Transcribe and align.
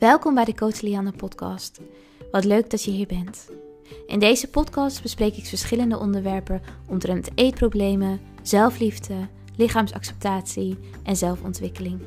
Welkom 0.00 0.34
bij 0.34 0.44
de 0.44 0.54
Coach 0.54 0.80
Lianne 0.80 1.12
podcast. 1.12 1.80
Wat 2.30 2.44
leuk 2.44 2.70
dat 2.70 2.84
je 2.84 2.90
hier 2.90 3.06
bent. 3.06 3.50
In 4.06 4.18
deze 4.18 4.48
podcast 4.48 5.02
bespreek 5.02 5.36
ik 5.36 5.46
verschillende 5.46 5.98
onderwerpen 5.98 6.62
omtrent 6.86 7.28
eetproblemen, 7.34 8.20
zelfliefde, 8.42 9.14
lichaamsacceptatie 9.56 10.78
en 11.02 11.16
zelfontwikkeling. 11.16 12.00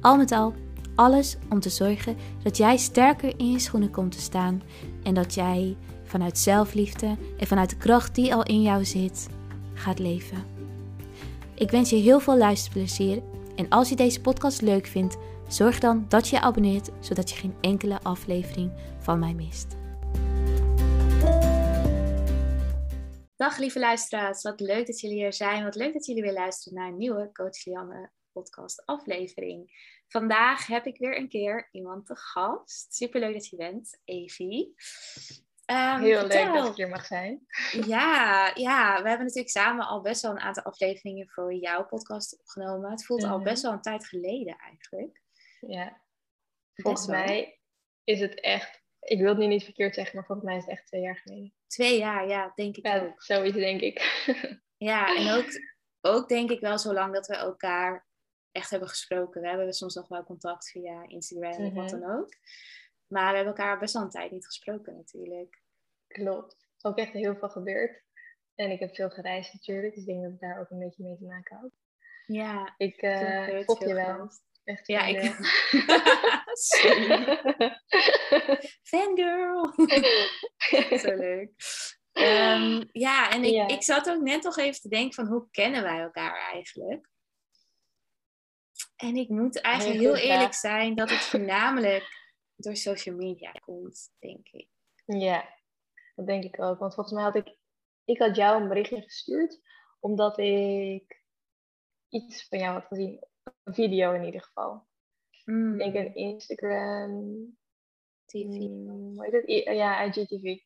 Al 0.00 0.16
met 0.16 0.32
al, 0.32 0.54
alles 0.94 1.36
om 1.50 1.60
te 1.60 1.68
zorgen 1.68 2.16
dat 2.42 2.56
jij 2.56 2.76
sterker 2.76 3.38
in 3.38 3.50
je 3.50 3.58
schoenen 3.58 3.90
komt 3.90 4.12
te 4.12 4.20
staan 4.20 4.62
en 5.02 5.14
dat 5.14 5.34
jij 5.34 5.76
vanuit 6.04 6.38
zelfliefde 6.38 7.16
en 7.38 7.46
vanuit 7.46 7.70
de 7.70 7.76
kracht 7.76 8.14
die 8.14 8.34
al 8.34 8.42
in 8.42 8.62
jou 8.62 8.84
zit, 8.84 9.28
gaat 9.74 9.98
leven. 9.98 10.44
Ik 11.54 11.70
wens 11.70 11.90
je 11.90 11.96
heel 11.96 12.20
veel 12.20 12.36
luisterplezier 12.36 13.22
en 13.56 13.68
als 13.68 13.88
je 13.88 13.96
deze 13.96 14.20
podcast 14.20 14.62
leuk 14.62 14.86
vindt, 14.86 15.16
zorg 15.48 15.78
dan 15.78 16.04
dat 16.08 16.28
je 16.28 16.36
je 16.36 16.42
abonneert 16.42 16.90
zodat 17.00 17.30
je 17.30 17.36
geen 17.36 17.54
enkele 17.60 18.00
aflevering 18.02 18.72
van 18.98 19.18
mij 19.18 19.34
mist. 19.34 19.76
Dag 23.36 23.58
lieve 23.58 23.78
luisteraars, 23.78 24.42
wat 24.42 24.60
leuk 24.60 24.86
dat 24.86 25.00
jullie 25.00 25.16
hier 25.16 25.32
zijn. 25.32 25.64
Wat 25.64 25.74
leuk 25.74 25.92
dat 25.92 26.06
jullie 26.06 26.22
weer 26.22 26.32
luisteren 26.32 26.78
naar 26.78 26.88
een 26.88 26.96
nieuwe 26.96 27.32
Coach 27.32 27.64
Lianne 27.64 28.10
podcast 28.32 28.82
aflevering. 28.86 29.70
Vandaag 30.08 30.66
heb 30.66 30.86
ik 30.86 30.98
weer 30.98 31.18
een 31.18 31.28
keer 31.28 31.68
iemand 31.70 32.06
te 32.06 32.16
gast. 32.16 32.94
Superleuk 32.94 33.32
dat 33.32 33.46
je 33.46 33.56
bent, 33.56 34.00
Evie. 34.04 34.74
Um, 35.66 36.00
Heel 36.00 36.26
leuk 36.26 36.52
dat 36.52 36.68
ik 36.68 36.76
hier 36.76 36.88
mag 36.88 37.06
zijn. 37.06 37.46
Ja, 37.86 38.50
ja, 38.54 39.02
we 39.02 39.08
hebben 39.08 39.26
natuurlijk 39.26 39.48
samen 39.48 39.86
al 39.86 40.00
best 40.00 40.22
wel 40.22 40.30
een 40.30 40.40
aantal 40.40 40.62
afleveringen 40.62 41.28
voor 41.28 41.54
jouw 41.54 41.86
podcast 41.86 42.38
opgenomen. 42.38 42.90
Het 42.90 43.04
voelt 43.04 43.24
al 43.24 43.36
mhm. 43.36 43.44
best 43.44 43.62
wel 43.62 43.72
een 43.72 43.80
tijd 43.80 44.06
geleden 44.06 44.56
eigenlijk. 44.56 45.24
Ja, 45.60 46.00
volgens 46.74 47.06
mij 47.06 47.60
is 48.04 48.20
het 48.20 48.40
echt, 48.40 48.82
ik 49.00 49.18
wil 49.18 49.28
het 49.28 49.38
nu 49.38 49.46
niet 49.46 49.64
verkeerd 49.64 49.94
zeggen, 49.94 50.16
maar 50.16 50.24
volgens 50.24 50.46
mij 50.46 50.56
is 50.56 50.64
het 50.64 50.72
echt 50.72 50.86
twee 50.86 51.00
jaar 51.00 51.16
geleden. 51.16 51.54
Twee 51.66 51.98
jaar, 51.98 52.28
ja, 52.28 52.52
denk 52.54 52.76
ik 52.76 52.86
ja, 52.86 53.04
ook. 53.04 53.22
Zoiets 53.22 53.56
denk 53.56 53.80
ik. 53.80 54.24
ja, 54.90 55.16
en 55.16 55.30
ook, 55.30 55.46
ook 56.00 56.28
denk 56.28 56.50
ik 56.50 56.60
wel 56.60 56.78
zo 56.78 56.92
lang 56.92 57.14
dat 57.14 57.26
we 57.26 57.34
elkaar 57.34 58.06
echt 58.52 58.70
hebben 58.70 58.88
gesproken. 58.88 59.40
We 59.40 59.48
hebben 59.48 59.72
soms 59.72 59.94
nog 59.94 60.08
wel 60.08 60.24
contact 60.24 60.70
via 60.70 61.08
Instagram 61.08 61.66
of 61.66 61.72
wat 61.72 61.92
mhm. 61.92 62.00
dan 62.00 62.18
ook. 62.18 62.28
Maar 63.06 63.30
we 63.30 63.36
hebben 63.36 63.56
elkaar 63.56 63.78
best 63.78 63.94
wel 63.94 64.02
een 64.02 64.10
tijd 64.10 64.30
niet 64.30 64.46
gesproken 64.46 64.96
natuurlijk. 64.96 65.62
Klopt. 66.06 66.52
Er 66.52 66.68
is 66.76 66.84
ook 66.84 66.98
echt 66.98 67.12
heel 67.12 67.36
veel 67.36 67.48
gebeurd. 67.48 68.04
En 68.54 68.70
ik 68.70 68.80
heb 68.80 68.94
veel 68.94 69.10
gereisd 69.10 69.52
natuurlijk. 69.52 69.94
Dus 69.94 70.02
ik 70.02 70.08
denk 70.08 70.22
dat 70.22 70.30
het 70.30 70.40
daar 70.40 70.60
ook 70.60 70.70
een 70.70 70.78
beetje 70.78 71.02
mee 71.02 71.16
te 71.16 71.24
maken 71.24 71.56
had. 71.56 71.70
Ja. 72.26 72.74
Ik 72.76 73.02
uh, 73.02 73.64
volg 73.64 73.84
je 73.84 73.94
wel. 73.94 74.30
Echt 74.66 74.86
ja, 74.86 75.04
ik... 75.04 75.22
Fangirl! 78.90 79.72
Zo 81.02 81.14
leuk. 81.14 81.50
Um, 82.12 82.88
ja, 82.92 83.30
en 83.30 83.44
ik, 83.44 83.70
ik 83.70 83.82
zat 83.82 84.10
ook 84.10 84.22
net 84.22 84.42
nog 84.42 84.56
even 84.56 84.80
te 84.80 84.88
denken 84.88 85.14
van 85.14 85.26
hoe 85.26 85.48
kennen 85.50 85.82
wij 85.82 86.00
elkaar 86.00 86.50
eigenlijk? 86.52 87.08
En 88.96 89.16
ik 89.16 89.28
moet 89.28 89.60
eigenlijk 89.60 90.00
heel 90.00 90.16
eerlijk 90.16 90.54
zijn 90.54 90.94
dat 90.94 91.10
het 91.10 91.22
voornamelijk 91.22 92.04
door 92.54 92.76
social 92.76 93.16
media 93.16 93.50
komt, 93.50 94.10
denk 94.18 94.48
ik. 94.48 94.68
Ja, 95.04 95.48
dat 96.14 96.26
denk 96.26 96.44
ik 96.44 96.62
ook. 96.62 96.78
Want 96.78 96.94
volgens 96.94 97.14
mij 97.14 97.24
had 97.24 97.36
ik, 97.36 97.56
ik 98.04 98.18
had 98.18 98.36
jou 98.36 98.62
een 98.62 98.68
berichtje 98.68 99.02
gestuurd, 99.02 99.60
omdat 100.00 100.38
ik 100.38 101.22
iets 102.08 102.48
van 102.48 102.58
jou 102.58 102.72
had 102.72 102.86
gezien. 102.86 103.26
Een 103.64 103.74
video 103.74 104.12
in 104.12 104.24
ieder 104.24 104.42
geval. 104.42 104.86
Mm. 105.44 105.80
Ik 105.80 105.92
denk 105.92 106.06
een 106.06 106.14
Instagram. 106.14 107.44
TV. 108.24 108.44
Mm, 108.44 109.14
hoe 109.14 109.28
het? 109.30 109.76
Ja, 109.76 110.04
IGTV. 110.04 110.58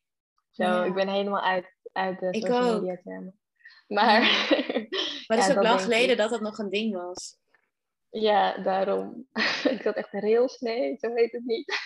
Zo, 0.51 0.83
ik 0.83 0.95
ben 0.95 1.09
helemaal 1.09 1.43
uit, 1.43 1.77
uit 1.93 2.21
de 2.21 2.35
social 2.35 2.81
media 2.81 3.01
termen. 3.03 3.39
Maar, 3.87 4.21
maar 5.27 5.39
het 5.39 5.49
is 5.49 5.57
ook 5.57 5.63
lang 5.63 5.81
geleden 5.81 6.17
dat 6.17 6.31
dat 6.31 6.41
nog 6.41 6.59
een 6.59 6.71
ding 6.71 6.95
was. 6.95 7.39
Ja, 8.11 8.63
daarom. 8.63 9.27
ik 9.77 9.83
had 9.83 9.95
echt 9.95 10.13
rails. 10.13 10.61
Nee, 10.61 10.97
zo 10.97 11.15
heet 11.15 11.33
het 11.33 11.45
niet. 11.45 11.75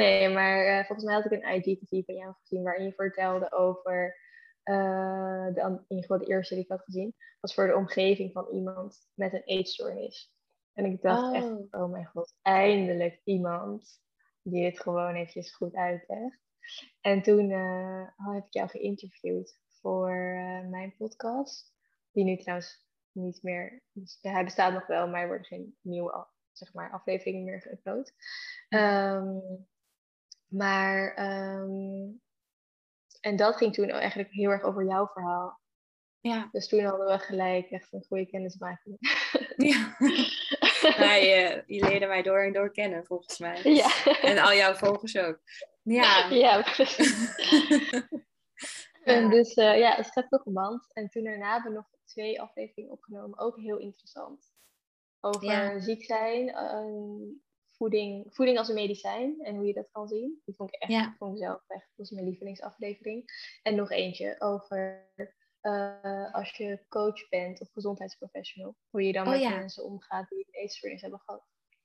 nee, 0.00 0.28
maar 0.28 0.66
uh, 0.66 0.86
volgens 0.86 1.04
mij 1.04 1.14
had 1.14 1.24
ik 1.24 1.32
een 1.32 1.54
IGTV 1.54 2.04
van 2.04 2.14
jou 2.14 2.34
gezien 2.40 2.62
waarin 2.62 2.84
je 2.84 2.92
vertelde 2.92 3.52
over. 3.52 4.16
Uh, 4.70 5.46
de, 5.54 5.60
in 5.60 5.84
ieder 5.88 6.04
geval 6.04 6.18
de 6.18 6.26
eerste 6.26 6.54
die 6.54 6.62
ik 6.62 6.70
had 6.70 6.82
gezien, 6.82 7.14
was 7.40 7.54
voor 7.54 7.66
de 7.66 7.76
omgeving 7.76 8.32
van 8.32 8.48
iemand 8.52 9.08
met 9.14 9.32
een 9.32 9.42
eetstoornis. 9.44 10.34
En 10.72 10.84
ik 10.84 11.02
dacht 11.02 11.34
echt, 11.34 11.46
oh. 11.46 11.66
oh 11.70 11.90
mijn 11.90 12.06
god, 12.06 12.34
eindelijk 12.42 13.20
iemand 13.24 14.00
die 14.42 14.64
het 14.64 14.80
gewoon 14.80 15.14
eventjes 15.14 15.54
goed 15.54 15.74
uitlegt. 15.74 16.40
En 17.00 17.22
toen 17.22 17.50
uh, 17.50 18.08
heb 18.16 18.46
ik 18.46 18.52
jou 18.52 18.68
geïnterviewd 18.68 19.60
voor 19.80 20.12
mijn 20.70 20.94
podcast, 20.96 21.74
die 22.12 22.24
nu 22.24 22.36
trouwens 22.36 22.86
niet 23.12 23.42
meer. 23.42 23.82
Dus, 23.92 24.18
ja, 24.20 24.32
hij 24.32 24.44
bestaat 24.44 24.72
nog 24.72 24.86
wel, 24.86 25.08
maar 25.08 25.20
er 25.20 25.26
worden 25.26 25.46
geen 25.46 25.76
nieuwe 25.80 26.26
zeg 26.52 26.72
maar, 26.74 26.90
afleveringen 26.90 27.44
meer 27.44 27.62
geüpload. 27.62 28.14
Um, 28.68 29.66
maar, 30.46 31.14
ehm, 31.14 32.10
en 33.26 33.36
dat 33.36 33.56
ging 33.56 33.74
toen 33.74 33.88
eigenlijk 33.88 34.30
heel 34.32 34.50
erg 34.50 34.62
over 34.62 34.84
jouw 34.84 35.06
verhaal. 35.06 35.60
Ja. 36.20 36.48
Dus 36.52 36.68
toen 36.68 36.84
hadden 36.84 37.06
we 37.06 37.18
gelijk 37.18 37.70
echt 37.70 37.92
een 37.92 38.04
goede 38.08 38.26
kennismaking. 38.26 38.96
Ja. 39.56 39.96
nou, 41.02 41.20
je, 41.20 41.62
je 41.66 41.88
leerde 41.88 42.06
mij 42.06 42.22
door 42.22 42.38
en 42.38 42.52
door 42.52 42.70
kennen, 42.70 43.06
volgens 43.06 43.38
mij. 43.38 43.60
Ja. 43.62 44.04
En 44.20 44.38
al 44.38 44.54
jouw 44.54 44.74
volgers 44.74 45.16
ook. 45.16 45.40
Ja. 45.82 46.28
Ja, 46.28 46.64
En 49.04 49.30
dus 49.30 49.56
uh, 49.56 49.78
ja, 49.78 49.94
het 49.94 50.12
gaat 50.12 50.28
toch 50.28 50.44
band. 50.44 50.92
En 50.92 51.08
toen 51.08 51.24
daarna 51.24 51.52
hebben 51.52 51.70
we 51.70 51.76
nog 51.76 51.88
twee 52.04 52.40
afleveringen 52.40 52.92
opgenomen. 52.92 53.38
Ook 53.38 53.56
heel 53.56 53.78
interessant. 53.78 54.52
Over 55.20 55.82
ziek 55.82 56.04
zijn, 56.04 56.48
ehm, 56.48 57.22
voeding, 57.76 58.34
voeding 58.34 58.58
als 58.58 58.68
een 58.68 58.74
medicijn 58.74 59.40
en 59.40 59.56
hoe 59.56 59.66
je 59.66 59.72
dat 59.72 59.90
kan 59.90 60.08
zien. 60.08 60.40
Die 60.44 60.54
vond 60.54 60.74
ik 60.74 60.80
echt, 60.80 60.92
ja. 60.92 61.14
vond 61.18 61.32
ik 61.32 61.42
zelf 61.42 61.62
echt, 61.66 61.86
dat 61.86 61.96
was 61.96 62.10
mijn 62.10 62.26
lievelingsaflevering. 62.26 63.24
En 63.62 63.74
nog 63.74 63.90
eentje 63.90 64.40
over 64.40 65.10
uh, 65.62 66.34
als 66.34 66.50
je 66.56 66.84
coach 66.88 67.28
bent 67.28 67.60
of 67.60 67.70
gezondheidsprofessional. 67.72 68.76
Hoe 68.90 69.02
je 69.02 69.12
dan 69.12 69.26
oh, 69.26 69.32
met 69.32 69.48
mensen 69.48 69.84
omgaat 69.84 70.28
die 70.28 70.38
een 70.38 70.60
eetstoornis 70.60 71.00
hebben 71.00 71.20
gehad. 71.24 71.44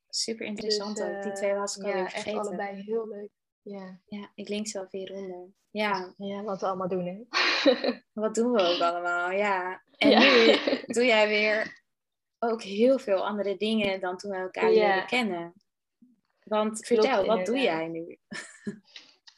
Super 0.10 0.46
interessant 0.46 0.98
dus, 0.98 1.06
ook. 1.06 1.24
Die 1.24 1.32
twee 1.32 1.54
was 1.54 1.78
ik 1.78 1.86
uh, 1.86 1.96
ja, 1.96 2.14
echt 2.14 2.28
allebei 2.28 2.82
heel 2.82 3.08
leuk. 3.08 3.30
Ja. 3.62 4.00
ja, 4.06 4.32
ik 4.36 4.50
link 4.50 4.68
ze 4.68 4.78
wel 4.78 4.88
hieronder. 4.90 5.54
Ja. 5.70 6.14
ja, 6.18 6.44
wat 6.44 6.62
we 6.62 6.68
allemaal 6.68 6.88
doen, 6.88 7.06
hè? 7.06 7.24
wat 8.24 8.36
doen 8.36 8.52
we 8.52 8.62
ook 8.62 8.82
allemaal, 8.82 9.32
ja. 9.32 9.84
En 9.98 10.20
nu 10.20 10.56
doe 10.96 11.06
jij 11.06 11.28
weer 11.28 11.84
ook 12.40 12.62
heel 12.62 13.00
veel 13.00 13.28
andere 13.28 13.58
dingen 13.58 14.00
dan 14.00 14.18
toen 14.18 14.32
we 14.32 14.38
elkaar 14.38 14.72
leren 14.72 15.06
kennen. 15.06 15.54
Want 16.52 16.86
vertel, 16.86 17.26
wat 17.26 17.46
doe 17.46 17.58
jij 17.58 17.88
nu? 17.88 18.18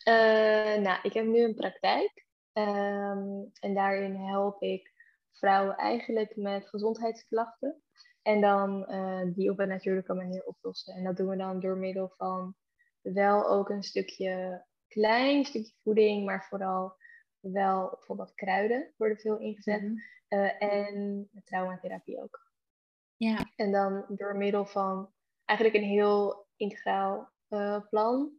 uh, 0.07 0.81
nou, 0.85 0.99
ik 1.03 1.13
heb 1.13 1.25
nu 1.25 1.43
een 1.43 1.55
praktijk. 1.55 2.25
Um, 2.53 3.51
en 3.59 3.73
daarin 3.73 4.15
help 4.15 4.61
ik 4.61 4.91
vrouwen 5.31 5.75
eigenlijk 5.75 6.35
met 6.35 6.69
gezondheidsklachten. 6.69 7.81
En 8.21 8.41
dan 8.41 8.85
uh, 8.89 9.21
die 9.33 9.51
op 9.51 9.59
een 9.59 9.67
natuurlijke 9.67 10.13
manier 10.13 10.43
oplossen. 10.43 10.93
En 10.93 11.03
dat 11.03 11.17
doen 11.17 11.27
we 11.29 11.37
dan 11.37 11.59
door 11.59 11.77
middel 11.77 12.13
van 12.17 12.55
wel 13.01 13.49
ook 13.49 13.69
een 13.69 13.83
stukje, 13.83 14.65
klein 14.87 15.45
stukje 15.45 15.73
voeding, 15.83 16.25
maar 16.25 16.45
vooral 16.49 16.95
wel 17.39 17.89
bijvoorbeeld 17.89 18.33
kruiden 18.35 18.93
worden 18.97 19.17
veel 19.17 19.39
ingezet. 19.39 19.81
Mm 19.81 20.01
-hmm. 20.27 20.45
en 20.59 21.29
traumatherapie 21.43 22.21
ook. 22.21 22.51
Ja. 23.15 23.51
En 23.55 23.71
dan 23.71 24.05
door 24.07 24.37
middel 24.37 24.65
van 24.65 25.13
eigenlijk 25.45 25.77
een 25.77 25.89
heel 25.89 26.42
integraal 26.57 27.31
uh, 27.49 27.79
plan 27.89 28.31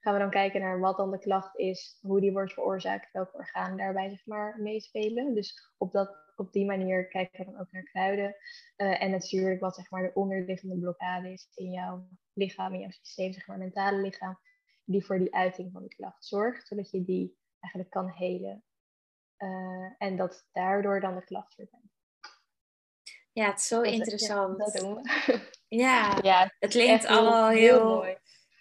gaan 0.00 0.12
we 0.12 0.18
dan 0.18 0.30
kijken 0.30 0.60
naar 0.60 0.80
wat 0.80 0.96
dan 0.96 1.10
de 1.10 1.18
klacht 1.18 1.56
is, 1.56 1.98
hoe 2.00 2.20
die 2.20 2.32
wordt 2.32 2.52
veroorzaakt, 2.52 3.12
welke 3.12 3.36
organen 3.36 3.76
daarbij 3.76 4.08
zeg 4.08 4.26
maar 4.26 4.60
meespelen. 4.60 5.34
Dus 5.34 5.72
op, 5.76 5.92
dat, 5.92 6.16
op 6.36 6.52
die 6.52 6.66
manier 6.66 7.08
kijken 7.08 7.38
we 7.38 7.52
dan 7.52 7.60
ook 7.60 7.72
naar 7.72 7.82
kruiden. 7.82 8.36
Uh, 8.76 9.02
en 9.02 9.10
natuurlijk 9.10 9.60
wat 9.60 9.74
zeg 9.74 9.90
maar 9.90 10.02
de 10.02 10.14
onderliggende 10.14 10.78
blokkade 10.78 11.32
is 11.32 11.48
in 11.54 11.70
jouw 11.70 12.08
lichaam, 12.32 12.74
in 12.74 12.80
jouw 12.80 12.90
systeem, 12.90 13.32
zeg 13.32 13.46
maar 13.46 13.58
mentale 13.58 14.00
lichaam, 14.00 14.38
die 14.84 15.04
voor 15.04 15.18
die 15.18 15.34
uiting 15.34 15.72
van 15.72 15.80
die 15.80 15.94
klacht 15.94 16.24
zorgt, 16.24 16.66
zodat 16.66 16.90
je 16.90 17.04
die 17.04 17.38
eigenlijk 17.60 17.92
kan 17.92 18.08
helen. 18.08 18.64
Uh, 19.38 19.92
en 19.98 20.16
dat 20.16 20.48
daardoor 20.52 21.00
dan 21.00 21.14
de 21.14 21.24
klacht 21.24 21.54
verdwijnt. 21.54 21.97
Ja, 23.38 23.46
het 23.46 23.58
is 23.58 23.66
zo 23.66 23.80
interessant. 23.80 24.58
Ja, 24.58 24.64
dat 24.64 24.74
doen 24.74 24.94
we. 24.94 25.40
ja, 25.84 26.18
ja, 26.22 26.54
het 26.58 26.70
klinkt 26.70 27.06
allemaal 27.06 27.48
heel, 27.48 27.58
heel, 27.58 27.84
mooi. 27.84 28.16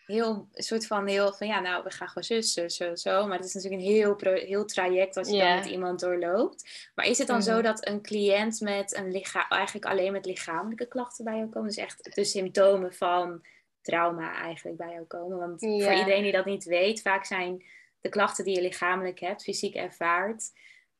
heel, 0.05 0.47
een 0.53 0.63
soort 0.63 0.87
van 0.87 1.07
heel 1.07 1.33
van 1.33 1.47
ja, 1.47 1.59
nou, 1.59 1.83
we 1.83 1.91
gaan 1.91 2.07
gewoon 2.07 2.23
zussen, 2.23 2.69
zo, 2.69 2.95
zo. 2.95 3.27
Maar 3.27 3.37
het 3.37 3.45
is 3.45 3.53
natuurlijk 3.53 3.81
een 3.81 3.87
heel, 3.87 4.15
heel 4.35 4.65
traject 4.65 5.15
wat 5.15 5.29
je 5.29 5.37
dan 5.37 5.55
met 5.55 5.65
iemand 5.65 5.99
doorloopt. 5.99 6.89
Maar 6.95 7.05
is 7.05 7.17
het 7.17 7.27
dan 7.27 7.43
zo 7.43 7.53
mhm. 7.53 7.63
dat 7.63 7.87
een 7.87 8.01
cliënt 8.01 8.59
met 8.59 8.95
een 8.95 9.11
lichaam, 9.11 9.45
eigenlijk 9.49 9.85
alleen 9.85 10.11
met 10.11 10.25
lichamelijke 10.25 10.87
klachten 10.87 11.25
bij 11.25 11.37
jou 11.37 11.49
komt? 11.49 11.65
Dus 11.65 11.77
echt 11.77 12.15
de 12.15 12.23
symptomen 12.23 12.93
van 12.93 13.45
trauma 13.81 14.35
eigenlijk 14.35 14.77
bij 14.77 14.91
jou 14.91 15.05
komen? 15.05 15.37
Want 15.37 15.59
voor 15.59 15.93
iedereen 15.93 16.23
die 16.23 16.31
dat 16.31 16.45
niet 16.45 16.63
weet, 16.63 17.01
vaak 17.01 17.25
zijn 17.25 17.65
de 18.01 18.09
klachten 18.09 18.43
die 18.43 18.55
je 18.55 18.61
lichamelijk 18.61 19.19
hebt, 19.19 19.43
fysiek 19.43 19.75
ervaart, 19.75 20.51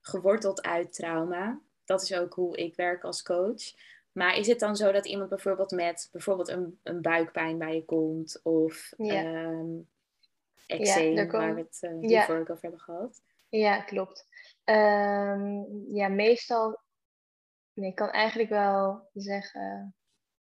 geworteld 0.01 0.61
uit 0.61 0.93
trauma. 0.93 1.59
Dat 1.87 2.01
is 2.01 2.13
ook 2.13 2.33
hoe 2.33 2.57
ik 2.57 2.75
werk 2.75 3.03
als 3.03 3.23
coach. 3.23 3.73
Maar 4.11 4.37
is 4.37 4.47
het 4.47 4.59
dan 4.59 4.75
zo 4.75 4.91
dat 4.91 5.05
iemand 5.05 5.29
bijvoorbeeld 5.29 5.71
met 5.71 6.09
bijvoorbeeld 6.11 6.47
een, 6.47 6.79
een 6.83 7.01
buikpijn 7.01 7.57
bij 7.57 7.75
je 7.75 7.85
komt 7.85 8.39
of 8.43 8.93
ja. 8.97 9.43
um, 9.43 9.87
eczeem, 10.65 11.31
waar 11.31 11.55
we 11.55 11.61
het 11.61 11.79
uh, 11.81 12.09
ja. 12.09 12.23
ook 12.23 12.49
over 12.49 12.61
hebben 12.61 12.79
gehad? 12.79 13.21
Ja, 13.49 13.81
klopt. 13.81 14.27
Ehm, 14.63 15.61
ja, 15.93 16.07
meestal, 16.07 16.79
nee, 17.73 17.89
ik 17.89 17.95
kan 17.95 18.09
eigenlijk 18.09 18.49
wel 18.49 19.09
zeggen, 19.13 19.95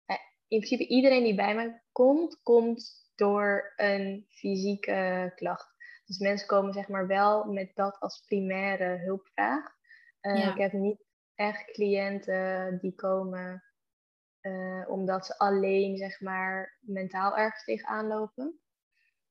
eh, 0.06 0.18
in 0.48 0.60
principe 0.60 0.88
iedereen 0.88 1.24
die 1.24 1.36
bij 1.36 1.56
mij 1.56 1.82
komt, 1.92 2.40
komt 2.44 3.10
door 3.16 3.74
een 3.76 4.26
fysieke 4.30 5.32
klacht. 5.36 5.74
Dus 6.06 6.18
mensen 6.18 6.48
komen 6.48 6.74
zeg 6.74 6.88
maar 6.88 7.08
wel 7.08 7.46
met 7.46 7.72
dat 7.74 8.00
als 8.00 8.24
primaire 8.26 8.98
hulpvraag. 8.98 9.74
Uh, 10.22 10.48
Ik 10.48 10.58
heb 10.58 10.72
niet 10.72 11.05
echt 11.36 11.72
cliënten 11.72 12.78
die 12.80 12.96
komen 12.96 13.64
uh, 14.42 14.90
omdat 14.90 15.26
ze 15.26 15.38
alleen 15.38 15.98
zeg 15.98 16.22
maar 16.22 16.78
mentaal 16.80 17.38
ergens 17.38 17.64
tegenaan 17.64 18.08
lopen. 18.08 18.60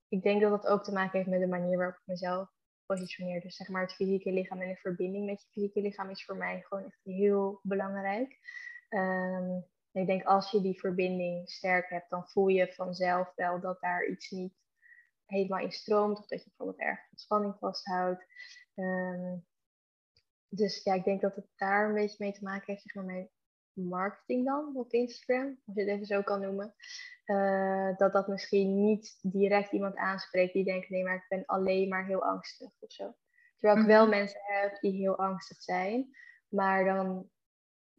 Ik 0.08 0.22
denk 0.22 0.40
dat 0.40 0.50
dat 0.50 0.66
ook 0.66 0.84
te 0.84 0.92
maken 0.92 1.18
heeft 1.18 1.30
met 1.30 1.40
de 1.40 1.46
manier 1.46 1.76
waarop 1.76 1.96
ik 1.96 2.06
mezelf 2.06 2.48
positioneer. 2.86 3.40
Dus 3.40 3.56
zeg 3.56 3.68
maar 3.68 3.82
het 3.82 3.94
fysieke 3.94 4.32
lichaam 4.32 4.60
en 4.60 4.68
de 4.68 4.76
verbinding 4.76 5.26
met 5.26 5.42
je 5.42 5.48
fysieke 5.50 5.80
lichaam 5.80 6.10
is 6.10 6.24
voor 6.24 6.36
mij 6.36 6.60
gewoon 6.60 6.84
echt 6.84 7.00
heel 7.02 7.60
belangrijk. 7.62 8.38
Um, 8.88 9.66
ik 9.92 10.06
denk 10.06 10.24
als 10.24 10.50
je 10.50 10.60
die 10.60 10.78
verbinding 10.78 11.50
sterk 11.50 11.88
hebt, 11.88 12.10
dan 12.10 12.28
voel 12.28 12.48
je 12.48 12.72
vanzelf 12.72 13.32
wel 13.34 13.60
dat 13.60 13.80
daar 13.80 14.06
iets 14.06 14.30
niet 14.30 14.54
helemaal 15.26 15.60
in 15.60 15.72
stroomt. 15.72 16.18
Of 16.18 16.26
dat 16.26 16.44
je 16.44 16.48
bijvoorbeeld 16.48 16.88
erg 16.88 17.00
spanning 17.14 17.56
vasthoudt. 17.58 18.24
Um, 18.74 19.46
dus 20.56 20.82
ja, 20.82 20.94
ik 20.94 21.04
denk 21.04 21.20
dat 21.20 21.36
het 21.36 21.46
daar 21.56 21.88
een 21.88 21.94
beetje 21.94 22.16
mee 22.18 22.32
te 22.32 22.42
maken 22.44 22.64
heeft, 22.66 22.82
zeg 22.82 22.94
maar, 22.94 23.14
met 23.14 23.30
marketing 23.72 24.44
dan 24.44 24.76
op 24.76 24.92
Instagram, 24.92 25.58
als 25.66 25.74
je 25.74 25.80
het 25.80 25.90
even 25.90 26.06
zo 26.06 26.22
kan 26.22 26.40
noemen. 26.40 26.74
Uh, 27.26 27.96
dat 27.96 28.12
dat 28.12 28.28
misschien 28.28 28.84
niet 28.84 29.18
direct 29.22 29.72
iemand 29.72 29.96
aanspreekt 29.96 30.52
die 30.52 30.64
denkt, 30.64 30.88
nee, 30.88 31.04
maar 31.04 31.14
ik 31.14 31.26
ben 31.28 31.44
alleen 31.46 31.88
maar 31.88 32.06
heel 32.06 32.24
angstig 32.24 32.70
of 32.78 32.92
zo. 32.92 33.14
Terwijl 33.58 33.80
ik 33.80 33.86
wel 33.86 34.06
mhm. 34.06 34.16
mensen 34.16 34.40
heb 34.42 34.80
die 34.80 34.92
heel 34.92 35.18
angstig 35.18 35.62
zijn, 35.62 36.16
maar 36.48 36.84
dan 36.84 37.30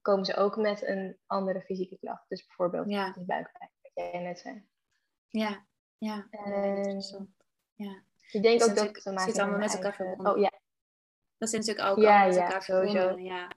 komen 0.01 0.25
ze 0.25 0.36
ook 0.36 0.56
met 0.56 0.88
een 0.88 1.18
andere 1.25 1.62
fysieke 1.62 1.98
klacht. 1.98 2.30
Dus 2.30 2.46
bijvoorbeeld 2.46 2.90
ja. 2.90 3.12
de 3.12 3.24
buikpijn, 3.25 3.72
wat 3.81 3.92
jij 3.94 4.22
net 4.22 4.40
zei. 4.40 4.66
Ja, 5.30 5.66
ja. 5.98 6.28
En, 6.30 7.01
ja. 7.74 8.04
Ik 8.31 8.42
denk 8.42 8.63
ook 8.63 8.75
dat 8.75 8.88
het 8.88 9.01
te 9.01 9.12
maken 9.12 9.31
zit 9.31 9.42
allemaal 9.42 9.60
met 9.60 9.74
elkaar 9.74 9.96
verbonden. 9.96 10.34
Oh 10.34 10.40
ja, 10.40 10.51
dat 11.38 11.50
zijn 11.50 11.62
natuurlijk 11.62 11.88
ook 11.88 12.04
ja, 12.04 12.26
met 12.26 12.36
elkaar 12.36 12.64
verbonden. 12.64 13.24
Ja, 13.24 13.52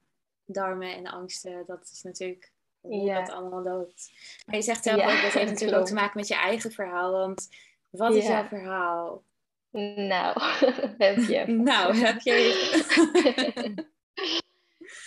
darmen 0.45 0.95
en 0.95 1.07
angsten, 1.07 1.65
dat 1.67 1.91
is 1.93 2.03
natuurlijk 2.03 2.53
hoe 2.81 3.15
dat 3.15 3.31
allemaal 3.31 3.63
loopt. 3.63 4.13
Maar 4.47 4.57
je 4.57 4.63
zegt 4.63 4.83
zelf 4.83 5.01
ook, 5.03 5.23
dat 5.23 5.33
heeft 5.33 5.51
natuurlijk 5.53 5.79
ook 5.79 5.87
te 5.87 5.95
maken 5.95 6.17
met 6.17 6.29
je 6.29 6.35
eigen 6.35 6.73
verhaal. 6.73 7.13
Want 7.13 7.49
wat 7.91 8.15
is 8.15 8.27
jouw 8.27 8.45
verhaal? 8.45 9.23
Nou, 9.71 10.41
heb 10.99 11.17
je. 11.17 11.47
nou, 11.73 11.97
heb 11.97 12.21
je. 12.21 13.85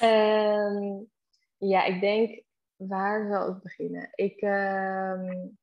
um, 0.03 1.09
ja, 1.57 1.83
ik 1.83 2.01
denk, 2.01 2.43
waar 2.75 3.27
zal 3.27 3.49
ik 3.49 3.61
beginnen? 3.61 4.09
Ik, 4.15 4.41
um, 4.41 5.57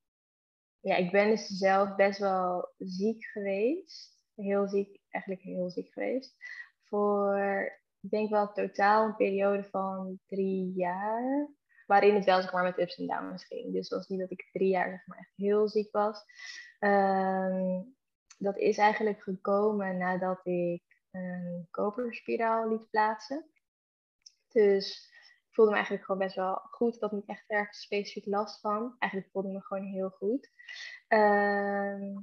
ja, 0.81 0.97
ik 0.97 1.11
ben 1.11 1.29
dus 1.29 1.47
zelf 1.47 1.97
best 1.97 2.19
wel 2.19 2.73
ziek 2.79 3.25
geweest. 3.25 4.17
Heel 4.35 4.69
ziek, 4.69 5.01
eigenlijk 5.11 5.45
heel 5.45 5.71
ziek 5.71 5.93
geweest 5.93 6.37
voor, 6.89 7.39
ik 8.01 8.11
denk 8.11 8.31
wel 8.31 8.53
totaal 8.53 9.05
een 9.05 9.17
periode 9.17 9.65
van 9.65 10.21
drie 10.27 10.73
jaar. 10.73 11.49
Waarin 11.87 12.15
het 12.15 12.25
wel 12.25 12.41
zeg 12.43 12.53
maar 12.53 12.63
met 12.63 12.79
ups 12.79 12.97
en 12.97 13.07
downs 13.07 13.45
ging. 13.45 13.73
Dus 13.73 13.89
het 13.89 13.99
was 13.99 14.09
niet 14.09 14.21
dat 14.21 14.31
ik 14.31 14.49
drie 14.53 14.69
jaar 14.69 14.91
zeg 14.91 15.07
maar 15.07 15.19
echt 15.19 15.33
heel 15.37 15.69
ziek 15.69 15.93
was. 15.93 16.25
Ehm, 16.79 17.83
dat 18.39 18.57
is 18.57 18.79
eigenlijk 18.79 19.23
gekomen 19.23 19.97
nadat 19.97 20.47
ik 20.47 20.83
een 21.11 21.67
koperspiraal 21.71 22.69
liet 22.69 22.91
plaatsen. 22.91 23.51
Dus 24.49 25.11
ik 25.49 25.55
voelde 25.55 25.71
me 25.71 25.77
eigenlijk 25.77 26.07
gewoon 26.07 26.21
best 26.21 26.37
wel 26.37 26.55
goed. 26.55 26.95
Ik 26.95 27.01
had 27.01 27.13
niet 27.13 27.29
echt 27.29 27.45
ergens 27.47 27.81
specifiek 27.81 28.27
last 28.27 28.61
van. 28.61 28.97
Eigenlijk 28.99 29.33
voelde 29.33 29.49
ik 29.49 29.55
me 29.55 29.63
gewoon 29.63 29.85
heel 29.85 30.11
goed. 30.11 30.51
Ehm, 31.09 32.17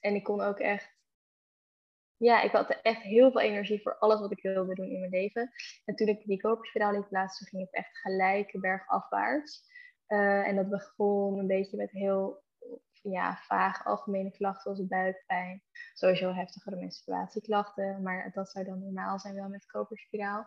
en 0.00 0.14
ik 0.14 0.22
kon 0.24 0.40
ook 0.40 0.58
echt 0.58 0.96
ja, 2.22 2.42
ik 2.42 2.52
had 2.52 2.70
echt 2.82 3.02
heel 3.02 3.30
veel 3.30 3.40
energie 3.40 3.82
voor 3.82 3.98
alles 3.98 4.20
wat 4.20 4.32
ik 4.32 4.42
wilde 4.42 4.74
doen 4.74 4.90
in 4.90 4.98
mijn 4.98 5.10
leven. 5.10 5.50
En 5.84 5.94
toen 5.94 6.06
ik 6.06 6.24
die 6.24 6.40
koperspiraal 6.40 6.92
liet 6.92 7.08
plaatsen, 7.08 7.46
ging 7.46 7.62
het 7.62 7.74
echt 7.74 7.98
gelijk 7.98 8.60
bergafwaarts. 8.60 9.64
Uh, 10.08 10.46
en 10.46 10.56
dat 10.56 10.68
begon 10.68 11.38
een 11.38 11.46
beetje 11.46 11.76
met 11.76 11.90
heel 11.90 12.42
ja, 13.02 13.36
vaag 13.36 13.84
algemene 13.84 14.30
klachten 14.30 14.74
zoals 14.76 14.88
buikpijn. 14.88 15.62
Sowieso 15.94 16.32
heftigere 16.32 16.76
menstruatieklachten, 16.76 18.02
maar 18.02 18.30
dat 18.32 18.50
zou 18.50 18.64
dan 18.64 18.78
normaal 18.78 19.18
zijn 19.18 19.34
wel 19.34 19.48
met 19.48 19.66
koperspiraal. 19.66 20.46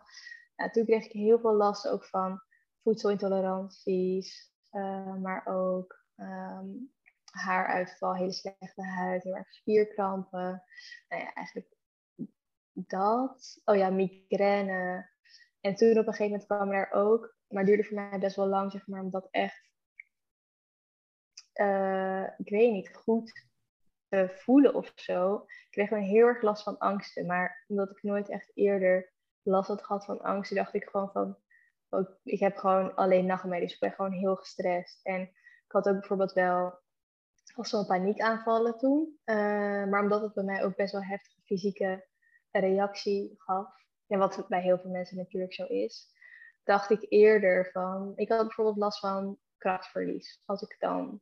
Uh, 0.56 0.70
toen 0.70 0.84
kreeg 0.84 1.04
ik 1.04 1.12
heel 1.12 1.38
veel 1.38 1.54
last 1.54 1.88
ook 1.88 2.04
van 2.04 2.40
voedselintoleranties, 2.82 4.52
uh, 4.72 5.14
maar 5.14 5.46
ook 5.46 6.04
um, 6.16 6.94
haaruitval, 7.36 8.14
hele 8.14 8.32
slechte 8.32 8.82
huid, 8.82 9.22
heel 9.22 9.36
erg 9.36 9.52
spierkrampen. 9.52 10.62
Nou 11.08 11.22
ja, 11.22 11.32
eigenlijk 11.32 11.76
dat. 12.72 13.60
Oh 13.64 13.76
ja, 13.76 13.90
migraine. 13.90 15.08
En 15.60 15.74
toen 15.74 15.98
op 15.98 16.06
een 16.06 16.14
gegeven 16.14 16.24
moment 16.24 16.46
kwam 16.46 16.70
er 16.72 16.92
ook, 16.92 17.36
maar 17.48 17.64
duurde 17.64 17.84
voor 17.84 17.94
mij 17.96 18.18
best 18.18 18.36
wel 18.36 18.46
lang, 18.46 18.72
zeg 18.72 18.86
maar, 18.86 19.00
omdat 19.00 19.28
echt, 19.30 19.70
uh, 21.54 22.22
ik 22.38 22.48
weet 22.48 22.72
niet, 22.72 22.96
goed 22.96 23.46
te 24.08 24.28
voelen 24.28 24.74
of 24.74 24.92
zo. 24.94 25.34
Ik 25.46 25.66
kreeg 25.70 25.88
gewoon 25.88 26.02
heel 26.02 26.26
erg 26.26 26.42
last 26.42 26.62
van 26.62 26.78
angsten. 26.78 27.26
Maar 27.26 27.64
omdat 27.66 27.90
ik 27.90 28.02
nooit 28.02 28.28
echt 28.28 28.50
eerder 28.54 29.12
last 29.42 29.68
had 29.68 29.84
gehad 29.84 30.04
van 30.04 30.20
angsten, 30.20 30.56
dacht 30.56 30.74
ik 30.74 30.88
gewoon 30.88 31.10
van, 31.10 31.38
oh, 31.88 32.10
ik 32.22 32.40
heb 32.40 32.56
gewoon 32.56 32.94
alleen 32.94 33.26
nachtmerries. 33.26 33.74
Ik 33.74 33.80
ben 33.80 33.92
gewoon 33.92 34.12
heel 34.12 34.36
gestrest. 34.36 35.00
En 35.02 35.20
ik 35.20 35.72
had 35.72 35.88
ook 35.88 35.98
bijvoorbeeld 35.98 36.32
wel 36.32 36.78
was 37.56 37.68
zo'n 37.68 37.86
paniekaanvallen 37.86 38.78
toen. 38.78 39.18
Uh, 39.24 39.36
maar 39.84 40.02
omdat 40.02 40.22
het 40.22 40.34
bij 40.34 40.44
mij 40.44 40.64
ook 40.64 40.76
best 40.76 40.92
wel 40.92 41.04
heftige 41.04 41.40
fysieke 41.44 42.06
reactie 42.50 43.34
gaf. 43.36 43.68
En 44.06 44.18
wat 44.18 44.44
bij 44.48 44.62
heel 44.62 44.78
veel 44.78 44.90
mensen 44.90 45.16
natuurlijk 45.16 45.54
zo 45.54 45.64
is. 45.64 46.14
Dacht 46.64 46.90
ik 46.90 47.06
eerder 47.08 47.70
van. 47.72 48.12
Ik 48.16 48.28
had 48.28 48.46
bijvoorbeeld 48.46 48.76
last 48.76 48.98
van 48.98 49.38
krachtverlies. 49.58 50.42
Als 50.44 50.62
ik 50.62 50.76
dan 50.78 51.20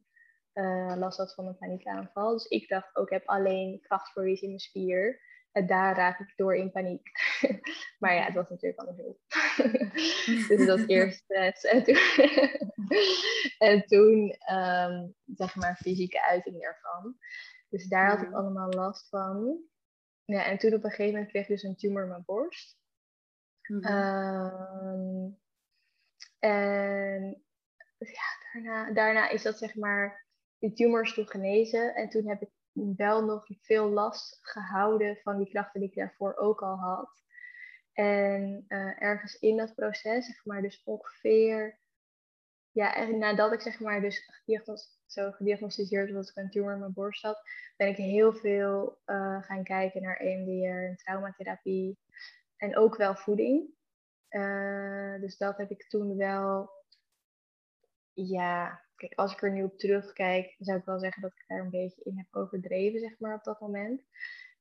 uh, 0.54 0.94
last 0.96 1.18
had 1.18 1.34
van 1.34 1.46
een 1.46 1.58
paniekaanval. 1.58 2.32
Dus 2.32 2.46
ik 2.46 2.68
dacht 2.68 2.96
ook, 2.96 3.06
ik 3.06 3.12
heb 3.12 3.28
alleen 3.28 3.80
krachtverlies 3.80 4.40
in 4.40 4.48
mijn 4.48 4.60
spier. 4.60 5.20
En 5.52 5.66
daar 5.66 5.96
raak 5.96 6.20
ik 6.20 6.32
door 6.36 6.56
in 6.56 6.72
paniek. 6.72 7.10
maar 7.98 8.14
ja, 8.14 8.24
het 8.24 8.34
was 8.34 8.48
natuurlijk 8.48 8.80
andersom. 8.80 9.16
dus 10.48 10.66
dat 10.66 10.88
eerst 10.88 11.18
stress. 11.18 11.64
En 11.64 11.84
toen, 11.84 11.96
en 13.68 13.86
toen 13.86 14.36
um, 14.52 15.14
zeg 15.24 15.54
maar, 15.54 15.76
fysieke 15.76 16.22
uiting 16.26 16.62
ervan. 16.62 17.16
Dus 17.68 17.86
daar 17.86 18.08
had 18.08 18.22
ik 18.22 18.28
mm. 18.28 18.34
allemaal 18.34 18.68
last 18.68 19.08
van. 19.08 19.60
Ja, 20.24 20.44
en 20.44 20.58
toen 20.58 20.74
op 20.74 20.84
een 20.84 20.90
gegeven 20.90 21.12
moment 21.12 21.30
kreeg 21.30 21.42
ik 21.42 21.48
dus 21.48 21.62
een 21.62 21.76
tumor 21.76 22.02
in 22.02 22.08
mijn 22.08 22.24
borst. 22.24 22.76
Mhm. 23.68 23.84
Ehm, 23.84 25.30
en 26.38 27.44
ja, 27.98 28.52
daarna, 28.52 28.92
daarna 28.92 29.28
is 29.28 29.42
dat 29.42 29.58
zeg 29.58 29.74
maar, 29.74 30.26
die 30.58 30.72
tumor 30.72 31.02
is 31.02 31.14
toen 31.14 31.28
genezen. 31.28 31.94
En 31.94 32.08
toen 32.08 32.28
heb 32.28 32.42
ik 32.42 32.50
wel 32.96 33.24
nog 33.24 33.46
veel 33.60 33.88
last 33.88 34.38
gehouden 34.42 35.16
van 35.22 35.38
die 35.38 35.48
klachten 35.48 35.80
die 35.80 35.88
ik 35.88 35.96
daarvoor 35.96 36.36
ook 36.36 36.62
al 36.62 36.76
had. 36.76 37.22
En 37.94 38.64
uh, 38.68 39.02
ergens 39.02 39.38
in 39.38 39.56
dat 39.56 39.74
proces, 39.74 40.26
zeg 40.26 40.44
maar, 40.44 40.62
dus 40.62 40.82
ongeveer, 40.84 41.80
ja, 42.70 43.04
nadat 43.04 43.52
ik 43.52 43.60
zeg 43.60 43.80
maar 43.80 44.00
dus 44.00 44.28
zo 45.06 45.30
gediagnosticeerd 45.30 46.12
was 46.12 46.26
dat 46.26 46.36
ik 46.36 46.42
een 46.42 46.50
tumor 46.50 46.72
in 46.72 46.78
mijn 46.78 46.92
borst 46.92 47.22
had, 47.22 47.40
ben 47.76 47.88
ik 47.88 47.96
heel 47.96 48.32
veel 48.32 48.98
uh, 49.06 49.42
gaan 49.42 49.64
kijken 49.64 50.02
naar 50.02 50.16
EMDR 50.16 50.86
en 50.88 50.96
traumatherapie 50.96 51.98
en 52.56 52.76
ook 52.76 52.96
wel 52.96 53.14
voeding. 53.16 53.70
Uh, 54.30 55.20
dus 55.20 55.36
dat 55.36 55.56
heb 55.56 55.70
ik 55.70 55.88
toen 55.88 56.16
wel 56.16 56.70
ja, 58.12 58.84
kijk, 58.96 59.14
als 59.14 59.32
ik 59.32 59.42
er 59.42 59.52
nu 59.52 59.62
op 59.62 59.78
terugkijk, 59.78 60.54
zou 60.58 60.78
ik 60.78 60.84
wel 60.84 60.98
zeggen 60.98 61.22
dat 61.22 61.32
ik 61.32 61.44
daar 61.46 61.60
een 61.60 61.70
beetje 61.70 62.02
in 62.04 62.18
heb 62.18 62.26
overdreven, 62.30 63.00
zeg 63.00 63.18
maar, 63.18 63.34
op 63.34 63.44
dat 63.44 63.60
moment. 63.60 64.02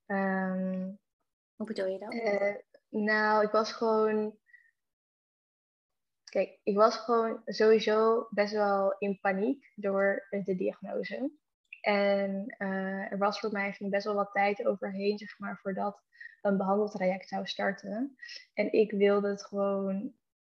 Ehm, 0.05 0.91
Hoe 1.55 1.65
bedoel 1.67 1.87
je 1.87 1.99
dat? 1.99 2.13
Nou, 2.93 3.43
ik 3.43 3.51
was 3.51 3.71
gewoon. 3.71 4.37
Kijk, 6.23 6.59
ik 6.63 6.75
was 6.75 6.97
gewoon 6.97 7.41
sowieso 7.45 8.27
best 8.29 8.53
wel 8.53 8.95
in 8.97 9.19
paniek 9.19 9.71
door 9.75 10.27
de 10.29 10.55
diagnose. 10.55 11.31
En 11.81 12.55
uh, 12.57 13.11
er 13.11 13.17
was 13.17 13.39
voor 13.39 13.51
mij 13.51 13.75
best 13.79 14.05
wel 14.05 14.15
wat 14.15 14.31
tijd 14.31 14.65
overheen, 14.65 15.17
zeg 15.17 15.39
maar, 15.39 15.57
voordat 15.57 16.01
een 16.41 16.57
behandeltraject 16.57 17.27
zou 17.27 17.47
starten. 17.47 18.15
En 18.53 18.71
ik 18.71 18.91
wilde 18.91 19.29
het 19.29 19.45
gewoon 19.45 20.13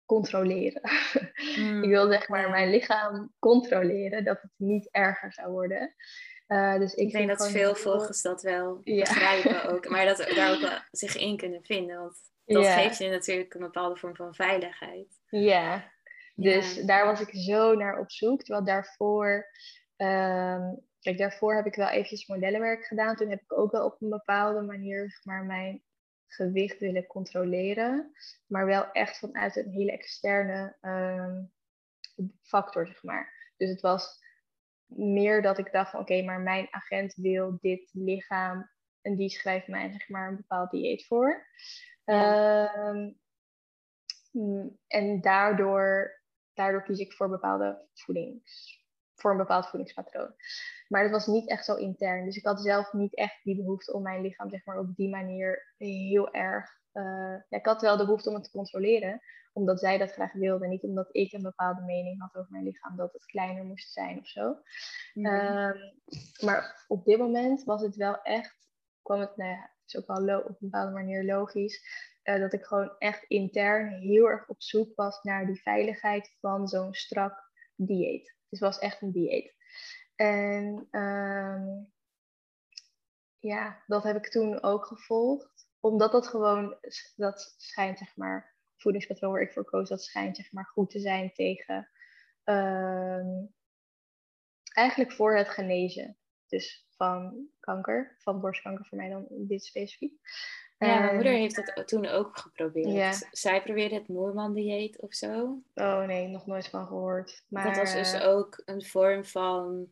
controleren. 0.05 0.81
Mm, 1.57 1.83
ik 1.83 1.89
wilde 1.89 2.13
zeg 2.13 2.27
maar 2.27 2.49
mijn 2.49 2.69
lichaam 2.69 3.33
controleren, 3.39 4.23
dat 4.23 4.41
het 4.41 4.51
niet 4.55 4.89
erger 4.91 5.33
zou 5.33 5.51
worden. 5.51 5.95
Uh, 6.53 6.77
dus 6.77 6.93
ik, 6.93 7.07
ik 7.07 7.11
denk 7.11 7.27
dat 7.27 7.51
veel 7.51 7.75
volgers 7.75 8.21
dat 8.21 8.41
wel 8.41 8.81
begrijpen 8.83 9.71
ook. 9.71 9.89
Maar 9.89 10.05
dat 10.05 10.17
daar 10.17 10.53
ook 10.53 10.61
wel 10.69 10.79
zich 10.91 11.17
in 11.17 11.37
kunnen 11.37 11.63
vinden. 11.63 11.99
Want 11.99 12.17
dat 12.45 12.67
geeft 12.67 12.97
je 12.97 13.09
natuurlijk 13.09 13.53
een 13.53 13.61
bepaalde 13.61 13.95
vorm 13.95 14.15
van 14.15 14.35
veiligheid. 14.35 15.21
Ja, 15.29 15.91
dus 16.35 16.75
daar 16.75 17.05
was 17.05 17.21
ik 17.21 17.29
zo 17.31 17.75
naar 17.75 17.99
op 17.99 18.11
zoek. 18.11 18.43
Terwijl 18.43 18.65
daarvoor... 18.65 19.51
Um, 19.97 20.81
kijk, 20.99 21.17
daarvoor 21.17 21.55
heb 21.55 21.65
ik 21.65 21.75
wel 21.75 21.89
eventjes 21.89 22.27
modellenwerk 22.27 22.85
gedaan. 22.85 23.15
Toen 23.15 23.29
heb 23.29 23.41
ik 23.41 23.57
ook 23.57 23.71
wel 23.71 23.85
op 23.85 24.01
een 24.01 24.09
bepaalde 24.09 24.61
manier 24.61 25.09
zeg 25.09 25.25
maar, 25.25 25.45
mijn 25.45 25.83
gewicht 26.27 26.79
willen 26.79 27.07
controleren. 27.07 28.11
Maar 28.47 28.65
wel 28.65 28.91
echt 28.91 29.17
vanuit 29.17 29.55
een 29.55 29.71
hele 29.71 29.91
externe 29.91 30.75
um, 30.81 31.51
factor, 32.41 32.87
zeg 32.87 33.03
maar. 33.03 33.51
Dus 33.57 33.69
het 33.69 33.81
was 33.81 34.22
meer 34.95 35.41
dat 35.41 35.57
ik 35.57 35.71
dacht 35.71 35.91
van 35.91 35.99
oké, 35.99 36.21
maar 36.23 36.39
mijn 36.39 36.67
agent 36.71 37.13
wil 37.15 37.57
dit 37.61 37.89
lichaam 37.93 38.69
en 39.01 39.15
die 39.15 39.29
schrijft 39.29 39.67
mij 39.67 39.91
zeg 39.91 40.09
maar 40.09 40.27
een 40.29 40.35
bepaald 40.35 40.71
dieet 40.71 41.05
voor. 41.05 41.47
Ehm, 42.05 43.11
mm, 44.31 44.79
en 44.87 45.21
daardoor, 45.21 46.11
daardoor 46.53 46.83
kies 46.83 46.99
ik 46.99 47.13
voor 47.13 47.29
bepaalde 47.29 47.87
voedings, 47.93 48.81
voor 49.15 49.31
een 49.31 49.37
bepaald 49.37 49.67
voedingspatroon. 49.67 50.33
Maar 50.87 51.03
dat 51.03 51.11
was 51.11 51.27
niet 51.27 51.49
echt 51.49 51.65
zo 51.65 51.75
intern. 51.75 52.25
Dus 52.25 52.35
ik 52.35 52.45
had 52.45 52.61
zelf 52.61 52.93
niet 52.93 53.15
echt 53.15 53.43
die 53.43 53.55
behoefte 53.55 53.93
om 53.93 54.01
mijn 54.01 54.21
lichaam 54.21 54.49
zeg 54.49 54.65
maar, 54.65 54.79
op 54.79 54.95
die 54.95 55.09
manier 55.09 55.73
heel 55.77 56.33
erg. 56.33 56.81
Uh, 56.93 57.35
ja, 57.49 57.57
ik 57.57 57.65
had 57.65 57.81
wel 57.81 57.97
de 57.97 58.05
behoefte 58.05 58.29
om 58.29 58.35
het 58.35 58.43
te 58.43 58.51
controleren, 58.51 59.21
omdat 59.53 59.79
zij 59.79 59.97
dat 59.97 60.11
graag 60.11 60.33
wilde. 60.33 60.67
Niet 60.67 60.83
omdat 60.83 61.09
ik 61.11 61.33
een 61.33 61.41
bepaalde 61.41 61.81
mening 61.81 62.21
had 62.21 62.35
over 62.35 62.51
mijn 62.51 62.63
lichaam, 62.63 62.95
dat 62.95 63.13
het 63.13 63.25
kleiner 63.25 63.63
moest 63.63 63.91
zijn 63.91 64.19
of 64.19 64.27
zo. 64.27 64.57
Mhm. 65.13 65.25
Ehm, 65.25 65.77
maar 66.45 66.85
op 66.87 67.05
dit 67.05 67.17
moment 67.17 67.63
was 67.63 67.81
het 67.81 67.95
wel 67.95 68.21
echt, 68.21 68.69
kwam 69.01 69.19
het, 69.19 69.37
nou 69.37 69.49
ja, 69.49 69.61
het 69.61 69.93
is 69.93 69.97
ook 69.97 70.07
wel 70.07 70.39
op 70.39 70.47
een 70.47 70.55
bepaalde 70.59 70.91
manier 70.91 71.23
logisch, 71.23 71.81
uh, 72.23 72.39
dat 72.39 72.53
ik 72.53 72.63
gewoon 72.65 72.95
echt 72.97 73.23
intern 73.23 73.87
heel 73.87 74.29
erg 74.29 74.47
op 74.47 74.61
zoek 74.61 74.95
was 74.95 75.23
naar 75.23 75.45
die 75.45 75.61
veiligheid 75.61 76.37
van 76.39 76.67
zo'n 76.67 76.93
strak 76.93 77.51
dieet. 77.75 78.23
Dus 78.23 78.59
het 78.59 78.59
was 78.59 78.79
echt 78.79 79.01
een 79.01 79.11
dieet. 79.11 79.55
En 80.15 80.87
ehm, 80.91 81.83
ja, 83.39 83.83
dat 83.87 84.03
heb 84.03 84.15
ik 84.15 84.31
toen 84.31 84.61
ook 84.61 84.85
gevolgd. 84.85 85.67
Omdat 85.79 86.11
dat 86.11 86.27
gewoon, 86.27 86.77
dat 87.15 87.55
schijnt 87.57 87.97
zeg 87.97 88.15
maar, 88.15 88.52
voedingspatroon 88.83 89.31
waar 89.31 89.41
ik 89.41 89.53
voor 89.53 89.65
koos, 89.65 89.89
dat 89.89 90.03
schijnt 90.03 90.35
zeg 90.35 90.51
maar 90.51 90.65
goed 90.65 90.89
te 90.89 90.99
zijn 90.99 91.33
tegen, 91.33 91.89
ehm, 92.43 93.27
eigenlijk 94.63 95.11
voor 95.11 95.37
het 95.37 95.49
genezen. 95.49 96.17
Dus 96.47 96.87
van 96.89 97.47
kanker, 97.59 98.15
van 98.19 98.39
borstkanker 98.39 98.85
voor 98.85 98.97
mij 98.97 99.09
dan 99.09 99.25
dit 99.29 99.63
specifiek. 99.63 100.13
Ja, 100.77 100.99
mijn 100.99 101.15
moeder 101.15 101.33
heeft 101.33 101.55
het 101.55 101.87
toen 101.87 102.05
ook 102.05 102.37
geprobeerd. 102.37 103.27
Zij 103.31 103.63
probeerde 103.63 103.95
het 103.95 104.07
Moorman-dieet 104.07 105.01
of 105.01 105.13
zo. 105.13 105.61
Oh 105.73 106.05
nee, 106.05 106.27
nog 106.27 106.45
nooit 106.45 106.67
van 106.67 106.87
gehoord. 106.87 107.45
Maar... 107.47 107.63
Dat 107.63 107.77
was 107.77 107.93
dus 107.93 108.21
ook 108.21 108.61
een 108.65 108.85
vorm 108.85 109.25
van 109.25 109.91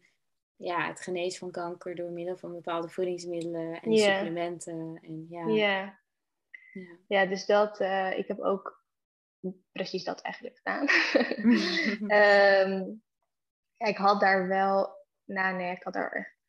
ja, 0.56 0.88
het 0.88 1.02
genezen 1.02 1.40
van 1.40 1.52
kanker 1.52 1.96
door 1.96 2.12
middel 2.12 2.38
van 2.38 2.52
bepaalde 2.52 2.90
voedingsmiddelen 2.90 3.82
en 3.82 3.98
supplementen. 3.98 5.00
En, 5.02 5.26
ja. 5.30 5.48
ja. 5.48 6.00
Ja. 7.08 7.26
dus 7.26 7.46
dat, 7.46 7.82
uh, 7.82 8.18
ik 8.18 8.28
heb 8.28 8.40
ook 8.40 8.81
precies 9.72 10.04
dat 10.04 10.22
eigenlijk 10.22 10.58
gedaan. 10.58 10.88
um, 12.70 13.04
ik 13.90 13.98
had 13.98 14.20
daar 14.20 14.48
wel, 14.48 14.90
nou 15.26 15.56
nee, 15.56 15.72
ik 15.72 15.84
had 15.84 15.94
daar 15.94 16.40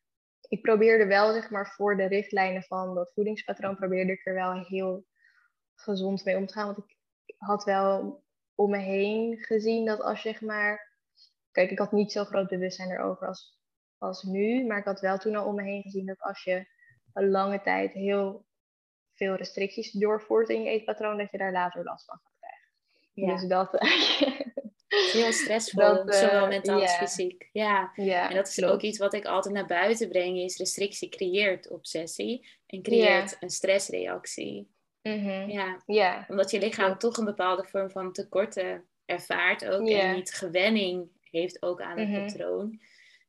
ik 0.53 0.61
probeerde 0.61 1.05
wel 1.05 1.33
zeg 1.33 1.49
maar 1.49 1.73
voor 1.75 1.97
de 1.97 2.05
richtlijnen 2.05 2.63
van 2.63 2.95
dat 2.95 3.13
voedingspatroon, 3.13 3.75
probeerde 3.75 4.11
ik 4.11 4.25
er 4.25 4.33
wel 4.33 4.65
heel 4.65 5.05
gezond 5.75 6.23
mee 6.23 6.37
om 6.37 6.45
te 6.45 6.53
gaan. 6.53 6.65
Want 6.65 6.77
ik 7.25 7.35
had 7.37 7.63
wel 7.63 8.23
om 8.55 8.69
me 8.69 8.77
heen 8.77 9.37
gezien 9.37 9.85
dat 9.85 10.01
als 10.01 10.21
zeg 10.21 10.41
maar, 10.41 10.97
kijk, 11.51 11.71
ik 11.71 11.79
had 11.79 11.91
niet 11.91 12.11
zo 12.11 12.23
groot 12.23 12.49
bewustzijn 12.49 12.91
erover 12.91 13.27
als 13.27 13.61
als 13.97 14.23
nu. 14.23 14.65
Maar 14.65 14.77
ik 14.77 14.85
had 14.85 14.99
wel 14.99 15.17
toen 15.17 15.35
al 15.35 15.45
om 15.45 15.55
me 15.55 15.63
heen 15.63 15.81
gezien 15.81 16.05
dat 16.05 16.21
als 16.21 16.43
je 16.43 16.67
een 17.13 17.29
lange 17.29 17.61
tijd 17.61 17.93
heel 17.93 18.45
veel 19.13 19.35
restricties 19.35 19.91
doorvoert 19.91 20.49
in 20.49 20.61
je 20.61 20.69
eetpatroon, 20.69 21.17
dat 21.17 21.31
je 21.31 21.37
daar 21.37 21.51
later 21.51 21.83
last 21.83 22.05
van. 22.05 22.32
Ja. 23.13 23.33
Dus 23.33 23.47
dat. 23.47 23.69
heel 25.13 25.31
stressvol, 25.31 26.05
dat, 26.05 26.15
zowel 26.15 26.47
mentaal 26.47 26.81
als 26.81 26.95
fysiek. 26.95 27.49
Ja. 27.51 27.91
en 27.95 28.35
dat 28.35 28.47
is 28.47 28.63
ook 28.63 28.81
iets 28.81 28.97
wat 28.97 29.13
ik 29.13 29.25
altijd 29.25 29.53
naar 29.53 29.65
buiten 29.65 30.09
breng, 30.09 30.37
is 30.37 30.57
restrictie 30.57 31.09
creëert 31.09 31.69
obsessie 31.69 32.47
en 32.65 32.81
creëert 32.81 33.37
een 33.39 33.49
stressreactie. 33.49 34.71
Mm 35.01 35.49
ja. 35.49 35.81
ja, 35.85 36.25
omdat 36.27 36.51
je 36.51 36.59
lichaam 36.59 36.97
toch 36.97 37.17
een 37.17 37.25
bepaalde 37.25 37.63
vorm 37.63 37.89
van 37.89 38.13
tekorten 38.13 38.85
ervaart 39.05 39.65
ook 39.65 39.87
en 39.87 40.15
niet 40.15 40.33
gewenning 40.33 41.09
heeft 41.21 41.61
ook 41.61 41.81
aan 41.81 41.97
het 41.97 42.09
mhm. 42.09 42.25
patroon. 42.25 42.79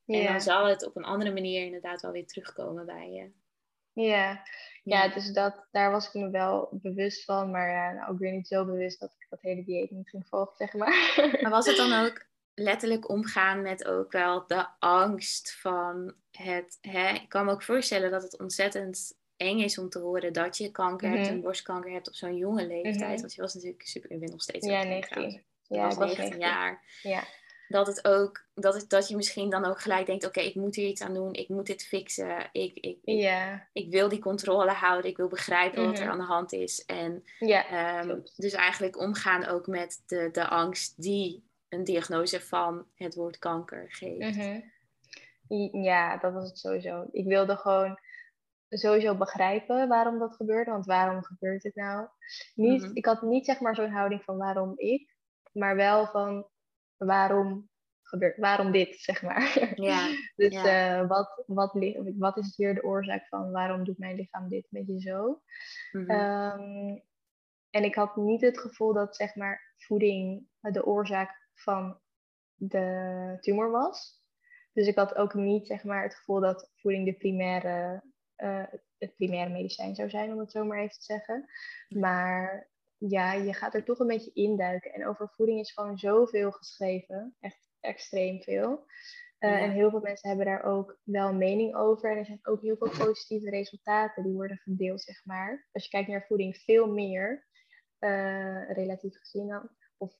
En 0.06 0.24
dan 0.24 0.40
zal 0.40 0.66
het 0.66 0.86
op 0.86 0.96
een 0.96 1.04
andere 1.04 1.32
manier 1.32 1.64
inderdaad 1.64 2.00
wel 2.00 2.12
weer 2.12 2.26
terugkomen 2.26 2.86
bij 2.86 3.10
je. 3.10 3.30
Ja, 4.02 4.42
ja, 4.84 5.08
dus 5.08 5.32
dat, 5.32 5.66
daar 5.70 5.90
was 5.90 6.06
ik 6.06 6.14
me 6.14 6.30
wel 6.30 6.68
bewust 6.72 7.24
van. 7.24 7.50
Maar 7.50 7.70
ja, 7.70 7.92
nou, 7.92 8.10
ook 8.10 8.18
weer 8.18 8.32
niet 8.32 8.48
zo 8.48 8.64
bewust 8.64 9.00
dat 9.00 9.14
ik 9.18 9.26
dat 9.30 9.40
hele 9.40 9.64
dieet 9.64 9.90
niet 9.90 10.08
ging 10.08 10.26
volgen, 10.26 10.56
zeg 10.56 10.72
maar. 10.72 11.14
Maar 11.42 11.50
was 11.50 11.66
het 11.66 11.76
dan 11.76 11.92
ook 12.04 12.26
letterlijk 12.54 13.08
omgaan 13.08 13.62
met 13.62 13.86
ook 13.86 14.12
wel 14.12 14.46
de 14.46 14.66
angst 14.78 15.56
van 15.60 16.14
het... 16.30 16.78
Hè? 16.80 17.08
Ik 17.08 17.28
kan 17.28 17.44
me 17.44 17.52
ook 17.52 17.62
voorstellen 17.62 18.10
dat 18.10 18.22
het 18.22 18.38
ontzettend 18.38 19.16
eng 19.36 19.58
is 19.58 19.78
om 19.78 19.88
te 19.88 19.98
horen 19.98 20.32
dat 20.32 20.58
je 20.58 20.70
kanker 20.70 21.10
hebt, 21.10 21.26
en 21.26 21.34
mhm. 21.34 21.42
borstkanker 21.42 21.90
hebt 21.92 22.08
op 22.08 22.14
zo'n 22.14 22.36
jonge 22.36 22.66
leeftijd. 22.66 23.12
Mhm. 23.12 23.20
Want 23.20 23.34
je 23.34 23.40
was 23.40 23.54
natuurlijk 23.54 23.86
super, 23.86 24.18
nog 24.18 24.42
steeds... 24.42 24.66
Ja, 24.66 24.82
19. 24.82 25.42
Ja, 25.68 25.86
was 25.86 25.96
19 25.96 26.38
jaar. 26.38 26.82
Ja 27.02 27.24
dat 27.68 27.86
het 27.86 28.04
ook, 28.04 28.44
dat, 28.54 28.74
het, 28.74 28.90
dat 28.90 29.08
je 29.08 29.16
misschien 29.16 29.50
dan 29.50 29.64
ook 29.64 29.80
gelijk 29.80 30.06
denkt, 30.06 30.26
oké, 30.26 30.40
ik 30.40 30.54
moet 30.54 30.74
hier 30.74 30.88
iets 30.88 31.02
aan 31.02 31.14
doen, 31.14 31.32
ik 31.32 31.48
moet 31.48 31.66
dit 31.66 31.86
fixen, 31.86 32.48
ik, 32.52 32.76
ik, 32.76 32.98
ik, 33.72 33.90
wil 33.90 34.08
die 34.08 34.18
controle 34.18 34.70
houden, 34.70 35.10
ik 35.10 35.16
wil 35.16 35.28
begrijpen 35.28 35.84
wat 35.84 35.98
er 35.98 36.02
mhm. 36.02 36.12
aan 36.12 36.18
de 36.18 36.24
hand 36.24 36.52
is. 36.52 36.84
En 36.84 37.24
ehm, 37.38 38.20
dus 38.36 38.52
eigenlijk 38.52 38.98
omgaan 38.98 39.46
ook 39.46 39.66
met 39.66 40.02
de, 40.06 40.28
de 40.32 40.48
angst 40.48 41.02
die 41.02 41.44
een 41.68 41.84
diagnose 41.84 42.40
van 42.40 42.86
het 42.94 43.14
woord 43.14 43.38
kanker 43.38 43.86
geeft. 43.88 44.36
Mhm. 44.36 44.60
Ja, 45.82 46.16
dat 46.16 46.32
was 46.32 46.48
het 46.48 46.58
sowieso. 46.58 47.06
Ik 47.10 47.26
wilde 47.26 47.56
gewoon 47.56 47.98
sowieso 48.68 49.16
begrijpen 49.16 49.88
waarom 49.88 50.18
dat 50.18 50.36
gebeurde, 50.36 50.70
want 50.70 50.86
waarom 50.86 51.22
gebeurt 51.22 51.62
het 51.62 51.74
nou? 51.74 52.08
Niet, 52.54 52.82
mhm. 52.82 52.90
Ik 52.94 53.04
had 53.04 53.22
niet 53.22 53.44
zeg 53.44 53.60
maar 53.60 53.74
zo'n 53.74 53.90
houding 53.90 54.22
van 54.22 54.36
waarom 54.36 54.72
ik, 54.76 55.14
maar 55.52 55.76
wel 55.76 56.06
van 56.06 56.46
waarom 56.96 57.68
gebeurt, 58.02 58.36
waarom 58.36 58.72
dit, 58.72 59.00
zeg 59.00 59.22
maar. 59.22 59.72
Ja, 59.74 60.08
dus 60.36 60.54
eh, 60.54 61.06
wat, 61.08 61.42
wat, 61.46 61.78
wat 62.18 62.36
is 62.36 62.56
hier 62.56 62.74
de 62.74 62.82
oorzaak 62.82 63.26
van? 63.28 63.50
Waarom 63.50 63.84
doet 63.84 63.98
mijn 63.98 64.16
lichaam 64.16 64.48
dit 64.48 64.66
een 64.70 64.84
beetje 64.84 65.10
zo? 65.10 65.42
Mhm. 65.92 66.10
Ehm, 66.10 66.98
en 67.70 67.84
ik 67.84 67.94
had 67.94 68.16
niet 68.16 68.40
het 68.40 68.58
gevoel 68.58 68.92
dat, 68.92 69.16
zeg 69.16 69.34
maar, 69.34 69.74
voeding 69.76 70.46
de 70.60 70.86
oorzaak 70.86 71.50
van 71.54 72.00
de 72.54 73.36
tumor 73.40 73.70
was. 73.70 74.22
Dus 74.72 74.86
ik 74.86 74.96
had 74.96 75.14
ook 75.14 75.34
niet, 75.34 75.66
zeg 75.66 75.84
maar, 75.84 76.02
het 76.02 76.14
gevoel 76.14 76.40
dat 76.40 76.70
voeding 76.74 77.04
de 77.04 77.14
primaire, 77.14 78.04
uh, 78.36 78.64
het 78.98 79.16
primaire 79.16 79.50
medicijn 79.52 79.94
zou 79.94 80.10
zijn, 80.10 80.32
om 80.32 80.38
het 80.38 80.50
zo 80.50 80.64
maar 80.64 80.78
even 80.78 80.98
te 80.98 81.04
zeggen. 81.04 81.48
Maar 81.88 82.70
ja, 83.08 83.32
je 83.32 83.52
gaat 83.52 83.74
er 83.74 83.84
toch 83.84 83.98
een 83.98 84.06
beetje 84.06 84.32
induiken. 84.32 84.92
En 84.92 85.06
over 85.06 85.28
voeding 85.28 85.60
is 85.60 85.72
gewoon 85.72 85.98
zoveel 85.98 86.50
geschreven. 86.50 87.36
Echt 87.40 87.70
extreem 87.80 88.42
veel. 88.42 88.84
Uh, 89.38 89.62
En 89.62 89.70
heel 89.70 89.90
veel 89.90 90.00
mensen 90.00 90.28
hebben 90.28 90.46
daar 90.46 90.64
ook 90.64 90.98
wel 91.02 91.28
een 91.28 91.38
mening 91.38 91.74
over. 91.74 92.10
En 92.10 92.16
er 92.16 92.24
zijn 92.24 92.38
ook 92.42 92.62
heel 92.62 92.76
veel 92.76 93.06
positieve 93.06 93.50
resultaten 93.50 94.22
die 94.22 94.32
worden 94.32 94.56
gedeeld, 94.56 95.02
zeg 95.02 95.24
maar. 95.24 95.68
Als 95.72 95.84
je 95.84 95.90
kijkt 95.90 96.08
naar 96.08 96.26
voeding, 96.26 96.56
veel 96.56 96.92
meer, 96.92 97.46
uh, 98.00 98.70
relatief 98.70 99.18
gezien 99.18 99.48
dan. 99.48 99.68
Of 99.96 100.14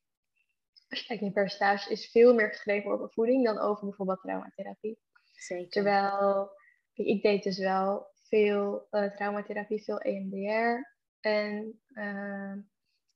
als 0.89 1.01
je 1.01 1.07
kijkt 1.07 1.23
in 1.23 1.33
percentage, 1.33 1.91
is 1.91 2.11
veel 2.11 2.35
meer 2.35 2.49
geschreven 2.49 2.91
over 2.91 3.11
voeding 3.11 3.45
dan 3.45 3.59
over 3.59 3.85
bijvoorbeeld 3.85 4.21
traumatherapie. 4.21 4.99
Zeker. 5.33 5.71
Terwijl 5.71 6.51
ik 6.93 7.23
deed 7.23 7.43
dus 7.43 7.59
wel 7.59 8.07
veel 8.15 8.87
uh, 8.91 9.11
traumatherapie, 9.15 9.85
veel 9.85 9.99
EMDR 9.99 10.93
en 11.21 11.81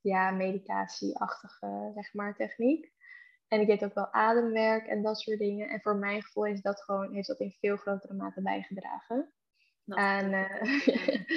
ja, 0.08 0.30
meditatieachtige 0.30 1.90
zeg 1.94 2.14
maar, 2.14 2.36
techniek. 2.36 2.92
En 3.48 3.60
ik 3.60 3.66
deed 3.66 3.84
ook 3.84 3.94
wel 3.94 4.12
ademwerk 4.12 4.86
en 4.86 5.02
dat 5.02 5.20
soort 5.20 5.38
dingen. 5.38 5.68
En 5.68 5.80
voor 5.80 5.96
mijn 5.96 6.22
gevoel 6.22 6.46
is 6.46 6.60
dat 6.60 6.82
gewoon, 6.82 7.14
heeft 7.14 7.28
dat 7.28 7.40
in 7.40 7.56
veel 7.60 7.76
grotere 7.76 8.14
mate 8.14 8.42
bijgedragen 8.42 9.32
aan, 9.86 10.32
uh, 10.32 10.86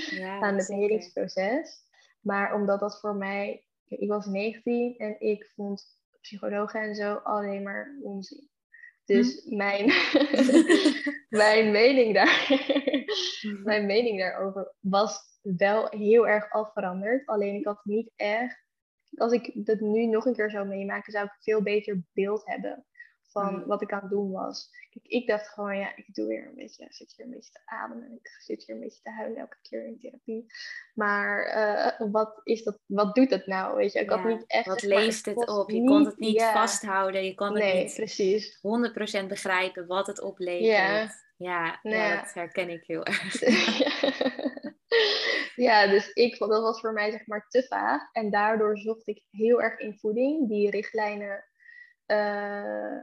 ja, 0.20 0.40
aan 0.40 0.56
het 0.56 0.68
helingsproces. 0.68 1.90
Maar 2.22 2.54
omdat 2.54 2.80
dat 2.80 3.00
voor 3.00 3.16
mij, 3.16 3.66
ik 3.86 4.10
was 4.10 4.26
19 4.26 4.98
en 4.98 5.20
ik 5.20 5.52
vond 5.56 6.00
psychologen 6.22 6.82
en 6.82 6.96
zo 6.96 7.14
alleen 7.14 7.64
maar 7.64 7.98
onzin. 8.02 8.50
Dus 9.06 9.44
hm. 9.44 9.56
mijn, 9.56 9.86
mijn, 11.30 11.72
mening 11.72 12.14
daar, 12.14 12.46
hm. 13.42 13.64
mijn 13.64 13.86
mening 13.86 14.20
daarover 14.20 14.74
was 14.80 15.31
wel 15.42 15.88
heel 15.90 16.28
erg 16.28 16.52
afveranderd. 16.52 17.26
Alleen 17.26 17.56
ik 17.56 17.66
had 17.66 17.80
niet 17.84 18.12
echt, 18.16 18.64
als 19.16 19.32
ik 19.32 19.66
dat 19.66 19.80
nu 19.80 20.06
nog 20.06 20.26
een 20.26 20.36
keer 20.36 20.52
zou 20.52 20.68
meemaken, 20.68 21.12
zou 21.12 21.26
ik 21.26 21.32
een 21.32 21.42
veel 21.42 21.62
beter 21.62 22.02
beeld 22.14 22.46
hebben 22.46 22.86
van 23.32 23.56
mm. 23.56 23.66
wat 23.66 23.82
ik 23.82 23.92
aan 23.92 24.02
het 24.02 24.10
doen 24.10 24.32
was. 24.32 24.70
Kijk, 24.90 25.06
ik 25.06 25.28
dacht 25.28 25.48
gewoon, 25.48 25.78
ja, 25.78 25.96
ik 25.96 26.14
doe 26.14 26.28
weer 26.28 26.48
een 26.48 26.56
beetje, 26.56 26.86
zit 26.90 27.14
hier 27.18 27.26
een 27.26 27.32
beetje 27.32 27.52
te 27.52 27.62
ademen 27.66 28.06
en 28.06 28.12
ik 28.12 28.30
zit 28.40 28.64
hier 28.66 28.76
een 28.76 28.82
beetje 28.82 29.02
te 29.02 29.10
huilen 29.10 29.38
elke 29.40 29.58
keer 29.62 29.86
in 29.86 30.00
therapie. 30.00 30.46
Maar 30.94 31.58
uh, 32.00 32.12
wat, 32.12 32.42
is 32.44 32.64
dat, 32.64 32.80
wat 32.86 33.16
doet 33.16 33.30
het 33.30 33.48
nou? 33.48 33.76
Weet 33.76 33.94
je, 33.94 34.00
ik 34.00 34.10
had 34.10 34.24
niet 34.24 34.44
echt. 34.48 34.68
Wat 34.68 34.82
leest 34.82 35.26
het 35.26 35.48
op? 35.48 35.70
Je 35.70 35.84
kon 35.84 36.06
het 36.06 36.18
niet 36.18 36.44
vasthouden, 36.44 37.26
je 37.26 37.36
kon 37.36 37.48
het 37.48 37.64
nee, 37.64 37.84
niet 37.84 37.96
precies. 37.96 38.58
100% 39.24 39.28
begrijpen 39.28 39.88
wat 39.88 40.08
het 40.08 40.22
oplevert. 40.22 41.20
Ja, 41.38 41.80
ja, 41.82 42.16
dat 42.18 42.34
herken 42.34 42.70
ik 42.70 42.84
heel 42.86 43.06
erg. 43.12 43.42
ja, 45.64 45.88
dus 45.88 46.14
ik 46.14 46.38
dat 46.38 46.62
was 46.62 46.80
voor 46.80 46.94
mij 46.94 47.12
zeg 47.12 47.28
maar 47.28 47.48
te 47.48 47.64
vaag. 47.64 48.12
En 48.12 48.30
daardoor 48.30 48.78
zocht 48.78 49.08
ik 49.08 49.24
heel 49.30 49.62
erg 49.62 49.80
in 49.80 49.98
voeding 50.00 50.48
die 50.50 50.70
richtlijnen. 50.70 51.46
Uh, 52.08 52.98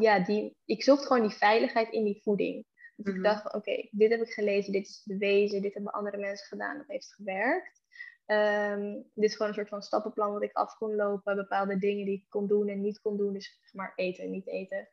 ja, 0.00 0.18
die, 0.24 0.56
ik 0.64 0.82
zocht 0.82 1.06
gewoon 1.06 1.28
die 1.28 1.36
veiligheid 1.36 1.92
in 1.92 2.04
die 2.04 2.20
voeding. 2.22 2.66
Dus 2.96 3.06
ik 3.06 3.20
mhm. 3.20 3.22
dacht 3.22 3.42
van 3.42 3.54
oké, 3.54 3.88
dit 3.90 4.10
heb 4.10 4.20
ik 4.20 4.32
gelezen, 4.32 4.72
dit 4.72 4.86
is 4.86 5.02
bewezen, 5.04 5.62
dit 5.62 5.74
hebben 5.74 5.92
andere 5.92 6.16
mensen 6.16 6.46
gedaan, 6.46 6.76
dat 6.76 6.86
heeft 6.86 7.14
gewerkt. 7.14 7.82
Um, 8.26 8.92
dit 9.14 9.24
is 9.24 9.32
gewoon 9.32 9.48
een 9.48 9.54
soort 9.54 9.68
van 9.68 9.82
stappenplan 9.82 10.32
wat 10.32 10.42
ik 10.42 10.52
af 10.52 10.76
kon 10.76 10.94
lopen, 10.94 11.36
bepaalde 11.36 11.78
dingen 11.78 12.04
die 12.04 12.16
ik 12.16 12.26
kon 12.28 12.46
doen 12.46 12.68
en 12.68 12.80
niet 12.80 13.00
kon 13.00 13.16
doen, 13.16 13.32
dus 13.32 13.58
zeg 13.60 13.74
maar 13.74 13.92
eten 13.94 14.24
en 14.24 14.30
niet 14.30 14.46
eten. 14.46 14.88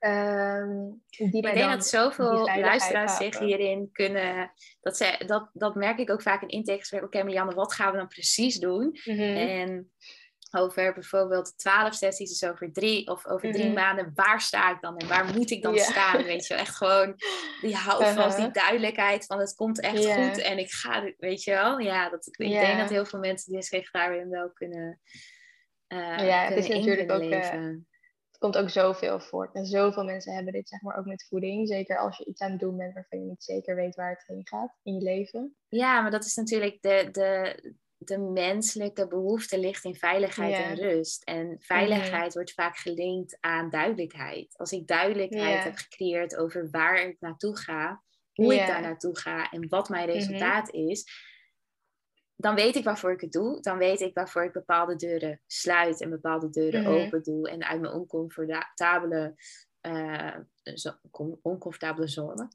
Um, 0.00 1.02
die 1.16 1.46
ik 1.46 1.54
denk 1.54 1.70
dat 1.70 1.86
zoveel 1.86 2.44
luisteraars 2.44 3.16
zich 3.16 3.38
hierin 3.38 3.88
kunnen. 3.92 4.52
Dat, 4.80 4.96
ze, 4.96 5.22
dat, 5.26 5.50
dat 5.52 5.74
merk 5.74 5.98
ik 5.98 6.10
ook 6.10 6.22
vaak 6.22 6.42
in 6.42 6.48
intakegesprekken. 6.48 7.08
Oké, 7.08 7.18
okay, 7.18 7.30
Marianne, 7.30 7.54
wat 7.54 7.74
gaan 7.74 7.92
we 7.92 7.98
dan 7.98 8.08
precies 8.08 8.58
doen? 8.58 8.98
Mhm. 9.04 9.36
En 9.36 9.90
over 10.50 10.92
bijvoorbeeld 10.92 11.58
twaalf 11.58 11.94
sessies, 11.94 12.38
dus 12.38 12.50
over 12.50 12.72
drie 12.72 13.08
of 13.08 13.26
over 13.26 13.52
drie 13.52 13.64
mhm. 13.64 13.74
maanden, 13.74 14.10
waar 14.14 14.40
sta 14.40 14.70
ik 14.70 14.80
dan 14.80 14.96
en 14.96 15.08
waar 15.08 15.34
moet 15.34 15.50
ik 15.50 15.62
dan 15.62 15.78
staan? 15.78 16.22
Weet 16.22 16.46
je, 16.46 16.54
echt 16.54 16.76
gewoon 16.76 17.14
die 17.60 17.76
houvast, 17.76 18.16
uh 18.16 18.24
-huh. 18.24 18.36
die 18.36 18.50
duidelijkheid 18.50 19.26
van 19.26 19.38
het 19.38 19.54
komt 19.54 19.80
echt 19.80 20.06
goed 20.06 20.38
en 20.38 20.58
ik 20.58 20.70
ga, 20.70 21.12
weet 21.18 21.42
je 21.42 21.50
wel. 21.50 21.78
Ja, 21.78 22.10
dat, 22.10 22.26
ik 22.26 22.50
denk 22.50 22.78
dat 22.78 22.90
heel 22.90 23.04
veel 23.04 23.18
mensen 23.18 23.52
die 23.52 23.62
zich 23.62 23.90
daarin 23.90 24.28
wel 24.28 24.50
kunnen. 24.52 25.00
Uh, 25.88 26.26
ja, 26.26 26.44
het 26.44 26.56
is 26.56 26.68
natuurlijk 26.68 27.12
ook. 27.12 27.22
Uh, 27.22 27.40
het 27.40 27.88
komt 28.40 28.56
ook 28.56 28.70
zoveel 28.70 29.20
voor. 29.20 29.50
En 29.52 29.66
zoveel 29.66 30.04
mensen 30.04 30.34
hebben 30.34 30.52
dit, 30.52 30.68
zeg 30.68 30.82
maar, 30.82 30.98
ook 30.98 31.04
met 31.04 31.26
voeding. 31.28 31.68
Zeker 31.68 31.98
als 31.98 32.16
je 32.16 32.24
iets 32.24 32.40
aan 32.40 32.50
het 32.50 32.60
doen 32.60 32.76
bent 32.76 32.94
waarvan 32.94 33.18
je 33.18 33.24
niet 33.24 33.44
zeker 33.44 33.74
weet 33.74 33.94
waar 33.94 34.10
het 34.10 34.24
heen 34.26 34.46
gaat 34.46 34.76
in 34.82 34.94
je 34.94 35.00
leven. 35.00 35.56
Ja, 35.68 36.00
maar 36.00 36.10
dat 36.10 36.24
is 36.24 36.34
natuurlijk 36.34 36.78
de, 36.80 37.08
de, 37.12 37.74
de 37.96 38.18
menselijke 38.18 39.06
behoefte 39.06 39.58
ligt 39.58 39.84
in 39.84 39.94
veiligheid 39.94 40.54
en 40.54 40.74
rust. 40.74 41.24
En 41.24 41.56
veiligheid 41.58 42.26
mhm. 42.26 42.32
wordt 42.32 42.52
vaak 42.52 42.76
gelinkt 42.76 43.36
aan 43.40 43.70
duidelijkheid. 43.70 44.58
Als 44.58 44.72
ik 44.72 44.86
duidelijkheid 44.86 45.64
heb 45.64 45.76
gecreëerd 45.76 46.36
over 46.36 46.68
waar 46.70 47.02
ik 47.02 47.16
naartoe 47.20 47.56
ga, 47.56 48.02
hoe 48.32 48.54
ik 48.54 48.66
daar 48.66 48.82
naartoe 48.82 49.18
ga 49.18 49.50
en 49.50 49.68
wat 49.68 49.88
mijn 49.88 50.08
mhm. 50.08 50.16
resultaat 50.16 50.70
is, 50.70 51.04
dan 52.40 52.54
weet 52.54 52.76
ik 52.76 52.84
waarvoor 52.84 53.12
ik 53.12 53.20
het 53.20 53.32
doe. 53.32 53.60
Dan 53.60 53.78
weet 53.78 54.00
ik 54.00 54.14
waarvoor 54.14 54.44
ik 54.44 54.52
bepaalde 54.52 54.96
deuren 54.96 55.40
sluit 55.46 56.00
en 56.00 56.10
bepaalde 56.10 56.50
deuren 56.50 56.82
mhm. 56.82 56.92
open 56.92 57.22
doe. 57.22 57.50
En 57.50 57.64
uit 57.64 57.80
mijn 57.80 57.92
oncomfortabele, 57.92 59.34
uh, 59.82 60.36
zo, 60.74 60.92
oncomfortabele 61.42 62.08
zone. 62.08 62.48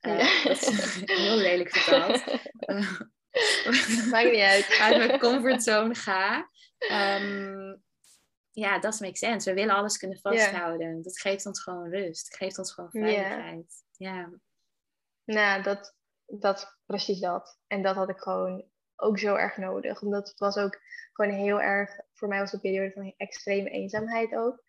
Uh, 0.00 0.44
dat 0.44 0.62
is 0.62 1.02
heel 1.24 1.36
lelijk 1.36 1.70
vertaald. 1.70 2.24
Uh, 2.60 3.00
Maakt 4.10 4.30
niet 4.30 4.40
uit. 4.40 4.78
uit 4.80 4.96
mijn 4.96 5.18
comfortzone 5.18 5.94
ga. 5.94 6.50
Um, 6.90 7.82
ja, 8.50 8.78
dat 8.78 9.00
makes 9.00 9.18
sense. 9.18 9.50
We 9.50 9.56
willen 9.56 9.74
alles 9.74 9.96
kunnen 9.96 10.18
vasthouden. 10.18 11.02
Dat 11.02 11.20
geeft 11.20 11.46
ons 11.46 11.62
gewoon 11.62 11.90
rust. 11.90 12.26
Het 12.26 12.36
geeft 12.36 12.58
ons 12.58 12.72
gewoon 12.72 12.90
veiligheid. 12.90 13.84
Ja. 13.96 14.30
Nou, 15.24 15.62
dat, 15.62 15.94
dat, 16.26 16.78
precies 16.86 17.20
dat. 17.20 17.58
En 17.66 17.82
dat 17.82 17.94
had 17.94 18.08
ik 18.08 18.18
gewoon 18.18 18.64
ook 19.00 19.18
zo 19.18 19.34
erg 19.34 19.56
nodig. 19.56 20.02
Omdat 20.02 20.28
het 20.28 20.38
was 20.38 20.56
ook 20.56 20.80
gewoon 21.12 21.32
heel 21.32 21.60
erg, 21.60 22.00
voor 22.14 22.28
mij 22.28 22.38
was 22.38 22.52
een 22.52 22.60
periode 22.60 22.92
van 22.92 23.14
extreme 23.16 23.70
eenzaamheid 23.70 24.34
ook. 24.34 24.64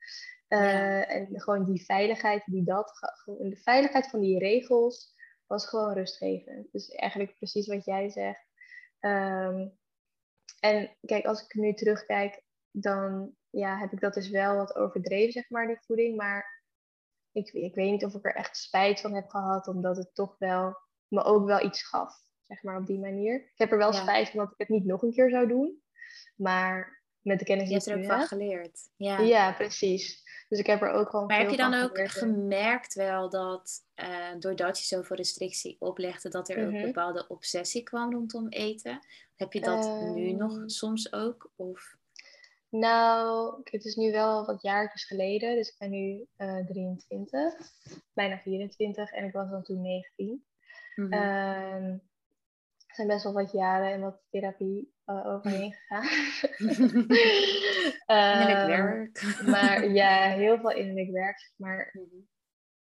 Uh, 0.47 1.15
En 1.15 1.41
gewoon 1.41 1.65
die 1.65 1.85
veiligheid 1.85 2.43
die 2.45 2.63
dat, 2.63 2.99
de 3.25 3.59
veiligheid 3.63 4.07
van 4.07 4.19
die 4.19 4.39
regels 4.39 5.15
was 5.47 5.67
gewoon 5.67 5.93
rustgevend. 5.93 6.71
Dus 6.71 6.89
eigenlijk 6.89 7.35
precies 7.35 7.67
wat 7.67 7.85
jij 7.85 8.09
zegt. 8.09 8.47
Ehm, 8.99 9.67
en 10.59 10.97
kijk, 11.01 11.25
als 11.25 11.43
ik 11.43 11.53
nu 11.53 11.73
terugkijk, 11.73 12.43
dan 12.71 13.35
ja, 13.49 13.77
heb 13.77 13.91
ik 13.91 13.99
dat 13.99 14.13
dus 14.13 14.29
wel 14.29 14.55
wat 14.55 14.75
overdreven, 14.75 15.31
zeg 15.31 15.49
maar, 15.49 15.67
die 15.67 15.79
voeding. 15.81 16.17
Maar 16.17 16.63
ik, 17.31 17.49
ik 17.53 17.75
weet 17.75 17.91
niet 17.91 18.05
of 18.05 18.13
ik 18.13 18.25
er 18.25 18.35
echt 18.35 18.57
spijt 18.57 19.01
van 19.01 19.13
heb 19.13 19.29
gehad, 19.29 19.67
omdat 19.67 19.97
het 19.97 20.15
toch 20.15 20.35
wel 20.37 20.77
me 21.07 21.23
ook 21.23 21.45
wel 21.45 21.65
iets 21.65 21.87
gaf, 21.87 22.23
zeg 22.49 22.63
maar, 22.63 22.77
op 22.77 22.85
die 22.85 22.99
manier. 22.99 23.35
Ik 23.35 23.57
heb 23.57 23.71
er 23.71 23.77
wel 23.77 23.93
spijt 23.93 24.29
van 24.29 24.39
dat 24.39 24.51
ik 24.51 24.57
het 24.57 24.69
niet 24.69 24.85
nog 24.85 25.01
een 25.01 25.13
keer 25.13 25.29
zou 25.29 25.47
doen. 25.47 25.81
Maar 26.35 27.01
met 27.21 27.39
de 27.39 27.45
kennis 27.45 27.67
die. 27.67 27.77
Je 27.77 27.83
hebt 27.83 28.07
er 28.07 28.13
ook 28.13 28.19
van 28.19 28.27
geleerd. 28.27 28.79
Ja. 28.95 29.19
ja, 29.19 29.53
precies. 29.53 30.23
Dus 30.49 30.59
ik 30.59 30.65
heb 30.65 30.81
er 30.81 30.89
ook 30.89 31.09
gewoon. 31.09 31.25
Maar 31.25 31.39
heb 31.39 31.49
je 31.49 31.57
dan 31.57 31.73
ook 31.73 31.99
gemerkt 32.09 32.93
wel 32.93 33.29
dat 33.29 33.85
uh, 33.95 34.39
doordat 34.39 34.79
je 34.79 34.85
zoveel 34.85 35.15
restrictie 35.15 35.75
oplegde, 35.79 36.29
dat 36.29 36.49
er 36.49 36.65
ook 36.65 36.71
mhm. 36.71 36.85
bepaalde 36.85 37.27
obsessie 37.27 37.83
kwam 37.83 38.11
rondom 38.11 38.47
eten? 38.47 38.99
Heb 39.35 39.53
je 39.53 39.61
dat 39.61 40.13
nu 40.15 40.31
nog 40.31 40.57
ehm. 40.57 40.67
soms 40.67 41.13
ook? 41.13 41.51
Of? 41.55 41.97
Nou, 42.69 43.55
het 43.63 43.85
is 43.85 43.95
nu 43.95 44.11
wel 44.11 44.45
wat 44.45 44.61
jaartjes 44.61 45.05
geleden. 45.05 45.55
Dus 45.55 45.69
ik 45.69 45.75
ben 45.77 45.89
nu 45.89 46.25
uh, 46.37 46.59
eh, 46.59 46.65
23, 46.65 47.53
bijna 48.13 48.39
24 48.39 49.11
en 49.11 49.25
ik 49.25 49.33
was 49.33 49.49
dan 49.49 49.63
toen 49.63 49.81
19. 49.81 50.45
Mm 50.95 51.13
-hmm 51.13 52.07
zijn 52.99 53.11
best 53.11 53.23
wel 53.23 53.33
wat 53.33 53.51
jaren 53.51 53.91
en 53.91 54.01
wat 54.01 54.21
therapie 54.29 54.93
uh, 55.05 55.25
overheen 55.25 55.73
gegaan. 55.73 56.03
innerlijk 58.07 58.57
ehm, 58.57 58.67
werk. 58.67 59.41
maar 59.45 59.89
ja, 60.01 60.29
heel 60.29 60.57
veel 60.57 60.71
innerlijk 60.71 61.11
werk, 61.11 61.53
maar 61.55 61.89
mhm. 61.93 62.21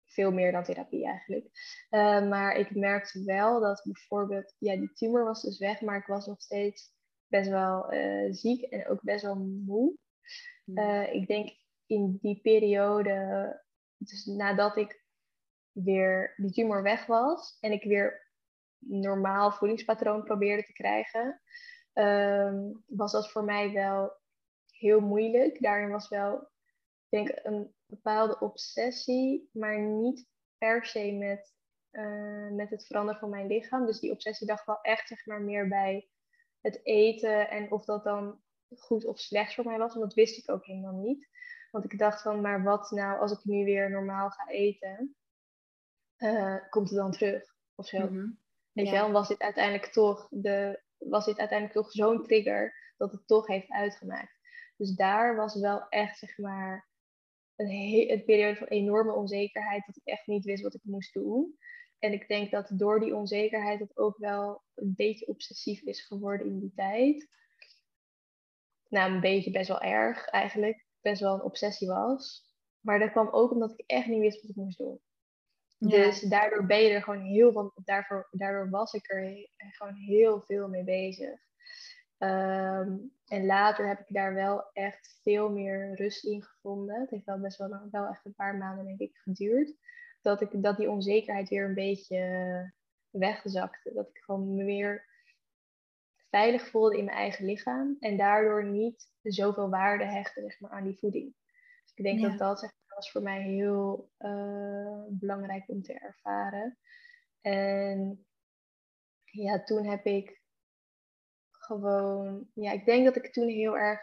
veel 0.05 0.31
meer 0.31 0.51
dan 0.51 0.63
therapie 0.63 1.05
eigenlijk. 1.05 1.45
Uh, 1.89 2.29
maar 2.29 2.55
ik 2.55 2.75
merkte 2.75 3.23
wel 3.23 3.59
dat 3.59 3.81
bijvoorbeeld, 3.83 4.55
ja, 4.57 4.75
die 4.75 4.93
tumor 4.93 5.23
was 5.23 5.41
dus 5.41 5.57
weg, 5.57 5.81
maar 5.81 5.97
ik 5.97 6.05
was 6.05 6.25
nog 6.25 6.41
steeds 6.41 6.91
best 7.27 7.49
wel 7.49 7.93
uh, 7.93 8.33
ziek 8.33 8.61
en 8.61 8.87
ook 8.87 9.01
best 9.01 9.23
wel 9.23 9.35
moe. 9.65 9.97
Mhm. 10.63 11.01
ik 11.01 11.27
denk 11.27 11.49
in 11.85 12.17
die 12.21 12.41
periode, 12.41 13.63
dus 13.97 14.25
nadat 14.25 14.77
ik 14.77 15.05
weer 15.71 16.33
die 16.37 16.51
tumor 16.51 16.83
weg 16.83 17.05
was 17.05 17.57
en 17.59 17.71
ik 17.71 17.83
weer 17.83 18.26
normaal 18.79 19.51
voedingspatroon 19.51 20.23
probeerde 20.23 20.63
te 20.63 20.73
krijgen, 20.73 21.41
ehm, 21.93 22.71
was 22.85 23.11
dat 23.11 23.31
voor 23.31 23.43
mij 23.43 23.71
wel 23.71 24.17
heel 24.71 24.99
moeilijk. 24.99 25.61
Daarin 25.61 25.89
was 25.89 26.09
wel, 26.09 26.49
denk 27.09 27.29
ik, 27.29 27.39
een 27.43 27.73
bepaalde 27.85 28.39
obsessie, 28.39 29.49
maar 29.53 29.79
niet 29.79 30.27
per 30.57 30.85
se 30.85 31.11
met, 31.11 31.55
uh, 31.91 32.51
met 32.51 32.69
het 32.69 32.85
veranderen 32.85 33.19
van 33.19 33.29
mijn 33.29 33.47
lichaam. 33.47 33.85
Dus 33.85 33.99
die 33.99 34.11
obsessie 34.11 34.47
dacht 34.47 34.65
wel 34.65 34.81
echt 34.81 35.07
zeg 35.07 35.25
maar, 35.25 35.41
meer 35.41 35.67
bij 35.67 36.09
het 36.61 36.85
eten 36.85 37.49
en 37.49 37.71
of 37.71 37.85
dat 37.85 38.03
dan 38.03 38.41
goed 38.75 39.05
of 39.05 39.19
slecht 39.19 39.53
voor 39.53 39.65
mij 39.65 39.77
was. 39.77 39.93
En 39.93 39.99
dat 39.99 40.13
wist 40.13 40.37
ik 40.37 40.49
ook 40.49 40.65
helemaal 40.65 40.93
niet. 40.93 41.27
Want 41.71 41.83
ik 41.83 41.99
dacht 41.99 42.21
van, 42.21 42.41
maar 42.41 42.63
wat 42.63 42.91
nou 42.91 43.19
als 43.19 43.31
ik 43.31 43.43
nu 43.43 43.65
weer 43.65 43.89
normaal 43.89 44.29
ga 44.29 44.47
eten? 44.47 45.15
Uh, 46.17 46.69
komt 46.69 46.89
het 46.89 46.97
dan 46.97 47.11
terug 47.11 47.55
of 47.75 47.87
zo? 47.87 47.99
Mhm. 47.99 48.29
Weet 48.77 48.89
je 48.89 48.95
wel, 48.95 49.11
was 49.11 49.27
dit 49.27 49.41
uiteindelijk 49.41 49.85
toch, 49.85 50.27
de, 50.29 50.81
was 50.97 51.25
dit 51.25 51.39
uiteindelijk 51.39 51.79
toch 51.79 51.91
zo'n 51.91 52.23
trigger 52.23 52.93
dat 52.97 53.11
het 53.11 53.27
toch 53.27 53.47
heeft 53.47 53.69
uitgemaakt. 53.69 54.39
Dus 54.75 54.95
daar 54.95 55.35
was 55.35 55.55
wel 55.59 55.89
echt, 55.89 56.17
zeg 56.17 56.37
maar, 56.37 56.89
een, 57.55 58.11
een 58.11 58.23
periode 58.23 58.55
van 58.55 58.67
enorme 58.67 59.13
onzekerheid. 59.13 59.85
Dat 59.85 59.95
ik 59.95 60.05
echt 60.05 60.27
niet 60.27 60.45
wist 60.45 60.63
wat 60.63 60.73
ik 60.73 60.81
moest 60.83 61.13
doen. 61.13 61.57
En 61.99 62.13
ik 62.13 62.27
denk 62.27 62.51
dat 62.51 62.71
door 62.73 62.99
die 62.99 63.15
onzekerheid 63.15 63.79
het 63.79 63.97
ook 63.97 64.17
wel 64.17 64.63
een 64.75 64.93
beetje 64.95 65.27
obsessief 65.27 65.81
is 65.81 66.01
geworden 66.01 66.47
in 66.47 66.59
die 66.59 66.73
tijd. 66.75 67.29
Nou, 68.89 69.11
een 69.11 69.21
beetje 69.21 69.51
best 69.51 69.67
wel 69.67 69.81
erg 69.81 70.27
eigenlijk. 70.27 70.85
Best 71.01 71.21
wel 71.21 71.33
een 71.33 71.43
obsessie 71.43 71.87
was. 71.87 72.45
Maar 72.79 72.99
dat 72.99 73.11
kwam 73.11 73.29
ook 73.29 73.51
omdat 73.51 73.71
ik 73.71 73.83
echt 73.85 74.07
niet 74.07 74.19
wist 74.19 74.41
wat 74.41 74.49
ik 74.49 74.55
moest 74.55 74.77
doen. 74.77 74.99
Dus 75.79 76.21
daardoor 76.21 76.65
ben 76.65 76.83
je 76.83 76.89
er 76.89 77.03
gewoon 77.03 77.21
heel 77.21 77.51
van, 77.51 77.71
daarvoor, 77.75 78.27
daardoor 78.31 78.69
was 78.69 78.93
ik 78.93 79.09
er 79.09 79.49
gewoon 79.57 79.93
heel 79.93 80.41
veel 80.41 80.67
mee 80.67 80.83
bezig. 80.83 81.39
Ehm, 82.17 82.97
en 83.27 83.45
later 83.45 83.87
heb 83.87 83.99
ik 83.99 84.13
daar 84.13 84.33
wel 84.33 84.69
echt 84.73 85.19
veel 85.21 85.49
meer 85.49 85.95
rust 85.95 86.25
in 86.25 86.43
gevonden. 86.43 87.01
Het 87.01 87.09
heeft 87.09 87.25
wel 87.25 87.39
best 87.39 87.57
wel, 87.57 87.69
lang, 87.69 87.91
wel 87.91 88.07
echt 88.07 88.25
een 88.25 88.35
paar 88.35 88.55
maanden 88.55 88.85
denk 88.85 88.99
ik 88.99 89.17
geduurd. 89.17 89.73
Dat, 90.21 90.41
ik, 90.41 90.63
dat 90.63 90.77
die 90.77 90.89
onzekerheid 90.89 91.49
weer 91.49 91.65
een 91.65 91.73
beetje 91.73 92.73
wegzakte. 93.09 93.93
Dat 93.93 94.09
ik 94.09 94.17
gewoon 94.17 94.55
me 94.55 94.63
weer 94.63 95.05
veilig 96.29 96.69
voelde 96.69 96.97
in 96.97 97.05
mijn 97.05 97.17
eigen 97.17 97.45
lichaam. 97.45 97.95
En 97.99 98.17
daardoor 98.17 98.65
niet 98.65 99.09
zoveel 99.21 99.69
waarde 99.69 100.05
hechtte 100.05 100.41
zeg 100.41 100.59
maar, 100.59 100.71
aan 100.71 100.83
die 100.83 100.97
voeding. 100.97 101.35
Dus 101.83 101.91
ik 101.95 102.03
denk 102.03 102.21
dat 102.21 102.37
dat 102.37 102.59
zeg 102.59 102.71
was 102.97 103.11
voor 103.11 103.21
mij 103.21 103.41
heel 103.41 104.11
uh, 104.19 105.03
belangrijk 105.09 105.69
om 105.69 105.81
te 105.81 105.93
ervaren. 105.93 106.77
En 107.41 108.27
ja, 109.23 109.63
toen 109.63 109.85
heb 109.85 110.05
ik 110.05 110.41
gewoon, 111.51 112.49
ja, 112.53 112.71
ik 112.71 112.85
denk 112.85 113.05
dat 113.05 113.15
ik 113.15 113.33
toen 113.33 113.47
heel 113.47 113.77
erg 113.77 114.01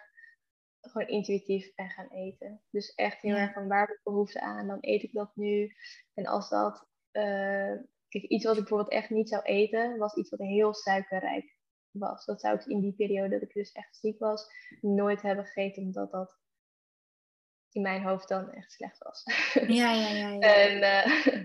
gewoon 0.81 1.09
intuïtief 1.09 1.75
ben 1.75 1.91
gaan 1.91 2.09
eten. 2.11 2.63
Dus 2.71 2.95
echt 2.95 3.21
heel 3.21 3.37
erg 3.37 3.53
van 3.53 3.69
waar 3.69 3.87
heb 3.87 3.97
ik 3.97 4.03
behoefte 4.03 4.41
aan, 4.41 4.67
dan 4.67 4.79
eet 4.81 5.03
ik 5.03 5.13
dat 5.13 5.37
nu. 5.37 5.73
En 6.15 6.27
als 6.27 6.49
dat, 6.49 6.89
uh, 7.13 7.75
kijk, 8.09 8.25
iets 8.25 8.45
wat 8.45 8.55
ik 8.55 8.61
bijvoorbeeld 8.61 8.91
echt 8.91 9.11
niet 9.11 9.29
zou 9.29 9.43
eten, 9.43 9.99
was 9.99 10.15
iets 10.15 10.31
wat 10.31 10.41
heel 10.41 10.75
suikerrijk 10.75 11.57
was. 11.91 12.25
Dat 12.25 12.41
zou 12.41 12.55
ik 12.55 12.67
in 12.67 12.81
die 12.81 12.95
periode 12.95 13.29
dat 13.29 13.43
ik 13.43 13.53
dus 13.53 13.73
echt 13.73 13.97
ziek 13.97 14.19
was, 14.19 14.47
nooit 14.81 15.23
hebben 15.23 15.45
gegeten, 15.45 15.83
omdat 15.83 16.11
dat 16.11 16.43
in 17.75 17.83
mijn 17.83 18.03
hoofd 18.03 18.29
dan 18.29 18.53
echt 18.53 18.73
slecht 18.73 18.99
was. 18.99 19.23
Ja, 19.67 19.93
ja, 19.93 20.09
ja. 20.09 20.29
ja. 20.29 20.39
en, 20.55 20.77
uh, 20.83 21.45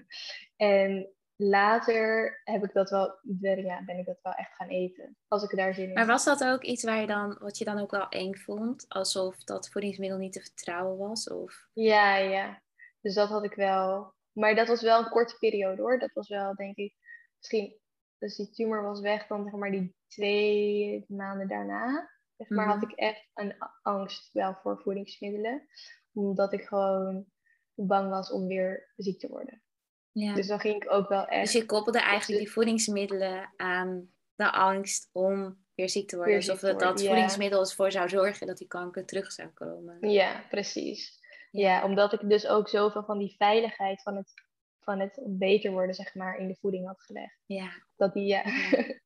en 0.72 1.14
later 1.36 2.42
heb 2.44 2.64
ik 2.64 2.74
dat 2.74 2.90
wel, 2.90 3.20
ja, 3.40 3.84
ben 3.86 3.98
ik 3.98 4.06
dat 4.06 4.20
wel 4.22 4.34
echt 4.34 4.56
gaan 4.56 4.68
eten. 4.68 5.18
Als 5.28 5.44
ik 5.44 5.58
daar 5.58 5.74
zin 5.74 5.88
in 5.88 5.94
Maar 5.94 6.06
was 6.06 6.26
dat 6.26 6.44
ook 6.44 6.64
iets 6.64 6.84
waar 6.84 7.02
je 7.02 7.08
dan, 7.08 7.38
wat 7.40 7.58
je 7.58 7.66
dan 7.66 7.80
ook 7.80 7.92
wel 7.92 8.10
eng 8.10 8.36
vond? 8.36 8.86
Alsof 8.88 9.44
dat 9.44 9.70
voedingsmiddel 9.70 10.18
niet 10.18 10.34
te 10.34 10.42
vertrouwen 10.42 10.98
was? 10.98 11.30
Of? 11.30 11.68
Ja, 11.74 12.16
ja. 12.18 12.62
Dus 13.02 13.14
dat 13.14 13.30
had 13.30 13.44
ik 13.44 13.54
wel. 13.54 14.14
Maar 14.32 14.56
dat 14.56 14.68
was 14.68 14.82
wel 14.82 15.00
een 15.00 15.10
korte 15.10 15.36
periode 15.40 15.82
hoor. 15.82 16.00
Dat 16.00 16.14
was 16.14 16.28
wel, 16.28 16.56
denk 16.56 16.76
ik, 16.76 16.94
misschien, 17.38 17.80
dus 18.18 18.36
die 18.36 18.50
tumor 18.50 18.84
was 18.84 19.00
weg 19.00 19.28
dan 19.28 19.44
zeg 19.44 19.54
maar 19.54 19.72
die 19.72 19.96
twee 20.08 21.06
maanden 21.08 21.48
daarna. 21.48 22.10
Zeg 22.40 22.50
maar 22.50 22.68
had 22.68 22.82
mhm. 22.82 22.90
ik 22.92 22.98
echt 22.98 23.30
een 23.34 23.56
angst 23.82 24.30
wel 24.34 24.56
voor 24.62 24.82
voedingsmiddelen 24.82 25.68
omdat 26.14 26.54
ik 26.54 26.62
gewoon 26.62 27.26
bang 27.74 28.10
was 28.10 28.32
om 28.32 28.48
weer 28.48 28.92
ziek 28.96 29.20
te 29.20 29.28
worden. 29.28 29.64
Ja. 30.12 30.34
Dus 30.34 30.48
dan 30.48 30.60
ging 30.60 30.84
ik 30.84 30.92
ook 30.92 31.10
wel 31.10 31.26
echt... 31.26 31.44
Dus 31.44 31.62
je 31.62 31.66
koppelde 31.66 32.00
eigenlijk 32.00 32.42
die 32.42 32.52
voedingsmiddelen 32.52 33.54
aan 33.56 34.12
de 34.36 34.52
angst 34.52 35.10
om 35.12 35.66
weer 35.76 35.90
ziek 35.90 36.10
te 36.10 36.16
worden. 36.16 36.36
Alsof 36.36 36.60
dat, 36.60 36.80
dat 36.80 37.04
voedingsmiddel 37.04 37.60
ervoor 37.60 37.92
zou 37.92 38.10
zorgen 38.10 38.48
dat 38.48 38.58
die 38.58 38.68
kanker 38.68 39.06
terug 39.06 39.32
zou 39.32 39.50
komen. 39.50 40.10
Ja, 40.10 40.46
precies. 40.50 41.18
Ja. 41.52 41.84
omdat 41.84 42.14
ik 42.14 42.30
dus 42.30 42.48
ook 42.48 42.70
zoveel 42.70 43.04
van 43.04 43.18
die 43.18 43.36
veiligheid 43.38 44.02
van 44.02 44.16
het, 44.16 44.34
van 44.80 45.00
het 45.00 45.20
beter 45.26 45.72
worden, 45.72 45.96
zeg 45.96 46.16
maar, 46.16 46.38
in 46.38 46.48
de 46.48 46.58
voeding 46.60 46.86
had 46.86 47.02
gelegd. 47.02 47.40
Ja. 47.46 47.70
Dat 47.96 48.14
die, 48.14 48.26
ja. 48.26 48.44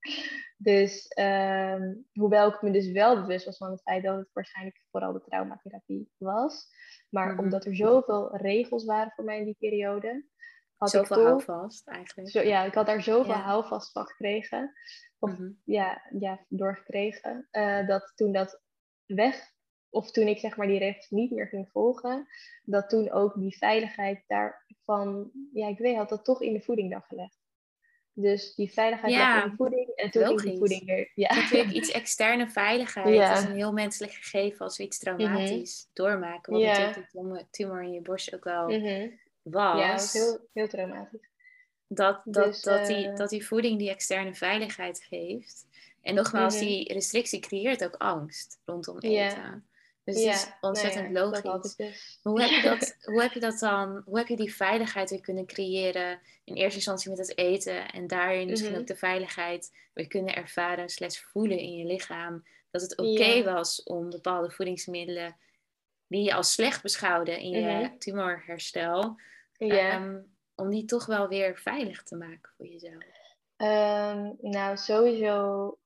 dus, 0.70 1.08
ehm, 1.08 1.94
hoewel 2.14 2.50
ik 2.50 2.62
me 2.62 2.72
dus 2.72 2.92
wel 2.92 3.22
bewust 3.22 3.46
was 3.46 3.58
van 3.58 3.72
het 3.72 3.82
feit 3.82 4.04
dat 4.04 4.18
het 4.18 4.30
waarschijnlijk 4.34 4.86
vooral 4.92 5.14
de 5.14 5.24
traumatherapie 5.26 6.12
was, 6.18 6.68
maar 7.10 7.34
mhm. 7.34 7.44
omdat 7.44 7.66
er 7.66 7.76
zoveel 7.76 8.38
regels 8.38 8.86
waren 8.86 9.12
voor 9.12 9.24
mij 9.24 9.40
in 9.40 9.46
die 9.46 9.58
periode. 9.60 10.26
Had 10.76 10.90
zoveel 10.90 11.18
ik 11.18 11.24
houvast 11.24 11.88
eigenlijk. 11.88 12.30
Zo, 12.30 12.42
ja, 12.42 12.64
ik 12.64 12.74
had 12.74 12.86
daar 12.86 13.02
zoveel 13.02 13.34
houvast 13.34 13.92
van 13.92 14.06
gekregen. 14.06 14.74
Of 15.20 15.32
mhm. 15.32 15.52
ja, 15.64 16.02
ja, 16.20 16.46
doorgekregen. 16.48 17.48
Uh, 17.52 17.88
dat 17.88 18.12
toen 18.16 18.32
dat 18.32 18.62
weg, 19.06 19.52
of 19.94 20.12
toen 20.12 20.28
ik 20.28 20.40
zeg 20.40 20.58
maar 20.58 20.68
die 20.68 20.80
regels 20.80 21.10
niet 21.10 21.32
meer 21.32 21.48
ging 21.48 21.70
volgen, 21.72 22.28
dat 22.64 22.90
toen 22.90 23.12
ook 23.12 23.34
die 23.36 23.58
veiligheid 23.58 24.24
daarvan, 24.28 25.32
ja, 25.54 25.68
ik 25.68 25.78
weet, 25.78 25.96
had 25.96 26.10
dat 26.10 26.26
toch 26.26 26.42
in 26.42 26.54
de 26.54 26.62
voeding 26.62 26.92
dan 26.92 27.02
gelegd. 27.02 27.42
Dus 28.16 28.56
die 28.56 28.72
veiligheid 28.72 29.14
ja, 29.14 29.44
in 29.44 29.50
de 29.50 29.56
voeding 29.56 29.88
en 29.88 30.12
toen 30.12 30.30
in 30.30 30.36
die 30.38 30.58
voeding 30.58 30.86
weer. 30.86 31.12
Ja. 31.16 31.36
Natuurlijk 31.36 31.74
iets 31.80 31.92
externe 31.92 32.50
veiligheid 32.50 33.16
ja. 33.16 33.38
is 33.38 33.44
een 33.44 33.56
heel 33.56 33.74
menselijk 33.74 34.14
gegeven 34.14 34.60
als 34.60 34.78
we 34.78 34.84
iets 34.84 34.98
traumatisch 34.98 35.84
mhm. 35.84 36.04
doormaken. 36.04 36.54
Wat 36.54 36.62
natuurlijk 36.62 37.10
die 37.12 37.48
tumor 37.50 37.84
in 37.84 37.92
je 37.92 38.02
borst 38.02 38.36
ook 38.36 38.44
wel 38.44 38.70
mhm. 38.70 39.10
was. 39.42 39.80
Ja, 39.80 39.92
was 39.92 40.14
heel, 40.14 40.48
heel 40.54 40.68
traumatisch. 40.68 41.30
Dat, 41.88 42.22
dat, 42.26 42.46
dus, 42.46 42.62
dat, 42.62 42.88
die, 42.88 43.08
eh, 43.08 43.16
dat 43.16 43.30
die 43.30 43.46
voeding 43.46 43.80
die 43.80 43.90
externe 43.90 44.34
veiligheid 44.34 45.04
geeft. 45.10 45.66
En 46.02 46.16
nogmaals, 46.16 46.56
mhm. 46.56 46.66
die 46.66 46.94
restrictie 46.94 47.40
creëert 47.40 47.84
ook 47.84 47.96
angst 47.96 48.62
rondom 48.66 49.00
eten. 49.00 49.68
Dus 50.04 50.24
het 50.24 50.34
is 50.34 50.52
ontzettend 50.62 51.12
logisch. 51.12 51.76
Dus. 51.76 52.20
Hoe, 52.22 52.42
heb 52.42 52.50
je 52.50 52.70
dat, 52.70 52.96
hoe 53.12 53.22
heb 53.22 53.32
je 53.32 53.40
dat 53.40 53.60
dan, 53.60 54.02
hoe 54.06 54.18
heb 54.18 54.28
je 54.28 54.36
die 54.36 54.56
veiligheid 54.56 55.10
weer 55.10 55.22
kunnen 55.22 55.46
creëren? 55.46 56.20
In 56.44 56.56
eerste 56.56 56.76
instantie 56.76 57.10
met 57.10 57.20
het 57.20 57.38
eten 57.38 57.92
en 57.92 58.08
daarin 58.08 58.50
misschien 58.50 58.72
mhm. 58.72 58.80
ook 58.80 58.88
de 58.88 58.96
veiligheid 58.96 59.72
weer 59.94 60.08
kunnen 60.08 60.36
ervaren, 60.36 60.90
slash 60.90 61.18
voelen 61.18 61.58
in 61.58 61.72
je 61.72 61.86
lichaam. 61.86 62.44
Dat 62.72 62.82
het 62.82 62.98
oké 62.98 63.44
was 63.44 63.84
om 63.84 64.10
bepaalde 64.10 64.52
voedingsmiddelen 64.52 65.36
die 66.08 66.24
je 66.24 66.34
als 66.34 66.54
slecht 66.54 66.82
beschouwde 66.82 67.42
in 67.42 67.50
je 67.50 67.62
mhm. 67.62 67.98
tumorherstel, 67.98 69.16
ehm, 69.58 70.20
om 70.56 70.70
die 70.70 70.86
toch 70.86 71.06
wel 71.06 71.28
weer 71.28 71.58
veilig 71.58 72.04
te 72.04 72.16
maken 72.16 72.52
voor 72.58 72.66
jezelf. 72.66 73.04
Um, 73.58 74.38
nou, 74.42 74.78
sowieso 74.78 75.78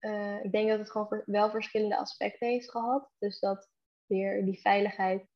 uh, 0.00 0.44
ik 0.44 0.52
denk 0.52 0.68
dat 0.68 0.78
het 0.78 0.90
gewoon 0.90 1.22
wel 1.26 1.50
verschillende 1.50 1.98
aspecten 1.98 2.48
heeft 2.48 2.70
gehad. 2.70 3.10
Dus 3.18 3.40
dat 3.40 3.68
weer 4.06 4.44
die 4.44 4.60
veiligheid 4.60 5.26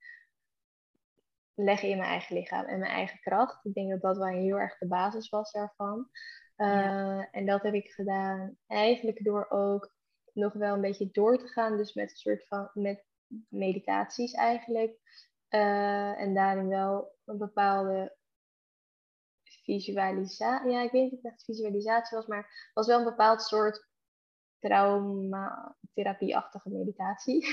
leggen 1.55 1.88
in 1.88 1.96
mijn 1.96 2.09
eigen 2.09 2.37
lichaam 2.37 2.64
en 2.64 2.79
mijn 2.79 2.92
eigen 2.92 3.20
kracht. 3.20 3.64
Ik 3.64 3.75
denk 3.75 3.90
dat 3.90 4.01
dat 4.01 4.16
wel 4.16 4.27
heel 4.27 4.59
erg 4.59 4.79
de 4.79 4.87
basis 4.87 5.29
was 5.29 5.53
daarvan. 5.53 6.11
Uh, 6.57 7.25
En 7.31 7.46
dat 7.46 7.62
heb 7.62 7.75
ik 7.75 7.90
gedaan 7.90 8.57
eigenlijk 8.66 9.25
door 9.25 9.46
ook 9.48 9.94
nog 10.33 10.53
wel 10.53 10.75
een 10.75 10.81
beetje 10.81 11.11
door 11.11 11.38
te 11.38 11.46
gaan. 11.46 11.77
Dus 11.77 11.94
met 11.94 12.11
een 12.11 12.16
soort 12.16 12.46
van 12.46 12.70
met 12.75 13.05
meditaties 13.48 14.33
eigenlijk. 14.33 14.98
Uh, 15.51 16.20
en 16.20 16.35
daarin 16.35 16.68
wel 16.68 17.16
een 17.25 17.38
bepaalde 17.38 18.16
visualisatie. 19.42 20.70
Ja, 20.70 20.83
ik 20.83 20.90
weet 20.90 21.03
niet 21.03 21.12
of 21.12 21.22
het 21.22 21.33
echt 21.33 21.44
visualisatie 21.44 22.16
was, 22.16 22.27
maar 22.27 22.42
het 22.42 22.70
was 22.75 22.87
wel 22.87 22.98
een 22.98 23.05
bepaald 23.05 23.42
soort 23.42 23.90
traumatherapieachtige 24.62 26.70
meditatie. 26.70 27.46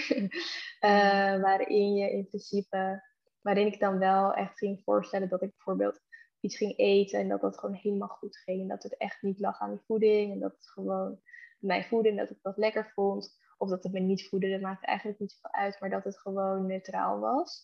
uh, 0.82 1.41
waarin 1.45 1.93
je 1.93 2.12
in 2.12 2.28
principe, 2.28 3.04
waarin 3.41 3.67
ik 3.67 3.80
dan 3.80 3.98
wel 3.98 4.34
echt 4.34 4.58
ging 4.58 4.82
voorstellen 4.84 5.30
dat 5.30 5.41
ik 5.41 5.50
bijvoorbeeld 5.50 6.00
iets 6.39 6.58
ging 6.58 6.78
eten 6.78 7.19
en 7.19 7.28
dat 7.28 7.41
dat 7.41 7.60
gewoon 7.60 7.76
helemaal 7.76 8.08
goed 8.08 8.38
ging. 8.38 8.69
Dat 8.69 8.84
het 8.84 8.98
echt 8.98 9.22
niet 9.22 9.39
lag 9.39 9.60
aan 9.60 9.74
de 9.74 9.82
voeding 9.86 10.32
en 10.32 10.39
dat 10.39 10.52
het 10.52 10.69
gewoon 10.69 11.19
mij 11.60 11.84
voedde 11.84 12.10
en 12.10 12.15
dat 12.15 12.30
ik 12.30 12.38
dat 12.41 12.58
lekker 12.58 12.91
vond. 12.93 13.38
Of 13.58 13.69
dat 13.69 13.84
het 13.84 13.93
me 13.93 14.00
niet 14.00 14.28
voedde, 14.28 14.50
dat 14.50 14.62
maakt 14.62 14.86
eigenlijk 14.86 15.19
niet 15.19 15.32
zoveel 15.32 15.52
uit, 15.52 15.80
maar 15.80 15.89
dat 15.89 16.04
het 16.04 16.19
gewoon 16.19 16.65
neutraal 16.65 17.19
was. 17.19 17.63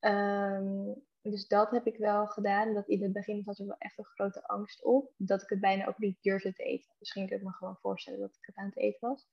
Um, 0.00 1.02
dus 1.22 1.46
dat 1.46 1.70
heb 1.70 1.86
ik 1.86 1.96
wel 1.96 2.26
gedaan. 2.26 2.74
Dat 2.74 2.88
in 2.88 3.02
het 3.02 3.12
begin 3.12 3.42
had 3.44 3.58
er 3.58 3.66
wel 3.66 3.78
echt 3.78 3.98
een 3.98 4.04
grote 4.04 4.46
angst 4.46 4.84
op. 4.84 5.12
Dat 5.16 5.42
ik 5.42 5.48
het 5.48 5.60
bijna 5.60 5.86
ook 5.86 5.98
niet 5.98 6.22
durfde 6.22 6.52
te 6.52 6.62
eten. 6.62 6.94
Misschien 6.98 7.26
kun 7.26 7.36
ik 7.36 7.42
me 7.42 7.52
gewoon 7.52 7.76
voorstellen 7.80 8.20
dat 8.20 8.36
ik 8.36 8.46
het 8.46 8.56
aan 8.56 8.66
het 8.66 8.76
eten 8.76 9.08
was. 9.08 9.28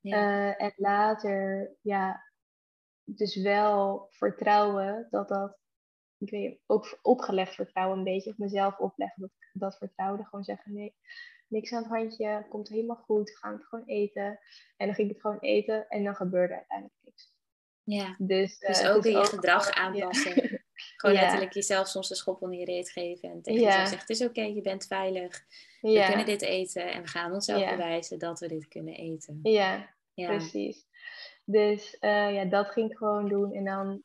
Ja. 0.00 0.16
Uh, 0.16 0.62
en 0.62 0.72
later, 0.76 1.70
ja, 1.82 2.30
dus 3.04 3.36
wel 3.36 4.06
vertrouwen 4.10 5.06
dat 5.10 5.28
dat, 5.28 5.58
ik 6.18 6.30
weet 6.30 6.60
ook 6.66 6.98
opgelegd 7.02 7.54
vertrouwen 7.54 7.98
een 7.98 8.04
beetje, 8.04 8.30
op 8.30 8.38
mezelf 8.38 8.78
opleggen 8.78 9.20
dat 9.20 9.30
ik 9.30 9.60
dat 9.60 9.76
vertrouwde. 9.76 10.24
Gewoon 10.24 10.44
zeggen, 10.44 10.72
nee, 10.72 10.94
niks 11.46 11.72
aan 11.72 11.82
het 11.82 11.92
handje, 11.92 12.46
komt 12.48 12.68
helemaal 12.68 12.96
goed, 12.96 13.38
gaan 13.38 13.52
het 13.52 13.64
gewoon 13.64 13.86
eten. 13.86 14.38
En 14.76 14.86
dan 14.86 14.94
ging 14.94 15.08
ik 15.08 15.12
het 15.12 15.22
gewoon 15.22 15.40
eten 15.40 15.88
en 15.88 16.04
dan 16.04 16.14
gebeurde 16.14 16.54
uiteindelijk 16.54 16.98
niks. 17.02 17.32
Ja, 17.82 18.14
dus, 18.18 18.58
dus 18.58 18.82
uh, 18.82 18.94
ook 18.94 19.04
in 19.04 19.18
je 19.18 19.24
gedrag 19.24 19.70
aanpassen. 19.70 20.34
Gewoon 21.00 21.16
letterlijk 21.16 21.52
jezelf 21.52 21.88
soms 21.88 22.10
een 22.10 22.16
schop 22.16 22.42
onder 22.42 22.58
je 22.58 22.64
reet 22.64 22.90
geven. 22.90 23.30
En 23.30 23.42
tegen 23.42 23.60
jezelf 23.60 23.88
zeggen, 23.88 23.98
het 23.98 24.10
is 24.10 24.22
oké, 24.22 24.42
je 24.42 24.62
bent 24.62 24.86
veilig. 24.86 25.44
We 25.80 26.04
kunnen 26.06 26.26
dit 26.26 26.42
eten. 26.42 26.92
En 26.92 27.02
we 27.02 27.08
gaan 27.08 27.32
onszelf 27.32 27.70
bewijzen 27.70 28.18
dat 28.18 28.40
we 28.40 28.48
dit 28.48 28.68
kunnen 28.68 28.94
eten. 28.94 29.40
Ja, 29.42 29.88
precies. 30.14 30.86
Dus 31.44 31.96
uh, 32.00 32.34
ja, 32.34 32.44
dat 32.44 32.70
ging 32.70 32.90
ik 32.90 32.96
gewoon 32.96 33.28
doen. 33.28 33.52
En 33.52 33.64
dan 33.64 34.02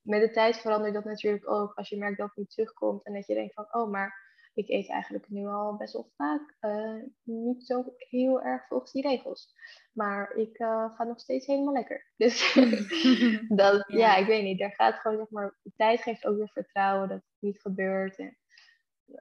met 0.00 0.20
de 0.20 0.30
tijd 0.30 0.56
verandert 0.56 0.94
dat 0.94 1.04
natuurlijk 1.04 1.50
ook. 1.50 1.74
Als 1.74 1.88
je 1.88 1.96
merkt 1.96 2.18
dat 2.18 2.26
het 2.26 2.36
niet 2.36 2.50
terugkomt 2.50 3.04
en 3.04 3.12
dat 3.12 3.26
je 3.26 3.34
denkt 3.34 3.54
van, 3.54 3.66
oh, 3.70 3.90
maar 3.90 4.23
ik 4.54 4.68
eet 4.68 4.88
eigenlijk 4.88 5.28
nu 5.28 5.46
al 5.46 5.76
best 5.76 5.92
wel 5.92 6.10
vaak 6.16 6.56
uh, 6.60 7.02
niet 7.22 7.66
zo 7.66 7.84
heel 7.96 8.42
erg 8.42 8.66
volgens 8.66 8.92
die 8.92 9.02
regels. 9.02 9.54
Maar 9.92 10.34
ik 10.34 10.58
uh, 10.58 10.94
ga 10.94 11.04
nog 11.04 11.20
steeds 11.20 11.46
helemaal 11.46 11.72
lekker. 11.72 12.12
Dus 12.16 12.54
dat, 13.48 13.84
ja. 13.86 13.96
ja. 13.96 14.16
ik 14.16 14.26
weet 14.26 14.42
niet. 14.42 14.58
Daar 14.58 14.72
gaat 14.72 14.94
gewoon, 14.94 15.16
zeg 15.16 15.30
maar, 15.30 15.58
de 15.62 15.72
tijd 15.76 16.00
geeft 16.00 16.26
ook 16.26 16.36
weer 16.36 16.50
vertrouwen 16.52 17.08
dat 17.08 17.16
het 17.18 17.36
niet 17.38 17.60
gebeurt. 17.60 18.18
En, 18.18 18.36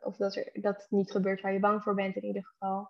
of 0.01 0.17
dat, 0.17 0.35
er, 0.35 0.49
dat 0.53 0.77
het 0.77 0.91
niet 0.91 1.11
gebeurt 1.11 1.41
waar 1.41 1.53
je 1.53 1.59
bang 1.59 1.83
voor 1.83 1.95
bent 1.95 2.15
in 2.15 2.25
ieder 2.25 2.45
geval. 2.45 2.89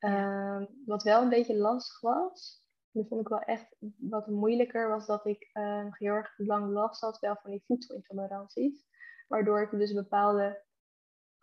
Uh, 0.00 0.62
wat 0.86 1.02
wel 1.02 1.22
een 1.22 1.28
beetje 1.28 1.56
lastig 1.56 2.00
was, 2.00 2.62
dat 2.92 3.08
vond 3.08 3.20
ik 3.20 3.28
wel 3.28 3.40
echt 3.40 3.76
wat 3.96 4.26
moeilijker, 4.26 4.88
was 4.88 5.06
dat 5.06 5.26
ik 5.26 5.50
uh, 5.52 5.82
nog 5.82 5.98
heel 5.98 6.14
erg 6.14 6.34
lang 6.36 6.72
last 6.72 7.00
had 7.00 7.18
wel 7.18 7.36
van 7.42 7.50
die 7.50 7.62
voedselintoleranties. 7.66 8.84
Waardoor 9.28 9.62
ik 9.62 9.70
dus 9.70 9.92
bepaalde 9.92 10.62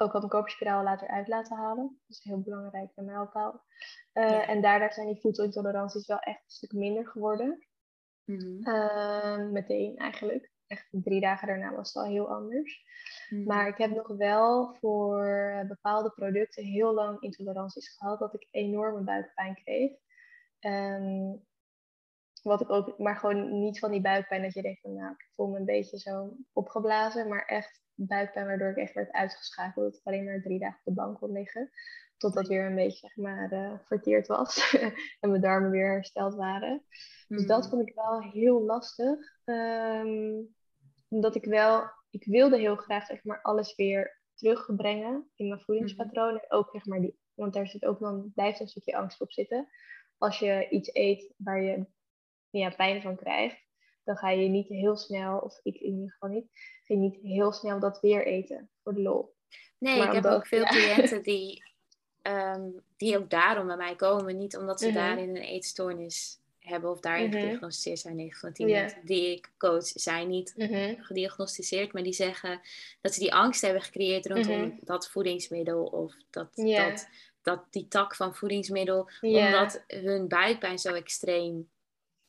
ook 0.01 0.11
had 0.11 0.23
een 0.23 0.29
koperspiraal 0.29 0.83
later 0.83 1.07
uit 1.07 1.27
laten 1.27 1.57
halen. 1.57 1.99
Dat 2.07 2.17
is 2.17 2.23
heel 2.23 2.41
belangrijk 2.41 2.95
bij 2.95 3.05
mijlpaal. 3.05 3.63
Uh, 4.13 4.49
En 4.49 4.61
daardoor 4.61 4.91
zijn 4.91 5.07
die 5.07 5.19
voedselintoleranties 5.21 6.07
wel 6.07 6.19
echt 6.19 6.43
een 6.43 6.51
stuk 6.51 6.71
minder 6.71 7.07
geworden. 7.07 7.67
Mm 8.25 9.51
meteen 9.51 9.97
eigenlijk. 9.97 10.51
Echt 10.67 10.87
drie 10.91 11.21
dagen 11.21 11.47
daarna 11.47 11.71
was 11.75 11.93
het 11.93 12.03
al 12.03 12.09
heel 12.09 12.29
anders. 12.29 12.83
Mhm. 13.29 13.43
Maar 13.43 13.67
ik 13.67 13.77
heb 13.77 13.91
nog 13.91 14.07
wel 14.07 14.75
voor 14.79 15.63
bepaalde 15.67 16.09
producten 16.09 16.63
heel 16.63 16.93
lang 16.93 17.21
intoleranties 17.21 17.97
gehad. 17.97 18.19
Dat 18.19 18.33
ik 18.33 18.47
enorme 18.51 19.01
buikpijn 19.01 19.55
kreeg. 19.55 19.91
Um, 20.59 21.47
wat 22.41 22.61
ik 22.61 22.69
ook, 22.69 22.97
maar 22.97 23.15
gewoon 23.15 23.59
niet 23.59 23.79
van 23.79 23.91
die 23.91 24.01
buikpijn 24.01 24.41
dat 24.41 24.53
je 24.53 24.61
denkt 24.61 24.81
van 24.81 24.93
nou, 24.93 25.11
ik 25.11 25.29
voel 25.35 25.47
me 25.47 25.59
een 25.59 25.65
beetje 25.65 25.97
zo 25.97 26.37
opgeblazen. 26.53 27.27
Maar 27.27 27.45
echt 27.45 27.81
buikpijn 28.07 28.45
waardoor 28.45 28.69
ik 28.69 28.77
echt 28.77 28.93
werd 28.93 29.11
uitgeschakeld. 29.11 29.85
Dat 29.85 29.99
ik 29.99 30.07
alleen 30.07 30.25
maar 30.25 30.41
drie 30.41 30.59
dagen 30.59 30.77
op 30.77 30.85
de 30.85 31.01
bank 31.01 31.19
kon 31.19 31.31
liggen. 31.31 31.69
Totdat 32.17 32.47
weer 32.47 32.65
een 32.65 32.75
beetje 32.75 33.07
zeg 33.07 33.15
maar, 33.15 33.53
uh, 33.53 33.73
verteerd 33.85 34.27
was. 34.27 34.77
en 35.19 35.29
mijn 35.29 35.41
darmen 35.41 35.69
weer 35.69 35.91
hersteld 35.91 36.35
waren. 36.35 36.83
Dus 37.27 37.45
dat 37.45 37.61
hmm. 37.61 37.69
vond 37.69 37.87
ik 37.89 37.95
wel 37.95 38.21
heel 38.21 38.61
lastig. 38.61 39.19
Um, 39.45 40.55
omdat 41.07 41.35
ik 41.35 41.45
wel, 41.45 41.91
ik 42.09 42.25
wilde 42.25 42.57
heel 42.57 42.75
graag 42.75 43.05
zeg 43.05 43.23
maar, 43.23 43.41
alles 43.41 43.75
weer 43.75 44.21
terugbrengen 44.33 45.29
in 45.35 45.47
mijn 45.47 45.61
voedingspatroon. 45.61 46.39
En 46.39 46.51
ook 46.51 46.69
zeg 46.71 46.85
maar 46.85 46.99
die, 47.01 47.19
want 47.33 47.53
daar 47.53 47.67
zit 47.67 47.85
ook 47.85 47.99
dan, 47.99 48.31
blijft 48.35 48.59
een 48.59 48.67
stukje 48.67 48.95
angst 48.95 49.21
op 49.21 49.31
zitten. 49.31 49.67
Als 50.17 50.39
je 50.39 50.69
iets 50.69 50.93
eet 50.93 51.33
waar 51.37 51.61
je 51.61 51.85
ja, 52.49 52.69
pijn 52.69 53.01
van 53.01 53.15
krijgt, 53.15 53.68
dan 54.09 54.17
ga 54.17 54.29
je 54.29 54.49
niet 54.49 54.67
heel 54.67 54.97
snel, 54.97 55.37
of 55.37 55.59
ik 55.63 55.75
in 55.75 55.93
ieder 55.93 56.11
geval 56.11 56.29
niet, 56.29 56.45
ga 56.83 56.93
je 56.93 56.99
niet 56.99 57.19
heel 57.21 57.51
snel 57.51 57.79
dat 57.79 57.99
weer 57.99 58.25
eten 58.25 58.69
voor 58.83 58.93
de 58.93 59.01
lol. 59.01 59.33
Nee, 59.77 60.01
ik 60.01 60.11
heb 60.11 60.25
ook 60.25 60.47
veel 60.47 60.63
cliënten 60.73 61.23
die, 61.23 61.63
um, 62.21 62.81
die 62.97 63.17
ook 63.17 63.29
daarom 63.29 63.67
bij 63.67 63.75
mij 63.75 63.95
komen. 63.95 64.37
Niet 64.37 64.57
omdat 64.57 64.79
ze 64.79 64.87
mm 64.87 64.93
daarin 64.93 65.29
een 65.29 65.41
eetstoornis 65.41 66.39
hebben 66.59 66.89
of 66.89 66.99
daarin 66.99 67.29
mhm. 67.29 67.39
gediagnosticeerd 67.39 67.99
zijn. 67.99 68.15
9 68.15 68.39
van 68.39 68.53
10 68.53 68.67
mensen 68.67 69.05
die 69.05 69.31
ik 69.31 69.51
coach 69.57 69.87
zijn 69.87 70.27
niet 70.27 70.53
mhm. 70.55 71.01
gediagnosticeerd, 71.01 71.93
maar 71.93 72.03
die 72.03 72.13
zeggen 72.13 72.61
dat 73.01 73.13
ze 73.13 73.19
die 73.19 73.33
angst 73.33 73.61
hebben 73.61 73.81
gecreëerd 73.81 74.25
rondom 74.25 74.61
mhm. 74.61 74.75
dat 74.81 75.09
voedingsmiddel 75.09 75.83
of 75.83 76.13
dat, 76.29 76.55
dat, 76.55 77.07
dat 77.41 77.63
die 77.69 77.87
tak 77.87 78.15
van 78.15 78.35
voedingsmiddel, 78.35 79.09
omdat 79.21 79.83
hun 79.87 80.27
buikpijn 80.27 80.79
zo 80.79 80.93
extreem 80.93 81.69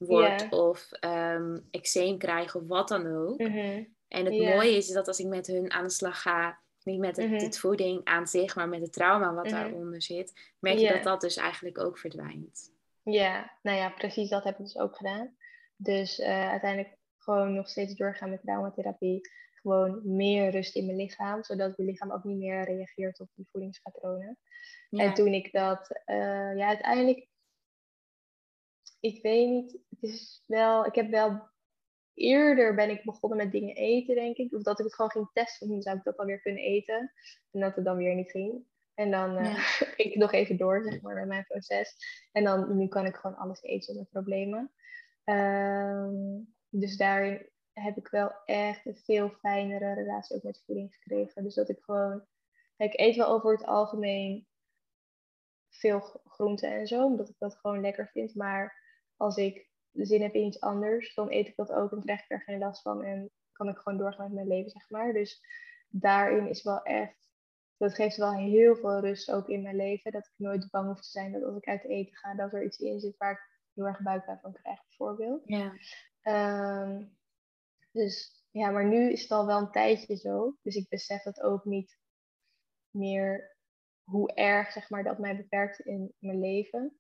wordt 0.06 0.52
of 0.52 0.88
um, 1.00 1.68
eczeem 1.70 2.18
krijgen 2.18 2.60
of 2.60 2.66
wat 2.66 2.88
dan 2.88 3.06
ook. 3.16 3.38
Mhm. 3.38 3.84
En 4.08 4.24
het 4.24 4.38
mooie 4.38 4.76
is 4.76 4.88
dat 4.88 5.06
als 5.06 5.18
ik 5.18 5.26
met 5.26 5.46
hun 5.46 5.70
aan 5.70 5.84
de 5.84 5.90
slag 5.90 6.22
ga, 6.22 6.58
niet 6.84 6.98
met 6.98 7.16
het, 7.16 7.30
mhm. 7.30 7.50
voeding 7.50 8.04
aan 8.04 8.26
zich, 8.26 8.56
maar 8.56 8.68
met 8.68 8.80
het 8.80 8.92
trauma 8.92 9.34
wat 9.34 9.44
mhm. 9.44 9.54
daaronder 9.54 10.02
zit, 10.02 10.54
merk 10.58 10.78
je 10.78 10.88
dat 10.88 11.02
dat 11.02 11.20
dus 11.20 11.36
eigenlijk 11.36 11.78
ook 11.78 11.98
verdwijnt. 11.98 12.72
Ja, 13.02 13.58
nou 13.62 13.76
ja, 13.76 13.90
precies 13.90 14.28
dat 14.28 14.44
heb 14.44 14.58
ik 14.58 14.64
dus 14.64 14.78
ook 14.78 14.96
gedaan. 14.96 15.36
Dus 15.76 16.18
uh, 16.18 16.48
uiteindelijk 16.50 16.96
gewoon 17.18 17.54
nog 17.54 17.68
steeds 17.68 17.94
doorgaan 17.94 18.30
met 18.30 18.40
traumatherapie. 18.40 19.20
Gewoon 19.50 20.00
meer 20.04 20.50
rust 20.50 20.76
in 20.76 20.86
mijn 20.86 20.96
lichaam, 20.96 21.44
zodat 21.44 21.76
mijn 21.76 21.88
lichaam 21.88 22.12
ook 22.12 22.24
niet 22.24 22.38
meer 22.38 22.64
reageert 22.64 23.20
op 23.20 23.28
die 23.34 23.48
voedingspatronen. 23.52 24.38
En 24.90 25.14
toen 25.14 25.32
ik 25.32 25.52
dat, 25.52 26.02
uh, 26.06 26.56
ja, 26.56 26.66
uiteindelijk 26.66 27.28
ik 29.00 29.22
weet 29.22 29.48
niet. 29.48 29.72
Het 29.72 30.02
is 30.10 30.42
wel, 30.46 30.86
ik 30.86 30.94
heb 30.94 31.10
wel 31.10 31.48
eerder 32.14 32.74
ben 32.74 32.90
ik 32.90 33.04
begonnen 33.04 33.38
met 33.38 33.52
dingen 33.52 33.74
eten, 33.74 34.14
denk 34.14 34.36
ik. 34.36 34.54
Of 34.54 34.62
dat 34.62 34.78
ik 34.78 34.84
het 34.84 34.94
gewoon 34.94 35.10
ging 35.10 35.30
testen. 35.32 35.68
Hoe 35.68 35.82
zou 35.82 35.96
ik 35.96 36.04
dat 36.04 36.16
alweer 36.16 36.40
kunnen 36.40 36.62
eten? 36.62 37.12
En 37.50 37.60
dat 37.60 37.76
het 37.76 37.84
dan 37.84 37.96
weer 37.96 38.14
niet 38.14 38.30
ging. 38.30 38.64
En 38.94 39.10
dan 39.10 39.38
uh, 39.38 39.54
ging 39.54 40.12
ik 40.12 40.16
nog 40.16 40.32
even 40.32 40.56
door, 40.56 40.82
zeg 40.82 41.00
maar, 41.00 41.14
met 41.14 41.26
mijn 41.26 41.44
proces. 41.44 41.96
En 42.32 42.44
dan, 42.44 42.76
nu 42.76 42.88
kan 42.88 43.06
ik 43.06 43.16
gewoon 43.16 43.36
alles 43.36 43.62
eten 43.62 43.82
zonder 43.82 44.06
problemen. 44.10 44.72
Um, 45.24 46.54
dus 46.68 46.96
daarin 46.96 47.48
heb 47.72 47.96
ik 47.96 48.08
wel 48.08 48.32
echt 48.44 48.86
een 48.86 48.96
veel 48.96 49.30
fijnere 49.30 49.94
relatie 49.94 50.36
ook 50.36 50.42
met 50.42 50.62
voeding 50.66 50.94
gekregen. 50.94 51.42
Dus 51.42 51.54
dat 51.54 51.68
ik 51.68 51.78
gewoon... 51.80 52.24
Ik 52.76 52.98
eet 52.98 53.16
wel 53.16 53.26
over 53.26 53.52
het 53.52 53.66
algemeen 53.66 54.46
veel 55.70 56.00
groenten 56.24 56.70
en 56.70 56.86
zo, 56.86 57.04
omdat 57.04 57.28
ik 57.28 57.34
dat 57.38 57.56
gewoon 57.56 57.80
lekker 57.80 58.08
vind. 58.12 58.34
Maar 58.34 58.78
als 59.20 59.36
ik 59.36 59.70
zin 59.92 60.22
heb 60.22 60.34
in 60.34 60.46
iets 60.46 60.60
anders, 60.60 61.14
dan 61.14 61.30
eet 61.30 61.48
ik 61.48 61.56
dat 61.56 61.72
ook 61.72 61.92
en 61.92 62.00
krijg 62.00 62.22
ik 62.22 62.30
er 62.30 62.42
geen 62.42 62.58
last 62.58 62.82
van. 62.82 63.04
En 63.04 63.30
kan 63.52 63.68
ik 63.68 63.76
gewoon 63.76 63.98
doorgaan 63.98 64.24
met 64.24 64.34
mijn 64.34 64.46
leven, 64.46 64.70
zeg 64.70 64.90
maar. 64.90 65.12
Dus 65.12 65.42
daarin 65.88 66.48
is 66.48 66.62
wel 66.62 66.82
echt, 66.82 67.32
dat 67.76 67.94
geeft 67.94 68.16
wel 68.16 68.34
heel 68.34 68.76
veel 68.76 69.00
rust 69.00 69.30
ook 69.30 69.48
in 69.48 69.62
mijn 69.62 69.76
leven. 69.76 70.12
Dat 70.12 70.26
ik 70.26 70.32
nooit 70.36 70.70
bang 70.70 70.86
hoef 70.86 71.00
te 71.00 71.10
zijn 71.10 71.32
dat 71.32 71.42
als 71.42 71.56
ik 71.56 71.68
uit 71.68 71.84
eten 71.84 72.16
ga, 72.16 72.34
dat 72.34 72.52
er 72.52 72.64
iets 72.64 72.78
in 72.78 73.00
zit 73.00 73.16
waar 73.16 73.32
ik 73.32 73.58
heel 73.74 73.86
erg 73.86 74.02
buikpijn 74.02 74.38
van 74.40 74.52
krijg, 74.52 74.80
bijvoorbeeld. 74.86 75.42
Ja. 75.44 75.72
Ehm, 76.20 77.04
dus 77.92 78.44
ja, 78.50 78.70
maar 78.70 78.88
nu 78.88 79.12
is 79.12 79.22
het 79.22 79.30
al 79.30 79.46
wel 79.46 79.58
een 79.58 79.70
tijdje 79.70 80.16
zo. 80.16 80.56
Dus 80.62 80.74
ik 80.74 80.88
besef 80.88 81.22
dat 81.22 81.40
ook 81.40 81.64
niet 81.64 81.98
meer 82.90 83.56
hoe 84.02 84.34
erg 84.34 84.72
zeg 84.72 84.90
maar, 84.90 85.04
dat 85.04 85.18
mij 85.18 85.36
beperkt 85.36 85.78
in 85.78 86.14
mijn 86.18 86.40
leven. 86.40 86.99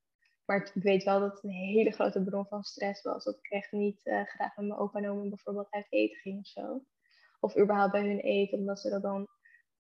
Maar 0.50 0.72
ik 0.74 0.82
weet 0.82 1.04
wel 1.04 1.20
dat 1.20 1.32
het 1.32 1.42
een 1.42 1.50
hele 1.50 1.90
grote 1.90 2.22
bron 2.22 2.46
van 2.46 2.62
stress 2.62 3.02
was. 3.02 3.24
Dat 3.24 3.36
ik 3.36 3.50
echt 3.50 3.72
niet 3.72 4.00
uh, 4.04 4.24
graag 4.24 4.56
met 4.56 4.66
mijn 4.66 4.80
opa 4.80 4.98
en 4.98 5.10
oma 5.10 5.28
bijvoorbeeld 5.28 5.70
uit 5.70 5.86
eten 5.88 6.16
ging 6.16 6.38
of 6.38 6.46
zo. 6.46 6.84
Of 7.40 7.58
überhaupt 7.58 7.92
bij 7.92 8.06
hun 8.06 8.20
eten, 8.20 8.58
omdat 8.58 8.80
ze 8.80 8.90
dat 8.90 9.02
dan 9.02 9.28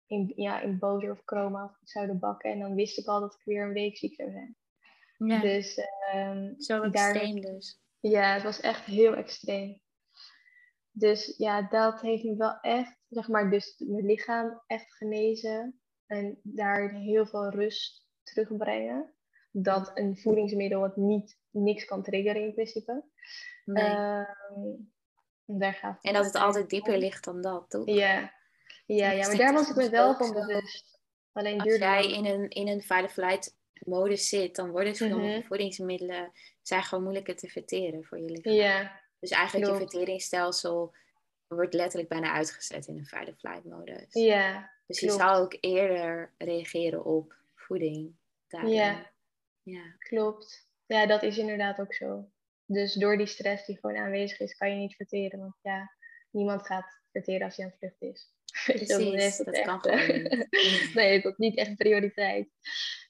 in, 0.08 0.34
ja, 0.36 0.62
in 0.62 0.80
boter 0.80 1.12
of 1.12 1.22
chroma 1.26 1.78
zouden 1.84 2.20
bakken. 2.20 2.52
En 2.52 2.60
dan 2.60 2.76
wist 2.76 2.98
ik 2.98 3.06
al 3.06 3.20
dat 3.20 3.34
ik 3.34 3.46
weer 3.46 3.64
een 3.64 3.74
week 3.74 3.98
ziek 3.98 4.16
zou 4.16 4.32
zijn. 4.32 4.56
Ja. 5.18 5.42
Dus, 5.42 5.80
um, 6.16 6.62
zo 6.62 6.82
extreem 6.82 7.42
dus. 7.42 7.82
Ja, 8.00 8.34
het 8.34 8.44
was 8.44 8.60
echt 8.60 8.86
heel 8.86 9.16
extreem. 9.16 9.82
Dus 10.92 11.38
ja, 11.38 11.62
dat 11.62 12.02
heeft 12.02 12.24
me 12.24 12.36
wel 12.36 12.60
echt, 12.60 12.98
zeg 13.10 13.28
maar, 13.28 13.50
dus 13.50 13.84
mijn 13.88 14.06
lichaam 14.06 14.64
echt 14.68 14.94
genezen. 14.94 15.80
En 16.06 16.40
daar 16.44 16.92
heel 16.92 17.26
veel 17.26 17.50
rust 17.50 18.08
terugbrengen 18.24 19.14
dat 19.64 19.92
een 19.94 20.18
voedingsmiddel 20.18 20.84
het 20.84 20.96
niet 20.96 21.38
niks 21.50 21.86
kan 21.86 22.04
triggeren 22.04 22.42
in 22.42 22.54
principe. 22.54 23.04
Nee. 23.66 23.84
Ehm, 23.84 24.26
daar 25.46 25.74
gaat 25.74 26.04
en 26.04 26.14
dat 26.14 26.26
het 26.26 26.36
altijd 26.36 26.70
dieper 26.70 26.98
ligt 26.98 27.24
dan 27.24 27.42
dat, 27.42 27.70
toch? 27.70 27.86
Ja, 27.86 28.34
ja, 28.86 29.12
ja 29.12 29.28
maar 29.28 29.38
daar 29.38 29.54
was 29.54 29.70
ik 29.70 29.76
me 29.76 29.90
wel 29.90 30.16
van 30.16 30.34
bewust. 30.34 31.00
Alleen 31.32 31.62
Als 31.62 31.76
jij 31.76 32.12
in 32.12 32.26
een, 32.26 32.50
in 32.50 32.68
een 32.68 32.82
fight 32.82 33.12
flight 33.12 33.58
modus 33.74 34.30
zit, 34.30 34.56
dan 34.56 34.72
worden 34.72 34.96
sommige 34.96 35.38
mm 35.38 35.44
voedingsmiddelen 35.44 36.32
zijn 36.62 36.84
gewoon 36.84 37.04
moeilijker 37.04 37.36
te 37.36 37.48
verteren 37.48 38.04
voor 38.04 38.20
je 38.20 38.30
lichaam. 38.30 38.54
Ja. 38.54 39.02
Dus 39.20 39.30
eigenlijk 39.30 39.72
je 39.72 39.78
verteringsstelsel 39.78 40.94
wordt 41.48 41.74
letterlijk 41.74 42.10
bijna 42.10 42.32
uitgezet 42.32 42.88
in 42.88 42.98
een 42.98 43.06
fight 43.06 43.40
flight 43.40 43.64
modus. 43.64 44.14
Ja. 44.14 44.72
Dus 44.86 45.00
je 45.00 45.12
zou 45.12 45.44
ook 45.44 45.58
eerder 45.60 46.34
reageren 46.38 47.06
op 47.06 47.36
voeding. 47.56 48.16
Daarin. 48.48 48.74
Ja. 48.74 49.12
Ja. 49.70 49.96
Klopt. 49.98 50.68
Ja, 50.86 51.06
dat 51.06 51.24
is 51.24 51.38
inderdaad 51.38 51.80
ook 51.80 51.94
zo. 51.94 52.32
Dus 52.66 52.94
door 52.94 53.18
die 53.18 53.28
stress 53.28 53.66
die 53.66 53.78
gewoon 53.80 53.98
aanwezig 53.98 54.40
is, 54.40 54.54
kan 54.58 54.70
je 54.70 54.76
niet 54.76 54.96
verteren. 54.96 55.40
Want 55.40 55.56
ja, 55.62 55.92
niemand 56.32 56.66
gaat 56.66 57.02
verteren 57.12 57.46
als 57.46 57.56
hij 57.56 57.66
aan 57.66 57.72
het 57.72 57.80
vlucht 57.80 58.16
is. 58.16 58.34
Precies, 58.66 59.38
dat, 59.38 59.46
dat 59.46 59.62
kan 59.62 59.80
gewoon 59.82 60.22
niet. 60.22 60.48
nee, 60.94 61.22
dat 61.22 61.32
is 61.32 61.38
niet 61.38 61.58
echt 61.58 61.76
prioriteit. 61.76 62.50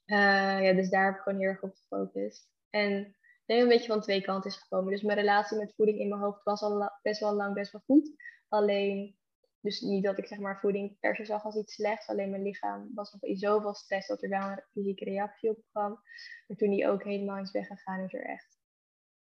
Uh, 0.06 0.64
ja, 0.64 0.74
dus 0.74 0.90
daar 0.90 1.06
heb 1.06 1.16
ik 1.16 1.22
gewoon 1.22 1.40
heel 1.40 1.50
erg 1.50 1.62
op 1.62 1.76
gefocust. 1.76 2.50
En 2.70 3.00
ik 3.00 3.46
denk 3.46 3.62
een 3.62 3.68
beetje 3.68 3.88
van 3.88 4.02
twee 4.02 4.22
kanten 4.22 4.50
is 4.50 4.58
gekomen. 4.58 4.92
Dus 4.92 5.02
mijn 5.02 5.18
relatie 5.18 5.58
met 5.58 5.74
voeding 5.76 6.00
in 6.00 6.10
mijn 6.10 6.22
hoofd 6.22 6.44
was 6.44 6.62
al 6.62 6.92
best 7.02 7.20
wel 7.20 7.34
lang 7.34 7.54
best 7.54 7.72
wel 7.72 7.82
goed. 7.86 8.12
Alleen 8.48 9.19
dus 9.62 9.82
niet 9.82 10.04
dat 10.04 10.18
ik 10.18 10.28
zeg 10.28 10.40
maar 10.40 10.60
voeding 10.60 11.00
per 11.00 11.16
se 11.16 11.26
zag 11.26 11.44
als 11.44 11.56
iets 11.56 11.74
slechts. 11.74 12.08
Alleen 12.08 12.30
mijn 12.30 12.44
lichaam 12.44 12.92
was 12.94 13.12
nog 13.12 13.24
in 13.24 13.38
zoveel 13.38 13.74
stress 13.74 14.08
dat 14.08 14.24
er 14.24 14.30
wel 14.30 14.50
een 14.50 14.64
fysieke 14.72 15.04
reactie 15.04 15.50
op 15.50 15.64
kwam. 15.72 16.02
Maar 16.48 16.58
toen 16.58 16.70
die 16.70 16.88
ook 16.88 17.04
helemaal 17.04 17.42
is 17.42 17.52
weggegaan, 17.52 18.04
is 18.04 18.14
er 18.14 18.26
echt 18.26 18.58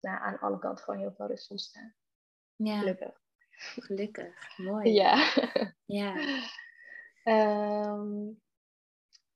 nou, 0.01 0.21
aan 0.21 0.39
alle 0.39 0.59
kanten 0.59 0.85
gewoon 0.85 1.01
heel 1.01 1.15
veel 1.17 1.27
rust 1.27 1.51
ontstaan. 1.51 1.95
Ja. 2.57 2.79
Gelukkig. 2.79 3.23
Gelukkig, 3.57 4.59
mooi. 4.59 4.93
Ja. 4.93 5.33
Ja. 5.85 6.15
Ehm, 7.25 8.33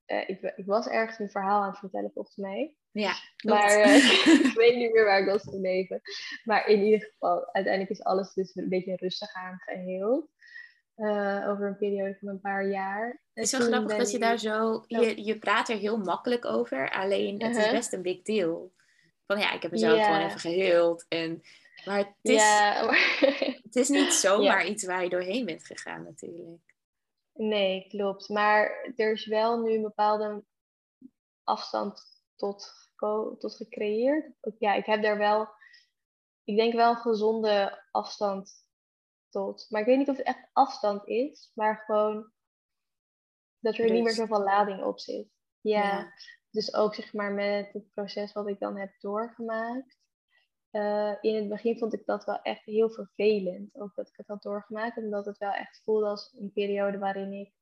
eh, 0.05 0.29
ik, 0.29 0.53
ik 0.57 0.67
was 0.67 0.87
ergens 0.87 1.19
een 1.19 1.31
verhaal 1.31 1.63
aan 1.63 1.71
het 1.71 1.79
vertellen 1.79 2.11
volgens 2.13 2.37
mij. 2.37 2.77
Ja, 2.91 3.13
Maar 3.45 3.71
eh, 3.71 3.95
ik 4.49 4.53
weet 4.55 4.77
niet 4.77 4.93
meer 4.93 5.05
waar 5.05 5.21
ik 5.21 5.27
was 5.27 5.43
gebleven. 5.43 6.01
Maar 6.45 6.67
in 6.69 6.83
ieder 6.85 7.01
geval, 7.01 7.55
uiteindelijk 7.55 7.91
is 7.99 8.05
alles 8.05 8.33
dus 8.33 8.55
een 8.55 8.69
beetje 8.69 8.97
rustig 8.97 9.35
aangeheeld. 9.35 10.31
Uh, 10.99 11.49
over 11.49 11.67
een 11.67 11.77
periode 11.77 12.17
van 12.21 12.29
een 12.29 12.41
paar 12.41 12.69
jaar. 12.69 13.21
Het 13.33 13.45
is 13.45 13.59
wel 13.59 13.67
grappig 13.67 13.97
dat 13.97 14.11
je 14.11 14.19
daar 14.19 14.39
zo... 14.39 14.85
Je, 14.87 15.25
je 15.25 15.39
praat 15.39 15.69
er 15.69 15.77
heel 15.77 15.99
makkelijk 15.99 16.45
over. 16.45 16.91
Alleen 16.91 17.43
het 17.43 17.51
is 17.51 17.57
Uh-huh. 17.57 17.73
best 17.73 17.93
een 17.93 18.03
big 18.03 18.23
deal. 18.23 18.73
Van 19.27 19.39
ja, 19.39 19.53
ik 19.53 19.63
heb 19.63 19.71
mezelf 19.71 20.05
gewoon 20.05 20.21
even 20.21 20.41
geheeld. 20.41 21.07
En, 21.09 21.43
maar 21.85 21.99
het 21.99 22.15
is, 22.23 22.43
het 23.65 23.77
is 23.77 23.89
niet 23.89 24.13
zomaar 24.13 24.67
iets 24.67 24.85
waar 24.85 25.03
je 25.03 25.09
doorheen 25.09 25.45
bent 25.45 25.67
gegaan 25.67 26.03
natuurlijk. 26.03 26.75
nee, 27.33 27.87
klopt. 27.89 28.29
Maar 28.29 28.93
er 28.97 29.13
is 29.13 29.27
wel 29.27 29.63
nu 29.63 29.73
een 29.75 29.83
bepaalde 29.83 30.45
afstand 31.45 32.23
tot, 32.37 32.73
tot 33.39 33.55
gecreëerd. 33.57 34.27
Ja, 34.59 34.75
ik 34.75 34.87
heb 34.87 35.03
daar 35.03 35.19
wel... 35.19 35.49
Ik 36.45 36.57
denk 36.57 36.73
wel 36.75 36.91
een 36.91 36.97
gezonde 36.97 37.85
afstand 37.91 38.67
tot. 39.29 39.67
Maar 39.69 39.81
ik 39.81 39.87
weet 39.87 39.99
niet 39.99 40.09
of 40.09 40.17
het 40.17 40.27
echt 40.27 40.49
afstand 40.53 41.07
is. 41.07 41.51
Maar 41.55 41.77
gewoon 41.77 42.33
dat 43.59 43.79
er 43.79 43.91
niet 43.91 44.05
meer 44.05 44.13
zoveel 44.13 44.43
lading 44.43 44.83
op 44.83 45.01
zit. 45.01 45.29
Ja. 45.61 45.83
Ja. 45.83 46.13
Dus 46.51 46.75
ook 46.75 46.95
zeg 46.95 47.13
maar 47.13 47.33
met 47.33 47.73
het 47.73 47.91
proces 47.91 48.33
wat 48.33 48.49
ik 48.49 48.59
dan 48.59 48.77
heb 48.77 49.01
doorgemaakt. 49.01 49.99
Eh, 50.71 51.15
in 51.21 51.35
het 51.35 51.49
begin 51.49 51.79
vond 51.79 51.93
ik 51.93 52.07
dat 52.07 52.25
wel 52.25 52.43
echt 52.43 52.65
heel 52.65 52.91
vervelend. 52.91 53.75
Ook 53.81 53.95
dat 53.95 54.09
ik 54.09 54.17
het 54.17 54.27
had 54.27 54.43
doorgemaakt. 54.43 54.97
Omdat 54.97 55.27
het 55.27 55.39
wel 55.39 55.53
echt 55.53 55.81
voelde 55.85 56.07
als 56.07 56.35
een 56.39 56.53
periode 56.53 56.99
waarin 56.99 57.33
ik 57.33 57.53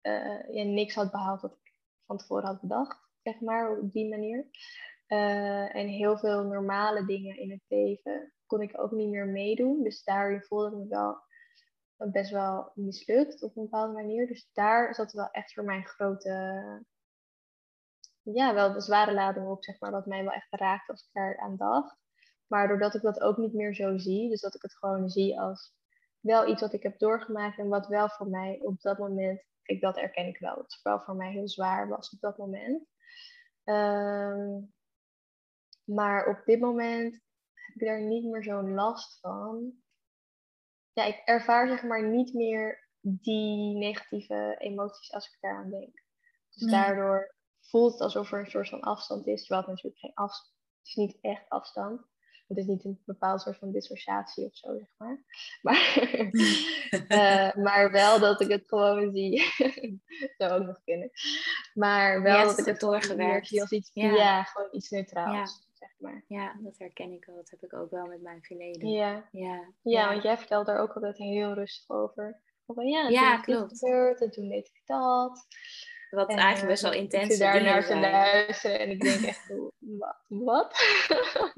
eh, 0.00 0.54
ja, 0.54 0.64
niks 0.64 0.94
had 0.94 1.10
behaald 1.10 1.40
wat 1.40 1.52
ik 1.52 1.72
van 2.06 2.18
tevoren 2.18 2.46
had 2.46 2.60
bedacht. 2.60 2.98
Zeg 3.22 3.40
maar, 3.40 3.78
op 3.78 3.92
die 3.92 4.08
manier. 4.08 4.46
Eh, 5.06 5.74
en 5.74 5.86
heel 5.86 6.18
veel 6.18 6.42
normale 6.42 7.06
dingen 7.06 7.38
in 7.38 7.50
het 7.50 7.64
leven 7.68 8.32
kon 8.54 8.62
ik 8.62 8.80
ook 8.80 8.90
niet 8.90 9.10
meer 9.10 9.26
meedoen. 9.26 9.82
Dus 9.82 10.04
daarin 10.04 10.42
voelde 10.42 10.66
ik 10.66 10.82
me 10.82 10.88
wel 10.88 11.22
best 11.96 12.30
wel 12.30 12.72
mislukt 12.74 13.42
op 13.42 13.56
een 13.56 13.62
bepaalde 13.62 13.92
manier. 13.92 14.26
Dus 14.26 14.50
daar 14.52 14.94
zat 14.94 15.12
wel 15.12 15.30
echt 15.30 15.52
voor 15.52 15.64
mij 15.64 15.76
een 15.76 15.86
grote, 15.86 16.84
ja, 18.22 18.54
wel 18.54 18.72
de 18.72 18.80
zware 18.80 19.12
lading 19.12 19.46
op, 19.46 19.64
zeg 19.64 19.80
maar, 19.80 19.90
wat 19.90 20.06
mij 20.06 20.22
wel 20.22 20.32
echt 20.32 20.46
raakte 20.50 20.92
als 20.92 21.02
ik 21.02 21.08
daar 21.12 21.38
aan 21.38 21.56
dacht. 21.56 21.96
Maar 22.46 22.68
doordat 22.68 22.94
ik 22.94 23.02
dat 23.02 23.20
ook 23.20 23.36
niet 23.36 23.54
meer 23.54 23.74
zo 23.74 23.98
zie, 23.98 24.28
dus 24.28 24.40
dat 24.40 24.54
ik 24.54 24.62
het 24.62 24.76
gewoon 24.76 25.08
zie 25.08 25.40
als 25.40 25.74
wel 26.20 26.48
iets 26.48 26.60
wat 26.60 26.72
ik 26.72 26.82
heb 26.82 26.98
doorgemaakt 26.98 27.58
en 27.58 27.68
wat 27.68 27.86
wel 27.86 28.08
voor 28.08 28.28
mij 28.28 28.60
op 28.62 28.80
dat 28.80 28.98
moment, 28.98 29.42
kijk, 29.62 29.80
dat 29.80 29.96
erken 29.96 30.26
ik 30.26 30.38
wel, 30.38 30.56
het 30.56 30.80
wel 30.82 31.00
voor 31.00 31.16
mij 31.16 31.30
heel 31.30 31.48
zwaar 31.48 31.88
was 31.88 32.10
op 32.10 32.20
dat 32.20 32.38
moment. 32.38 32.86
Ehm, 33.64 34.60
maar 35.84 36.26
op 36.26 36.42
dit 36.44 36.60
moment 36.60 37.22
heb 37.66 37.74
ik 37.76 37.86
daar 37.86 38.00
niet 38.02 38.24
meer 38.24 38.42
zo'n 38.42 38.74
last 38.74 39.18
van. 39.20 39.72
Ja, 40.92 41.04
ik 41.04 41.22
ervaar 41.24 41.68
zeg 41.68 41.82
maar 41.82 42.08
niet 42.08 42.34
meer 42.34 42.88
die 43.00 43.76
negatieve 43.76 44.54
emoties 44.58 45.12
als 45.12 45.26
ik 45.26 45.36
daaraan 45.40 45.70
denk. 45.70 46.02
Dus 46.50 46.62
Nee. 46.62 46.70
daardoor 46.70 47.34
voelt 47.60 47.92
het 47.92 48.00
alsof 48.00 48.32
er 48.32 48.38
een 48.40 48.50
soort 48.50 48.68
van 48.68 48.80
afstand 48.80 49.26
is, 49.26 49.40
terwijl 49.40 49.60
het 49.60 49.70
natuurlijk 49.70 49.98
geen 50.00 50.14
afstand 50.14 50.52
het 50.84 50.92
is 50.92 50.96
niet 50.96 51.18
echt 51.20 51.48
afstand. 51.48 52.00
Het 52.48 52.58
is 52.58 52.66
niet 52.66 52.84
een 52.84 53.02
bepaald 53.04 53.40
soort 53.40 53.58
van 53.58 53.72
dissociatie 53.72 54.44
of 54.44 54.56
zo, 54.56 54.78
zeg 54.78 54.88
maar. 54.96 55.24
Maar, 55.62 55.96
eh, 57.08 57.54
maar 57.54 57.90
wel 57.90 58.20
dat 58.20 58.40
ik 58.40 58.48
het 58.48 58.62
gewoon 58.66 59.12
zie. 59.14 59.42
Zou 60.36 60.52
ook 60.60 60.66
nog 60.66 60.80
kunnen. 60.84 61.10
Maar 61.74 62.22
wel 62.22 62.36
Ja, 62.36 62.44
dat 62.44 62.58
ik 62.58 62.64
het 62.64 62.80
doorgewerkt. 62.80 63.46
zie 63.46 63.60
als 63.60 63.70
iets, 63.70 63.90
Ja. 63.92 64.10
ja. 64.14 64.42
gewoon 64.42 64.68
iets 64.72 64.90
neutraals, 64.90 65.63
maar. 66.04 66.24
Ja, 66.28 66.56
dat 66.60 66.78
herken 66.78 67.12
ik 67.12 67.24
wel. 67.24 67.36
Dat 67.36 67.50
heb 67.50 67.62
ik 67.62 67.74
ook 67.74 67.90
wel 67.90 68.06
met 68.06 68.22
mijn 68.22 68.42
verleden. 68.42 68.88
Ja. 68.88 69.28
Ja, 69.32 69.72
Ja, 69.82 70.08
want 70.08 70.22
jij 70.22 70.38
vertelt 70.38 70.66
daar 70.66 70.78
ook 70.80 70.92
altijd 70.92 71.16
heel 71.16 71.52
rustig 71.52 71.96
over. 71.96 72.40
Van, 72.66 72.86
ja, 72.86 73.08
Ja, 73.08 73.36
dit 73.36 73.44
klopt. 73.44 73.78
gebeurd 73.78 74.20
en 74.20 74.30
toen 74.30 74.48
deed 74.48 74.66
ik 74.66 74.82
dat. 74.84 75.46
Wat 76.14 76.28
En, 76.30 76.36
eigenlijk 76.36 76.68
best 76.68 76.82
wel 76.82 76.92
eh, 76.92 76.98
intense 76.98 77.32
Ik 77.34 77.38
daar 77.38 77.62
naar 77.62 77.86
te 77.86 77.96
luisteren 77.98 78.78
en 78.78 78.90
ik 78.90 79.00
denk 79.00 79.22
echt, 79.24 79.40
wat? 80.28 80.74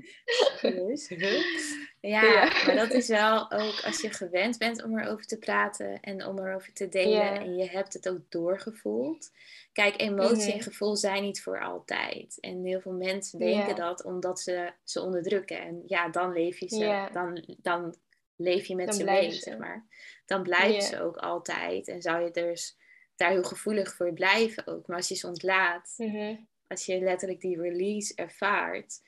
Serieus? 0.94 1.76
Ja, 2.00 2.22
Ja. 2.22 2.44
maar 2.66 2.74
dat 2.76 2.92
is 2.92 3.08
wel 3.08 3.50
ook 3.52 3.80
als 3.84 4.00
je 4.00 4.10
gewend 4.10 4.58
bent 4.58 4.82
om 4.84 4.98
erover 4.98 5.26
te 5.26 5.38
praten 5.38 6.00
en 6.00 6.26
om 6.26 6.38
erover 6.38 6.72
te 6.72 6.88
delen 6.88 7.40
en 7.40 7.56
je 7.56 7.68
hebt 7.70 7.92
het 7.92 8.08
ook 8.08 8.20
doorgevoeld. 8.28 9.30
Kijk, 9.72 10.00
emotie 10.00 10.50
en 10.52 10.54
Mhm. 10.58 10.62
gevoel 10.62 10.96
zijn 10.96 11.22
niet 11.22 11.42
voor 11.42 11.60
altijd. 11.60 12.38
En 12.40 12.64
heel 12.64 12.80
veel 12.80 12.92
mensen 12.92 13.38
denken 13.38 13.76
dat 13.76 14.04
omdat 14.04 14.40
ze 14.40 14.72
ze 14.84 15.00
onderdrukken. 15.00 15.60
En 15.60 15.82
ja, 15.86 16.08
dan 16.08 16.32
leef 16.32 16.58
je 16.58 16.68
ze, 16.68 17.08
dan, 17.12 17.44
dan 17.62 17.96
leef 18.36 18.66
je 18.66 18.76
met 18.76 18.86
Dan 18.86 18.94
ze 18.94 19.04
mee, 19.04 19.30
ze. 19.30 19.38
zeg 19.40 19.58
maar. 19.58 19.86
Dan 20.26 20.42
blijven 20.42 20.82
ze 20.82 21.00
ook 21.02 21.16
altijd. 21.16 21.88
En 21.88 22.02
zou 22.02 22.24
je 22.24 22.30
dus 22.30 22.76
daar 23.16 23.30
heel 23.30 23.44
gevoelig 23.44 23.94
voor 23.94 24.12
blijven 24.12 24.66
ook. 24.66 24.86
Maar 24.86 24.96
als 24.96 25.08
je 25.08 25.14
ze 25.14 25.26
ontlaat, 25.26 25.94
Mhm. 25.96 26.36
als 26.66 26.86
je 26.86 26.98
letterlijk 27.00 27.40
die 27.40 27.60
release 27.60 28.14
ervaart, 28.14 29.00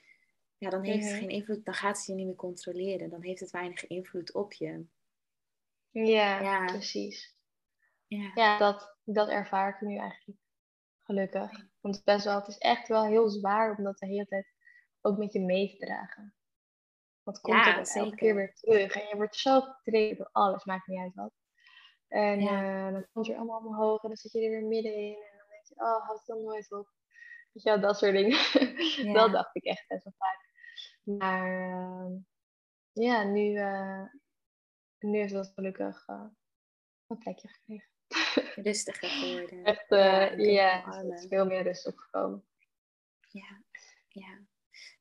ja, 0.59 0.71
dan 0.71 0.83
heeft 0.85 1.05
het 1.05 1.11
Mhm. 1.13 1.21
geen 1.21 1.31
invloed, 1.31 1.65
dan 1.65 1.75
gaat 1.75 1.97
het 1.97 2.07
je 2.07 2.15
niet 2.15 2.27
meer 2.27 2.35
controleren. 2.35 3.11
Dan 3.11 3.23
heeft 3.23 3.41
het 3.41 3.51
weinig 3.51 3.87
invloed 3.87 4.35
op 4.35 4.53
je. 4.53 4.87
Ja, 5.91 6.41
Ja. 6.41 6.65
precies. 6.65 7.37
Ja, 8.07 8.31
Ja, 8.35 8.59
dat, 8.59 8.97
dat 9.05 9.29
ervaar 9.29 9.69
ik 9.75 9.81
nu 9.81 9.97
eigenlijk. 9.99 10.41
Gelukkig. 11.03 11.51
Want 11.81 11.97
het 11.97 12.07
is 12.07 12.15
best 12.15 12.25
wel, 12.25 12.39
het 12.39 12.49
is 12.49 12.59
echt 12.59 12.89
wel 12.89 13.05
heel 13.07 13.29
zwaar 13.29 13.77
om 13.77 13.85
dat 13.85 13.99
de 13.99 14.07
hele 14.07 14.27
tijd 14.27 14.47
ook 15.01 15.19
met 15.19 15.33
je 15.33 15.41
mee 15.41 15.69
te 15.69 15.87
dragen. 15.87 16.35
Want 17.23 17.41
komt 17.41 17.57
Ja, 17.65 17.79
er 17.79 17.85
dan 17.85 18.03
elke 18.05 18.17
keer 18.17 18.35
weer 18.35 18.55
terug. 18.55 18.95
En 18.95 19.09
je 19.09 19.17
wordt 19.17 19.37
zo 19.37 19.61
getriggerd 19.61 20.19
door 20.19 20.29
alles, 20.33 20.65
maakt 20.65 20.87
niet 20.87 20.99
uit 20.99 21.15
wat. 21.15 21.33
En 22.09 22.41
Ja. 22.41 22.87
eh, 22.87 22.93
dan 22.93 23.07
komt 23.13 23.13
het 23.13 23.27
weer 23.27 23.37
allemaal 23.37 23.61
omhoog 23.67 24.03
en 24.03 24.09
dan 24.09 24.17
zit 24.17 24.33
je 24.33 24.41
er 24.41 24.51
weer 24.51 24.65
middenin. 24.65 25.15
En 25.15 25.37
dan 25.39 25.47
denk 25.49 25.67
je, 25.67 25.75
oh, 25.75 26.07
houdt 26.07 26.19
het 26.19 26.27
dan 26.27 26.43
nooit 26.43 26.73
op. 26.73 26.89
Weet 27.53 27.63
je 27.63 27.71
wel, 27.71 27.81
dat 27.81 27.99
soort 27.99 28.13
dingen. 28.13 28.39
Ja. 29.07 29.13
dat 29.13 29.33
dacht 29.33 29.57
ik 29.57 29.65
echt 29.65 29.87
best 29.89 30.05
wel 30.05 30.15
vaak. 30.19 30.47
Maar 31.03 31.71
ehm, 31.71 32.13
ja, 32.93 33.23
nu, 33.25 33.55
eh, 33.57 34.03
nu 34.99 35.19
heeft 35.19 35.33
dat 35.33 35.53
gelukkig 35.55 36.07
eh, 36.07 36.25
een 37.07 37.19
plekje 37.19 37.49
gekregen. 37.49 37.89
rustiger 38.65 39.09
geworden. 39.09 39.65
Echt, 39.65 39.89
Ja, 39.89 40.83
omarmen. 40.83 41.17
is 41.17 41.27
veel 41.29 41.47
meer 41.47 41.63
rust 41.63 41.87
opgekomen. 41.87 42.45
Ja, 43.29 43.63
ja. 44.09 44.39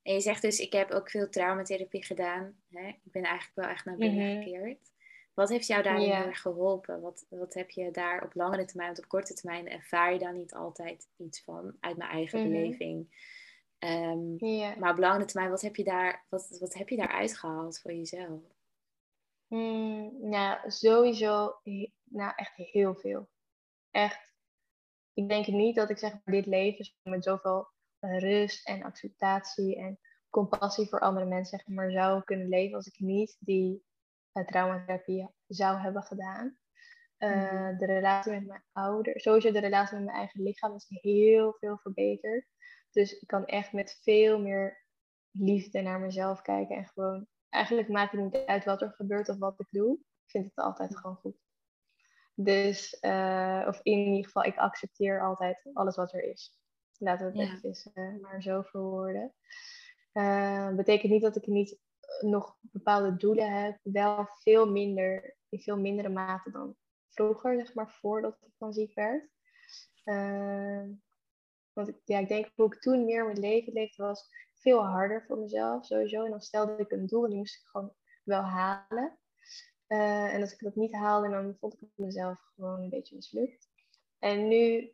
En 0.01 0.13
je 0.13 0.19
zegt 0.19 0.41
dus, 0.41 0.59
ik 0.59 0.71
heb 0.73 0.91
ook 0.91 1.09
veel 1.09 1.29
traumatherapie 1.29 2.03
gedaan. 2.05 2.61
Hè? 2.69 2.87
Ik 2.87 3.11
ben 3.11 3.23
eigenlijk 3.23 3.55
wel 3.55 3.67
echt 3.67 3.85
naar 3.85 3.95
binnen 3.97 4.25
Mhm. 4.33 4.43
gekeerd. 4.43 4.91
Wat 5.37 5.49
heeft 5.49 5.67
jou 5.67 5.83
daarin 5.83 6.35
geholpen? 6.35 7.01
Wat, 7.01 7.25
wat 7.29 7.53
heb 7.53 7.69
je 7.69 7.91
daar 7.91 8.23
op 8.23 8.33
langere 8.35 8.65
termijn, 8.65 8.87
want 8.87 9.03
op 9.03 9.09
korte 9.09 9.33
termijn 9.33 9.69
ervaar 9.69 10.13
je 10.13 10.19
daar 10.19 10.33
niet 10.33 10.53
altijd 10.53 11.09
iets 11.17 11.43
van 11.43 11.77
uit 11.79 11.97
mijn 11.97 12.09
eigen 12.09 12.39
Mhm. 12.39 12.49
beleving. 12.49 13.25
Ehm, 13.77 14.35
maar 14.79 14.91
op 14.91 14.97
langere 14.97 15.25
termijn, 15.25 15.51
wat 15.51 15.61
heb 15.61 15.75
je 15.75 15.83
daar, 15.83 16.25
wat, 16.29 16.57
wat 16.59 16.73
heb 16.73 16.89
je 16.89 16.95
daar 16.95 17.07
uitgehaald 17.11 17.79
voor 17.79 17.93
jezelf? 17.93 18.41
Mm, 19.47 20.29
nou, 20.29 20.71
sowieso, 20.71 21.59
nou 22.03 22.33
echt 22.35 22.55
heel 22.55 22.95
veel. 22.95 23.29
Echt. 23.91 24.35
Ik 25.13 25.29
denk 25.29 25.47
niet 25.47 25.75
dat 25.75 25.89
ik 25.89 25.97
zeg 25.97 26.13
dit 26.23 26.45
leven 26.45 26.93
met 27.03 27.23
zoveel 27.23 27.67
eh, 27.99 28.19
rust 28.19 28.67
en 28.67 28.83
acceptatie 28.83 29.75
en 29.75 29.99
compassie 30.29 30.87
voor 30.87 30.99
andere 30.99 31.25
mensen 31.25 31.57
zeg 31.57 31.67
maar 31.75 31.91
zou 31.91 32.23
kunnen 32.23 32.47
leven 32.47 32.75
als 32.75 32.87
ik 32.87 32.99
niet 32.99 33.37
die 33.39 33.85
traumatherapie 34.45 35.29
zou 35.47 35.77
hebben 35.79 36.03
gedaan. 36.03 36.57
Eh, 37.17 37.51
Mhm. 37.51 37.77
De 37.77 37.85
relatie 37.85 38.31
met 38.31 38.45
mijn 38.47 38.63
ouder, 38.71 39.19
sowieso 39.19 39.51
de 39.51 39.59
relatie 39.59 39.95
met 39.95 40.05
mijn 40.05 40.17
eigen 40.17 40.43
lichaam 40.43 40.75
is 40.75 40.85
heel 40.87 41.55
veel 41.59 41.77
verbeterd. 41.77 42.45
Dus 42.91 43.19
ik 43.19 43.27
kan 43.27 43.45
echt 43.45 43.73
met 43.73 43.99
veel 44.01 44.39
meer 44.39 44.85
liefde 45.31 45.81
naar 45.81 45.99
mezelf 45.99 46.41
kijken 46.41 46.75
en 46.75 46.85
gewoon 46.85 47.27
eigenlijk 47.49 47.89
maakt 47.89 48.11
het 48.11 48.21
niet 48.21 48.45
uit 48.45 48.65
wat 48.65 48.81
er 48.81 48.91
gebeurt 48.91 49.29
of 49.29 49.37
wat 49.37 49.59
ik 49.59 49.67
doe. 49.69 49.93
Ik 49.97 50.29
vind 50.31 50.45
het 50.45 50.55
altijd 50.55 50.97
gewoon 50.97 51.15
goed. 51.15 51.37
Dus, 52.33 52.99
eh, 52.99 53.65
of 53.67 53.79
in 53.83 53.97
ieder 53.97 54.25
geval, 54.25 54.43
ik 54.43 54.57
accepteer 54.57 55.21
altijd 55.21 55.69
alles 55.73 55.95
wat 55.95 56.13
er 56.13 56.23
is. 56.23 56.57
Laten 56.97 57.31
we 57.31 57.39
het 57.41 57.61
Ja. 57.83 57.91
eh, 57.93 58.21
maar 58.21 58.41
zo 58.41 58.61
verwoorden. 58.61 59.33
Eh, 60.11 60.75
betekent 60.75 61.11
niet 61.11 61.21
dat 61.21 61.35
ik 61.35 61.47
niet 61.47 61.79
nog 62.19 62.57
bepaalde 62.61 63.15
doelen 63.15 63.63
heb. 63.63 63.79
Wel 63.83 64.27
veel 64.27 64.71
minder, 64.71 65.35
in 65.49 65.59
veel 65.59 65.79
mindere 65.79 66.09
mate 66.09 66.51
dan 66.51 66.75
vroeger, 67.09 67.55
zeg 67.55 67.73
maar, 67.73 67.91
voordat 67.91 68.37
ik 68.41 68.53
dan 68.57 68.73
ziek 68.73 68.93
werd. 68.93 69.29
Eh, 70.03 70.83
want 71.73 71.87
ik, 71.87 72.01
ja, 72.05 72.19
ik 72.19 72.27
denk 72.27 72.51
hoe 72.55 72.73
ik 72.73 72.81
toen 72.81 73.05
meer 73.05 73.25
mijn 73.25 73.39
leven 73.39 73.73
leefde 73.73 74.03
was 74.03 74.29
veel 74.53 74.85
harder 74.85 75.25
voor 75.27 75.37
mezelf 75.37 75.85
sowieso. 75.85 76.23
En 76.23 76.31
dan 76.31 76.41
stelde 76.41 76.77
ik 76.77 76.91
een 76.91 77.07
doel 77.07 77.23
en 77.23 77.29
die 77.29 77.37
moest 77.37 77.55
ik 77.55 77.67
gewoon 77.67 77.93
wel 78.23 78.41
halen. 78.41 79.19
Eh, 79.87 80.33
en 80.33 80.41
als 80.41 80.53
ik 80.53 80.59
dat 80.59 80.75
niet 80.75 80.93
haalde, 80.93 81.29
dan 81.29 81.55
vond 81.59 81.73
ik 81.73 81.89
mezelf 81.95 82.39
gewoon 82.55 82.81
een 82.81 82.89
beetje 82.89 83.15
mislukt. 83.15 83.69
En 84.19 84.47
nu 84.47 84.93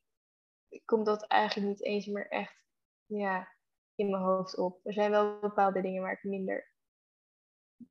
komt 0.86 1.06
dat 1.06 1.28
eigenlijk 1.28 1.70
niet 1.70 1.84
eens 1.84 2.06
meer 2.06 2.28
echt 2.28 2.64
ja, 3.06 3.48
in 3.96 4.10
mijn 4.10 4.24
hoofd 4.24 4.58
op. 4.58 4.80
Er 4.84 4.94
zijn 4.94 5.12
wel 5.12 5.40
bepaalde 5.40 5.82
dingen 5.82 6.02
waar 6.02 6.12
ik 6.12 6.24
minder, 6.24 6.73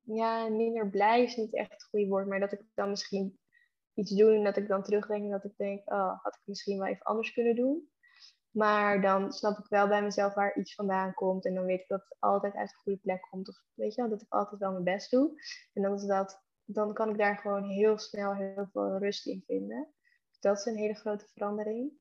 ja, 0.01 0.49
minder 0.49 0.89
blij 0.89 1.23
is 1.23 1.35
niet 1.35 1.53
echt 1.53 1.71
het 1.71 1.83
goede 1.83 2.07
woord, 2.07 2.27
maar 2.27 2.39
dat 2.39 2.51
ik 2.51 2.61
dan 2.73 2.89
misschien 2.89 3.39
iets 3.93 4.11
doe 4.11 4.35
en 4.35 4.43
dat 4.43 4.57
ik 4.57 4.67
dan 4.67 4.83
terugdenk 4.83 5.23
en 5.23 5.29
dat 5.29 5.43
ik 5.43 5.57
denk, 5.57 5.91
oh, 5.91 6.23
had 6.23 6.35
ik 6.35 6.41
misschien 6.45 6.79
wel 6.79 6.87
even 6.87 7.05
anders 7.05 7.33
kunnen 7.33 7.55
doen. 7.55 7.91
Maar 8.49 9.01
dan 9.01 9.31
snap 9.31 9.57
ik 9.57 9.65
wel 9.67 9.87
bij 9.87 10.03
mezelf 10.03 10.33
waar 10.33 10.57
iets 10.57 10.75
vandaan 10.75 11.13
komt. 11.13 11.45
En 11.45 11.53
dan 11.53 11.65
weet 11.65 11.81
ik 11.81 11.87
dat 11.87 12.03
het 12.03 12.17
altijd 12.19 12.55
uit 12.55 12.69
een 12.71 12.79
goede 12.79 12.99
plek 12.99 13.21
komt. 13.29 13.49
Of 13.49 13.63
weet 13.73 13.95
je 13.95 14.01
wel, 14.01 14.09
dat 14.09 14.21
ik 14.21 14.33
altijd 14.33 14.59
wel 14.59 14.71
mijn 14.71 14.83
best 14.83 15.11
doe. 15.11 15.41
En 15.73 15.81
dan, 15.81 15.93
is 15.93 16.05
dat, 16.05 16.43
dan 16.65 16.93
kan 16.93 17.09
ik 17.09 17.17
daar 17.17 17.37
gewoon 17.37 17.69
heel 17.69 17.97
snel 17.97 18.35
heel 18.35 18.67
veel 18.71 18.97
rust 18.97 19.25
in 19.25 19.43
vinden. 19.45 19.93
Dat 20.39 20.57
is 20.57 20.65
een 20.65 20.77
hele 20.77 20.95
grote 20.95 21.27
verandering. 21.33 21.91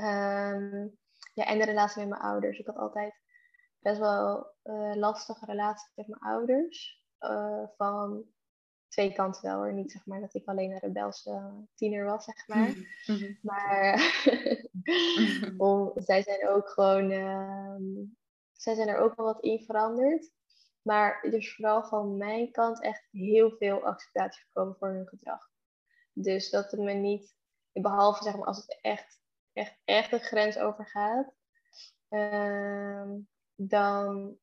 Um, 0.00 0.98
ja, 1.34 1.44
en 1.44 1.58
de 1.58 1.64
relatie 1.64 2.00
met 2.00 2.08
mijn 2.08 2.22
ouders. 2.22 2.58
Ik 2.58 2.66
had 2.66 2.76
altijd 2.76 3.14
best 3.80 3.98
wel 3.98 4.54
uh, 4.64 4.94
lastige 4.94 5.44
relatie 5.44 5.92
met 5.94 6.06
mijn 6.06 6.20
ouders. 6.20 7.04
Uh, 7.20 7.64
van 7.76 8.24
twee 8.88 9.12
kanten 9.12 9.42
wel 9.42 9.56
hoor. 9.56 9.72
Niet 9.72 9.92
zeg 9.92 10.06
maar 10.06 10.20
dat 10.20 10.34
ik 10.34 10.46
alleen 10.46 10.70
een 10.70 10.78
rebelse 10.78 11.64
tiener 11.74 12.04
was, 12.04 12.24
zeg 12.24 12.48
maar. 12.48 12.74
Mhm. 13.06 13.34
Maar 13.42 13.94
om, 15.56 15.92
zij 15.94 16.22
zijn 16.22 16.48
ook 16.48 16.68
gewoon, 16.68 17.10
uh, 17.10 17.76
zij 18.52 18.74
zijn 18.74 18.88
er 18.88 18.98
ook 18.98 19.14
wel 19.14 19.26
wat 19.26 19.42
in 19.42 19.64
veranderd. 19.64 20.32
Maar 20.82 21.22
er 21.22 21.34
is 21.34 21.54
vooral 21.54 21.84
van 21.84 22.16
mijn 22.16 22.50
kant 22.50 22.82
echt 22.82 23.08
heel 23.10 23.50
veel 23.50 23.84
acceptatie 23.84 24.42
gekomen 24.44 24.76
voor 24.76 24.88
hun 24.88 25.08
gedrag. 25.08 25.50
Dus 26.12 26.50
dat 26.50 26.70
het 26.70 26.80
me 26.80 26.92
niet, 26.92 27.36
behalve 27.72 28.22
zeg 28.22 28.36
maar 28.36 28.46
als 28.46 28.56
het 28.56 28.78
echt, 28.80 29.20
echt, 29.52 29.80
echt 29.84 30.12
een 30.12 30.20
grens 30.20 30.58
overgaat, 30.58 31.34
uh, 32.08 33.10
dan 33.68 34.38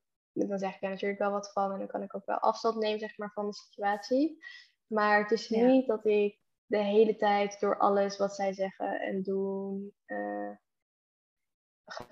dan 0.46 0.60
zeg 0.60 0.76
ik 0.76 0.82
daar 0.82 0.90
natuurlijk 0.90 1.20
wel 1.20 1.32
wat 1.32 1.52
van 1.52 1.72
en 1.72 1.78
dan 1.78 1.88
kan 1.88 2.04
ik 2.04 2.16
ook 2.16 2.26
wel 2.26 2.38
afstand 2.38 2.76
nemen 2.76 3.00
zeg 3.00 3.18
maar, 3.18 3.32
van 3.32 3.46
de 3.46 3.54
situatie. 3.54 4.46
Maar 4.88 5.22
het 5.22 5.32
is 5.32 5.50
niet 5.50 5.88
dat 5.88 6.06
ik 6.06 6.40
de 6.66 6.78
hele 6.78 7.16
tijd 7.16 7.60
door 7.60 7.78
alles 7.78 8.18
wat 8.18 8.36
zij 8.36 8.54
zeggen 8.54 9.02
en 9.02 9.24
doen 9.24 9.94
uh, 10.06 10.52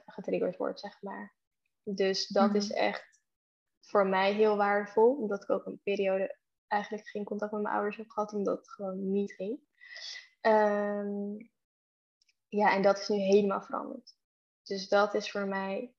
getriggerd 0.05 0.57
word, 0.57 0.79
zeg 0.79 1.01
maar. 1.01 1.35
Dus 1.83 2.27
dat 2.27 2.55
is 2.55 2.69
mhm. 2.69 2.77
echt 2.77 3.21
voor 3.81 4.07
mij 4.07 4.33
heel 4.33 4.57
waardevol, 4.57 5.15
omdat 5.15 5.43
ik 5.43 5.49
ook 5.49 5.65
een 5.65 5.81
periode 5.83 6.37
eigenlijk 6.67 7.07
geen 7.07 7.23
contact 7.23 7.51
met 7.51 7.61
mijn 7.61 7.75
ouders 7.75 7.97
heb 7.97 8.09
gehad, 8.09 8.33
omdat 8.33 8.57
het 8.57 8.69
gewoon 8.69 9.11
niet 9.11 9.33
ging. 9.33 9.59
Um, 10.41 11.51
ja, 12.47 12.73
en 12.73 12.81
dat 12.81 12.99
is 12.99 13.07
nu 13.07 13.17
helemaal 13.17 13.61
veranderd. 13.61 14.17
Dus 14.63 14.87
dat 14.87 15.13
is 15.13 15.31
voor 15.31 15.47
mij 15.47 15.95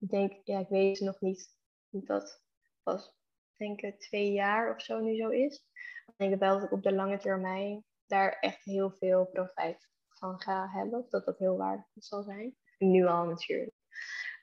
ik 0.00 0.10
denk, 0.10 0.32
ja, 0.44 0.58
ik 0.58 0.68
weet 0.68 1.00
nog 1.00 1.20
niet 1.20 1.56
hoe 1.88 2.04
dat 2.04 2.42
pas, 2.82 3.14
denk 3.56 3.80
ik, 3.80 4.00
twee 4.00 4.32
jaar 4.32 4.74
of 4.74 4.82
zo 4.82 5.00
nu 5.00 5.16
zo 5.16 5.28
is. 5.28 5.64
ik 6.06 6.14
denk 6.16 6.38
wel 6.38 6.54
dat 6.54 6.62
ik 6.62 6.72
op 6.72 6.82
de 6.82 6.92
lange 6.92 7.18
termijn 7.18 7.84
daar 8.06 8.38
echt 8.38 8.64
heel 8.64 8.90
veel 8.90 9.26
profijt 9.26 9.88
van 10.08 10.40
ga 10.40 10.68
hebben. 10.68 10.98
Of 10.98 11.08
dat 11.08 11.24
dat 11.24 11.38
heel 11.38 11.56
waardevol 11.56 12.02
zal 12.02 12.22
zijn. 12.22 12.56
Nu 12.78 13.06
al 13.06 13.24
natuurlijk. 13.24 13.74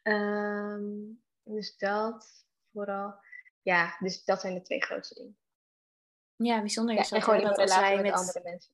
Ehm, 0.04 0.84
dus 1.44 1.78
dat 1.78 2.46
vooral. 2.72 3.16
Ja, 3.62 3.98
dus 4.00 4.24
dat 4.24 4.42
zijn 4.42 4.54
de 4.54 4.62
twee 4.62 4.82
grootste 4.82 5.14
dingen. 5.14 5.38
Ja, 6.36 6.60
bijzonder 6.60 6.96
ja, 6.96 7.10
en 7.10 7.22
gewoon 7.22 7.42
dat 7.42 7.58
relatie 7.58 8.02
met, 8.02 8.14
andere 8.14 8.42
mensen. 8.44 8.72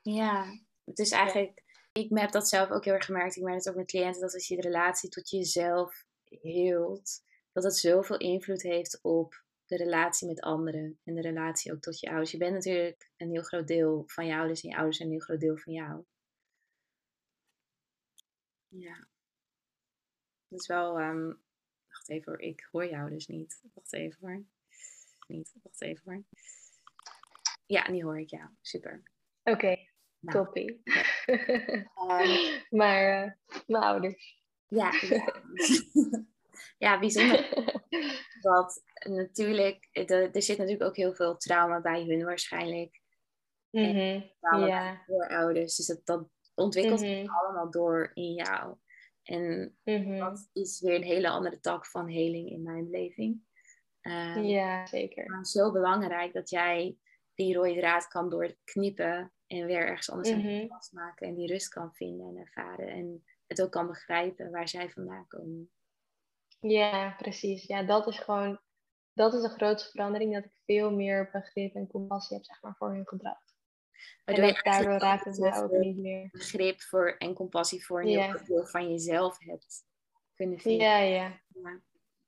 Ja, 0.00 0.44
het 0.84 0.98
is 0.98 1.10
eigenlijk... 1.10 1.62
Ik 1.92 2.18
heb 2.18 2.30
dat 2.30 2.48
zelf 2.48 2.70
ook 2.70 2.84
heel 2.84 2.94
erg 2.94 3.04
gemerkt. 3.04 3.36
Ik 3.36 3.42
merk 3.42 3.56
het 3.56 3.68
ook 3.68 3.74
met 3.74 3.86
cliënten. 3.86 4.20
Dat 4.20 4.34
als 4.34 4.48
je 4.48 4.56
de 4.56 4.62
relatie 4.62 5.08
tot 5.08 5.30
jezelf 5.30 6.04
hield, 6.40 7.22
dat 7.52 7.64
het 7.64 7.76
zoveel 7.76 8.18
invloed 8.18 8.62
heeft 8.62 8.98
op 9.02 9.44
de 9.66 9.76
relatie 9.76 10.28
met 10.28 10.40
anderen 10.40 10.98
en 11.04 11.14
de 11.14 11.20
relatie 11.20 11.72
ook 11.72 11.80
tot 11.80 12.00
je 12.00 12.08
ouders. 12.08 12.30
Je 12.30 12.38
bent 12.38 12.54
natuurlijk 12.54 13.10
een 13.16 13.30
heel 13.30 13.42
groot 13.42 13.66
deel 13.66 14.02
van 14.06 14.26
je 14.26 14.34
ouders 14.36 14.62
en 14.62 14.68
je 14.68 14.74
ouders 14.74 14.96
zijn 14.96 15.08
een 15.08 15.14
heel 15.14 15.24
groot 15.24 15.40
deel 15.40 15.56
van 15.56 15.72
jou. 15.72 16.04
Ja. 18.68 19.08
Dat 20.48 20.60
is 20.60 20.66
wel. 20.66 21.00
Um, 21.00 21.42
wacht 21.88 22.08
even 22.08 22.32
hoor, 22.32 22.40
ik 22.40 22.68
hoor 22.70 22.86
jou 22.86 23.10
dus 23.10 23.26
niet. 23.26 23.60
Wacht 23.74 23.92
even 23.92 24.18
hoor. 24.20 24.44
Niet, 25.26 25.52
wacht 25.62 25.82
even 25.82 26.02
hoor. 26.04 26.24
Ja, 27.66 27.90
nu 27.90 28.02
hoor 28.02 28.20
ik 28.20 28.30
jou. 28.30 28.48
Super. 28.60 29.02
Oké, 29.42 29.56
okay. 29.56 29.90
nou, 30.18 30.38
toppie. 30.38 30.82
um, 31.26 32.62
maar 32.78 33.26
uh, 33.26 33.32
mijn 33.66 33.82
ouders. 33.82 34.42
Ja, 34.68 34.92
ja. 35.00 35.33
ja 36.84 36.98
bijzonder. 36.98 37.48
Want 38.40 38.82
natuurlijk, 39.08 39.88
er, 39.92 40.42
zit 40.42 40.58
natuurlijk 40.58 40.84
ook 40.84 40.96
heel 40.96 41.14
veel 41.14 41.36
trauma 41.36 41.80
bij 41.80 42.04
hun 42.04 42.24
waarschijnlijk. 42.24 43.02
Mm 43.70 43.84
-hmm. 43.84 44.66
ja. 44.66 45.02
Voor 45.06 45.28
ouders. 45.28 45.76
Dus 45.76 45.86
dat, 45.86 46.00
dat 46.04 46.28
ontwikkelt 46.54 47.00
mm 47.00 47.06
zich 47.06 47.42
allemaal 47.42 47.70
door 47.70 48.10
in 48.14 48.32
jou. 48.32 48.76
En 49.22 49.76
mm 49.84 50.18
dat 50.18 50.48
is 50.52 50.80
weer 50.80 50.94
een 50.94 51.02
hele 51.02 51.28
andere 51.28 51.60
tak 51.60 51.86
van 51.86 52.08
heling 52.08 52.50
in 52.50 52.62
mijn 52.62 52.90
beleving. 52.90 53.42
Um, 54.02 54.42
ja, 54.42 54.86
zeker. 54.86 55.30
Maar 55.30 55.44
zo 55.44 55.72
belangrijk 55.72 56.32
dat 56.32 56.50
jij 56.50 56.96
die 57.34 57.54
rode 57.54 57.78
draad 57.78 58.08
kan 58.08 58.30
doorknippen 58.30 59.32
en 59.46 59.66
weer 59.66 59.86
ergens 59.86 60.10
anders 60.10 60.30
mm 60.30 60.40
-hmm. 60.40 60.68
vastmaken 60.68 61.26
en 61.26 61.34
die 61.34 61.46
rust 61.46 61.68
kan 61.68 61.94
vinden 61.94 62.28
en 62.28 62.36
ervaren. 62.36 62.88
En 62.88 63.24
het 63.56 63.66
ook 63.66 63.72
kan 63.72 63.86
begrijpen 63.86 64.50
waar 64.50 64.68
zij 64.68 64.90
vandaan 64.90 65.26
komen. 65.26 65.70
Ja, 66.60 67.14
precies. 67.18 67.66
Ja, 67.66 67.82
dat 67.82 68.06
is 68.06 68.18
gewoon, 68.18 68.60
dat 69.12 69.34
is 69.34 69.42
de 69.42 69.48
grootste 69.48 69.90
verandering, 69.90 70.34
dat 70.34 70.44
ik 70.44 70.52
veel 70.64 70.92
meer 70.92 71.30
begrip 71.32 71.74
en 71.74 71.86
compassie 71.86 72.36
heb, 72.36 72.46
zeg 72.46 72.62
maar, 72.62 72.74
voor 72.76 72.92
hun 72.92 73.08
gedrag. 73.08 73.38
Waardoor 74.24 74.44
en 74.44 74.60
daardoor 74.62 74.98
raakt 74.98 75.24
het 75.24 75.38
me 75.38 75.62
ook 75.62 75.70
niet 75.70 75.96
meer. 75.96 76.28
Begrip 76.30 76.80
voor 76.80 77.16
en 77.18 77.34
compassie 77.34 77.84
voor 77.84 78.00
een 78.00 78.08
ja. 78.08 78.42
deel 78.46 78.66
van 78.66 78.90
jezelf 78.90 79.38
hebt 79.38 79.84
kunnen 80.34 80.58
vinden. 80.58 80.86
Ja, 80.86 80.98
ja. 80.98 81.40
Ja. 81.48 81.80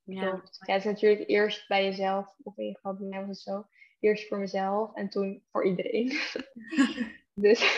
Ja. 0.02 0.22
ja, 0.22 0.42
het 0.74 0.84
is 0.84 0.84
natuurlijk 0.84 1.28
eerst 1.28 1.68
bij 1.68 1.84
jezelf, 1.84 2.34
of 2.42 2.56
in 2.56 2.64
ieder 2.64 2.80
geval 2.80 2.96
bij 2.96 3.08
mij 3.08 3.26
was 3.26 3.44
het 3.44 3.54
zo. 3.54 3.66
Eerst 4.00 4.28
voor 4.28 4.38
mezelf 4.38 4.94
en 4.94 5.08
toen 5.08 5.44
voor 5.50 5.66
iedereen. 5.66 6.18
dus. 7.44 7.76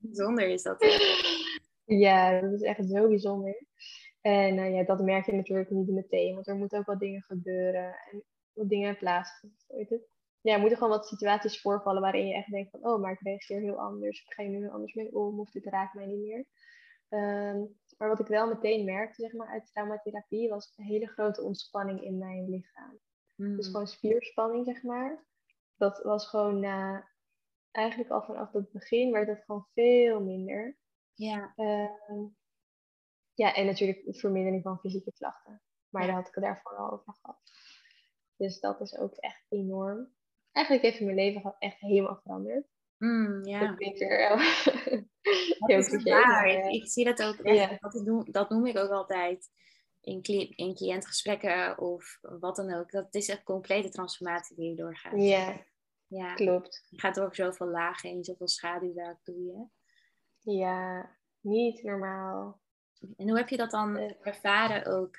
Bijzonder 0.00 0.48
is 0.48 0.62
dat. 0.62 0.82
Ja, 1.88 2.40
dat 2.40 2.52
is 2.52 2.62
echt 2.62 2.88
zo 2.88 3.08
bijzonder. 3.08 3.66
En 4.20 4.56
uh, 4.56 4.74
ja, 4.74 4.84
dat 4.84 5.00
merk 5.00 5.26
je 5.26 5.32
natuurlijk 5.32 5.70
niet 5.70 5.88
meteen, 5.88 6.34
want 6.34 6.46
er 6.46 6.56
moeten 6.56 6.78
ook 6.78 6.86
wat 6.86 7.00
dingen 7.00 7.22
gebeuren 7.22 7.98
en 8.10 8.24
wat 8.52 8.68
dingen 8.68 8.96
plaatsen. 8.96 9.56
Weet 9.66 9.90
het? 9.90 10.08
Ja, 10.40 10.52
er 10.54 10.60
moeten 10.60 10.78
gewoon 10.78 10.92
wat 10.92 11.06
situaties 11.06 11.60
voorvallen 11.60 12.00
waarin 12.00 12.26
je 12.26 12.34
echt 12.34 12.50
denkt 12.50 12.70
van, 12.70 12.86
oh, 12.86 13.00
maar 13.00 13.12
ik 13.12 13.20
reageer 13.20 13.60
heel 13.60 13.78
anders, 13.78 14.22
ik 14.22 14.32
ga 14.32 14.42
je 14.42 14.48
nu 14.48 14.56
heel 14.56 14.70
anders 14.70 14.94
mee 14.94 15.14
om, 15.16 15.40
of 15.40 15.50
dit 15.50 15.64
raakt 15.64 15.94
mij 15.94 16.06
niet 16.06 16.20
meer. 16.20 16.46
Um, 17.08 17.78
maar 17.98 18.08
wat 18.08 18.20
ik 18.20 18.26
wel 18.26 18.48
meteen 18.48 18.84
merkte, 18.84 19.22
zeg 19.22 19.32
maar, 19.32 19.48
uit 19.48 19.66
traumatherapie, 19.66 20.48
was 20.48 20.72
een 20.76 20.84
hele 20.84 21.06
grote 21.06 21.42
ontspanning 21.42 22.02
in 22.02 22.18
mijn 22.18 22.48
lichaam. 22.48 22.98
Mm. 23.36 23.56
Dus 23.56 23.66
gewoon 23.66 23.86
spierspanning, 23.86 24.64
zeg 24.64 24.82
maar. 24.82 25.24
Dat 25.76 26.02
was 26.02 26.28
gewoon 26.28 26.60
na, 26.60 27.08
eigenlijk 27.70 28.10
al 28.10 28.22
vanaf 28.22 28.52
het 28.52 28.72
begin 28.72 29.12
werd 29.12 29.28
het 29.28 29.44
gewoon 29.44 29.66
veel 29.74 30.20
minder. 30.20 30.76
Ja. 31.18 31.52
Uh, 31.56 32.26
ja, 33.34 33.54
en 33.54 33.66
natuurlijk 33.66 34.02
vermindering 34.06 34.62
van 34.62 34.78
fysieke 34.78 35.12
klachten. 35.12 35.62
Maar 35.88 36.06
daar 36.06 36.14
had 36.14 36.28
ik 36.28 36.34
het 36.34 36.44
daarvoor 36.44 36.76
al 36.76 36.90
over 36.90 37.14
gehad. 37.20 37.38
Dus 38.36 38.60
dat 38.60 38.80
is 38.80 38.98
ook 38.98 39.14
echt 39.14 39.44
enorm. 39.48 40.12
Eigenlijk 40.52 40.86
heeft 40.86 41.00
mijn 41.00 41.16
leven 41.16 41.56
echt 41.58 41.80
helemaal 41.80 42.20
veranderd. 42.22 42.66
Mm, 42.98 43.44
ja. 43.44 43.70
Ik 43.70 43.78
denk 43.78 43.98
weer 43.98 44.18
heel, 45.66 45.82
heel 45.82 46.02
waar. 46.02 46.46
Ik, 46.46 46.64
ik, 46.64 46.88
zie 46.88 47.04
dat 47.04 47.22
ook 47.22 47.36
echt. 47.36 47.80
Dat, 47.80 47.92
noem, 47.92 48.32
dat 48.32 48.50
noem 48.50 48.66
ik 48.66 48.78
ook 48.78 48.90
altijd 48.90 49.50
in, 50.00 50.22
in 50.56 50.74
cliëntgesprekken 50.74 51.78
of 51.78 52.18
wat 52.20 52.56
dan 52.56 52.74
ook. 52.74 52.90
Dat 52.90 53.14
is 53.14 53.28
een 53.28 53.42
complete 53.42 53.88
transformatie 53.88 54.56
die 54.56 54.68
je 54.68 54.76
doorgaat. 54.76 55.20
Ja, 55.20 55.64
ja. 56.06 56.34
klopt. 56.34 56.86
Je 56.88 57.00
gaat 57.00 57.14
door 57.14 57.34
zoveel 57.34 57.66
lagen 57.66 58.10
heen, 58.10 58.24
zoveel 58.24 58.48
schaduwwerk 58.48 59.24
doe 59.24 59.44
je. 59.44 59.66
Ja, 60.52 61.16
niet 61.40 61.82
normaal. 61.82 62.60
En 63.16 63.28
hoe 63.28 63.36
heb 63.36 63.48
je 63.48 63.56
dat 63.56 63.70
dan 63.70 63.96
ervaren 64.22 64.86
ook? 64.86 65.16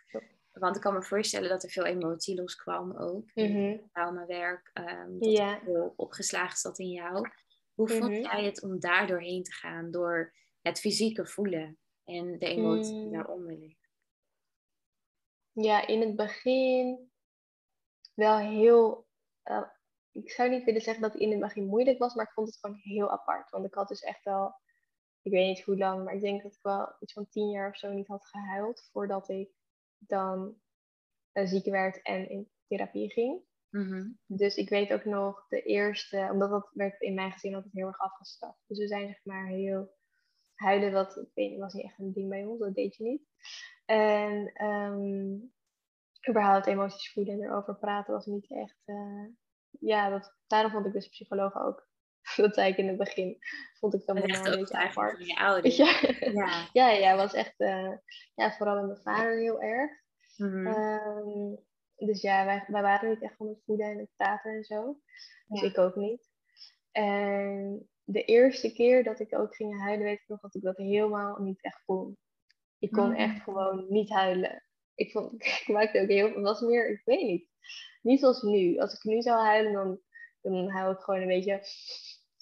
Want 0.51 0.75
ik 0.75 0.81
kan 0.81 0.93
me 0.93 1.03
voorstellen 1.03 1.49
dat 1.49 1.63
er 1.63 1.69
veel 1.69 1.85
emotie 1.85 2.35
loskwam 2.35 2.97
ook. 2.97 3.31
Mm 3.33 3.45
-hmm. 3.45 4.25
werk, 4.27 4.71
um, 4.73 5.19
dat 5.19 5.31
ja. 5.31 5.59
veel 5.63 5.93
opgeslagen 5.95 6.57
zat 6.57 6.79
in 6.79 6.89
jou. 6.89 7.29
Hoe 7.73 7.89
vond 7.89 8.11
mhm. 8.11 8.21
jij 8.21 8.43
het 8.43 8.63
om 8.63 8.79
daar 8.79 9.07
doorheen 9.07 9.43
te 9.43 9.53
gaan? 9.53 9.91
Door 9.91 10.33
het 10.61 10.79
fysieke 10.79 11.25
voelen 11.25 11.77
en 12.03 12.39
de 12.39 12.47
emotie 12.47 12.93
die 12.93 13.05
mm. 13.05 13.11
daaronder 13.11 13.57
ligt? 13.57 13.89
Ja, 15.51 15.87
in 15.87 16.01
het 16.01 16.15
begin 16.15 17.11
wel 18.13 18.37
heel. 18.37 19.07
Uh, 19.43 19.67
ik 20.11 20.31
zou 20.31 20.49
niet 20.49 20.63
willen 20.63 20.81
zeggen 20.81 21.01
dat 21.03 21.13
het 21.13 21.21
in 21.21 21.31
het 21.31 21.39
begin 21.39 21.65
moeilijk 21.65 21.99
was, 21.99 22.13
maar 22.13 22.25
ik 22.25 22.31
vond 22.31 22.47
het 22.47 22.57
gewoon 22.59 22.79
heel 22.81 23.11
apart. 23.11 23.49
Want 23.49 23.65
ik 23.65 23.73
had 23.73 23.87
dus 23.87 24.01
echt 24.01 24.23
wel, 24.23 24.55
ik 25.21 25.31
weet 25.31 25.47
niet 25.47 25.63
hoe 25.63 25.77
lang, 25.77 26.03
maar 26.03 26.13
ik 26.13 26.21
denk 26.21 26.43
dat 26.43 26.53
ik 26.53 26.61
wel 26.61 26.95
iets 26.99 27.13
van 27.13 27.29
tien 27.29 27.49
jaar 27.49 27.69
of 27.69 27.77
zo 27.77 27.91
niet 27.91 28.07
had 28.07 28.25
gehuild 28.25 28.89
voordat 28.91 29.29
ik 29.29 29.49
dan 29.97 30.55
uh, 31.33 31.45
ziek 31.45 31.65
werd 31.65 32.01
en 32.01 32.29
in 32.29 32.49
therapie 32.67 33.11
ging. 33.11 33.41
Mhm. 33.69 34.07
Dus 34.25 34.55
ik 34.55 34.69
weet 34.69 34.91
ook 34.93 35.05
nog 35.05 35.47
de 35.47 35.61
eerste, 35.61 36.29
omdat 36.31 36.49
dat 36.49 36.69
werd 36.73 37.01
in 37.01 37.13
mijn 37.13 37.31
gezin 37.31 37.55
altijd 37.55 37.73
heel 37.73 37.87
erg 37.87 37.99
afgestraft. 37.99 38.59
Dus 38.67 38.77
we 38.77 38.87
zijn 38.87 39.07
zeg 39.07 39.19
maar 39.23 39.47
heel 39.47 39.97
huilen, 40.53 40.91
wat 40.91 41.17
ik 41.17 41.31
weet 41.33 41.49
niet, 41.49 41.59
was 41.59 41.73
niet 41.73 41.85
echt 41.85 41.99
een 41.99 42.13
ding 42.13 42.29
bij 42.29 42.45
ons, 42.45 42.59
dat 42.59 42.75
deed 42.75 42.95
je 42.95 43.03
niet. 43.03 43.21
En 43.85 44.65
um, 44.65 45.53
überhaupt 46.29 46.65
emoties 46.65 47.13
voelen 47.13 47.33
en 47.33 47.43
erover 47.43 47.75
praten 47.75 48.13
was 48.13 48.25
niet 48.25 48.51
echt, 48.51 48.81
uh, 48.85 49.27
ja, 49.79 50.09
dat, 50.09 50.35
daarom 50.47 50.71
vond 50.71 50.85
ik 50.85 50.93
dus 50.93 51.09
psychologen 51.09 51.61
ook. 51.61 51.88
Dat 52.41 52.53
zei 52.53 52.71
ik 52.71 52.77
in 52.77 52.87
het 52.87 52.97
begin. 52.97 53.37
Vond 53.79 53.93
ik 53.93 54.05
dan 54.05 54.15
wel 54.15 54.23
een 54.23 54.59
beetje 54.59 54.77
apart. 54.77 55.17
Van 55.17 55.25
je 55.25 55.35
ouders. 55.35 55.77
Ja, 55.77 55.99
ja. 56.19 56.67
ja, 56.73 56.89
ja, 56.89 57.15
was 57.15 57.33
echt, 57.33 57.53
uh, 57.57 57.93
ja, 58.35 58.51
vooral 58.57 58.75
met 58.75 58.85
mijn 58.85 59.01
vader 59.01 59.37
heel 59.37 59.61
erg. 59.61 59.91
Mhm. 60.37 60.67
Um, 60.67 61.59
dus 61.95 62.21
ja, 62.21 62.45
wij, 62.45 62.63
wij 62.67 62.81
waren 62.81 63.09
niet 63.09 63.21
echt 63.21 63.35
van 63.35 63.47
het 63.47 63.61
voeden 63.65 63.85
en 63.85 63.97
het 63.97 64.09
praten 64.15 64.51
en 64.51 64.63
zo. 64.63 64.99
Dus 65.47 65.61
Ja. 65.61 65.67
ik 65.67 65.77
ook 65.77 65.95
niet. 65.95 66.29
En 66.91 67.89
de 68.03 68.23
eerste 68.23 68.73
keer 68.73 69.03
dat 69.03 69.19
ik 69.19 69.35
ook 69.37 69.55
ging 69.55 69.79
huilen, 69.81 70.05
weet 70.05 70.19
ik 70.19 70.27
nog 70.27 70.39
dat 70.39 70.55
ik 70.55 70.61
dat 70.61 70.77
helemaal 70.77 71.37
niet 71.41 71.61
echt 71.63 71.81
kon. 71.85 72.17
Ik 72.79 72.91
kon 72.91 73.09
Mm. 73.09 73.15
echt 73.15 73.43
gewoon 73.43 73.85
niet 73.89 74.09
huilen. 74.09 74.63
Ik, 74.95 75.11
vond, 75.11 75.33
ik 75.61 75.67
maakte 75.67 76.01
ook 76.01 76.07
heel 76.07 76.27
het 76.27 76.41
was 76.43 76.61
meer, 76.61 76.89
ik 76.89 77.01
weet 77.05 77.27
niet. 77.27 77.47
Niet 78.01 78.19
zoals 78.19 78.41
nu. 78.41 78.77
Als 78.77 78.93
ik 78.93 79.03
nu 79.03 79.21
zou 79.21 79.39
huilen, 79.45 79.73
dan, 79.73 79.99
dan 80.41 80.69
huil 80.69 80.91
ik 80.91 80.99
gewoon 80.99 81.21
een 81.21 81.27
beetje. 81.27 81.59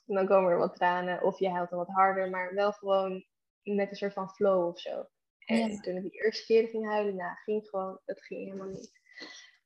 En 0.08 0.16
dan 0.16 0.28
komen 0.28 0.51
er 0.51 0.58
wat 0.58 0.76
tranen. 0.76 1.24
Of 1.24 1.39
je 1.39 1.49
huilt 1.49 1.70
dan 1.70 1.80
wat 1.80 1.88
harder. 1.95 2.30
Maar 2.30 2.53
wel 2.53 2.72
gewoon 2.72 3.26
met 3.64 3.89
een 3.89 3.95
soort 3.95 4.14
van 4.14 4.30
flow 4.30 4.68
of 4.68 4.80
zo. 4.80 5.08
En 5.45 5.72
Ja. 5.72 5.80
toen 5.80 5.95
ik 5.95 6.01
die 6.01 6.24
eerste 6.24 6.45
keer 6.45 6.68
ging 6.68 6.86
huilen, 6.86 7.16
nou, 7.16 7.36
ging 7.36 7.68
gewoon, 7.70 8.01
het 8.05 8.22
ging 8.26 8.43
helemaal 8.43 8.68
niet. 8.68 8.91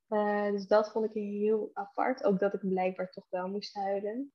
Eh, 0.08 0.52
dus 0.52 0.68
dat 0.68 0.92
vond 0.92 1.06
ik 1.06 1.14
heel 1.14 1.70
apart. 1.74 2.24
Ook 2.24 2.40
dat 2.40 2.54
ik 2.54 2.60
blijkbaar 2.60 3.10
toch 3.10 3.30
wel 3.30 3.48
moest 3.50 3.74
huilen. 3.76 4.34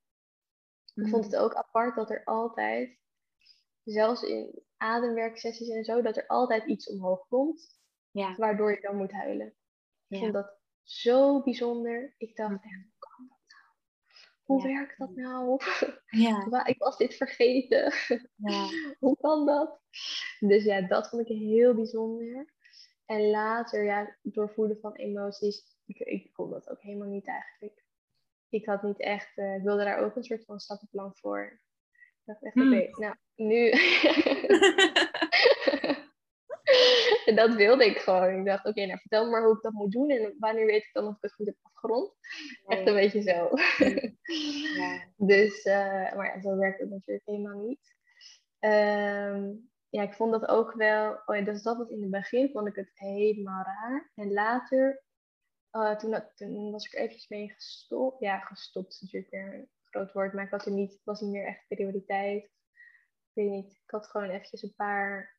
Ik 0.93 1.07
vond 1.07 1.25
het 1.25 1.35
ook 1.35 1.53
apart 1.53 1.95
dat 1.95 2.09
er 2.09 2.23
altijd, 2.23 2.99
zelfs 3.83 4.21
in 4.23 4.63
ademwerksessies 4.77 5.69
en 5.69 5.83
zo, 5.83 6.01
dat 6.01 6.17
er 6.17 6.27
altijd 6.27 6.65
iets 6.65 6.89
omhoog 6.89 7.27
komt, 7.27 7.79
Ja. 8.11 8.35
waardoor 8.35 8.71
je 8.71 8.81
dan 8.81 8.95
moet 8.97 9.11
huilen. 9.11 9.47
Ik 9.47 9.55
Ja. 10.07 10.19
vond 10.19 10.33
dat 10.33 10.59
zo 10.83 11.43
bijzonder. 11.43 12.13
Ik 12.17 12.35
dacht 12.35 12.53
Mhm. 12.55 12.63
echt, 12.63 12.83
hoe 12.83 12.93
kan 12.99 13.27
dat 13.27 13.39
nou? 13.47 13.75
Hoe 14.47 14.61
Ja. 14.61 14.67
werkt 14.73 14.97
dat 14.97 15.15
nou? 15.15 15.59
Ja. 16.07 16.65
Ik 16.65 16.77
was 16.77 16.97
dit 16.97 17.15
vergeten. 17.15 17.93
Ja. 18.35 18.67
Hoe 18.99 19.17
kan 19.17 19.45
dat? 19.45 19.79
Dus 20.39 20.63
ja, 20.63 20.81
dat 20.81 21.09
vond 21.09 21.29
ik 21.29 21.37
heel 21.37 21.73
bijzonder. 21.73 22.53
En 23.05 23.29
later, 23.29 23.83
ja, 23.83 24.17
doorvoelen 24.21 24.79
van 24.79 24.93
emoties, 24.95 25.77
ik, 25.85 25.99
ik 25.99 26.33
kon 26.33 26.49
dat 26.49 26.69
ook 26.69 26.81
helemaal 26.81 27.07
niet 27.07 27.27
eigenlijk. 27.27 27.85
Ik 28.49 28.65
had 28.65 28.83
niet 28.83 28.99
echt, 28.99 29.37
eh, 29.37 29.55
ik 29.55 29.63
wilde 29.63 29.83
daar 29.83 29.97
ook 29.99 30.15
een 30.15 30.23
soort 30.23 30.45
van 30.45 30.59
stappenplan 30.59 31.15
voor. 31.15 31.59
Ik 31.93 32.23
dacht 32.25 32.43
echt, 32.43 32.53
Hmm. 32.55 32.73
oké, 32.77 32.89
nou, 33.01 33.15
nu. 33.35 33.71
en 37.27 37.35
dat 37.41 37.55
wilde 37.55 37.85
ik 37.85 37.97
gewoon. 37.97 38.39
Ik 38.39 38.45
dacht, 38.45 38.65
oké, 38.65 38.85
nou 38.85 38.99
vertel 38.99 39.25
me 39.25 39.31
maar 39.31 39.43
hoe 39.43 39.55
ik 39.55 39.61
dat 39.61 39.73
moet 39.73 39.91
doen 39.91 40.09
en 40.09 40.35
wanneer 40.39 40.65
weet 40.65 40.83
ik 40.83 40.93
dan 40.93 41.07
of 41.07 41.15
ik 41.15 41.21
het 41.21 41.33
goed 41.33 41.45
heb 41.45 41.55
afgerond. 41.61 42.13
Echt 42.65 42.87
een 42.87 42.93
beetje 42.93 43.21
zo. 43.21 43.49
Ja. 44.77 45.05
Dus, 45.17 45.63
eh, 45.63 46.15
maar 46.15 46.35
ja, 46.35 46.41
zo 46.41 46.57
werkt 46.57 46.79
het 46.79 46.89
natuurlijk 46.89 47.25
helemaal 47.25 47.67
niet. 47.67 47.95
Ehm, 48.59 49.53
ja, 49.89 50.03
ik 50.03 50.13
vond 50.13 50.31
dat 50.31 50.47
ook 50.47 50.73
wel. 50.73 51.21
Oh 51.25 51.35
ja, 51.35 51.41
dus 51.41 51.61
dat 51.61 51.77
was 51.77 51.89
in 51.89 52.01
het 52.01 52.11
begin 52.11 52.49
vond 52.51 52.67
ik 52.67 52.75
het 52.75 52.91
helemaal 52.93 53.63
raar. 53.63 54.11
En 54.15 54.33
later, 54.33 55.03
eh, 55.69 55.95
toen, 55.95 56.23
toen 56.35 56.71
was 56.71 56.85
ik 56.85 56.93
er 56.93 56.99
eventjes 56.99 57.27
mee 57.27 57.49
gestopt. 57.49 58.19
Ja, 58.19 58.39
gestopt 58.39 58.93
is 58.93 59.01
natuurlijk 59.01 59.31
weer 59.31 59.53
een 59.53 59.69
groot 59.83 60.13
woord, 60.13 60.33
maar 60.33 60.45
ik 60.45 60.51
had 60.51 60.65
er 60.65 60.71
niet, 60.71 60.91
het 60.91 61.03
was 61.03 61.21
niet 61.21 61.31
meer 61.31 61.45
echt 61.45 61.67
prioriteit. 61.67 62.43
Ik 62.43 63.33
weet 63.33 63.49
niet, 63.49 63.71
ik 63.71 63.91
had 63.91 64.07
gewoon 64.07 64.29
eventjes 64.29 64.63
een 64.63 64.75
paar 64.75 65.36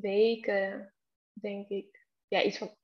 weken, 0.00 0.94
denk 1.32 1.68
ik. 1.68 2.06
Ja, 2.28 2.42
iets 2.42 2.58
van 2.58 2.76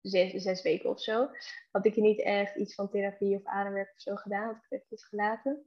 zes, 0.00 0.32
zes 0.42 0.62
weken 0.62 0.90
of 0.90 1.00
zo. 1.00 1.30
Had 1.70 1.86
ik 1.86 1.96
niet 1.96 2.20
echt 2.20 2.56
iets 2.56 2.74
van 2.74 2.90
therapie 2.90 3.36
of 3.36 3.44
ademwerk 3.44 3.92
of 3.94 4.00
zo 4.00 4.14
gedaan. 4.14 4.46
Had 4.46 4.56
ik 4.56 4.62
het 4.62 4.72
eventjes 4.72 5.04
gelaten. 5.04 5.66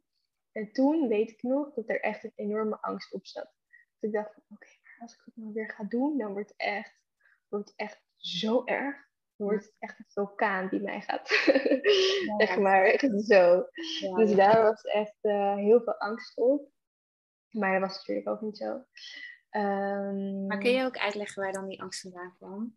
En 0.52 0.72
toen 0.72 1.08
weet 1.08 1.30
ik 1.30 1.44
nog 1.44 1.74
dat 1.74 1.90
er 1.90 2.02
echt 2.02 2.24
een 2.24 2.32
enorme 2.36 2.82
angst 2.82 3.14
op 3.14 3.26
zat. 3.26 3.54
Dat 4.00 4.10
ik 4.10 4.12
dacht, 4.12 4.38
oké, 4.50 4.68
maar 4.82 5.00
als 5.00 5.14
ik 5.14 5.22
het 5.26 5.36
nou 5.36 5.54
weer 5.54 5.70
ga 5.70 5.84
doen, 5.84 6.18
dan 6.18 6.34
wordt 6.34 6.50
het 6.50 6.58
echt, 6.58 7.02
wordt 7.48 7.70
het 7.70 7.78
echt 7.78 8.04
zo 8.16 8.66
erg. 8.66 8.96
Dan 9.36 9.48
wordt 9.48 9.66
het 9.66 9.76
echt 9.80 10.00
een 10.00 10.06
vulkaan 10.08 10.70
die 10.70 10.82
mij 10.82 11.02
gaat. 11.02 11.28
Zeg 12.48 12.58
maar, 12.58 12.84
echt 12.84 13.22
zo. 13.34 13.66
Ja, 14.00 14.16
Dus 14.16 14.36
daar 14.36 14.62
was 14.62 14.82
echt 14.82 15.18
eh, 15.22 15.56
heel 15.56 15.82
veel 15.82 16.00
angst 16.00 16.38
op. 16.38 16.70
Maar 17.50 17.80
dat 17.80 17.90
was 17.90 17.98
natuurlijk 17.98 18.28
ook 18.28 18.42
niet 18.42 18.58
zo. 18.58 18.86
Ehm, 19.56 20.46
Maar 20.46 20.58
kun 20.58 20.72
je 20.72 20.84
ook 20.84 20.98
uitleggen 20.98 21.44
waar 21.44 21.52
dan 21.52 21.68
die 21.68 21.82
angst 21.82 22.02
vandaan 22.02 22.34
kwam? 22.38 22.76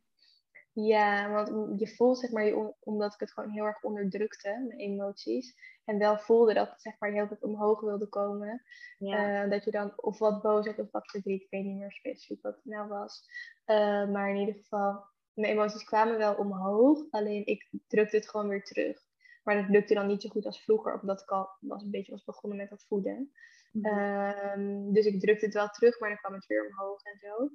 Ja, 0.72 1.30
want 1.30 1.80
je 1.80 1.88
voelt 1.88 2.18
zeg 2.18 2.30
maar, 2.30 2.44
je 2.44 2.74
omdat 2.80 3.14
ik 3.14 3.20
het 3.20 3.32
gewoon 3.32 3.50
heel 3.50 3.64
erg 3.64 3.82
onderdrukte, 3.82 4.64
mijn 4.68 4.78
emoties. 4.78 5.54
En 5.84 5.98
wel 5.98 6.18
voelde 6.18 6.54
dat 6.54 6.70
het 6.70 6.82
zeg 6.82 6.94
maar 6.98 7.12
heel 7.12 7.28
tijd 7.28 7.42
omhoog 7.42 7.80
wilde 7.80 8.08
komen. 8.08 8.62
Ja. 8.98 9.42
Eh, 9.42 9.50
dat 9.50 9.64
je 9.64 9.70
dan 9.70 9.92
of 9.96 10.18
wat 10.18 10.42
boos 10.42 10.66
hebt 10.66 10.78
of 10.78 10.90
wat 10.90 11.10
verdriet. 11.10 11.42
Ik 11.42 11.50
weet 11.50 11.64
niet 11.64 11.78
meer 11.78 11.92
specifiek 11.92 12.42
wat 12.42 12.54
het 12.54 12.64
nou 12.64 12.88
was. 12.88 13.24
Eh, 13.64 14.08
maar 14.08 14.30
in 14.30 14.36
ieder 14.36 14.54
geval, 14.54 15.04
mijn 15.32 15.52
emoties 15.52 15.84
kwamen 15.84 16.18
wel 16.18 16.34
omhoog. 16.34 17.10
Alleen 17.10 17.46
ik 17.46 17.70
drukte 17.86 18.16
het 18.16 18.28
gewoon 18.28 18.48
weer 18.48 18.64
terug. 18.64 19.00
Maar 19.42 19.56
dat 19.56 19.68
lukte 19.68 19.94
dan 19.94 20.06
niet 20.06 20.22
zo 20.22 20.28
goed 20.28 20.46
als 20.46 20.62
vroeger. 20.62 21.00
Omdat 21.00 21.20
ik 21.20 21.30
al 21.30 21.48
was 21.60 21.82
een 21.82 21.90
beetje 21.90 22.12
was 22.12 22.24
begonnen 22.24 22.58
met 22.58 22.70
dat 22.70 22.84
voeden. 22.88 23.32
Mhm. 23.72 23.86
Ehm, 23.86 24.92
dus 24.92 25.06
ik 25.06 25.20
drukte 25.20 25.44
het 25.44 25.54
wel 25.54 25.68
terug, 25.68 26.00
maar 26.00 26.08
dan 26.08 26.18
kwam 26.18 26.34
het 26.34 26.46
weer 26.46 26.66
omhoog 26.66 27.02
en 27.02 27.18
zo. 27.18 27.50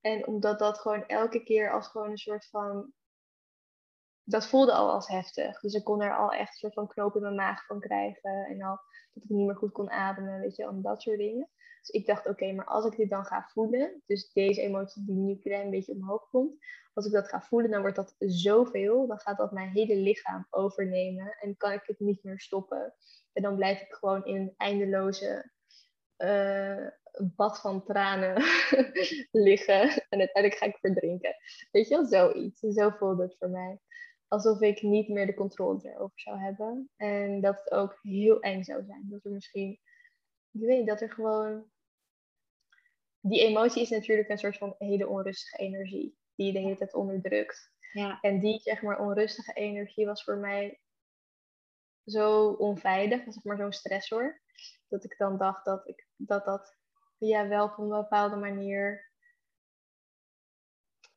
En 0.00 0.26
omdat 0.26 0.58
dat 0.58 0.78
gewoon 0.78 1.06
elke 1.06 1.42
keer 1.42 1.72
als 1.72 1.88
gewoon 1.88 2.10
een 2.10 2.18
soort 2.18 2.48
van. 2.48 2.92
Dat 4.24 4.46
voelde 4.46 4.72
al 4.72 4.90
als 4.90 5.08
heftig. 5.08 5.60
Dus 5.60 5.74
ik 5.74 5.84
kon 5.84 6.02
er 6.02 6.16
al 6.16 6.32
echt 6.32 6.50
een 6.52 6.58
soort 6.58 6.74
van 6.74 6.88
knoop 6.88 7.14
in 7.16 7.22
mijn 7.22 7.34
maag 7.34 7.66
van 7.66 7.80
krijgen. 7.80 8.46
En 8.46 8.62
al 8.62 8.80
dat 9.12 9.22
ik 9.24 9.30
niet 9.30 9.46
meer 9.46 9.56
goed 9.56 9.72
kon 9.72 9.90
ademen, 9.90 10.40
weet 10.40 10.56
je, 10.56 10.64
en 10.66 10.82
dat 10.82 11.02
soort 11.02 11.18
dingen. 11.18 11.48
Dus 11.88 12.00
ik 12.00 12.06
dacht, 12.06 12.26
oké, 12.26 12.52
maar 12.52 12.66
als 12.66 12.84
ik 12.84 12.96
dit 12.96 13.10
dan 13.10 13.24
ga 13.24 13.48
voelen, 13.52 14.02
dus 14.06 14.32
deze 14.32 14.60
emotie 14.60 15.04
die 15.04 15.14
nu 15.14 15.40
een 15.42 15.70
beetje 15.70 15.92
omhoog 15.92 16.28
komt, 16.30 16.56
als 16.92 17.06
ik 17.06 17.12
dat 17.12 17.28
ga 17.28 17.40
voelen, 17.40 17.70
dan 17.70 17.80
wordt 17.80 17.96
dat 17.96 18.14
zoveel, 18.18 19.06
dan 19.06 19.18
gaat 19.18 19.38
dat 19.38 19.52
mijn 19.52 19.68
hele 19.68 19.96
lichaam 19.96 20.46
overnemen 20.50 21.36
en 21.40 21.56
kan 21.56 21.72
ik 21.72 21.82
het 21.84 22.00
niet 22.00 22.24
meer 22.24 22.40
stoppen. 22.40 22.94
En 23.32 23.42
dan 23.42 23.56
blijf 23.56 23.80
ik 23.80 23.92
gewoon 23.92 24.24
in 24.24 24.36
een 24.36 24.54
eindeloze 24.56 25.52
eh, 26.16 26.86
bad 27.36 27.60
van 27.60 27.84
tranen 27.84 28.42
liggen. 29.48 29.80
En 30.08 30.18
uiteindelijk 30.18 30.54
ga 30.54 30.66
ik 30.66 30.78
verdrinken. 30.78 31.34
Weet 31.70 31.88
je 31.88 31.94
wel, 31.94 32.06
zoiets. 32.06 32.60
Zo 32.60 32.90
voelde 32.90 33.22
het 33.22 33.36
voor 33.38 33.50
mij. 33.50 33.80
Alsof 34.28 34.60
ik 34.60 34.82
niet 34.82 35.08
meer 35.08 35.26
de 35.26 35.34
controle 35.34 35.80
erover 35.82 36.20
zou 36.20 36.38
hebben. 36.38 36.90
En 36.96 37.40
dat 37.40 37.58
het 37.58 37.70
ook 37.70 37.98
heel 38.02 38.40
eng 38.40 38.62
zou 38.62 38.84
zijn. 38.84 39.06
Dat 39.10 39.24
er 39.24 39.30
misschien, 39.30 39.70
ik 40.50 40.60
weet 40.60 40.78
niet, 40.78 40.88
dat 40.88 41.00
er 41.00 41.12
gewoon... 41.12 41.70
Die 43.28 43.40
emotie 43.40 43.82
is 43.82 43.90
natuurlijk 43.90 44.28
een 44.28 44.38
soort 44.38 44.56
van 44.56 44.74
hele 44.78 45.08
onrustige 45.08 45.56
energie. 45.56 46.18
Die 46.34 46.46
je 46.46 46.52
de 46.52 46.58
hele 46.58 46.76
tijd 46.76 46.94
onderdrukt. 46.94 47.72
ja. 47.92 48.18
En 48.20 48.38
die, 48.40 48.60
zeg 48.60 48.82
maar, 48.82 48.98
onrustige 49.00 49.52
energie 49.52 50.06
was 50.06 50.24
voor 50.24 50.36
mij 50.36 50.80
zo 52.04 52.50
onveilig, 52.50 53.22
zeg 53.32 53.44
maar 53.44 53.56
zo'n 53.56 53.72
stressor, 53.72 54.42
dat 54.88 55.04
ik 55.04 55.14
dan 55.18 55.38
dacht 55.38 55.64
dat 55.64 55.88
ik, 55.88 56.06
dat, 56.16 56.44
dat 56.44 56.76
ja, 57.18 57.48
wel 57.48 57.64
op 57.64 57.78
een 57.78 57.88
bepaalde 57.88 58.36
manier, 58.36 59.10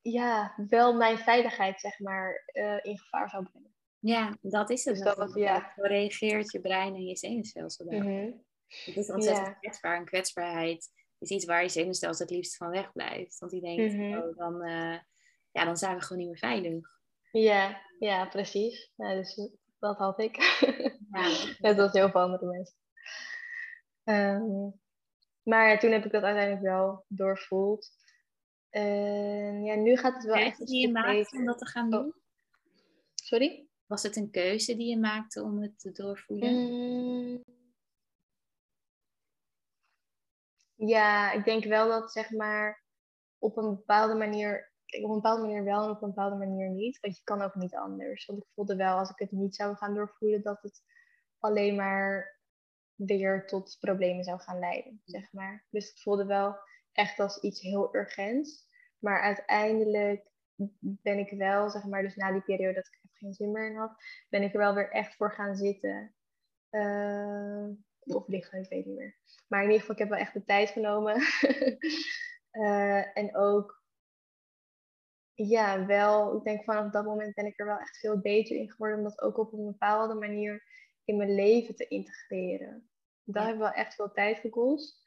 ja, 0.02 0.54
wel 0.68 0.94
mijn 0.94 1.18
veiligheid, 1.18 1.80
zeg 1.80 2.00
maar, 2.00 2.44
eh, 2.46 2.78
in 2.82 2.98
gevaar 3.00 3.30
zou 3.30 3.46
brengen. 3.50 3.76
ja, 4.00 4.38
dat 4.42 4.70
is 4.70 4.86
het. 4.86 4.96
Dus 4.96 5.04
dat 5.04 5.18
was- 5.18 5.34
ja. 5.34 5.74
Zo 5.76 5.82
reageert 5.82 6.52
je 6.52 6.62
brein 6.62 6.96
en 6.96 7.06
je 7.06 7.18
zenuwstelsel 7.18 7.86
daarop. 7.90 8.10
Mhm. 8.10 8.32
Het 8.68 8.96
is 8.98 9.10
ontzettend 9.12 9.48
Ja. 9.48 9.54
kwetsbaar. 9.54 9.96
En 9.98 10.06
kwetsbaarheid 10.06 10.90
is 11.22 11.30
iets 11.30 11.46
waar 11.46 11.62
je 11.64 11.70
zenuwstelsel 11.70 12.26
het 12.26 12.36
liefst 12.36 12.56
van 12.58 12.70
weg 12.70 12.92
blijft. 12.92 13.40
Want 13.40 13.52
die 13.52 13.62
denkt, 13.62 13.94
Mhm. 13.94 14.18
oh, 14.18 14.38
dan, 14.38 14.62
eh, 14.64 14.98
ja, 15.52 15.66
dan 15.66 15.78
zijn 15.78 15.96
we 15.96 16.02
gewoon 16.02 16.18
niet 16.18 16.28
meer 16.28 16.38
veilig. 16.38 16.90
Ja, 17.32 17.82
ja, 18.00 18.26
precies. 18.26 18.92
Ja, 18.96 19.14
dus 19.16 19.50
dat 19.80 19.98
had 19.98 20.20
ik. 20.20 20.36
Ja, 21.12 21.22
Net 21.60 21.80
als 21.80 21.92
heel 21.92 22.10
veel 22.10 22.22
andere 22.22 22.46
mensen. 22.46 22.76
Ehm, 24.04 24.70
maar 25.44 25.70
ja, 25.70 25.78
toen 25.78 25.92
heb 25.92 26.06
ik 26.06 26.12
dat 26.12 26.24
uiteindelijk 26.24 26.64
wel 26.66 27.06
doorvoeld. 27.08 27.90
Ja, 29.64 29.76
nu 29.76 29.98
gaat 29.98 30.14
het 30.14 30.24
wel 30.24 30.36
echt 30.36 30.60
een 30.60 30.66
die 30.66 30.82
je 30.88 30.92
maakte 30.92 31.12
beter. 31.14 31.40
om 31.40 31.46
dat 31.46 31.58
te 31.58 31.66
gaan 31.66 31.94
Oh. 31.94 32.00
doen? 32.00 32.14
Sorry? 33.16 33.66
Was 33.86 34.04
het 34.04 34.16
een 34.16 34.32
keuze 34.32 34.76
die 34.76 34.90
je 34.90 34.98
maakte 34.98 35.44
om 35.44 35.62
het 35.62 35.80
te 35.80 35.92
doorvoelen? 35.92 36.54
Mm. 36.54 37.44
Ja, 40.88 41.32
ik 41.32 41.44
denk 41.44 41.64
wel 41.64 41.88
dat 41.88 42.12
zeg 42.12 42.32
maar 42.32 42.84
op 43.38 43.58
een 43.58 43.76
bepaalde 43.76 44.16
manier, 44.16 44.72
op 45.02 45.10
een 45.10 45.16
bepaalde 45.16 45.42
manier 45.42 45.64
wel 45.64 45.84
en 45.84 45.90
op 45.90 46.02
een 46.02 46.08
bepaalde 46.08 46.36
manier 46.36 46.70
niet. 46.70 47.00
Want 47.00 47.18
je 47.18 47.24
kan 47.24 47.42
ook 47.42 47.56
niet 47.56 47.76
anders. 47.76 48.26
Want 48.26 48.40
ik 48.40 48.50
voelde 48.54 48.76
wel 48.76 48.98
als 48.98 49.10
ik 49.10 49.20
het 49.20 49.32
niet 49.32 49.56
zou 49.56 49.76
gaan 49.76 49.96
doorvoelen, 49.96 50.42
dat 50.42 50.62
het 50.62 50.82
alleen 51.40 51.76
maar 51.76 52.40
weer 52.96 53.48
tot 53.48 53.78
problemen 53.80 54.24
zou 54.24 54.40
gaan 54.40 54.60
leiden, 54.60 55.02
zeg 55.06 55.34
maar. 55.34 55.66
Dus 55.70 55.90
het 55.90 56.02
voelde 56.02 56.26
wel 56.26 56.56
echt 56.92 57.20
als 57.20 57.40
iets 57.40 57.62
heel 57.62 57.96
urgents. 57.96 58.68
Maar 59.00 59.22
uiteindelijk 59.22 60.30
ben 60.80 61.18
ik 61.18 61.30
wel, 61.38 61.70
zeg 61.70 61.86
maar, 61.86 62.02
dus 62.02 62.16
na 62.16 62.32
die 62.32 62.42
periode 62.42 62.74
dat 62.74 62.88
ik 62.88 63.10
geen 63.12 63.34
zin 63.34 63.52
meer 63.52 63.70
in 63.70 63.76
had, 63.76 64.04
ben 64.30 64.42
ik 64.42 64.54
er 64.54 64.60
wel 64.60 64.74
weer 64.74 64.90
echt 64.90 65.16
voor 65.16 65.34
gaan 65.34 65.56
zitten. 65.56 66.16
Eh, 66.70 67.68
of 68.06 68.28
liggen, 68.28 68.60
ik 68.64 68.70
weet 68.70 68.86
niet 68.86 68.98
meer. 68.98 69.16
Maar 69.48 69.60
in 69.64 69.66
ieder 69.66 69.80
geval, 69.80 69.96
ik 69.96 70.02
heb 70.02 70.10
wel 70.10 70.20
echt 70.20 70.34
de 70.34 70.44
tijd 70.44 70.70
genomen. 70.70 71.16
Eh, 72.52 73.18
en 73.18 73.36
ook, 73.36 73.84
ja, 75.34 75.86
wel, 75.86 76.38
ik 76.38 76.44
denk 76.44 76.64
vanaf 76.64 76.92
dat 76.92 77.06
moment 77.06 77.36
ben 77.36 77.46
ik 77.46 77.60
er 77.60 77.66
wel 77.66 77.78
echt 77.80 77.98
veel 77.98 78.20
beter 78.20 78.56
in 78.56 78.72
geworden. 78.72 78.98
Om 78.98 79.04
dat 79.04 79.22
ook 79.22 79.38
op 79.38 79.54
een 79.54 79.66
bepaalde 79.66 80.14
manier 80.14 80.64
in 81.06 81.18
mijn 81.18 81.36
leven 81.36 81.76
te 81.76 81.88
integreren. 81.88 82.90
Dat 83.24 83.42
Ja. 83.42 83.48
heeft 83.48 83.60
wel 83.60 83.72
echt 83.72 83.96
veel 83.96 84.12
tijd 84.12 84.38
gekost. 84.40 85.04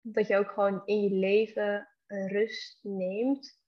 Dat 0.00 0.26
je 0.26 0.36
ook 0.36 0.50
gewoon 0.50 0.82
in 0.84 1.02
je 1.02 1.10
leven 1.10 1.88
een 2.06 2.28
rust 2.28 2.78
neemt. 2.82 3.60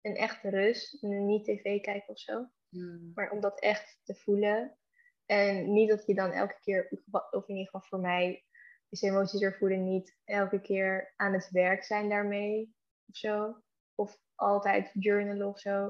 Een 0.00 0.16
echte 0.16 0.48
rust. 0.48 1.02
Niet 1.02 1.44
tv 1.44 1.80
kijken 1.80 2.08
of 2.08 2.18
zo. 2.18 2.46
Hmm. 2.68 3.10
Maar 3.14 3.30
om 3.30 3.40
dat 3.40 3.60
echt 3.60 4.00
te 4.04 4.14
voelen. 4.14 4.78
En 5.26 5.72
niet 5.72 5.88
dat 5.88 6.06
je 6.06 6.14
dan 6.14 6.30
elke 6.30 6.58
keer, 6.60 7.02
of 7.10 7.48
in 7.48 7.54
ieder 7.54 7.64
geval 7.64 7.88
voor 7.88 8.00
mij, 8.00 8.44
is 8.88 9.02
emoties 9.02 9.40
doorvoelen 9.40 9.84
niet 9.84 10.16
elke 10.24 10.60
keer 10.60 11.12
aan 11.16 11.32
het 11.32 11.50
werk 11.50 11.84
zijn 11.84 12.08
daarmee 12.08 12.74
of 13.06 13.16
zo. 13.16 13.62
Of 13.94 14.18
altijd 14.34 14.90
journalen 14.92 15.46
of 15.46 15.58
zo. 15.58 15.80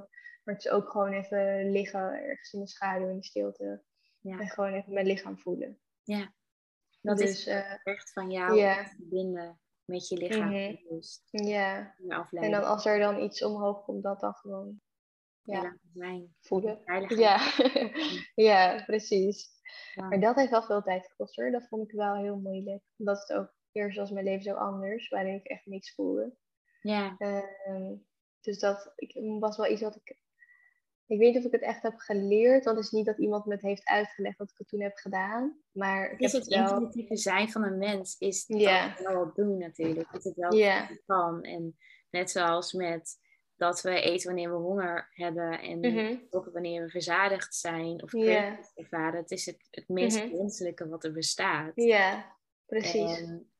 Maar 0.45 0.55
het 0.55 0.65
is 0.65 0.71
ook 0.71 0.91
gewoon 0.91 1.13
even 1.13 1.71
liggen 1.71 2.01
ergens 2.01 2.53
in 2.53 2.61
de 2.61 2.69
schaduw, 2.69 3.09
in 3.09 3.17
de 3.17 3.25
stilte. 3.25 3.83
Ja. 4.21 4.39
En 4.39 4.49
gewoon 4.49 4.73
even 4.73 4.93
mijn 4.93 5.07
lichaam 5.07 5.39
voelen. 5.39 5.81
Ja. 6.03 6.35
Dat 7.01 7.19
dus, 7.19 7.31
is 7.31 7.47
eh, 7.47 7.73
echt 7.83 8.13
van 8.13 8.31
jou 8.31 8.57
ja. 8.57 8.85
te 8.85 8.95
verbinden 8.97 9.61
met 9.85 10.09
je 10.09 10.17
lichaam. 10.17 10.49
Mhm. 10.49 10.77
Dus 10.89 11.23
ja. 11.31 11.95
je 11.99 12.39
En 12.39 12.51
dan 12.51 12.65
als 12.65 12.87
er 12.87 12.99
dan 12.99 13.23
iets 13.23 13.43
omhoog 13.43 13.85
komt, 13.85 14.03
dat 14.03 14.21
dan 14.21 14.35
gewoon 14.35 14.81
Ja. 15.47 15.55
ja, 15.55 15.63
laten 15.63 15.91
zijn. 15.95 16.35
voelen. 16.41 16.81
Ja. 17.09 17.53
ja, 18.35 18.83
precies. 18.85 19.49
Ja. 19.95 20.09
Maar 20.09 20.21
dat 20.21 20.37
heeft 20.37 20.51
wel 20.51 20.63
veel 20.63 20.83
tijd 20.83 21.07
gekost 21.07 21.37
hoor. 21.37 21.51
Dat 21.51 21.69
vond 21.69 21.83
ik 21.91 21.97
wel 21.97 22.15
heel 22.17 22.39
moeilijk. 22.39 22.83
Omdat 22.97 23.19
het 23.21 23.33
ook 23.39 23.55
eerst 23.73 23.99
was 23.99 24.11
mijn 24.11 24.25
leven 24.25 24.43
zo 24.43 24.55
anders, 24.55 25.09
waarin 25.09 25.35
ik 25.35 25.47
echt 25.47 25.67
niks 25.67 25.95
voelde. 25.95 26.37
Ja. 26.81 27.15
Ehm, 27.19 27.95
dus 28.41 28.59
dat 28.59 28.93
ik, 28.97 29.17
was 29.41 29.57
wel 29.57 29.71
iets 29.71 29.83
wat 29.83 29.97
ik. 29.97 30.25
Ik 31.09 31.19
weet 31.19 31.35
niet 31.35 31.39
of 31.39 31.45
ik 31.45 31.53
het 31.53 31.63
echt 31.63 31.83
heb 31.83 31.95
geleerd, 31.97 32.65
want 32.65 32.77
het 32.77 32.87
is 32.87 32.93
niet 32.93 33.07
dat 33.07 33.19
iemand 33.19 33.45
me 33.47 33.53
het 33.53 33.63
heeft 33.63 33.87
uitgelegd 33.89 34.39
wat 34.39 34.51
ik 34.51 34.59
het 34.59 34.69
toen 34.69 34.81
heb 34.81 34.97
gedaan. 34.97 35.61
Maar 35.73 36.11
ik 36.11 36.19
Dus 36.19 36.33
heb 36.33 36.43
het 36.43 36.55
het 36.55 36.61
wel. 36.61 36.73
intuïtieve 36.73 37.17
zijn 37.17 37.51
van 37.51 37.63
een 37.65 37.79
mens 37.79 38.19
is 38.19 38.47
dat 38.47 39.01
wel 39.01 39.33
doen 39.35 39.59
natuurlijk. 39.59 40.13
Dat 40.13 40.25
het 40.25 40.37
wel 40.37 41.01
kan. 41.07 41.43
En 41.43 41.77
net 42.11 42.31
zoals 42.31 42.73
met 42.73 43.19
dat 43.57 43.81
we 43.83 44.01
eten 44.01 44.27
wanneer 44.27 44.51
we 44.51 44.57
honger 44.57 45.09
hebben 45.11 45.61
en 45.61 45.79
Mhm. 45.81 46.17
ook 46.31 46.51
wanneer 46.53 46.83
we 46.85 46.91
verzadigd 46.91 47.55
zijn 47.55 48.03
of 48.03 48.11
cravings 48.11 48.71
ervaren. 48.75 49.21
Het 49.21 49.31
is 49.31 49.47
het, 49.47 49.67
het 49.71 49.89
meest 49.89 50.25
Mhm. 50.25 50.37
menselijke 50.37 50.89
wat 50.89 51.05
er 51.05 51.13
bestaat. 51.13 51.73
Ja, 51.75 52.37
precies. 52.67 53.19
En 53.21 53.51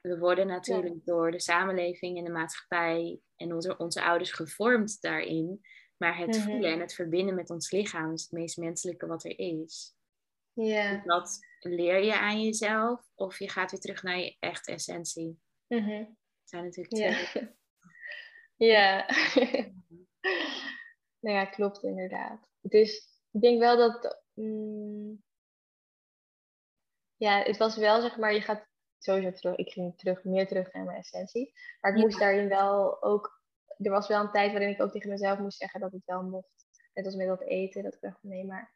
we 0.00 0.18
worden 0.18 0.46
natuurlijk 0.46 1.04
door 1.04 1.30
de 1.30 1.40
samenleving 1.40 2.18
en 2.18 2.24
de 2.24 2.30
maatschappij 2.30 3.20
en 3.36 3.54
onze, 3.54 3.76
onze 3.76 4.02
ouders 4.02 4.32
gevormd 4.32 5.00
daarin. 5.00 5.60
Maar 5.96 6.16
het 6.18 6.36
Mhm. 6.36 6.40
voelen 6.40 6.72
en 6.72 6.80
het 6.80 6.94
verbinden 6.94 7.34
met 7.34 7.50
ons 7.50 7.70
lichaam 7.70 8.12
is 8.12 8.22
het 8.22 8.32
meest 8.32 8.56
menselijke 8.56 9.06
wat 9.06 9.24
er 9.24 9.38
is. 9.38 9.94
Ja. 10.52 11.02
Dat 11.04 11.38
leer 11.60 12.04
je 12.04 12.18
aan 12.18 12.42
jezelf 12.42 13.10
of 13.14 13.38
je 13.38 13.48
gaat 13.48 13.70
weer 13.70 13.80
terug 13.80 14.02
naar 14.02 14.18
je 14.18 14.36
echte 14.38 14.72
essentie. 14.72 15.40
Mhm. 15.66 15.90
Het 15.90 16.08
zijn 16.44 16.64
natuurlijk 16.64 16.94
twee. 17.32 17.48
Ja. 18.60 19.06
nou 21.20 21.36
ja, 21.36 21.44
klopt 21.44 21.82
inderdaad. 21.82 22.48
Dus 22.60 23.20
ik 23.30 23.40
denk 23.40 23.58
wel 23.58 23.76
dat. 23.76 24.22
mm, 24.34 25.22
ja, 27.16 27.42
het 27.42 27.56
was 27.56 27.76
wel 27.76 28.00
zeg 28.00 28.16
maar, 28.16 28.34
je 28.34 28.40
gaat 28.40 28.66
sowieso 28.98 29.32
terug. 29.32 29.56
Ik 29.56 29.72
ging 29.72 29.98
terug, 29.98 30.24
meer 30.24 30.46
terug 30.46 30.72
naar 30.72 30.84
mijn 30.84 30.98
essentie. 30.98 31.52
Maar 31.80 31.90
ik 31.90 31.96
Ja. 31.98 32.02
moest 32.04 32.18
daarin 32.18 32.48
wel 32.48 33.02
ook. 33.02 33.42
Er 33.78 33.90
was 33.90 34.08
wel 34.08 34.20
een 34.20 34.30
tijd 34.30 34.50
waarin 34.52 34.70
ik 34.70 34.80
ook 34.82 34.92
tegen 34.92 35.10
mezelf 35.10 35.38
moest 35.38 35.58
zeggen 35.58 35.80
dat 35.80 35.92
het 35.92 36.04
wel 36.04 36.22
mocht. 36.22 36.66
Net 36.94 37.04
als 37.04 37.14
met 37.14 37.26
dat 37.26 37.42
eten. 37.42 37.82
Dat 37.82 37.94
ik 37.94 38.00
dacht, 38.00 38.22
nee, 38.22 38.44
maar 38.44 38.74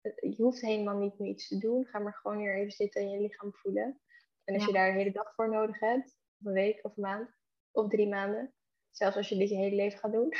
het- 0.00 0.34
je 0.36 0.42
hoeft 0.42 0.60
helemaal 0.60 0.96
niet 0.98 1.18
meer 1.18 1.28
iets 1.30 1.48
te 1.48 1.58
doen. 1.58 1.86
Ga 1.86 1.98
maar 1.98 2.14
gewoon 2.14 2.38
hier 2.38 2.56
even 2.56 2.72
zitten 2.72 3.00
en 3.02 3.10
je 3.10 3.20
lichaam 3.20 3.54
voelen. 3.54 4.00
En 4.44 4.54
als 4.54 4.62
Ja. 4.62 4.68
je 4.68 4.74
daar 4.74 4.88
een 4.88 4.96
hele 4.96 5.12
dag 5.12 5.34
voor 5.34 5.50
nodig 5.50 5.80
hebt, 5.80 6.16
of 6.40 6.46
een 6.46 6.52
week 6.52 6.84
of 6.84 6.96
een 6.96 7.02
maand, 7.02 7.30
of 7.70 7.88
drie 7.88 8.08
maanden, 8.08 8.54
zelfs 8.90 9.16
als 9.16 9.28
je 9.28 9.36
dit 9.36 9.48
je 9.48 9.56
hele 9.56 9.76
leven 9.76 9.98
gaat 9.98 10.12
doen, 10.12 10.32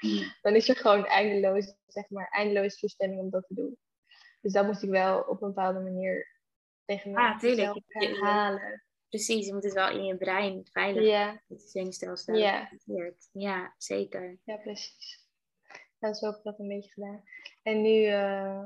dan 0.42 0.54
is 0.54 0.68
er 0.68 0.76
gewoon 0.76 1.06
eindeloos, 1.06 1.74
zeg 1.86 2.10
maar, 2.10 2.28
eindeloos 2.28 2.78
toestemming 2.78 3.20
om 3.20 3.30
dat 3.30 3.46
te 3.46 3.54
doen. 3.54 3.78
Dus 4.40 4.52
dat 4.52 4.66
moest 4.66 4.82
ik 4.82 4.90
wel 4.90 5.20
op 5.20 5.42
een 5.42 5.48
bepaalde 5.48 5.80
manier 5.80 6.26
tegen 6.84 7.14
Ah, 7.14 7.42
mezelf 7.42 7.78
herhalen. 7.88 8.82
Precies, 9.08 9.46
je 9.46 9.52
moet 9.54 9.64
het 9.64 9.72
wel 9.72 9.90
in 9.90 10.04
je 10.04 10.16
brein 10.16 10.66
veilig 10.72 11.04
Ja, 11.04 11.42
het 11.48 11.62
zenuwstelsel 11.62 12.34
Ja. 12.34 12.60
activeert. 12.60 13.28
Ja, 13.32 13.74
zeker. 13.78 14.38
ja, 14.44 14.56
precies. 14.56 15.24
Ja, 15.98 16.12
zo 16.14 16.26
heb 16.26 16.36
ik 16.36 16.42
dat 16.42 16.58
een 16.58 16.68
beetje 16.68 16.90
gedaan. 16.90 17.22
En 17.62 17.82
nu, 17.82 18.04
eh, 18.04 18.62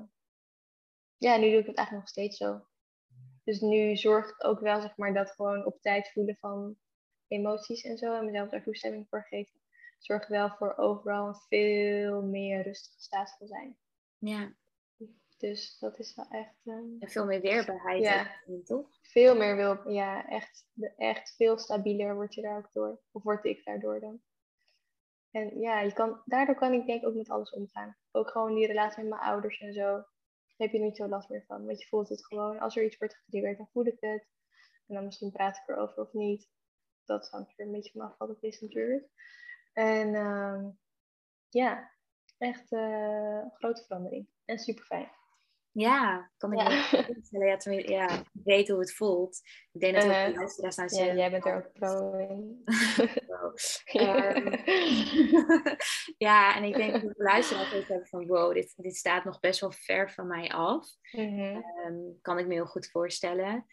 ja, 1.17 1.37
nu 1.37 1.51
doe 1.51 1.61
ik 1.61 1.67
het 1.67 1.77
eigenlijk 1.77 1.93
nog 1.93 2.09
steeds 2.09 2.37
zo. 2.37 2.65
Dus 3.45 3.61
nu 3.61 3.97
zorgt 3.97 4.31
het 4.31 4.43
ook 4.43 4.61
wel, 4.61 4.81
zeg 4.81 4.97
maar, 4.97 5.15
dat 5.15 5.31
gewoon 5.31 5.67
op 5.67 5.81
tijd 5.81 6.13
voelen 6.13 6.37
van 6.37 6.77
emoties 7.31 7.83
en 7.83 7.99
zo. 7.99 8.15
En 8.15 8.25
mezelf 8.25 8.49
daar 8.51 8.63
toestemming 8.63 9.07
voor 9.09 9.25
geven. 9.29 9.61
Zorgt 9.99 10.29
wel 10.29 10.51
voor 10.51 10.77
overal 10.77 11.27
een 11.29 11.35
veel 11.49 12.23
meer 12.23 12.63
rustige 12.63 13.01
staat 13.01 13.35
van 13.39 13.47
zijn. 13.47 13.77
Ja, 14.19 14.53
Dus 15.39 15.79
dat 15.79 15.99
is 15.99 16.15
wel 16.15 16.27
echt 16.31 16.55
eh, 16.65 16.75
en 16.75 17.09
veel 17.11 17.25
meer 17.25 17.41
weerbaarheid, 17.41 18.03
Ja. 18.03 18.31
ook, 18.47 18.65
toch? 18.65 18.89
veel 19.03 19.37
meer 19.37 19.57
wil. 19.57 19.91
Ja, 19.91 20.29
echt, 20.29 20.67
echt 20.97 21.35
veel 21.37 21.59
stabieler 21.59 22.15
word 22.15 22.35
je 22.35 22.43
daar 22.43 22.57
ook 22.59 22.71
door. 22.73 23.01
Of 23.11 23.23
word 23.23 23.45
ik 23.45 23.65
daardoor 23.65 24.01
dan. 24.01 24.21
En 25.31 25.61
ja, 25.61 25.81
je 25.81 25.93
kan, 25.93 26.23
daardoor 26.25 26.55
kan 26.55 26.73
ik 26.73 26.87
denk 26.87 27.03
ik 27.03 27.09
ook 27.09 27.15
met 27.15 27.29
alles 27.31 27.51
omgaan. 27.51 27.97
Ook 28.11 28.31
gewoon 28.31 28.55
die 28.55 28.67
relatie 28.67 29.01
met 29.03 29.11
mijn 29.11 29.23
ouders 29.23 29.61
en 29.61 29.73
zo. 29.73 29.87
Daar 29.87 30.69
heb 30.69 30.73
je 30.73 30.79
niet 30.79 30.97
zo 30.97 31.09
last 31.09 31.29
meer 31.29 31.45
van. 31.47 31.67
Want 31.67 31.81
je 31.81 31.87
voelt 31.89 32.09
het 32.09 32.27
gewoon. 32.27 32.59
Als 32.59 32.77
er 32.77 32.85
iets 32.85 32.99
wordt 32.99 33.15
getriggerd, 33.15 33.57
dan 33.59 33.69
voel 33.73 33.87
ik 33.87 33.97
het. 34.01 34.27
En 34.87 34.95
dan 34.95 35.05
misschien 35.05 35.31
praat 35.31 35.57
ik 35.57 35.69
erover 35.69 36.03
of 36.03 36.13
niet. 36.13 36.49
Dat 37.11 37.31
hangt 37.31 37.53
er 37.57 37.67
een 37.67 37.73
beetje 37.73 37.91
vanaf 37.91 38.15
wat 38.19 38.29
het 38.29 38.43
is 38.43 38.61
natuurlijk. 38.61 39.09
En 39.73 40.15
ehm, 40.15 40.65
ja, 41.49 41.91
echt 42.39 42.73
eh, 42.73 42.81
een 43.43 43.51
grote 43.55 43.85
verandering. 43.87 44.29
En 44.45 44.59
super 44.59 44.85
fijn. 44.85 45.11
Ja, 45.73 46.31
kan 46.37 46.53
ik 46.53 46.61
Ja. 46.61 46.83
voorstellen. 46.83 47.47
Ja, 47.47 47.57
tenminste, 47.57 47.93
ja, 47.93 48.19
ik 48.21 48.27
weet 48.45 48.69
hoe 48.69 48.81
het 48.81 48.95
voelt. 48.95 49.41
Ik 49.73 49.81
denk 49.81 49.95
dat 49.95 50.05
ook 50.05 50.11
Eh, 50.11 50.25
de 50.27 50.35
luisteraars 50.35 50.77
naar 50.77 50.95
Ja, 50.95 51.15
jij 51.15 51.31
bent 51.31 51.47
er 51.47 51.57
ook 51.57 51.73
pro 51.73 52.13
in. 52.19 52.63
Ehm, 53.85 54.57
ja, 56.29 56.57
en 56.57 56.65
ik 56.65 56.75
denk 56.75 56.93
dat 56.93 57.01
de 57.03 57.15
luisteraars 57.17 57.75
ook 57.75 57.89
hebben 57.89 58.07
van 58.07 58.27
wow, 58.27 58.55
dit, 58.55 58.73
dit 58.77 58.97
staat 58.97 59.25
nog 59.25 59.41
best 59.41 59.61
wel 59.61 59.73
ver 59.73 60.11
van 60.11 60.27
mij 60.27 60.49
af. 60.51 60.89
Ehm, 61.11 61.99
kan 62.21 62.39
ik 62.39 62.47
me 62.47 62.53
heel 62.55 62.67
goed 62.67 62.91
voorstellen. 62.91 63.67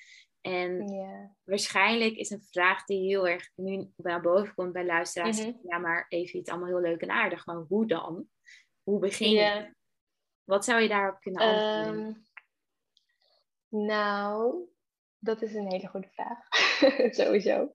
En 0.51 1.35
waarschijnlijk 1.43 2.15
is 2.15 2.29
een 2.29 2.43
vraag 2.43 2.85
die 2.85 3.07
heel 3.07 3.27
erg 3.27 3.49
nu 3.55 3.91
naar 3.95 4.21
boven 4.21 4.53
komt 4.53 4.73
bij 4.73 4.85
luisteraars. 4.85 5.45
Mhm. 5.45 5.51
Ja, 5.67 5.77
maar 5.77 6.05
even 6.09 6.39
iets 6.39 6.49
allemaal 6.49 6.67
heel 6.67 6.81
leuk 6.81 7.01
en 7.01 7.09
aardig. 7.09 7.45
Maar 7.45 7.55
hoe 7.55 7.87
dan? 7.87 8.27
Hoe 8.83 8.99
begin 8.99 9.29
je? 9.29 9.75
Wat 10.43 10.65
zou 10.65 10.81
je 10.81 10.87
daarop 10.87 11.19
kunnen 11.19 11.41
antwoorden? 11.41 12.05
Ehm, 13.69 13.85
nou, 13.85 14.67
dat 15.19 15.41
is 15.41 15.53
een 15.53 15.71
hele 15.71 15.87
goede 15.87 16.09
vraag. 16.11 16.47
Sowieso. 17.19 17.71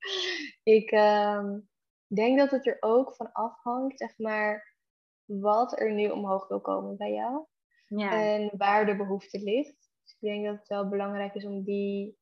Ik 0.62 0.90
ehm, 0.90 1.58
denk 2.06 2.38
dat 2.38 2.50
het 2.50 2.66
er 2.66 2.76
ook 2.80 3.14
van 3.14 3.32
afhangt, 3.32 3.98
zeg 3.98 4.18
maar, 4.18 4.76
wat 5.24 5.80
er 5.80 5.92
nu 5.92 6.08
omhoog 6.08 6.48
wil 6.48 6.60
komen 6.60 6.96
bij 6.96 7.12
jou. 7.12 7.46
ja, 7.86 8.10
En 8.10 8.50
waar 8.56 8.86
de 8.86 8.96
behoefte 8.96 9.38
ligt. 9.38 9.90
Dus 10.02 10.12
ik 10.12 10.28
denk 10.28 10.44
dat 10.44 10.58
het 10.58 10.68
wel 10.68 10.88
belangrijk 10.88 11.34
is 11.34 11.44
om 11.44 11.62
die 11.64 12.18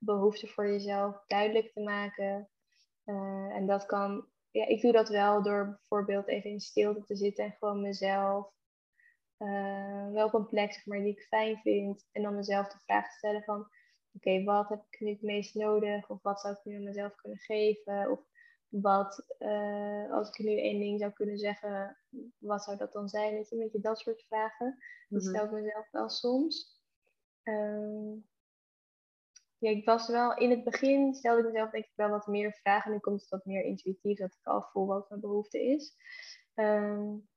behoefte 0.00 0.46
voor 0.46 0.66
jezelf 0.66 1.24
duidelijk 1.26 1.72
te 1.72 1.80
maken. 1.80 2.48
Eh, 3.04 3.54
en 3.54 3.66
dat 3.66 3.86
kan 3.86 4.28
ja, 4.50 4.66
ik 4.66 4.80
doe 4.80 4.92
dat 4.92 5.08
wel 5.08 5.42
door 5.42 5.66
bijvoorbeeld 5.66 6.26
even 6.26 6.50
in 6.50 6.60
stilte 6.60 7.04
te 7.04 7.16
zitten 7.16 7.44
en 7.44 7.56
gewoon 7.58 7.80
mezelf 7.80 8.52
uh, 9.38 10.10
wel 10.12 10.26
op 10.26 10.34
een 10.34 10.46
plek 10.46 10.72
zeg 10.72 10.86
maar, 10.86 10.98
die 10.98 11.12
ik 11.12 11.22
fijn 11.22 11.56
vind. 11.56 12.06
En 12.12 12.22
dan 12.22 12.34
mezelf 12.34 12.68
de 12.68 12.78
vraag 12.78 13.10
te 13.10 13.16
stellen 13.16 13.42
van 13.42 13.68
oké, 14.12 14.44
wat 14.44 14.68
heb 14.68 14.84
ik 14.90 15.00
nu 15.00 15.10
het 15.10 15.22
meest 15.22 15.54
nodig? 15.54 16.10
Of 16.10 16.22
wat 16.22 16.40
zou 16.40 16.54
ik 16.54 16.64
nu 16.64 16.74
aan 16.74 16.82
mezelf 16.82 17.14
kunnen 17.14 17.38
geven? 17.38 18.10
Of 18.10 18.20
wat, 18.68 19.24
uh, 19.38 20.12
als 20.12 20.28
ik 20.28 20.38
nu 20.38 20.60
één 20.60 20.78
ding 20.78 21.00
zou 21.00 21.12
kunnen 21.12 21.38
zeggen, 21.38 21.98
wat 22.38 22.62
zou 22.62 22.76
dat 22.76 22.92
dan 22.92 23.08
zijn? 23.08 23.34
Weet 23.34 23.48
je, 23.48 23.54
een 23.54 23.62
beetje 23.62 23.80
dat 23.80 23.98
soort 23.98 24.22
vragen. 24.22 24.78
Die 25.08 25.18
mhm. 25.18 25.28
stel 25.28 25.44
ik 25.44 25.50
mezelf 25.50 25.90
wel 25.90 26.08
soms. 26.08 26.78
Um, 27.42 28.28
ja, 29.60 29.70
ik 29.70 29.84
was 29.84 30.08
wel 30.08 30.36
in 30.36 30.50
het 30.50 30.64
begin 30.64 31.14
stelde 31.14 31.40
ik 31.40 31.46
mezelf 31.46 31.70
denk 31.70 31.84
ik 31.84 31.92
wel 31.94 32.08
wat 32.08 32.26
meer 32.26 32.52
vragen. 32.52 32.92
Nu 32.92 32.98
komt 32.98 33.20
het 33.20 33.30
wat 33.30 33.44
meer 33.44 33.62
intuïtief 33.64 34.18
dat 34.18 34.32
ik 34.32 34.46
al 34.46 34.62
voel 34.62 34.86
wat 34.86 35.08
mijn 35.08 35.20
behoefte 35.20 35.62
is. 35.62 35.94
Um, 36.54 37.28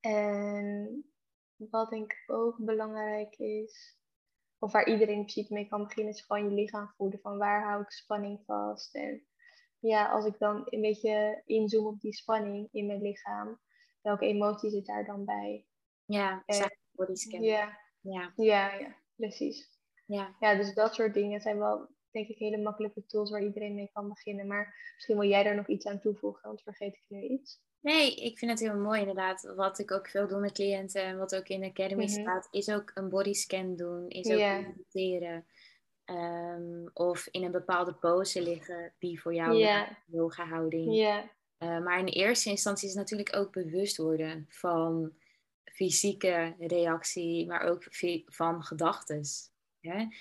en 0.00 1.04
wat 1.56 1.90
denk 1.90 2.12
ik 2.12 2.24
ook 2.26 2.56
belangrijk 2.58 3.38
is, 3.38 3.96
of 4.58 4.72
waar 4.72 4.88
iedereen 4.88 5.14
in 5.14 5.24
principe 5.24 5.54
mee 5.54 5.68
kan 5.68 5.82
beginnen, 5.82 6.12
is 6.12 6.20
gewoon 6.20 6.48
je 6.48 6.54
lichaam 6.54 6.92
voelen. 6.96 7.20
Van 7.20 7.38
waar 7.38 7.64
hou 7.64 7.82
ik 7.82 7.90
spanning 7.90 8.42
vast? 8.46 8.94
En 8.94 9.26
ja, 9.78 10.10
als 10.10 10.26
ik 10.26 10.38
dan 10.38 10.62
een 10.64 10.80
beetje 10.80 11.42
inzoom 11.46 11.86
op 11.86 12.00
die 12.00 12.14
spanning 12.14 12.68
in 12.72 12.86
mijn 12.86 13.02
lichaam, 13.02 13.60
welke 14.00 14.26
emotie 14.26 14.70
zit 14.70 14.86
daar 14.86 15.04
dan 15.04 15.24
bij? 15.24 15.66
Ja, 16.04 16.42
en, 16.46 16.78
bodyscan. 16.90 17.42
Ja, 17.42 17.78
ja. 18.00 18.32
ja, 18.36 18.74
ja, 18.74 18.96
precies. 19.16 19.71
Ja. 20.12 20.36
ja, 20.40 20.54
dus 20.54 20.74
dat 20.74 20.94
soort 20.94 21.14
dingen 21.14 21.40
zijn 21.40 21.58
wel, 21.58 21.88
denk 22.10 22.28
ik, 22.28 22.38
hele 22.38 22.58
makkelijke 22.58 23.06
tools 23.06 23.30
waar 23.30 23.42
iedereen 23.42 23.74
mee 23.74 23.90
kan 23.92 24.08
beginnen. 24.08 24.46
Maar 24.46 24.92
misschien 24.94 25.18
wil 25.18 25.28
jij 25.28 25.42
daar 25.42 25.54
nog 25.54 25.68
iets 25.68 25.86
aan 25.86 26.00
toevoegen, 26.00 26.42
want 26.42 26.62
vergeet 26.62 26.94
ik 26.94 27.04
nu 27.08 27.22
iets. 27.22 27.60
Nee, 27.80 28.14
ik 28.14 28.38
vind 28.38 28.50
het 28.50 28.60
heel 28.60 28.78
mooi 28.78 29.00
inderdaad. 29.00 29.52
Wat 29.56 29.78
ik 29.78 29.90
ook 29.90 30.08
veel 30.08 30.28
doe 30.28 30.40
met 30.40 30.52
cliënten 30.52 31.02
en 31.02 31.18
wat 31.18 31.34
ook 31.34 31.48
in 31.48 31.60
de 31.60 31.66
Academy 31.66 32.04
mhm. 32.04 32.20
staat, 32.20 32.48
is 32.50 32.68
ook 32.68 32.90
een 32.94 33.08
bodyscan 33.08 33.76
doen, 33.76 34.08
is 34.08 34.30
ook 34.30 34.38
yeah. 34.38 34.66
mediteren. 34.66 35.46
Um, 36.04 36.90
of 36.92 37.28
in 37.30 37.44
een 37.44 37.50
bepaalde 37.50 37.94
pose 37.94 38.42
liggen 38.42 38.94
die 38.98 39.20
voor 39.20 39.34
jou 39.34 39.56
yeah. 39.56 39.88
yoga 40.06 40.44
houding. 40.44 40.94
Yeah. 40.94 41.24
Uh, 41.58 41.84
maar 41.84 41.98
in 41.98 42.06
eerste 42.06 42.50
instantie 42.50 42.88
is 42.88 42.94
het 42.94 43.02
natuurlijk 43.02 43.36
ook 43.36 43.52
bewust 43.52 43.96
worden 43.96 44.46
van 44.48 45.12
fysieke 45.64 46.54
reactie, 46.58 47.46
maar 47.46 47.62
ook 47.62 47.84
van 48.26 48.62
gedachten. 48.62 49.24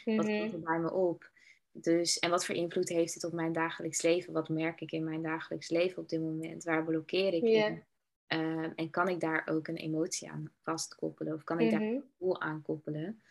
Wat 0.05 0.26
komt 0.26 0.53
er 0.53 0.59
bij 0.59 0.80
me 0.80 0.91
op? 0.91 1.30
Dus, 1.72 2.20
en 2.20 2.30
wat 2.30 2.45
voor 2.45 2.55
invloed 2.55 2.89
heeft 2.89 3.14
het 3.14 3.24
op 3.24 3.34
mijn 3.34 3.53
dagelijks 3.53 4.01
leven? 4.01 4.34
Wat 4.34 4.49
merk 4.49 4.82
ik 4.82 4.91
in 4.91 5.03
mijn 5.03 5.22
dagelijks 5.22 5.70
leven 5.70 6.01
op 6.01 6.09
dit 6.09 6.22
moment? 6.22 6.64
Waar 6.64 6.84
blokkeer 6.84 7.34
ik 7.34 7.43
in? 7.43 7.84
Ehm, 8.28 8.72
en 8.76 8.89
kan 8.89 9.07
ik 9.07 9.20
daar 9.20 9.47
ook 9.47 9.68
een 9.68 9.76
emotie 9.76 10.32
aan 10.32 10.51
vastkoppelen? 10.62 11.34
Of 11.34 11.43
kan 11.43 11.59
ik 11.59 11.72
daar 11.72 11.82
mhm. 11.82 11.93
een 11.93 12.03
gevoel 12.12 12.41
aan 12.41 12.62
koppelen? 12.62 13.22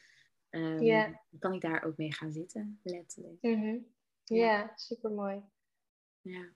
Um, 0.50 1.18
Kan 1.38 1.52
ik 1.52 1.60
daar 1.60 1.84
ook 1.84 1.96
mee 1.96 2.12
gaan 2.12 2.32
zitten, 2.32 2.80
letterlijk. 2.82 3.42
Mhm. 3.42 3.78
Ja, 4.24 4.72
super 4.76 5.10
mooi. 5.10 5.42
Ja. 6.20 6.48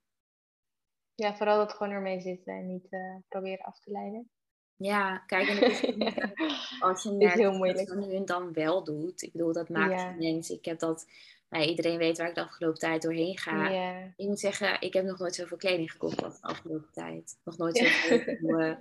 Ja, 1.14 1.36
vooral 1.36 1.58
dat 1.58 1.72
gewoon 1.72 1.92
ermee 1.92 2.20
zitten 2.20 2.54
en 2.54 2.66
niet 2.66 2.86
uh, 2.90 3.16
proberen 3.28 3.64
af 3.64 3.80
te 3.80 3.90
leiden. 3.90 4.30
Ja, 4.76 5.18
kijk, 5.26 5.48
en 5.48 5.58
als 6.88 7.02
je 7.02 7.10
merkt 7.12 7.76
dat 7.76 7.88
je 7.88 8.06
nu 8.06 8.14
en 8.14 8.24
dan 8.24 8.52
wel 8.52 8.84
doet. 8.84 9.22
Ik 9.22 9.32
bedoel, 9.32 9.52
dat 9.52 9.68
maakt 9.68 10.00
ja. 10.00 10.14
mensen. 10.18 10.54
Ik 10.54 10.64
heb 10.64 10.78
dat 10.78 11.06
nou, 11.54 11.66
iedereen 11.66 11.98
weet 11.98 12.18
waar 12.18 12.28
ik 12.28 12.34
de 12.34 12.42
afgelopen 12.42 12.78
tijd 12.78 13.02
doorheen 13.02 13.38
ga. 13.38 13.68
Ik 14.16 14.26
moet 14.26 14.40
zeggen, 14.40 14.80
ik 14.80 14.92
heb 14.92 15.04
nog 15.04 15.18
nooit 15.18 15.34
zoveel 15.34 15.56
kleding 15.56 15.90
gekocht 15.90 16.22
als 16.22 16.40
de 16.40 16.46
afgelopen 16.46 16.88
tijd. 16.92 17.38
Nog 17.44 17.56
nooit 17.56 17.76
zoveel 17.76 18.18
yeah. 18.56 18.76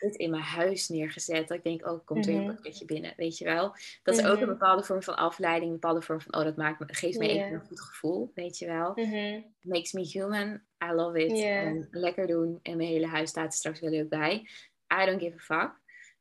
in 0.00 0.30
mijn 0.30 0.42
huis 0.42 0.88
neergezet. 0.88 1.48
Dat 1.48 1.56
ik 1.56 1.64
denk, 1.64 1.86
oh, 1.86 2.06
komt 2.06 2.26
weer 2.26 2.34
een 2.34 2.42
mhm. 2.42 2.54
pakketje 2.54 2.84
binnen. 2.84 3.12
Weet 3.16 3.38
je 3.38 3.44
wel? 3.44 3.74
Dat 4.02 4.18
is 4.18 4.24
ook 4.24 4.32
een 4.32 4.38
mhm. 4.38 4.48
bepaalde 4.48 4.82
vorm 4.82 5.02
van 5.02 5.16
afleiding. 5.16 5.72
Een 5.72 5.80
bepaalde 5.80 6.02
vorm 6.02 6.20
van, 6.20 6.34
oh, 6.34 6.44
dat 6.44 6.56
maakt 6.56 6.78
me, 6.80 6.86
geeft 6.88 7.18
me 7.18 7.28
even 7.28 7.52
een 7.52 7.66
goed 7.66 7.80
gevoel. 7.80 8.30
Weet 8.34 8.58
je 8.58 8.66
wel? 8.66 8.92
Mhm. 8.94 9.40
Makes 9.62 9.92
me 9.92 10.02
human. 10.02 10.60
I 10.84 10.92
love 10.92 11.24
it. 11.24 11.40
En 11.40 11.88
lekker 11.90 12.26
doen. 12.26 12.58
En 12.62 12.76
mijn 12.76 12.88
hele 12.88 13.06
huis 13.06 13.30
staat 13.30 13.46
er 13.46 13.52
straks 13.52 13.80
wel 13.80 13.90
leuk 13.90 14.08
bij. 14.08 14.48
I 15.02 15.06
don't 15.06 15.20
give 15.20 15.34
a 15.34 15.38
fuck. 15.38 15.80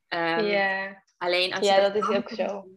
Um, 0.09 0.99
Alleen 1.17 1.53
als 1.53 1.67
je 1.67 1.81
dat, 1.81 1.93
dat 1.93 2.09
is 2.09 2.15
ook 2.15 2.29
zo 2.29 2.67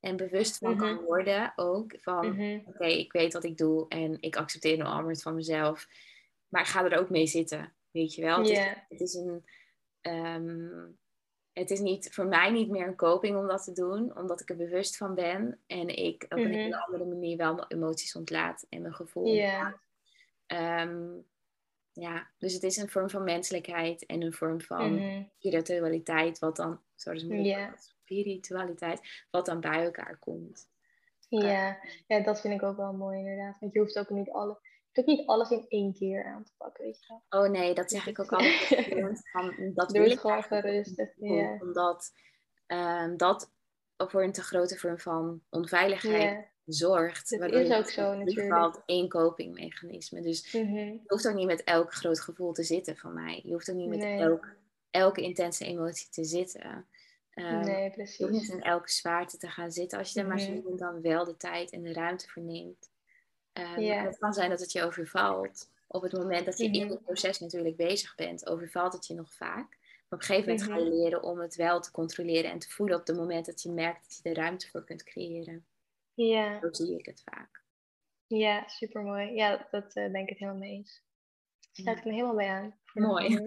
en 0.00 0.16
bewust 0.16 0.58
van 0.58 0.76
kan 0.76 0.94
mhm. 0.94 1.04
worden 1.04 1.52
ook. 1.56 1.94
Van 2.00 2.28
mhm. 2.28 2.60
oké, 2.64 2.86
ik 2.86 3.12
weet 3.12 3.32
wat 3.32 3.44
ik 3.44 3.56
doe 3.56 3.88
en 3.88 4.16
ik 4.20 4.36
accepteer 4.36 4.80
omarm 4.80 5.08
het 5.08 5.22
van 5.22 5.34
mezelf. 5.34 5.86
Maar 6.48 6.60
ik 6.60 6.66
ga 6.66 6.84
er 6.84 6.98
ook 6.98 7.10
mee 7.10 7.26
zitten, 7.26 7.74
weet 7.90 8.14
je 8.14 8.22
wel. 8.22 8.38
Het, 8.38 8.48
is, 8.48 8.74
het 8.88 9.00
is 9.00 9.14
een... 9.14 9.44
Ehm, 10.00 10.88
het 11.52 11.70
is 11.70 11.80
niet, 11.80 12.14
voor 12.14 12.26
mij 12.26 12.50
niet 12.50 12.70
meer 12.70 12.86
een 12.86 12.96
coping 12.96 13.36
om 13.36 13.46
dat 13.46 13.64
te 13.64 13.72
doen, 13.72 14.16
omdat 14.16 14.40
ik 14.40 14.50
er 14.50 14.56
bewust 14.56 14.96
van 14.96 15.14
ben 15.14 15.60
en 15.66 15.88
ik 15.88 16.22
op 16.22 16.38
een 16.38 16.54
hele 16.54 16.68
mhm. 16.68 16.82
andere 16.84 17.04
manier 17.04 17.36
wel 17.36 17.54
mijn 17.54 17.66
emoties 17.68 18.16
ontlaat 18.16 18.66
en 18.68 18.82
mijn 18.82 18.94
gevoel 18.94 19.34
yeah. 19.34 19.72
Ja, 22.00 22.30
dus 22.38 22.52
het 22.52 22.62
is 22.62 22.76
een 22.76 22.88
vorm 22.88 23.10
van 23.10 23.24
menselijkheid 23.24 24.06
en 24.06 24.22
een 24.22 24.32
vorm 24.32 24.60
van 24.60 25.26
spiritualiteit, 25.38 26.38
wat 26.38 26.56
dan, 26.56 26.80
sorry, 26.94 27.74
spiritualiteit, 27.76 29.26
wat 29.30 29.46
dan 29.46 29.60
bij 29.60 29.84
elkaar 29.84 30.18
komt. 30.18 30.68
Ja, 31.28 31.78
ja, 32.06 32.20
dat 32.20 32.40
vind 32.40 32.54
ik 32.54 32.62
ook 32.62 32.76
wel 32.76 32.92
mooi 32.92 33.18
inderdaad. 33.18 33.56
Want 33.60 33.72
je 33.72 33.78
hoeft 33.78 33.98
ook 33.98 34.10
niet 34.10 34.30
alle, 34.30 34.58
je 34.62 35.02
hoeft 35.02 35.06
niet 35.06 35.26
alles 35.26 35.50
in 35.50 35.64
één 35.68 35.92
keer 35.92 36.24
aan 36.24 36.44
te 36.44 36.52
pakken, 36.56 36.84
weet 36.84 37.00
je 37.00 37.20
wel. 37.28 37.42
Oh 37.42 37.50
nee, 37.50 37.74
dat 37.74 37.90
zeg 37.90 38.06
ik 38.06 38.18
ook 38.18 38.32
altijd. 38.32 38.68
dat 39.74 39.88
Doe 39.88 40.08
het 40.08 40.18
gewoon 40.18 40.42
gerust. 40.42 41.04
Ja. 41.16 41.58
Omdat 41.60 42.12
um, 42.66 43.16
dat 43.16 43.52
voor 43.96 44.22
een 44.22 44.32
te 44.32 44.42
grote 44.42 44.76
vorm 44.76 44.98
van 44.98 45.42
onveiligheid 45.50 46.54
zorgt. 46.66 47.38
Dat 47.38 47.52
is 47.52 47.70
ook 47.70 47.88
zo 47.88 48.14
natuurlijk. 48.14 48.82
één 48.86 49.08
copingmechanisme. 49.08 50.20
Dus 50.20 50.52
mhm. 50.52 50.74
je 50.74 51.00
hoeft 51.06 51.28
ook 51.28 51.34
niet 51.34 51.46
met 51.46 51.64
elk 51.64 51.94
groot 51.94 52.20
gevoel 52.20 52.52
te 52.52 52.62
zitten 52.62 52.96
van 52.96 53.14
mij. 53.14 53.40
Je 53.44 53.52
hoeft 53.52 53.70
ook 53.70 53.76
niet 53.76 53.88
met 53.88 54.02
elk, 54.02 54.46
elke 54.90 55.20
intense 55.20 55.64
emotie 55.64 56.08
te 56.10 56.24
zitten. 56.24 56.86
Um, 57.34 57.60
nee, 57.60 57.90
precies. 57.90 58.16
Je 58.16 58.24
hoeft 58.24 58.40
niet 58.40 58.50
in 58.50 58.62
elke 58.62 58.90
zwaarte 58.90 59.36
te 59.36 59.48
gaan 59.48 59.72
zitten. 59.72 59.98
Als 59.98 60.12
je 60.12 60.20
er 60.20 60.26
maar 60.26 60.40
zo 60.40 60.52
mhm. 60.52 60.76
dan 60.76 61.00
wel 61.00 61.24
de 61.24 61.36
tijd 61.36 61.70
en 61.70 61.82
de 61.82 61.92
ruimte 61.92 62.28
voor 62.28 62.42
neemt. 62.42 62.90
Um, 63.52 63.84
Het 63.84 64.18
kan 64.18 64.32
zijn 64.32 64.50
dat 64.50 64.60
het 64.60 64.72
je 64.72 64.82
overvalt. 64.82 65.70
Op 65.86 66.02
het 66.02 66.12
moment 66.12 66.44
dat 66.44 66.58
je 66.58 66.64
in 66.64 66.84
mhm. 66.84 66.90
het 66.90 67.02
proces 67.02 67.38
natuurlijk 67.38 67.76
bezig 67.76 68.14
bent, 68.14 68.46
overvalt 68.46 68.92
het 68.92 69.06
je 69.06 69.14
nog 69.14 69.34
vaak. 69.34 69.76
Maar 70.08 70.18
op 70.18 70.20
een 70.20 70.34
gegeven 70.34 70.50
moment 70.50 70.70
ga 70.70 70.76
je 70.76 71.02
leren 71.02 71.22
om 71.22 71.38
het 71.38 71.54
wel 71.54 71.80
te 71.80 71.90
controleren 71.90 72.50
en 72.50 72.58
te 72.58 72.70
voelen 72.70 72.98
op 72.98 73.06
het 73.06 73.16
moment 73.16 73.46
dat 73.46 73.62
je 73.62 73.70
merkt 73.70 74.02
dat 74.02 74.20
je 74.22 74.28
er 74.28 74.36
ruimte 74.36 74.68
voor 74.70 74.84
kunt 74.84 75.02
creëren. 75.02 75.66
Ja. 76.16 76.60
Zo 76.60 76.68
zie 76.70 76.98
ik 76.98 77.06
het 77.06 77.22
vaak. 77.24 77.64
Ja, 78.26 78.68
super 78.68 79.02
mooi. 79.02 79.34
Ja, 79.34 79.66
dat 79.70 79.96
uh, 79.96 80.10
ben 80.10 80.22
ik 80.22 80.28
het 80.28 80.38
helemaal 80.38 80.60
mee 80.60 80.70
eens. 80.70 81.02
Sluit 81.72 81.98
ik 81.98 82.04
me 82.04 82.12
helemaal 82.12 82.34
bij 82.34 82.48
aan. 82.48 82.74
Mooi. 82.94 83.28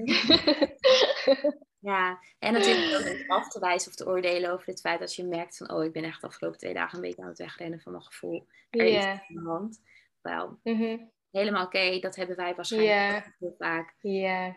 ja, 1.91 2.19
en 2.39 2.53
natuurlijk 2.53 2.99
ook 2.99 3.13
niet 3.13 3.27
af 3.27 3.49
te 3.49 3.59
wijzen 3.59 3.89
of 3.89 3.95
te 3.95 4.07
oordelen 4.07 4.51
over 4.51 4.67
het 4.67 4.79
feit 4.79 4.99
dat 4.99 5.15
je 5.15 5.23
merkt 5.23 5.57
van, 5.57 5.71
oh, 5.71 5.83
ik 5.83 5.91
ben 5.91 6.03
echt 6.03 6.21
de 6.21 6.27
afgelopen 6.27 6.59
twee 6.59 6.73
dagen 6.73 6.95
een 6.95 7.01
beetje 7.01 7.21
aan 7.21 7.27
het 7.27 7.37
wegrennen 7.37 7.81
van 7.81 7.91
mijn 7.91 8.03
gevoel. 8.03 8.47
Er 8.69 8.91
yeah. 8.91 9.13
is 9.13 9.15
aan 9.19 9.43
de 9.43 9.49
hand. 9.49 9.81
Wel, 10.21 10.59
mm 10.63 11.11
helemaal 11.31 11.65
oké, 11.65 11.99
dat 11.99 12.15
hebben 12.15 12.35
wij 12.35 12.55
waarschijnlijk 12.55 12.93
yeah. 12.93 13.23
heel 13.39 13.55
vaak. 13.57 13.95
Ja, 14.01 14.55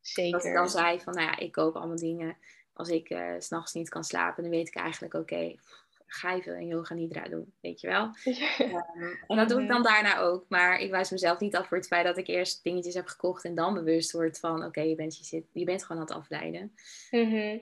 zeker. 0.00 0.32
Dat 0.32 0.44
ik 0.44 0.54
dan 0.54 0.68
zei 0.68 1.00
van, 1.00 1.14
nou 1.14 1.26
ja, 1.26 1.38
ik 1.38 1.52
koop 1.52 1.76
allemaal 1.76 1.96
dingen. 1.96 2.36
Als 2.72 2.88
ik 2.88 3.10
uh, 3.10 3.34
s'nachts 3.38 3.72
niet 3.72 3.88
kan 3.88 4.04
slapen, 4.04 4.42
dan 4.42 4.52
weet 4.52 4.68
ik 4.68 4.74
eigenlijk, 4.74 5.14
oké, 5.14 5.54
ga 6.14 6.32
je 6.32 6.42
veel 6.42 6.54
in 6.54 6.66
yoga 6.66 6.94
nidra 6.94 7.22
doen, 7.28 7.54
weet 7.60 7.80
je 7.80 7.86
wel. 7.86 8.10
Ehm, 8.58 9.14
en 9.26 9.36
dat 9.36 9.48
doe 9.48 9.62
ik 9.62 9.68
dan 9.68 9.80
mhm. 9.80 9.92
daarna 9.92 10.18
ook. 10.18 10.44
Maar 10.48 10.78
ik 10.78 10.90
wijs 10.90 11.10
mezelf 11.10 11.40
niet 11.40 11.56
af 11.56 11.68
voor 11.68 11.76
het 11.76 11.86
feit 11.86 12.04
dat 12.04 12.18
ik 12.18 12.26
eerst 12.26 12.62
dingetjes 12.62 12.94
heb 12.94 13.06
gekocht 13.06 13.44
en 13.44 13.54
dan 13.54 13.74
bewust 13.74 14.12
word 14.12 14.38
van, 14.38 14.64
oké, 14.64 14.80
je, 14.80 14.94
bent, 14.94 15.18
je, 15.18 15.24
zit, 15.24 15.44
je 15.52 15.64
bent 15.64 15.84
gewoon 15.84 16.02
aan 16.02 16.08
het 16.08 16.16
afleiden. 16.16 16.74
Mhm. 17.10 17.58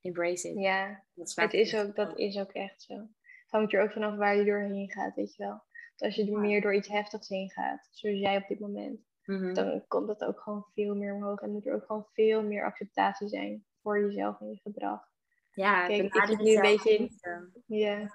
Embrace 0.00 0.48
it. 0.48 0.58
Ja, 0.58 1.02
dat 1.14 1.28
is, 1.28 1.34
het 1.34 1.52
is 1.52 1.76
ook, 1.76 1.96
dat 1.96 2.18
is 2.18 2.38
ook 2.38 2.52
echt 2.52 2.82
zo. 2.82 2.94
Het 2.94 3.50
hangt 3.50 3.72
er 3.72 3.82
ook 3.82 3.92
vanaf 3.92 4.16
waar 4.16 4.36
je 4.36 4.44
doorheen 4.44 4.90
gaat, 4.90 5.14
weet 5.14 5.34
je 5.36 5.42
wel. 5.42 5.62
als 5.96 6.14
je 6.14 6.32
er 6.32 6.38
meer 6.38 6.60
door 6.60 6.74
iets 6.74 6.88
heftigs 6.88 7.28
heen 7.28 7.50
gaat, 7.50 7.88
zoals 7.90 8.18
jij 8.18 8.36
op 8.36 8.48
dit 8.48 8.60
moment, 8.60 9.00
mhm. 9.24 9.54
dan 9.54 9.84
komt 9.88 10.06
dat 10.06 10.24
ook 10.24 10.40
gewoon 10.40 10.66
veel 10.74 10.94
meer 10.94 11.14
omhoog. 11.14 11.40
En 11.40 11.50
moet 11.50 11.66
er 11.66 11.74
ook 11.74 11.86
gewoon 11.86 12.06
veel 12.12 12.42
meer 12.42 12.64
acceptatie 12.64 13.28
zijn 13.28 13.64
voor 13.82 14.00
jezelf 14.00 14.40
en 14.40 14.48
je 14.48 14.56
gedrag. 14.56 15.14
Ja, 15.56 15.86
Kijk, 15.86 16.14
ik 16.14 16.26
zit 16.26 16.38
nu 16.38 16.54
een 16.54 16.60
beetje 16.60 16.96
in. 16.96 17.20
Ja, 17.66 18.10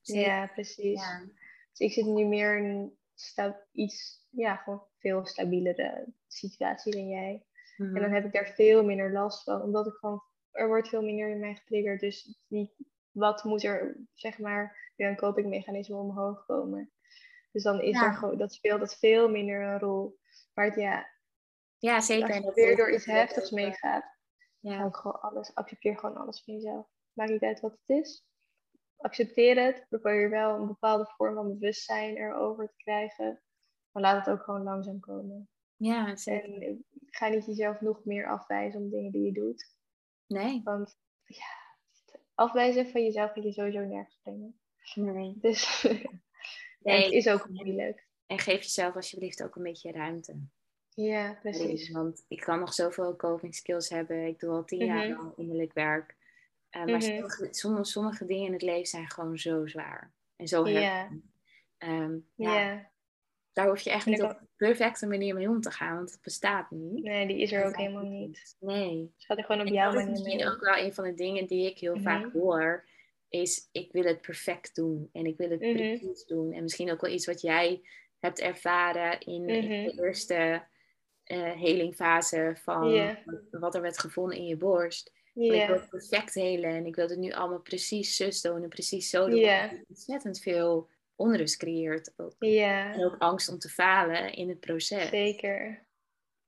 ja, 0.00 0.46
precies. 0.46 1.02
Dus 1.70 1.78
ik 1.78 1.92
zit 1.92 2.04
nu 2.04 2.24
meer 2.24 2.58
in 2.58 2.98
iets, 3.72 4.26
ja, 4.30 4.56
gewoon 4.56 4.82
veel 4.98 5.26
stabielere 5.26 6.06
situatie 6.26 6.92
dan 6.92 7.08
jij. 7.08 7.46
En 7.76 7.92
dan 7.92 8.02
mhm. 8.02 8.12
heb 8.12 8.24
ik 8.24 8.32
daar 8.32 8.52
veel 8.54 8.84
minder 8.84 9.12
last 9.12 9.42
van, 9.42 9.62
omdat 9.62 9.86
ik 9.86 9.92
gewoon, 9.92 10.22
er 10.50 10.66
wordt 10.66 10.88
veel 10.88 11.02
minder 11.02 11.28
in 11.28 11.40
mij 11.40 11.54
getriggerd. 11.54 12.00
Dus 12.00 12.38
die, 12.48 12.74
wat 13.10 13.44
moet 13.44 13.64
er, 13.64 13.96
zeg 14.14 14.38
maar, 14.38 14.92
weer 14.96 15.08
een 15.08 15.16
copingmechanisme 15.16 15.96
omhoog 15.96 16.46
komen. 16.46 16.90
Dus 17.52 17.62
dan 17.62 17.80
is 17.80 18.00
er 18.00 18.14
gewoon, 18.14 18.38
dat 18.38 18.52
speelt 18.52 18.80
dat 18.80 18.98
veel 18.98 19.28
minder 19.28 19.62
een 19.62 19.78
rol. 19.78 20.18
Maar 20.54 20.64
het, 20.64 20.74
ja, 20.74 21.06
Ja, 21.78 22.00
zeker. 22.00 22.34
Als 22.34 22.44
je 22.44 22.52
weer 22.54 22.76
door 22.76 22.92
iets 22.92 23.06
heftigs 23.06 23.50
meegaat, 23.50 24.15
ja. 24.70 24.90
gewoon 24.90 25.20
alles, 25.20 25.54
accepteer 25.54 25.98
gewoon 25.98 26.16
alles 26.16 26.42
van 26.42 26.54
jezelf. 26.54 26.86
Maakt 27.12 27.30
niet 27.30 27.42
uit 27.42 27.60
wat 27.60 27.78
het 27.84 27.98
is. 28.04 28.26
Accepteer 28.96 29.64
het, 29.64 29.86
probeer 29.88 30.30
wel 30.30 30.54
een 30.54 30.66
bepaalde 30.66 31.06
vorm 31.16 31.34
van 31.34 31.58
bewustzijn 31.58 32.16
erover 32.16 32.68
te 32.68 32.76
krijgen. 32.76 33.42
Maar 33.90 34.02
laat 34.02 34.26
het 34.26 34.34
ook 34.34 34.42
gewoon 34.42 34.62
langzaam 34.62 35.00
komen. 35.00 35.48
Ja, 35.76 36.16
zeker. 36.16 36.54
En 36.54 36.62
eh, 36.62 36.74
ga 37.06 37.28
niet 37.28 37.46
jezelf 37.46 37.80
nog 37.80 38.04
meer 38.04 38.26
afwijzen 38.28 38.80
om 38.80 38.90
dingen 38.90 39.12
die 39.12 39.22
je 39.22 39.32
doet. 39.32 39.74
Nee. 40.26 40.60
Want 40.64 40.98
ja, 41.24 41.46
afwijzen 42.34 42.88
van 42.88 43.02
jezelf 43.02 43.32
gaat 43.32 43.44
je 43.44 43.52
sowieso 43.52 43.80
nergens 43.80 44.18
brengen. 44.22 44.60
Nee. 44.94 45.34
Dus 45.40 45.82
Nee. 46.86 47.04
het 47.04 47.12
is 47.12 47.28
ook 47.28 47.48
moeilijk. 47.48 48.08
En 48.26 48.38
geef 48.38 48.62
jezelf 48.62 48.94
alsjeblieft 48.94 49.42
ook 49.42 49.56
een 49.56 49.62
beetje 49.62 49.92
ruimte. 49.92 50.46
Ja, 50.96 51.38
precies. 51.42 51.90
Want 51.90 52.24
ik 52.28 52.40
kan 52.40 52.58
nog 52.60 52.74
zoveel 52.74 53.16
coping 53.16 53.54
skills 53.54 53.88
hebben. 53.88 54.26
Ik 54.26 54.40
doe 54.40 54.50
al 54.50 54.64
tien 54.64 54.84
jaar 54.84 55.08
Mhm. 55.08 55.20
al 55.20 55.32
innerlijk 55.36 55.72
werk. 55.72 56.14
Uh, 56.70 56.84
maar 56.84 56.88
Mhm. 56.96 57.00
sommige, 57.00 57.48
sommige, 57.50 57.84
sommige 57.84 58.26
dingen 58.26 58.46
in 58.46 58.52
het 58.52 58.62
leven 58.62 58.86
zijn 58.86 59.10
gewoon 59.10 59.38
zo 59.38 59.66
zwaar. 59.66 60.12
En 60.36 60.48
zo 60.48 60.68
Ja. 60.68 60.80
heftig. 60.80 61.18
Ehm, 61.78 62.16
ja, 62.34 62.60
Ja. 62.60 62.90
Daar 63.52 63.68
hoef 63.68 63.80
je 63.80 63.90
echt 63.90 64.06
niet 64.06 64.22
op 64.22 64.30
een 64.30 64.48
perfecte 64.56 65.06
manier 65.06 65.34
mee 65.34 65.48
om 65.48 65.60
te 65.60 65.70
gaan. 65.70 65.96
Want 65.96 66.10
het 66.10 66.22
bestaat 66.22 66.70
niet. 66.70 67.02
Nee, 67.02 67.26
die 67.26 67.40
is 67.40 67.52
er 67.52 67.60
Dat 67.62 67.68
ook 67.68 67.76
helemaal 67.76 68.02
niet. 68.02 68.56
Nee. 68.60 69.12
Dus 69.16 69.26
gaat 69.26 69.38
er 69.38 69.44
gewoon 69.44 69.60
op 69.60 69.66
En 69.66 69.72
jouw 69.72 69.90
dat 69.92 70.00
is 70.00 70.06
manier 70.06 70.22
misschien 70.22 70.46
ook 70.48 70.60
wel 70.60 70.76
een 70.76 70.94
van 70.94 71.04
de 71.04 71.14
dingen 71.14 71.46
die 71.46 71.70
ik 71.70 71.78
heel 71.78 71.94
Mhm. 71.94 72.02
vaak 72.02 72.32
hoor. 72.32 72.84
Is 73.28 73.68
ik 73.72 73.92
wil 73.92 74.02
het 74.04 74.20
perfect 74.20 74.74
doen. 74.74 75.08
En 75.12 75.26
ik 75.26 75.36
wil 75.36 75.50
het 75.50 75.60
Mhm. 75.60 75.74
precies 75.74 76.24
doen. 76.26 76.52
En 76.52 76.62
misschien 76.62 76.90
ook 76.92 77.00
wel 77.00 77.12
iets 77.12 77.26
wat 77.26 77.40
jij 77.40 77.80
hebt 78.18 78.40
ervaren 78.40 79.20
in, 79.20 79.48
in 79.48 79.64
Mhm. 79.64 79.68
de 79.96 80.02
eerste 80.02 80.62
eh 81.26 81.52
helingfase 81.52 82.56
van 82.62 83.16
wat 83.50 83.74
er 83.74 83.80
werd 83.80 83.98
gevonden 83.98 84.36
in 84.36 84.46
je 84.46 84.56
borst. 84.56 85.12
Ik 85.34 85.66
wil 85.66 85.76
het 85.76 85.88
perfect 85.88 86.34
helen 86.34 86.70
en 86.70 86.86
ik 86.86 86.94
wil 86.96 87.08
het 87.08 87.18
nu 87.18 87.32
allemaal 87.32 87.60
precies 87.60 88.16
zus 88.16 88.40
doen 88.40 88.62
en 88.62 88.68
precies 88.68 89.10
zo 89.10 89.28
doen. 89.28 89.40
Dat 89.42 89.70
ontzettend 89.88 90.38
veel 90.38 90.88
onrust 91.14 91.56
creëert. 91.56 92.12
ook. 92.16 92.34
En 92.38 93.04
ook 93.04 93.16
angst 93.18 93.48
om 93.48 93.58
te 93.58 93.68
falen 93.68 94.32
in 94.32 94.48
het 94.48 94.60
proces. 94.60 95.08
zeker. 95.08 95.86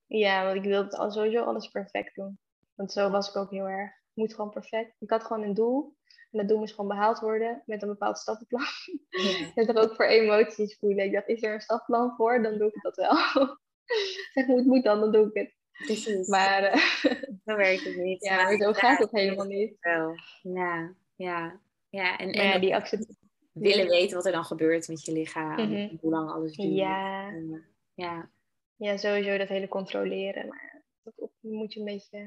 Ja, 0.06 0.44
want 0.44 0.56
ik 0.56 0.62
wilde 0.70 0.96
al 0.96 1.10
sowieso 1.10 1.42
alles 1.42 1.68
perfect 1.68 2.14
doen. 2.14 2.38
Want 2.74 2.92
zo 2.92 3.10
was 3.10 3.28
ik 3.28 3.36
ook 3.36 3.50
heel 3.50 3.66
erg. 3.66 3.90
Het 3.90 4.14
moet 4.14 4.34
gewoon 4.34 4.50
perfect. 4.50 4.94
Ik 4.98 5.10
had 5.10 5.24
gewoon 5.24 5.42
een 5.42 5.54
doel. 5.54 5.96
En 6.30 6.38
dat 6.38 6.48
doel 6.48 6.58
moest 6.58 6.74
gewoon 6.74 6.90
behaald 6.90 7.18
worden 7.18 7.62
met 7.66 7.82
een 7.82 7.88
bepaald 7.88 8.18
stappenplan. 8.18 8.62
Ja. 9.08 9.50
En 9.54 9.66
toch 9.66 9.76
ook 9.76 9.94
voor 9.94 10.04
emoties 10.04 10.78
voelen. 10.78 11.04
Ik 11.04 11.12
dacht, 11.12 11.28
is 11.28 11.42
er 11.42 11.54
een 11.54 11.60
stappenplan 11.60 12.14
voor? 12.16 12.42
Dan 12.42 12.58
doe 12.58 12.68
ik 12.68 12.82
dat 12.82 12.96
wel. 12.96 13.58
zeg, 14.34 14.47
hoe 14.47 14.57
het 14.57 14.66
moet 14.66 14.84
dan, 14.84 15.01
dan 15.01 15.12
doe 15.12 15.26
ik 15.26 15.34
het. 15.34 15.57
Precies. 15.86 16.28
Maar 16.28 16.62
eh, 16.62 16.80
zo 17.47 17.57
werkt 17.57 17.84
het 17.84 17.97
niet. 17.97 18.24
ja, 18.24 18.43
maar 18.43 18.57
zo 18.57 18.72
gaat 18.72 18.99
het 18.99 19.11
helemaal 19.11 19.47
niet. 19.47 19.76
Wel. 19.80 20.14
Ja, 20.43 20.95
ja. 21.16 21.61
Ja, 21.91 22.18
en, 22.18 22.32
en 22.32 22.47
ja, 22.47 22.59
die 22.59 22.74
accept... 22.74 23.18
willen 23.53 23.89
weten 23.89 24.16
wat 24.16 24.26
er 24.26 24.32
dan 24.32 24.45
gebeurt 24.45 24.89
met 24.89 25.05
je 25.05 25.12
lichaam. 25.12 25.53
Mhm. 25.53 25.74
en 25.74 25.99
Hoe 26.01 26.11
lang 26.11 26.30
alles 26.30 26.57
duurt. 26.57 26.74
Ja. 26.74 27.28
En, 27.28 27.64
Ja, 27.95 28.30
Ja, 28.76 28.97
sowieso 28.97 29.36
dat 29.36 29.49
hele 29.49 29.68
controleren. 29.68 30.49
Maar 30.49 30.84
dat 31.03 31.30
moet 31.41 31.72
je 31.72 31.78
een 31.78 31.86
beetje. 31.86 32.18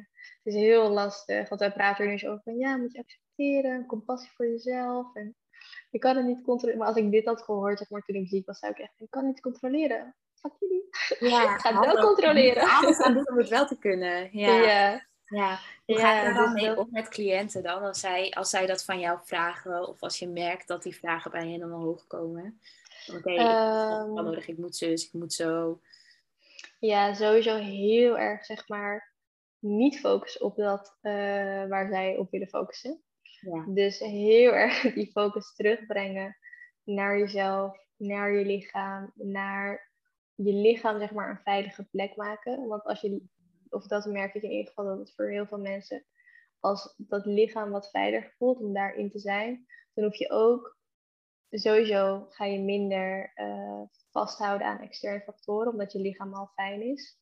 Het 0.44 0.54
is 0.54 0.56
heel 0.56 0.90
lastig. 0.90 1.50
Want 1.50 1.62
wij 1.62 1.72
praten 1.72 2.06
er 2.06 2.12
nu 2.12 2.18
zo 2.18 2.28
over 2.28 2.44
van 2.44 2.58
ja, 2.58 2.78
moet 2.78 2.92
je 2.92 3.00
accepteren, 3.00 3.86
compassie 3.86 4.32
voor 4.32 4.48
jezelf. 4.48 5.16
En 5.16 5.36
je 5.90 6.00
kan 6.00 6.16
het 6.16 6.26
niet 6.26 6.42
controleren. 6.42 6.80
Maar 6.80 6.88
als 6.88 6.98
ik 6.98 7.12
dit 7.12 7.26
had 7.26 7.42
gehoord, 7.42 7.78
zeg 7.78 7.90
maar, 7.90 8.02
toen 8.02 8.16
ik 8.16 8.28
ziek 8.28 8.46
was, 8.46 8.60
zou 8.60 8.72
ik 8.72 8.80
echt, 8.80 8.94
ik 8.98 9.10
kan 9.10 9.26
het 9.26 9.34
niet 9.34 9.42
controleren. 9.42 10.16
Fuck 10.42 10.52
jullie. 10.60 10.88
ja 11.20 11.58
ga 11.58 11.74
het 11.80 11.86
wel 11.86 12.06
controleren. 12.06 12.70
Alles 12.70 13.00
aan 13.02 13.14
doen 13.14 13.30
om 13.30 13.38
het 13.38 13.50
wel 13.50 13.68
te 13.68 13.78
kunnen. 13.88 14.30
Ja. 14.38 14.54
ja. 14.56 15.10
Ja, 15.26 15.60
hoe 15.86 15.96
Ja, 15.98 16.02
ga 16.02 16.14
je 16.18 16.24
daar 16.24 16.34
dan 16.44 16.54
dus 16.54 16.62
mee 16.62 16.78
om 16.78 16.88
met 16.92 17.10
cliënten 17.10 17.64
dan? 17.64 17.82
Als 17.84 18.00
zij, 18.00 18.32
als 18.32 18.50
zij 18.50 18.66
dat 18.66 18.84
van 18.84 19.00
jou 19.00 19.20
vragen 19.24 19.88
of 19.88 20.02
als 20.02 20.20
je 20.20 20.28
merkt 20.28 20.68
dat 20.68 20.84
die 20.84 20.96
vragen 20.96 21.32
bij 21.32 21.50
hen 21.50 21.64
omhoog 21.64 22.08
komen? 22.08 22.60
Oké, 23.16 23.32
heb 23.32 23.40
Ehm. 23.40 24.14
wel 24.14 24.24
nodig, 24.24 24.48
ik 24.48 24.58
moet 24.58 24.76
zus, 24.76 25.06
ik 25.06 25.14
moet 25.14 25.34
zo. 25.34 25.82
ja, 26.80 27.14
sowieso 27.14 27.56
heel 27.56 28.18
erg, 28.18 28.46
zeg 28.46 28.68
maar, 28.68 29.14
niet 29.60 30.00
focussen 30.00 30.42
op 30.42 30.56
dat 30.56 30.98
eh, 31.02 31.14
waar 31.68 31.88
zij 31.90 32.18
op 32.18 32.32
willen 32.32 32.48
focussen. 32.48 33.02
Ja, 33.42 33.64
Dus 33.68 34.00
heel 34.00 34.52
erg 34.64 34.82
die 34.94 35.12
focus 35.12 35.54
terugbrengen 35.56 36.38
naar 36.84 37.18
jezelf, 37.18 37.78
naar 37.98 38.32
je 38.34 38.46
lichaam, 38.46 39.12
naar 39.16 39.91
je 40.46 40.54
lichaam, 40.54 41.00
zeg 41.00 41.12
maar, 41.12 41.30
een 41.30 41.42
veilige 41.44 41.84
plek 41.84 42.16
maken. 42.16 42.68
Want 42.68 42.84
als 42.84 43.02
je, 43.02 43.24
of 43.70 43.88
dat 43.88 44.06
merk 44.06 44.34
ik 44.34 44.44
in 44.44 44.52
ieder 44.52 44.68
geval, 44.68 44.86
dat 44.86 45.00
het 45.00 45.14
voor 45.16 45.30
heel 45.30 45.46
veel 45.46 45.60
mensen, 45.60 46.06
als 46.60 46.94
dat 46.98 47.26
lichaam 47.26 47.70
wat 47.70 47.90
veiliger 47.90 48.34
voelt 48.38 48.60
om 48.60 48.74
daarin 48.74 49.12
te 49.12 49.20
zijn, 49.20 49.66
dan 49.94 50.04
hoef 50.04 50.16
je 50.16 50.30
ook, 50.30 50.78
sowieso 51.50 52.26
ga 52.30 52.46
je 52.46 52.60
minder 52.60 53.32
eh, 53.34 53.82
vasthouden 54.12 54.68
aan 54.68 54.80
externe 54.80 55.22
factoren, 55.22 55.72
omdat 55.72 55.92
je 55.92 56.00
lichaam 56.00 56.34
al 56.34 56.52
fijn 56.54 56.82
is. 56.82 57.20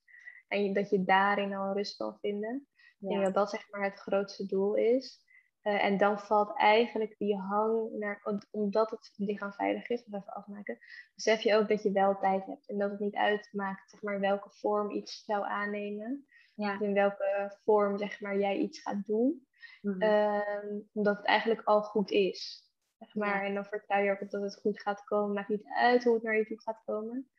En 0.48 0.74
dat 0.74 0.90
je 0.90 1.04
daarin 1.04 1.54
al 1.54 1.74
rust 1.74 1.98
kan 1.98 2.18
vinden. 2.20 2.68
Ik 3.00 3.08
denk 3.08 3.20
ja, 3.20 3.26
dat 3.26 3.34
dat 3.34 3.50
zeg 3.50 3.70
maar 3.70 3.84
het 3.84 4.00
grootste 4.00 4.46
doel 4.46 4.76
is. 4.76 5.28
Eh, 5.70 5.84
en 5.86 5.98
dan 5.98 6.20
valt 6.20 6.58
eigenlijk 6.58 7.16
die 7.18 7.38
hang 7.38 7.92
naar, 7.92 8.20
om- 8.24 8.42
omdat 8.52 8.92
het 8.92 9.12
lichaam 9.16 9.54
veilig 9.54 9.90
is, 9.90 10.06
nog 10.06 10.22
even 10.22 10.34
afmaken, 10.34 10.78
besef 11.16 11.42
je 11.42 11.56
ook 11.56 11.68
dat 11.68 11.84
je 11.84 11.92
wel 11.92 12.18
tijd 12.20 12.46
hebt. 12.46 12.70
En 12.70 12.78
dat 12.78 12.92
het 12.92 13.00
niet 13.00 13.16
uitmaakt 13.16 13.90
zeg 13.90 14.02
maar, 14.02 14.20
welke 14.20 14.50
vorm 14.52 14.92
iets 14.92 15.24
zou 15.26 15.46
aannemen. 15.46 16.28
ja. 16.54 16.80
In 16.80 16.94
welke 16.94 17.58
vorm 17.64 17.98
zeg 17.98 18.22
maar, 18.22 18.38
jij 18.40 18.58
iets 18.58 18.82
gaat 18.82 19.06
doen. 19.06 19.48
Mhm. 19.82 20.02
Ehm, 20.02 20.80
omdat 20.94 21.18
het 21.18 21.26
eigenlijk 21.26 21.68
al 21.68 21.82
goed 21.82 22.12
is. 22.12 22.70
Zeg 22.98 23.16
maar. 23.16 23.42
Ja. 23.42 23.48
En 23.48 23.54
dan 23.54 23.66
vertrouw 23.66 24.02
je 24.04 24.12
ook 24.12 24.22
op 24.22 24.30
dat 24.30 24.42
het 24.42 24.60
goed 24.62 24.82
gaat 24.82 25.04
komen. 25.04 25.34
Maakt 25.34 25.50
niet 25.50 25.66
uit 25.68 26.04
hoe 26.04 26.14
het 26.14 26.24
naar 26.24 26.36
je 26.38 26.46
toe 26.46 26.62
gaat 26.62 26.82
komen. 26.86 27.30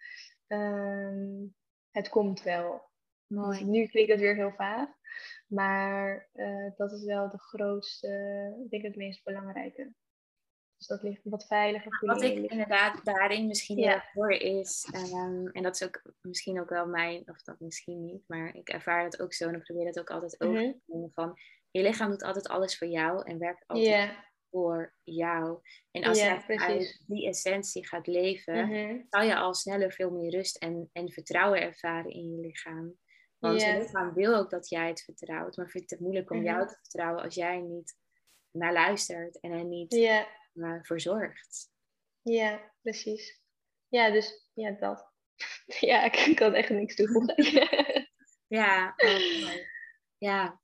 Ehm, 0.47 1.47
het 1.91 2.09
komt 2.09 2.43
wel. 2.43 2.90
Dus 3.31 3.39
Mooi. 3.39 3.65
nu 3.65 3.87
klinkt 3.87 4.11
het 4.11 4.21
weer 4.21 4.35
heel 4.35 4.53
vaag. 4.57 4.89
Maar 5.47 6.29
eh, 6.33 6.71
dat 6.77 6.93
is 6.93 7.05
wel 7.05 7.29
de 7.31 7.39
grootste, 7.39 8.09
ik 8.65 8.71
denk 8.71 8.83
het 8.83 8.97
meest 8.97 9.25
belangrijke. 9.25 9.93
Dus 10.77 10.87
dat 10.87 11.03
ligt 11.03 11.21
wat 11.25 11.47
veiliger 11.47 11.97
voelen 11.99 12.17
Wat 12.17 12.27
ik 12.27 12.51
inderdaad 12.51 13.05
daarin 13.05 13.47
misschien 13.47 13.79
Ja. 13.79 14.05
hoor 14.13 14.31
is, 14.33 14.89
ehm, 14.93 15.47
en 15.47 15.63
dat 15.63 15.75
is 15.75 15.85
ook 15.85 16.03
misschien 16.21 16.61
ook 16.61 16.69
wel 16.69 16.87
mijn, 16.87 17.23
of 17.29 17.43
dat 17.43 17.61
misschien 17.61 18.05
niet, 18.05 18.25
maar 18.27 18.55
ik 18.55 18.69
ervaar 18.69 19.03
dat 19.11 19.21
ook 19.21 19.33
zo 19.33 19.49
en 19.49 19.55
ik 19.55 19.63
probeer 19.63 19.85
dat 19.85 19.99
ook 19.99 20.11
altijd 20.11 20.41
over 20.41 20.63
Mhm. 20.63 20.71
te 20.73 20.81
nemen 20.87 21.11
van, 21.15 21.39
je 21.71 21.83
lichaam 21.83 22.11
doet 22.11 22.23
altijd 22.23 22.49
alles 22.49 22.79
voor 22.79 22.89
jou 22.89 23.25
en 23.27 23.39
werkt 23.39 23.65
altijd 23.67 24.11
voor 24.51 24.95
jou. 25.03 25.61
En 25.91 26.05
als 26.05 26.21
je 26.21 26.57
uit 26.59 27.05
die 27.07 27.29
essentie 27.29 27.87
gaat 27.87 28.07
leven, 28.07 28.67
mhm. 28.69 29.01
zal 29.11 29.23
je 29.23 29.37
al 29.37 29.55
sneller 29.55 29.93
veel 29.93 30.11
meer 30.11 30.31
rust 30.31 30.57
en, 30.57 30.91
en 30.93 31.11
vertrouwen 31.13 31.61
ervaren 31.63 32.11
in 32.11 32.31
je 32.31 32.41
lichaam. 32.41 32.99
Want 33.41 33.61
je 33.63 33.79
lichaam 33.79 34.15
wil 34.15 34.35
ook 34.35 34.51
dat 34.51 34.69
jij 34.69 34.89
het 34.89 35.03
vertrouwt, 35.03 35.57
maar 35.57 35.69
vindt 35.69 35.91
het 35.91 36.01
moeilijk 36.01 36.31
om 36.31 36.37
Mhm. 36.37 36.47
jou 36.47 36.67
te 36.69 36.75
vertrouwen 36.81 37.23
als 37.23 37.35
jij 37.35 37.61
niet 37.61 37.97
naar 38.51 38.73
luistert 38.73 39.41
en 39.41 39.51
er 39.51 39.65
niet 39.65 39.93
eh, 40.55 40.79
voor 40.83 41.01
zorgt. 41.01 41.71
ja, 42.23 42.73
precies. 42.83 43.41
Ja, 43.89 44.11
dus 44.11 44.49
ja, 44.55 44.71
dat. 44.71 45.09
Ja, 45.81 46.05
ik 46.05 46.13
kan 46.37 46.55
echt 46.55 46.71
niks 46.71 46.95
toevoegen. 46.95 47.35
Ja, 48.47 48.95
oh, 48.97 49.53
ja. 50.19 50.61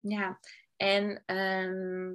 Ja, 0.00 0.40
en 0.76 1.22
ehm, 1.26 2.14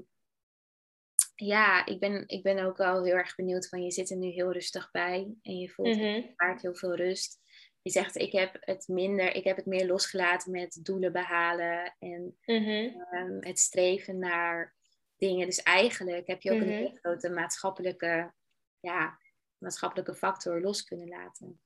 ja, 1.36 1.86
ik 1.86 2.00
ben, 2.00 2.24
ik 2.28 2.44
ben 2.44 2.60
ook 2.66 2.78
wel 2.78 3.04
heel 3.04 3.16
erg 3.16 3.36
benieuwd 3.36 3.70
van 3.70 3.84
je 3.84 3.92
zit 3.92 4.10
er 4.10 4.18
nu 4.18 4.28
heel 4.28 4.52
rustig 4.52 4.92
bij 4.92 5.36
en 5.42 5.58
je 5.58 5.70
voelt 5.70 5.96
Mhm. 5.96 6.04
ervaart 6.06 6.62
heel 6.62 6.76
veel 6.76 6.96
rust. 6.96 7.40
Je 7.82 7.90
zegt 7.92 8.16
ik 8.16 8.32
heb 8.32 8.58
het 8.60 8.88
minder, 8.88 9.36
ik 9.36 9.44
heb 9.44 9.56
het 9.56 9.66
meer 9.66 9.86
losgelaten 9.88 10.52
met 10.52 10.80
doelen 10.84 11.12
behalen 11.12 11.96
en 12.00 12.38
Mhm. 12.46 13.02
ehm, 13.12 13.38
het 13.40 13.60
streven 13.60 14.20
naar 14.20 14.76
dingen. 15.18 15.46
Dus 15.46 15.64
eigenlijk 15.64 16.28
heb 16.28 16.42
je 16.42 16.52
ook 16.52 16.60
Mhm. 16.60 16.68
een 16.68 16.74
hele 16.76 16.98
grote 17.00 17.30
maatschappelijke, 17.30 18.34
ja, 18.80 19.18
maatschappelijke 19.58 20.16
factor 20.16 20.62
los 20.62 20.84
kunnen 20.84 21.08
laten. 21.08 21.62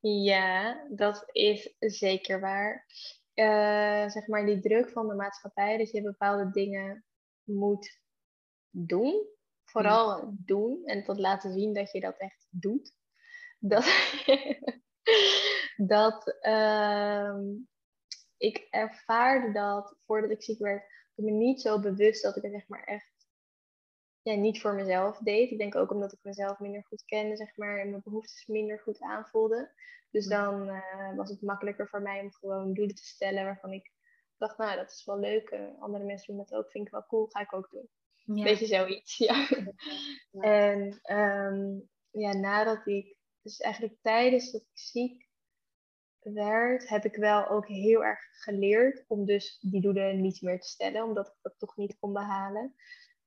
Ja, 0.00 0.86
dat 0.90 1.24
is 1.32 1.74
zeker 1.78 2.40
waar. 2.40 2.86
Eh, 3.34 4.08
zeg 4.08 4.26
maar 4.26 4.46
die 4.46 4.60
druk 4.60 4.90
van 4.90 5.08
de 5.08 5.14
maatschappij, 5.14 5.76
dat 5.78 5.90
je 5.90 6.02
bepaalde 6.02 6.50
dingen 6.50 7.04
moet 7.42 8.00
doen. 8.70 9.26
Vooral 9.64 10.32
doen 10.38 10.84
en 10.84 11.04
tot 11.04 11.18
laten 11.18 11.52
zien 11.52 11.72
dat 11.74 11.92
je 11.92 12.00
dat 12.00 12.16
echt 12.18 12.46
doet. 12.50 12.94
Dat, 13.58 13.84
dat 15.94 16.36
ehm, 16.40 17.40
ik 18.36 18.66
ervaarde 18.70 19.52
dat 19.52 19.96
voordat 20.06 20.30
ik 20.30 20.42
ziek 20.42 20.58
werd, 20.58 20.82
ik 21.14 21.24
me 21.24 21.30
niet 21.30 21.60
zo 21.60 21.80
bewust 21.80 22.22
dat 22.22 22.36
ik 22.36 22.44
er 22.44 22.50
zeg 22.50 22.68
maar 22.68 22.84
echt 22.84 23.16
ja, 24.22 24.34
niet 24.34 24.60
voor 24.60 24.74
mezelf 24.74 25.18
deed. 25.18 25.50
Ik 25.50 25.58
denk 25.58 25.74
ook 25.74 25.90
omdat 25.90 26.12
ik 26.12 26.18
mezelf 26.22 26.58
minder 26.58 26.84
goed 26.84 27.04
kende, 27.04 27.36
zeg 27.36 27.56
maar, 27.56 27.78
en 27.78 27.90
mijn 27.90 28.02
behoeftes 28.04 28.46
minder 28.46 28.78
goed 28.78 29.00
aanvoelde. 29.00 29.72
Dus 30.10 30.26
dan 30.26 30.68
uh, 30.68 31.16
was 31.16 31.30
het 31.30 31.42
makkelijker 31.42 31.88
voor 31.88 32.02
mij 32.02 32.20
om 32.20 32.32
gewoon 32.32 32.74
doelen 32.74 32.94
te 32.94 33.04
stellen 33.04 33.44
waarvan 33.44 33.72
ik 33.72 33.92
dacht, 34.36 34.58
nou, 34.58 34.76
dat 34.76 34.90
is 34.90 35.04
wel 35.04 35.18
leuk. 35.18 35.50
Uh, 35.50 35.82
andere 35.82 36.04
mensen 36.04 36.34
doen 36.34 36.44
dat 36.48 36.58
ook, 36.58 36.70
vind 36.70 36.86
ik 36.86 36.92
wel 36.92 37.06
cool, 37.06 37.26
ga 37.26 37.40
ik 37.40 37.54
ook 37.54 37.70
doen. 37.70 37.88
Ja. 38.36 38.44
Beetje 38.44 38.66
zoiets, 38.66 39.16
ja. 39.28 39.48
En 40.40 41.00
um, 41.16 41.88
ja, 42.10 42.32
nadat 42.32 42.86
ik, 42.86 43.15
dus 43.46 43.60
eigenlijk 43.60 43.96
tijdens 44.02 44.52
dat 44.52 44.60
ik 44.60 44.78
ziek 44.78 45.28
werd, 46.20 46.88
heb 46.88 47.04
ik 47.04 47.16
wel 47.16 47.48
ook 47.48 47.66
heel 47.66 48.04
erg 48.04 48.20
geleerd 48.30 49.04
om 49.06 49.24
dus 49.24 49.58
die 49.60 49.80
doelen 49.80 50.20
niet 50.20 50.42
meer 50.42 50.60
te 50.60 50.68
stellen, 50.68 51.04
omdat 51.04 51.26
ik 51.26 51.34
dat 51.42 51.54
toch 51.58 51.76
niet 51.76 51.98
kon 51.98 52.12
behalen. 52.12 52.74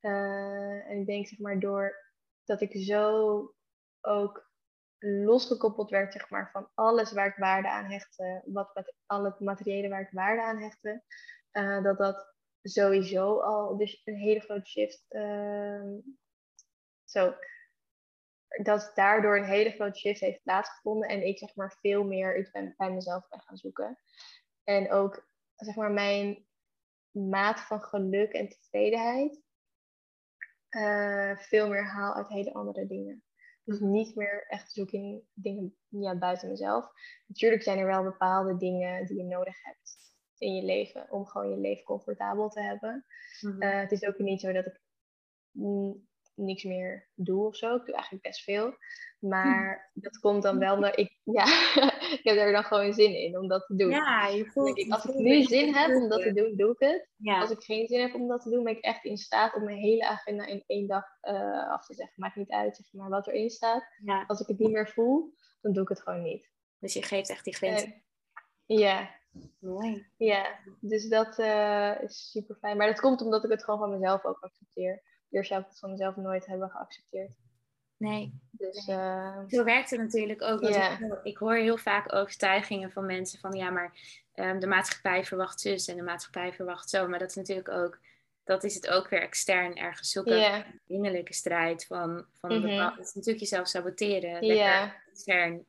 Uh, 0.01 0.89
en 0.89 0.99
ik 0.99 1.05
denk 1.05 1.28
zeg 1.28 1.39
maar 1.39 1.59
door 1.59 1.95
dat 2.43 2.61
ik 2.61 2.72
zo 2.72 3.53
ook 4.01 4.51
losgekoppeld 4.99 5.89
werd 5.89 6.13
zeg 6.13 6.30
maar, 6.30 6.49
van 6.51 6.70
alles 6.74 7.11
waar 7.11 7.28
ik 7.28 7.36
waarde 7.36 7.70
aan 7.70 7.91
hechtte, 7.91 8.41
wat 8.45 8.76
met 8.76 8.95
al 9.05 9.24
het 9.24 9.39
materiële 9.39 9.89
waar 9.89 10.01
ik 10.01 10.11
waarde 10.11 10.41
aan 10.41 10.61
hechtte, 10.61 11.03
uh, 11.51 11.84
dat 11.84 11.97
dat 11.97 12.36
sowieso 12.61 13.39
al 13.39 13.78
dus 13.78 14.01
een 14.03 14.15
hele 14.15 14.39
grote 14.39 14.70
shift. 14.70 15.05
Uh, 15.09 15.97
zo, 17.03 17.36
dat 18.63 18.91
daardoor 18.93 19.37
een 19.37 19.43
hele 19.43 19.71
grote 19.71 19.99
shift 19.99 20.19
heeft 20.19 20.43
plaatsgevonden 20.43 21.09
en 21.09 21.27
ik 21.27 21.37
zeg 21.37 21.55
maar 21.55 21.77
veel 21.79 22.03
meer 22.03 22.39
iets 22.39 22.51
bij, 22.51 22.73
bij 22.77 22.91
mezelf 22.91 23.27
ben 23.27 23.41
gaan 23.41 23.57
zoeken. 23.57 23.97
En 24.63 24.91
ook 24.91 25.27
zeg 25.55 25.75
maar 25.75 25.91
mijn 25.91 26.45
maat 27.11 27.59
van 27.59 27.81
geluk 27.81 28.31
en 28.31 28.49
tevredenheid 28.49 29.41
uh, 30.69 31.37
veel 31.37 31.69
meer 31.69 31.85
haal 31.85 32.13
uit 32.13 32.27
hele 32.27 32.53
andere 32.53 32.87
dingen. 32.87 33.23
Dus 33.63 33.79
niet 33.79 34.15
meer 34.15 34.45
echt 34.47 34.71
zoeken 34.71 34.99
in 34.99 35.27
dingen 35.33 35.77
ja, 35.87 36.17
buiten 36.17 36.49
mezelf. 36.49 36.91
Natuurlijk 37.27 37.63
zijn 37.63 37.77
er 37.77 37.85
wel 37.85 38.03
bepaalde 38.03 38.57
dingen 38.57 39.05
die 39.05 39.17
je 39.17 39.23
nodig 39.23 39.63
hebt 39.63 39.97
in 40.37 40.55
je 40.55 40.63
leven 40.63 41.11
om 41.11 41.25
gewoon 41.25 41.49
je 41.49 41.57
leven 41.57 41.83
comfortabel 41.83 42.49
te 42.49 42.61
hebben. 42.61 43.05
Mm 43.39 43.61
het 43.61 43.91
is 43.91 44.03
ook 44.03 44.17
niet 44.17 44.41
zo 44.41 44.51
dat 44.51 44.65
ik 44.65 44.79
niks 46.39 46.63
meer 46.63 47.09
doe 47.13 47.45
of 47.45 47.55
zo. 47.55 47.75
Ik 47.75 47.85
doe 47.85 47.93
eigenlijk 47.93 48.23
best 48.23 48.43
veel. 48.43 48.73
Maar 49.19 49.91
dat 49.93 50.19
komt 50.19 50.43
dan 50.43 50.59
wel 50.59 50.75
omdat 50.75 50.99
ik, 50.99 51.19
ja, 51.23 51.43
ik 52.17 52.19
heb 52.23 52.37
er 52.37 52.51
dan 52.51 52.63
gewoon 52.63 52.93
zin 52.93 53.15
in 53.15 53.37
om 53.37 53.47
dat 53.47 53.65
te 53.65 53.75
doen. 53.75 53.89
Ja, 53.89 54.27
je 54.27 54.45
voelt 54.45 54.77
ik, 54.77 54.91
Als 54.91 55.05
ik 55.05 55.15
nu 55.15 55.43
zin 55.43 55.73
heb 55.73 55.95
om 55.95 56.09
dat 56.09 56.21
te 56.21 56.33
doen, 56.33 56.55
doe 56.55 56.71
ik 56.71 56.79
het. 56.79 57.07
Als 57.41 57.49
ik 57.49 57.63
geen 57.63 57.87
zin 57.87 58.01
heb 58.01 58.13
om 58.13 58.27
dat 58.27 58.41
te 58.41 58.49
doen, 58.49 58.63
ben 58.63 58.77
ik 58.77 58.83
echt 58.83 59.03
in 59.05 59.17
staat 59.17 59.55
om 59.55 59.63
mijn 59.63 59.77
hele 59.77 60.07
agenda 60.07 60.45
in 60.45 60.63
één 60.67 60.87
dag 60.87 61.03
uh, 61.21 61.71
af 61.71 61.85
te 61.85 61.93
zeggen. 61.93 62.15
Maakt 62.17 62.35
niet 62.35 62.51
uit 62.51 62.75
zeg 62.75 62.93
maar, 62.93 63.09
wat 63.09 63.27
erin 63.27 63.49
staat. 63.49 63.83
Als 64.27 64.39
ik 64.39 64.47
het 64.47 64.59
niet 64.59 64.71
meer 64.71 64.89
voel, 64.89 65.33
dan 65.61 65.73
doe 65.73 65.83
ik 65.83 65.89
het 65.89 66.01
gewoon 66.01 66.23
niet. 66.23 66.49
Dus 66.79 66.93
je 66.93 67.03
geeft 67.03 67.29
echt 67.29 67.43
die 67.43 67.55
grens. 67.55 67.83
Uh, 67.85 67.91
ja. 68.65 69.17
Mooi. 69.59 70.07
Ja, 70.17 70.59
dus 70.79 71.09
dat 71.09 71.39
uh, 71.39 72.01
is 72.01 72.31
super 72.31 72.55
fijn. 72.55 72.77
Maar 72.77 72.87
dat 72.87 72.99
komt 72.99 73.21
omdat 73.21 73.43
ik 73.43 73.49
het 73.51 73.63
gewoon 73.63 73.79
van 73.79 73.99
mezelf 73.99 74.25
ook 74.25 74.39
accepteer. 74.39 75.03
Eerst 75.30 75.49
zou 75.49 75.61
ik 75.61 75.67
het 75.67 75.80
van 75.80 75.91
mezelf 75.91 76.15
nooit 76.15 76.45
hebben 76.45 76.69
geaccepteerd. 76.69 77.32
Nee. 77.97 78.39
Dus, 78.51 78.88
uh, 78.88 79.39
Zo 79.47 79.63
werkt 79.63 79.89
het 79.89 79.99
natuurlijk 79.99 80.41
ook. 80.41 80.61
Yeah. 80.61 81.01
Ik, 81.01 81.19
ik, 81.23 81.38
hoor 81.38 81.55
heel 81.55 81.77
vaak 81.77 82.13
overtuigingen 82.13 82.91
van 82.91 83.05
mensen 83.05 83.39
van 83.39 83.53
ja, 83.53 83.69
maar 83.69 83.93
um, 84.36 84.59
de 84.59 84.67
maatschappij 84.67 85.23
verwacht 85.25 85.59
zus 85.59 85.88
en 85.88 85.95
de 85.95 86.03
maatschappij 86.03 86.53
verwacht 86.53 86.89
zo. 86.89 87.07
Maar 87.07 87.19
dat 87.19 87.30
is 87.30 87.36
natuurlijk 87.36 87.69
ook, 87.69 87.99
dat 88.43 88.63
is 88.63 88.75
het 88.75 88.89
ook 88.89 89.09
weer 89.09 89.21
extern 89.21 89.75
ergens 89.75 90.11
zoeken. 90.11 90.39
Yeah. 90.39 90.65
Innerlijke 90.88 91.34
strijd 91.34 91.86
van, 91.86 92.25
van 92.34 92.57
mm 92.57 92.61
-hmm. 92.61 92.80
het 92.80 93.07
is 93.07 93.13
natuurlijk 93.13 93.43
jezelf 93.43 93.67
saboteren. 93.67 94.45
Ja. 94.45 94.95
extern 95.11 95.65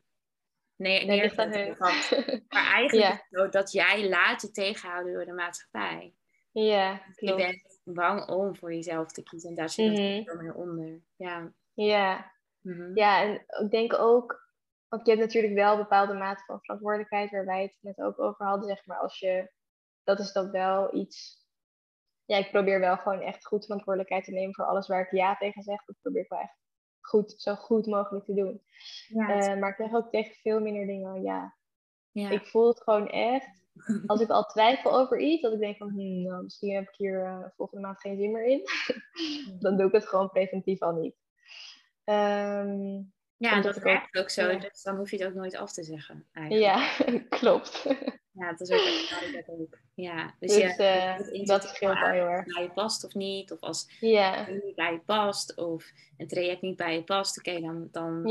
nee, 0.76 1.06
neer, 1.06 1.34
Maar 2.48 2.72
eigenlijk 2.72 2.92
yeah. 2.92 3.12
is 3.12 3.18
het 3.18 3.26
zo 3.30 3.48
dat 3.48 3.72
jij 3.72 4.08
laat 4.08 4.42
je 4.42 4.50
tegenhouden 4.50 5.12
door 5.12 5.24
de 5.24 5.32
maatschappij. 5.32 6.14
Ja, 6.52 6.96
klopt. 6.96 7.40
Je 7.40 7.46
bent 7.46 7.69
bang 7.82 8.28
om 8.28 8.56
voor 8.56 8.74
jezelf 8.74 9.12
te 9.12 9.22
kiezen 9.22 9.48
en 9.48 9.56
daar 9.56 9.70
zit 9.70 9.90
mm 9.90 9.94
-hmm. 9.94 10.28
het 10.28 10.40
meer 10.40 10.54
onder. 10.54 11.00
Ja. 11.16 11.52
Ja. 11.74 12.32
-hmm. 12.62 12.96
ja, 12.96 13.22
en 13.22 13.44
ik 13.64 13.70
denk 13.70 13.94
ook, 13.94 14.48
want 14.88 15.06
je 15.06 15.12
hebt 15.12 15.24
natuurlijk 15.24 15.54
wel 15.54 15.76
bepaalde 15.76 16.14
mate 16.14 16.44
van 16.44 16.60
verantwoordelijkheid, 16.60 17.30
waar 17.30 17.44
wij 17.44 17.62
het 17.62 17.76
net 17.80 18.00
ook 18.00 18.18
over 18.18 18.46
hadden, 18.46 18.68
zeg 18.68 18.86
maar, 18.86 18.98
als 18.98 19.18
je, 19.18 19.52
dat 20.04 20.18
is 20.18 20.32
dan 20.32 20.50
wel 20.50 20.94
iets, 20.94 21.46
ja, 22.24 22.36
ik 22.36 22.50
probeer 22.50 22.80
wel 22.80 22.96
gewoon 22.96 23.20
echt 23.20 23.46
goed 23.46 23.64
verantwoordelijkheid 23.64 24.24
te 24.24 24.32
nemen 24.32 24.54
voor 24.54 24.64
alles 24.64 24.86
waar 24.86 25.00
ik 25.00 25.10
ja 25.10 25.36
tegen 25.36 25.62
zeg, 25.62 25.84
dat 25.84 25.96
probeer 26.00 26.22
ik 26.22 26.28
wel 26.28 26.40
echt 26.40 26.58
goed, 27.00 27.34
zo 27.36 27.54
goed 27.54 27.86
mogelijk 27.86 28.24
te 28.24 28.34
doen. 28.34 28.62
Ja, 29.08 29.54
uh, 29.54 29.60
maar 29.60 29.70
ik 29.70 29.76
zeg 29.76 29.92
ook 29.92 30.10
tegen 30.10 30.34
veel 30.34 30.60
minder 30.60 30.86
dingen 30.86 31.22
ja. 31.22 31.56
ja. 32.10 32.30
Ik 32.30 32.46
voel 32.46 32.68
het 32.68 32.82
gewoon 32.82 33.08
echt 33.08 33.68
als 34.06 34.20
ik 34.20 34.28
al 34.28 34.46
twijfel 34.46 34.98
over 34.98 35.18
iets, 35.18 35.42
dat 35.42 35.52
ik 35.52 35.58
denk 35.58 35.76
van, 35.76 35.90
hmm, 35.90 36.22
nou, 36.22 36.42
misschien 36.42 36.74
heb 36.74 36.88
ik 36.88 36.94
hier 36.96 37.24
uh, 37.24 37.44
volgende 37.56 37.86
maand 37.86 38.00
geen 38.00 38.16
zin 38.16 38.32
meer 38.32 38.44
in, 38.44 38.62
dan 39.64 39.76
doe 39.76 39.86
ik 39.86 39.92
het 39.92 40.06
gewoon 40.06 40.30
preventief 40.30 40.80
al 40.80 40.92
niet. 40.92 41.14
Um, 42.04 43.12
ja, 43.36 43.60
dat 43.60 43.76
werkt 43.76 44.16
ook, 44.16 44.22
ook 44.22 44.30
zo, 44.30 44.58
dus 44.58 44.82
dan 44.82 44.96
hoef 44.96 45.10
je 45.10 45.16
het 45.16 45.26
ook 45.26 45.34
nooit 45.34 45.56
af 45.56 45.72
te 45.72 45.82
zeggen. 45.82 46.28
Eigenlijk. 46.32 46.64
Ja, 46.64 47.18
klopt. 47.38 47.86
Ja, 48.40 48.50
dat 48.50 48.60
is 48.60 48.70
ook 48.70 49.32
dat 49.32 49.48
ook. 49.48 49.78
Ja, 49.94 50.34
dus, 50.38 50.54
dus 50.54 50.76
ja, 50.76 51.18
uh, 51.18 51.44
dat 51.44 51.62
scheelt 51.62 51.98
wel 51.98 52.08
heel 52.08 52.26
erg. 52.26 52.54
Bij 52.54 52.62
je 52.62 52.70
past 52.70 53.04
of 53.04 53.14
niet, 53.14 53.52
of 53.52 53.60
als 53.60 53.86
het 54.00 54.64
niet 54.64 54.74
bij 54.74 54.92
je 54.92 55.00
past, 55.00 55.56
of 55.56 55.90
een 56.16 56.28
traject 56.28 56.62
niet 56.62 56.76
bij 56.76 56.94
je 56.94 57.04
past, 57.04 57.38
oké, 57.38 57.50
okay, 57.50 57.62
dan, 57.62 57.88
dan 57.90 58.22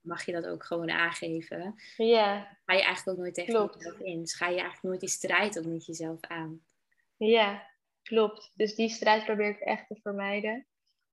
mag 0.00 0.24
je 0.24 0.32
dat 0.32 0.46
ook 0.46 0.64
gewoon 0.64 0.90
aangeven. 0.90 1.74
Ja. 1.96 2.58
Ga 2.64 2.74
je 2.74 2.82
eigenlijk 2.82 3.08
ook 3.08 3.24
nooit 3.24 3.34
tegen 3.34 3.54
klopt. 3.54 3.74
jezelf 3.74 3.98
in. 3.98 4.20
Dus 4.20 4.34
ga 4.34 4.46
je 4.46 4.52
eigenlijk 4.52 4.82
nooit 4.82 5.00
die 5.00 5.08
strijd 5.08 5.58
ook 5.58 5.64
met 5.64 5.86
jezelf 5.86 6.20
aan. 6.20 6.60
Ja, 7.16 7.66
klopt. 8.02 8.52
Dus 8.54 8.74
die 8.74 8.88
strijd 8.88 9.24
probeer 9.24 9.48
ik 9.48 9.60
echt 9.60 9.86
te 9.86 9.96
vermijden. 10.02 10.66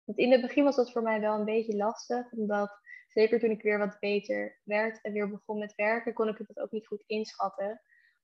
Want 0.04 0.18
in 0.18 0.32
het 0.32 0.42
begin 0.42 0.64
was 0.64 0.76
dat 0.76 0.92
voor 0.92 1.02
mij 1.02 1.20
wel 1.20 1.40
een 1.40 1.46
beetje 1.46 1.76
lastig, 1.76 2.32
omdat 2.32 2.80
zeker 3.08 3.40
toen 3.40 3.52
ik 3.52 3.62
weer 3.62 3.78
wat 3.78 4.00
beter 4.00 4.60
werd 4.64 5.02
en 5.02 5.12
weer 5.14 5.30
begon 5.30 5.60
met 5.60 5.76
werken, 5.76 6.14
kon 6.14 6.28
ik 6.28 6.38
het 6.38 6.60
ook 6.60 6.72
niet 6.72 6.88
goed 6.88 7.04
inschatten. 7.06 7.82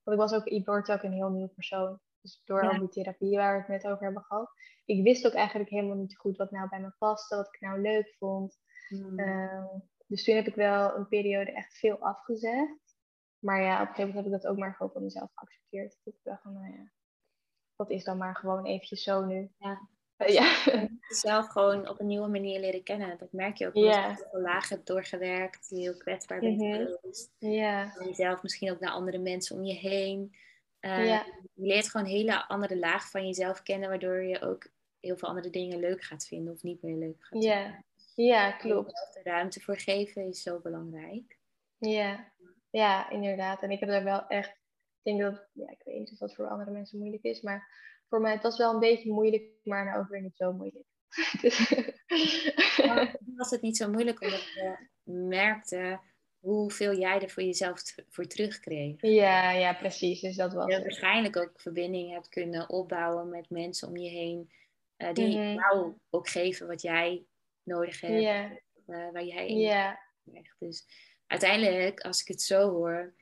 Want 0.08 0.20
ik 0.20 0.28
was 0.28 0.40
ook, 0.40 0.46
ik 0.46 0.66
word 0.66 0.90
ook 0.90 1.02
een 1.02 1.12
heel 1.12 1.30
nieuw 1.30 1.48
persoon. 1.48 2.00
Dus 2.20 2.42
door 2.44 2.68
al 2.68 2.78
die 2.78 2.88
therapie 2.88 3.36
waar 3.36 3.52
we 3.52 3.58
het 3.58 3.82
net 3.82 3.92
over 3.92 4.04
hebben 4.04 4.22
gehad. 4.22 4.50
Ik 4.84 5.02
wist 5.02 5.26
ook 5.26 5.32
eigenlijk 5.32 5.70
helemaal 5.70 5.96
niet 5.96 6.16
goed 6.16 6.36
wat 6.36 6.50
nou 6.50 6.68
bij 6.68 6.80
me 6.80 6.92
paste, 6.98 7.36
wat 7.36 7.46
ik 7.46 7.60
nou 7.60 7.80
leuk 7.80 8.14
vond. 8.18 8.58
Hmm. 8.88 9.18
Uh, 9.18 9.64
dus 10.06 10.24
toen 10.24 10.34
heb 10.34 10.46
ik 10.46 10.54
wel 10.54 10.96
een 10.96 11.08
periode 11.08 11.52
echt 11.52 11.78
veel 11.78 11.98
afgezegd. 11.98 12.96
Maar 13.38 13.62
ja, 13.62 13.74
op 13.74 13.80
een 13.80 13.86
gegeven 13.86 14.06
moment 14.06 14.24
heb 14.24 14.34
ik 14.34 14.42
dat 14.42 14.50
ook 14.50 14.58
maar 14.58 14.74
gewoon 14.74 14.92
van 14.92 15.02
mezelf 15.02 15.30
geaccepteerd. 15.34 16.00
Dat 16.04 16.14
ik 16.14 16.20
dacht 16.22 16.42
van, 16.42 16.52
nou 16.52 16.72
ja, 16.72 16.92
dat 17.76 17.90
is 17.90 18.04
dan 18.04 18.18
maar 18.18 18.36
gewoon 18.36 18.64
eventjes 18.64 19.02
zo 19.02 19.24
nu. 19.24 19.52
Ja. 19.58 19.88
Ja. 20.26 20.56
Jezelf 21.08 21.48
gewoon 21.48 21.88
op 21.88 22.00
een 22.00 22.06
nieuwe 22.06 22.28
manier 22.28 22.60
leren 22.60 22.82
kennen. 22.82 23.18
Dat 23.18 23.32
merk 23.32 23.56
je 23.56 23.66
ook. 23.66 23.74
Als 23.74 23.94
je 23.94 24.26
heel 24.30 24.40
laag 24.40 24.68
hebt 24.68 24.86
doorgewerkt, 24.86 25.68
die 25.68 25.80
heel 25.80 25.96
kwetsbaar 25.96 26.40
bent 26.40 26.58
mm 26.58 26.72
geweest. 26.72 27.30
Jezelf 28.04 28.42
misschien 28.42 28.70
ook 28.70 28.80
naar 28.80 28.90
andere 28.90 29.18
mensen 29.18 29.56
om 29.56 29.64
je 29.64 29.74
heen. 29.74 30.34
Uh, 30.80 31.06
ja. 31.06 31.26
Je 31.54 31.66
leert 31.66 31.88
gewoon 31.88 32.06
een 32.06 32.12
hele 32.12 32.46
andere 32.46 32.78
laag 32.78 33.10
van 33.10 33.26
jezelf 33.26 33.62
kennen, 33.62 33.88
waardoor 33.88 34.22
je 34.22 34.40
ook 34.40 34.66
heel 35.00 35.16
veel 35.16 35.28
andere 35.28 35.50
dingen 35.50 35.78
leuk 35.78 36.02
gaat 36.02 36.26
vinden 36.26 36.52
of 36.52 36.62
niet 36.62 36.82
meer 36.82 36.96
leuk 36.96 37.16
gaat 37.24 37.42
ja. 37.42 37.62
vinden. 37.62 37.84
Ja, 38.14 38.52
klopt. 38.52 39.10
Er 39.14 39.32
ruimte 39.32 39.60
voor 39.60 39.78
geven 39.78 40.28
is 40.28 40.42
zo 40.42 40.58
belangrijk. 40.58 41.38
Ja. 41.78 42.32
ja, 42.70 43.10
inderdaad. 43.10 43.62
En 43.62 43.70
ik 43.70 43.80
heb 43.80 43.88
daar 43.88 44.04
wel 44.04 44.26
echt, 44.26 44.50
ik 44.50 44.56
denk 45.02 45.20
dat, 45.20 45.48
ja, 45.52 45.70
ik 45.70 45.82
weet 45.84 45.98
niet 45.98 46.12
of 46.12 46.18
dat 46.18 46.34
voor 46.34 46.48
andere 46.48 46.70
mensen 46.70 46.98
moeilijk 46.98 47.22
is, 47.22 47.40
maar 47.40 47.68
voor 48.08 48.20
mij, 48.20 48.32
het 48.32 48.42
was 48.42 48.58
wel 48.58 48.72
een 48.72 48.80
beetje 48.80 49.12
moeilijk, 49.12 49.44
maar 49.62 49.84
nou 49.84 49.98
ook 49.98 50.08
weer 50.08 50.22
niet 50.22 50.36
zo 50.36 50.52
moeilijk. 50.52 50.84
dus... 51.40 51.58
was 53.36 53.50
het 53.50 53.62
niet 53.62 53.76
zo 53.76 53.90
moeilijk 53.90 54.22
omdat 54.22 54.42
je 54.42 54.88
merkte 55.02 56.00
hoeveel 56.38 56.98
jij 56.98 57.20
er 57.20 57.30
voor 57.30 57.42
jezelf 57.42 57.82
voor 58.08 58.26
terugkreeg. 58.26 58.96
Ja, 59.00 59.50
ja, 59.50 59.72
precies. 59.72 60.20
Dus 60.20 60.36
dat 60.36 60.52
was. 60.52 60.74
Je 60.74 60.80
waarschijnlijk 60.80 61.36
ook 61.36 61.60
verbinding 61.60 62.12
hebt 62.12 62.28
kunnen 62.28 62.68
opbouwen 62.68 63.28
met 63.28 63.50
mensen 63.50 63.88
om 63.88 63.96
je 63.96 64.08
heen. 64.08 64.50
Uh, 64.98 65.12
die 65.12 65.26
mm 65.26 65.42
-hmm. 65.42 65.54
jou 65.54 65.94
ook 66.10 66.28
geven 66.28 66.66
wat 66.66 66.82
jij 66.82 67.24
nodig 67.62 68.00
hebt. 68.00 68.20
Yeah. 68.22 68.50
Uh, 68.86 69.10
waar 69.12 69.24
jij 69.24 69.48
in 69.48 69.58
yeah. 69.58 69.94
krijgt. 70.24 70.54
Dus 70.58 70.86
uiteindelijk, 71.26 72.00
als 72.00 72.20
ik 72.20 72.28
het 72.28 72.42
zo 72.42 72.70
hoor, 72.70 73.14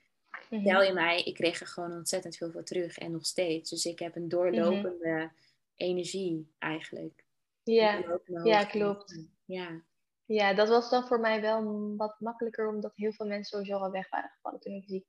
Mhm. 0.50 0.64
tel 0.64 0.82
je 0.82 0.92
mij, 0.92 1.22
ik 1.22 1.34
kreeg 1.34 1.60
er 1.60 1.66
gewoon 1.66 1.92
ontzettend 1.92 2.36
veel 2.36 2.50
voor 2.50 2.64
terug 2.64 2.98
en 2.98 3.12
nog 3.12 3.26
steeds. 3.26 3.70
Dus 3.70 3.84
ik 3.84 3.98
heb 3.98 4.16
een 4.16 4.28
doorlopende 4.28 5.30
energie 5.74 6.54
eigenlijk. 6.58 7.24
Ja, 7.62 8.20
ja 8.42 8.64
klopt. 8.64 9.24
Ja. 9.44 9.82
ja, 10.24 10.54
dat 10.54 10.68
was 10.68 10.90
dan 10.90 11.06
voor 11.06 11.20
mij 11.20 11.40
wel 11.40 11.94
wat 11.96 12.20
makkelijker, 12.20 12.68
omdat 12.68 12.92
heel 12.94 13.12
veel 13.12 13.26
mensen 13.26 13.58
sowieso 13.58 13.84
al 13.84 13.90
weg 13.90 14.10
waren 14.10 14.30
gevallen 14.30 14.60
toen 14.60 14.74
ik 14.74 14.84
ziek 14.86 15.06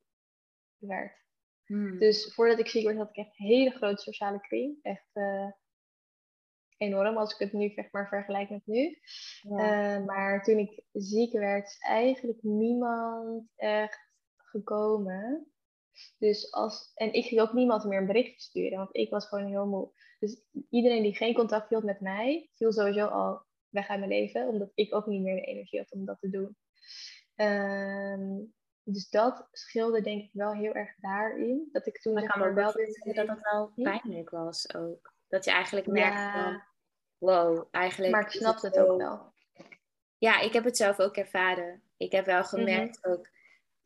werd. 0.78 1.26
Hmm. 1.66 2.00
Dus 2.00 2.34
voordat 2.34 2.60
ik 2.60 2.68
ziek 2.68 2.86
werd, 2.86 2.98
had 2.98 3.10
ik 3.10 3.16
echt 3.16 3.40
een 3.40 3.46
hele 3.46 3.72
grote 3.72 4.02
sociale 4.02 4.40
kring. 4.40 4.78
Echt, 4.82 5.10
uh, 5.14 5.52
enorm 6.78 7.18
als 7.18 7.34
ik 7.34 7.40
het 7.40 7.54
nu 7.54 7.70
zeg 7.70 7.92
maar 7.92 8.08
vergelijk 8.08 8.50
met 8.50 8.66
nu. 8.66 9.00
Eh, 9.42 10.06
maar 10.06 10.44
toen 10.44 10.58
ik 10.58 10.84
ziek 10.92 11.32
werd, 11.32 11.68
is 11.68 11.78
eigenlijk 11.78 12.44
niemand 12.44 13.44
echt 13.56 14.07
gekomen. 14.58 15.48
Dus 16.18 16.52
als, 16.52 16.92
en 16.94 17.14
ik 17.14 17.26
ging 17.26 17.42
ook 17.42 17.54
niemand 17.54 17.84
meer 17.84 18.00
een 18.00 18.06
berichtje 18.06 18.42
sturen, 18.42 18.78
want 18.78 18.96
ik 18.96 19.10
was 19.10 19.28
gewoon 19.28 19.48
heel 19.48 19.66
moe. 19.66 19.92
Dus 20.20 20.42
iedereen 20.70 21.04
die 21.04 21.16
geen 21.16 21.34
contact 21.34 21.70
hield 21.70 21.84
met 21.84 22.00
mij, 22.00 22.50
viel 22.56 22.72
sowieso 22.72 23.06
al 23.06 23.46
weg 23.70 23.88
uit 23.88 24.00
mijn 24.00 24.12
leven, 24.12 24.48
omdat 24.48 24.72
ik 24.74 24.96
ook 24.96 25.06
niet 25.06 25.22
meer 25.22 25.36
de 25.36 25.42
energie 25.42 25.80
had 25.80 25.92
om 25.92 26.06
dat 26.06 26.20
te 26.20 26.30
doen. 26.30 26.58
Ehm, 27.36 28.46
dus 28.84 29.10
dat 29.10 29.48
scheelde 29.52 30.02
denk 30.02 30.24
ik 30.24 30.30
wel 30.34 30.54
heel 30.54 30.74
erg 30.74 30.96
daarin. 30.98 31.70
Dat 31.72 31.88
ik 31.88 32.02
toen 32.02 32.14
maar 32.14 32.28
kan 32.28 32.54
wel 32.54 32.74
weer 32.74 33.14
dat 33.14 33.28
het 33.28 33.50
wel 33.52 33.72
pijnlijk 33.76 34.30
was 34.30 34.76
ook. 34.76 35.14
Dat 35.28 35.46
je 35.46 35.52
eigenlijk 35.52 35.88
merkte 35.88 36.40
van, 36.40 36.64
wow, 37.18 37.68
eigenlijk... 37.72 38.14
Maar 38.14 38.22
ik 38.22 38.32
snap 38.32 38.62
het, 38.62 38.80
ook 38.80 38.98
wel. 38.98 39.34
Ja, 40.18 40.40
ik 40.40 40.54
heb 40.54 40.64
het 40.64 40.78
zelf 40.78 41.00
ook 41.00 41.16
ervaren. 41.16 41.84
Ik 41.98 42.12
heb 42.12 42.26
wel 42.26 42.44
gemerkt 42.44 43.00
mhm. 43.02 43.12
ook 43.12 43.30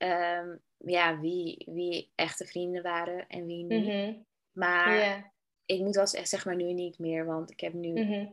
ehm, 0.02 0.56
ja, 0.78 1.20
wie, 1.20 1.68
wie 1.72 2.12
echte 2.16 2.46
vrienden 2.46 2.84
waren 2.84 3.28
en 3.28 3.46
wie 3.46 3.64
niet. 3.64 3.86
Mhm. 3.86 4.14
Maar 4.52 5.32
ik 5.66 5.80
moet 5.80 5.96
wel 5.96 6.06
echt 6.06 6.30
zeg 6.30 6.46
maar 6.46 6.56
nu 6.56 6.74
niet 6.74 7.00
meer, 7.00 7.26
want 7.26 7.52
ik 7.52 7.60
heb 7.60 7.74
nu 7.74 7.92
mhm. 7.92 8.26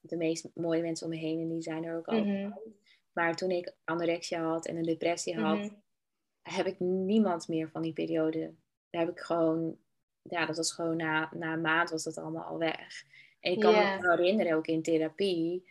de 0.00 0.16
meest 0.16 0.48
mooie 0.54 0.82
mensen 0.82 1.06
om 1.06 1.12
me 1.12 1.18
heen 1.18 1.40
en 1.40 1.48
die 1.48 1.62
zijn 1.62 1.84
er 1.84 1.96
ook 1.96 2.06
al. 2.06 2.52
Maar 3.12 3.36
toen 3.36 3.50
ik 3.50 3.74
anorexia 3.84 4.42
had 4.42 4.66
en 4.66 4.76
een 4.76 4.82
depressie 4.82 5.38
had, 5.38 5.70
heb 6.42 6.66
ik 6.66 6.80
niemand 6.80 7.48
meer 7.48 7.70
van 7.70 7.82
die 7.82 7.92
periode. 7.92 8.54
Daar 8.90 9.04
heb 9.04 9.10
ik 9.10 9.20
gewoon, 9.20 9.76
ja, 10.22 10.46
dat 10.46 10.56
was 10.56 10.72
gewoon 10.72 10.96
na, 10.96 11.30
na 11.34 11.52
een 11.52 11.60
maand 11.60 11.90
was 11.90 12.02
dat 12.02 12.18
allemaal 12.18 12.44
al 12.44 12.58
weg. 12.58 13.02
En 13.40 13.52
ik 13.52 13.60
kan 13.60 13.74
me 13.74 13.82
nog 13.82 14.00
wel 14.00 14.16
herinneren, 14.16 14.56
ook 14.56 14.66
in 14.66 14.82
therapie, 14.82 15.70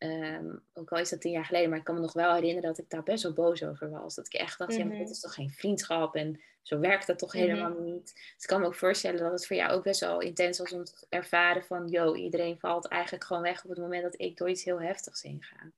ehm, 0.00 0.56
ook 0.74 0.92
al 0.92 0.98
is 0.98 1.10
dat 1.10 1.20
tien 1.20 1.32
jaar 1.32 1.44
geleden, 1.44 1.68
maar 1.68 1.78
ik 1.78 1.84
kan 1.84 1.94
me 1.94 2.00
nog 2.00 2.12
wel 2.12 2.34
herinneren 2.34 2.68
dat 2.68 2.78
ik 2.78 2.90
daar 2.90 3.02
best 3.02 3.22
wel 3.22 3.32
boos 3.32 3.64
over 3.64 3.90
was. 3.90 4.14
Dat 4.14 4.26
ik 4.26 4.32
echt 4.32 4.58
dacht, 4.58 4.72
ja, 4.72 4.84
maar 4.84 4.96
dit 4.96 5.02
mhm. 5.02 5.10
is 5.10 5.20
toch 5.20 5.34
geen 5.34 5.50
vriendschap 5.50 6.14
en 6.14 6.40
zo 6.62 6.78
werkt 6.78 7.06
dat 7.06 7.18
toch 7.18 7.34
mhm. 7.34 7.42
helemaal 7.42 7.78
niet. 7.78 8.12
Dus 8.14 8.42
ik 8.42 8.46
kan 8.46 8.60
me 8.60 8.66
ook 8.66 8.74
voorstellen 8.74 9.20
dat 9.20 9.32
het 9.32 9.46
voor 9.46 9.56
jou 9.56 9.72
ook 9.72 9.82
best 9.82 10.00
wel 10.00 10.20
intens 10.20 10.58
was 10.58 10.72
om 10.72 10.84
te 10.84 11.06
ervaren 11.08 11.64
van, 11.64 11.88
yo, 11.88 12.14
iedereen 12.14 12.58
valt 12.58 12.88
eigenlijk 12.88 13.24
gewoon 13.24 13.42
weg 13.42 13.64
op 13.64 13.70
het 13.70 13.78
moment 13.78 14.02
dat 14.02 14.20
ik 14.20 14.36
door 14.36 14.50
iets 14.50 14.64
heel 14.64 14.80
heftigs 14.80 15.22
heen 15.22 15.42
ga. 15.42 15.70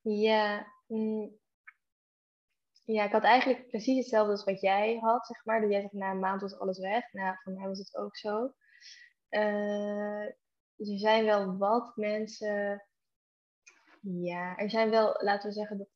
Ja, 0.00 0.66
mm, 0.86 1.38
ja, 2.86 3.04
ik 3.04 3.12
had 3.12 3.22
eigenlijk 3.22 3.68
precies 3.68 3.98
hetzelfde 3.98 4.32
als 4.32 4.44
wat 4.44 4.60
jij 4.60 4.98
had, 5.00 5.26
zeg 5.26 5.44
maar. 5.44 5.60
Dat 5.60 5.70
jij 5.70 5.80
zegt, 5.80 5.92
na 5.92 6.10
een 6.10 6.18
maand 6.18 6.40
was 6.40 6.58
alles 6.58 6.78
weg. 6.78 7.12
Nou, 7.12 7.36
voor 7.42 7.52
mij 7.52 7.68
was 7.68 7.78
het 7.78 7.96
ook 7.96 8.16
zo. 8.16 8.54
Uh, 9.30 10.24
er 10.76 10.98
zijn 10.98 11.24
wel 11.24 11.56
wat 11.56 11.96
mensen... 11.96 12.84
Ja, 14.08 14.56
er 14.56 14.70
zijn 14.70 14.90
wel, 14.90 15.16
laten 15.18 15.48
we 15.48 15.54
zeggen, 15.54 15.78
dat 15.78 15.88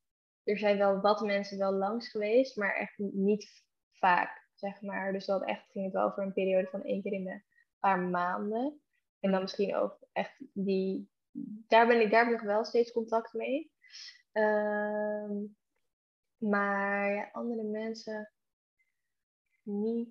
er 0.43 0.57
zijn 0.57 0.77
wel 0.77 0.99
wat 0.99 1.21
mensen 1.21 1.57
wel 1.57 1.73
langs 1.73 2.09
geweest, 2.09 2.55
maar 2.55 2.75
echt 2.75 2.97
niet 2.97 3.63
vaak, 3.91 4.47
zeg 4.53 4.81
maar. 4.81 5.11
Dus 5.11 5.25
dat 5.25 5.45
echt 5.45 5.71
ging 5.71 5.85
het 5.85 5.93
wel 5.93 6.05
over 6.05 6.23
een 6.23 6.33
periode 6.33 6.67
van 6.67 6.83
één 6.83 7.01
keer 7.01 7.13
in 7.13 7.29
een 7.29 7.43
paar 7.79 7.99
maanden. 7.99 8.81
En 9.19 9.31
dan 9.31 9.41
misschien 9.41 9.75
ook 9.75 9.97
echt 10.11 10.43
die... 10.53 11.09
Daar 11.67 11.87
ben 11.87 12.01
ik, 12.01 12.11
daar 12.11 12.25
heb 12.25 12.33
ik 12.33 12.41
nog 12.41 12.51
wel 12.51 12.65
steeds 12.65 12.91
contact 12.91 13.33
mee. 13.33 13.71
Uh, 14.33 15.31
maar 16.37 17.13
ja, 17.13 17.29
andere 17.31 17.63
mensen 17.63 18.31
niet. 19.63 20.09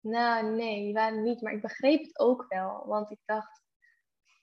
Nou, 0.00 0.56
nee, 0.56 0.84
die 0.84 0.92
waren 0.92 1.22
niet. 1.22 1.40
Maar 1.40 1.52
ik 1.52 1.62
begreep 1.62 2.02
het 2.02 2.18
ook 2.18 2.44
wel. 2.48 2.86
Want 2.86 3.10
ik 3.10 3.18
dacht, 3.24 3.62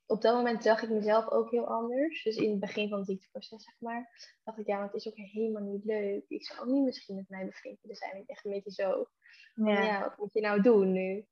op 0.10 0.22
dat 0.22 0.36
moment 0.36 0.64
zag 0.64 0.82
ik 0.82 0.90
mezelf 0.90 1.30
ook 1.30 1.52
heel 1.52 1.68
anders. 1.68 2.24
Dus 2.24 2.36
in 2.36 2.50
het 2.50 2.60
begin 2.60 2.90
van 2.90 2.98
het 2.98 3.08
ziekteproces, 3.08 3.64
zeg 3.64 3.76
maar, 3.80 4.34
dacht 4.44 4.60
ik, 4.60 4.68
ja, 4.68 4.76
maar 4.76 4.86
het 4.86 4.96
is 4.96 5.08
ook 5.08 5.16
helemaal 5.16 5.62
niet 5.62 5.86
leuk. 5.86 6.26
Ik 6.28 6.46
zou 6.46 6.60
ook 6.60 6.74
niet 6.74 6.84
misschien 6.84 7.16
met 7.16 7.30
mij 7.30 7.46
bevriend 7.46 7.82
willen 7.82 7.98
zijn. 7.98 8.24
Echt 8.26 8.46
een 8.46 8.52
beetje 8.52 8.72
zo. 8.72 9.08
Ja. 9.56 9.84
ja, 9.84 10.02
wat 10.02 10.18
moet 10.18 10.34
je 10.34 10.42
nou 10.42 10.62
doen 10.62 10.92
nu? 10.92 11.26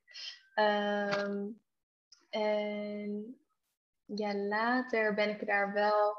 Um, 0.56 1.62
en 2.30 3.40
ja, 4.06 4.36
later 4.36 5.14
ben 5.14 5.30
ik 5.30 5.46
daar 5.46 5.74
wel. 5.74 6.16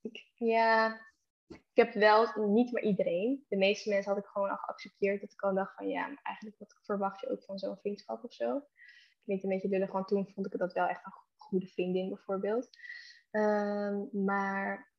Ik, 0.00 0.30
ja, 0.34 1.00
ik 1.46 1.60
heb 1.72 1.92
wel 1.92 2.46
niet 2.46 2.72
maar 2.72 2.82
iedereen. 2.82 3.44
De 3.48 3.56
meeste 3.56 3.88
mensen 3.88 4.12
had 4.12 4.22
ik 4.22 4.30
gewoon 4.30 4.50
al 4.50 4.56
geaccepteerd. 4.56 5.20
Dat 5.20 5.32
ik 5.32 5.42
al 5.42 5.54
dacht 5.54 5.74
van 5.74 5.88
ja, 5.88 6.06
maar 6.06 6.20
eigenlijk 6.22 6.58
wat 6.58 6.78
verwacht 6.82 7.20
je 7.20 7.30
ook 7.30 7.44
van 7.44 7.58
zo'n 7.58 7.78
vriendschap 7.78 8.24
of 8.24 8.32
zo. 8.32 8.56
Ik 8.56 9.34
weet 9.34 9.42
een 9.42 9.48
beetje 9.48 9.68
lullig, 9.68 9.92
want 9.92 10.08
toen 10.08 10.28
vond 10.34 10.46
ik 10.46 10.58
dat 10.58 10.72
wel 10.72 10.86
echt 10.86 11.04
een 11.04 11.12
goede 11.48 11.66
vriendin 11.66 12.08
bijvoorbeeld. 12.08 12.68
Um, 13.30 14.08
maar 14.24 14.92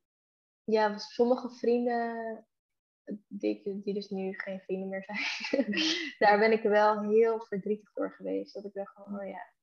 ja, 0.63 0.97
sommige 0.97 1.49
vrienden 1.49 2.45
die, 3.27 3.81
die 3.83 3.93
dus 3.93 4.09
nu 4.09 4.33
geen 4.33 4.59
vrienden 4.59 4.89
meer 4.89 5.03
zijn, 5.03 5.65
daar 6.19 6.39
ben 6.39 6.51
ik 6.51 6.61
wel 6.61 7.01
heel 7.01 7.39
verdrietig 7.39 7.93
door 7.93 8.11
geweest. 8.11 8.53
Dat 8.53 8.65
ik 8.65 8.73
dacht 8.73 8.93
van, 8.93 9.19
oh 9.19 9.27
ja, 9.27 9.53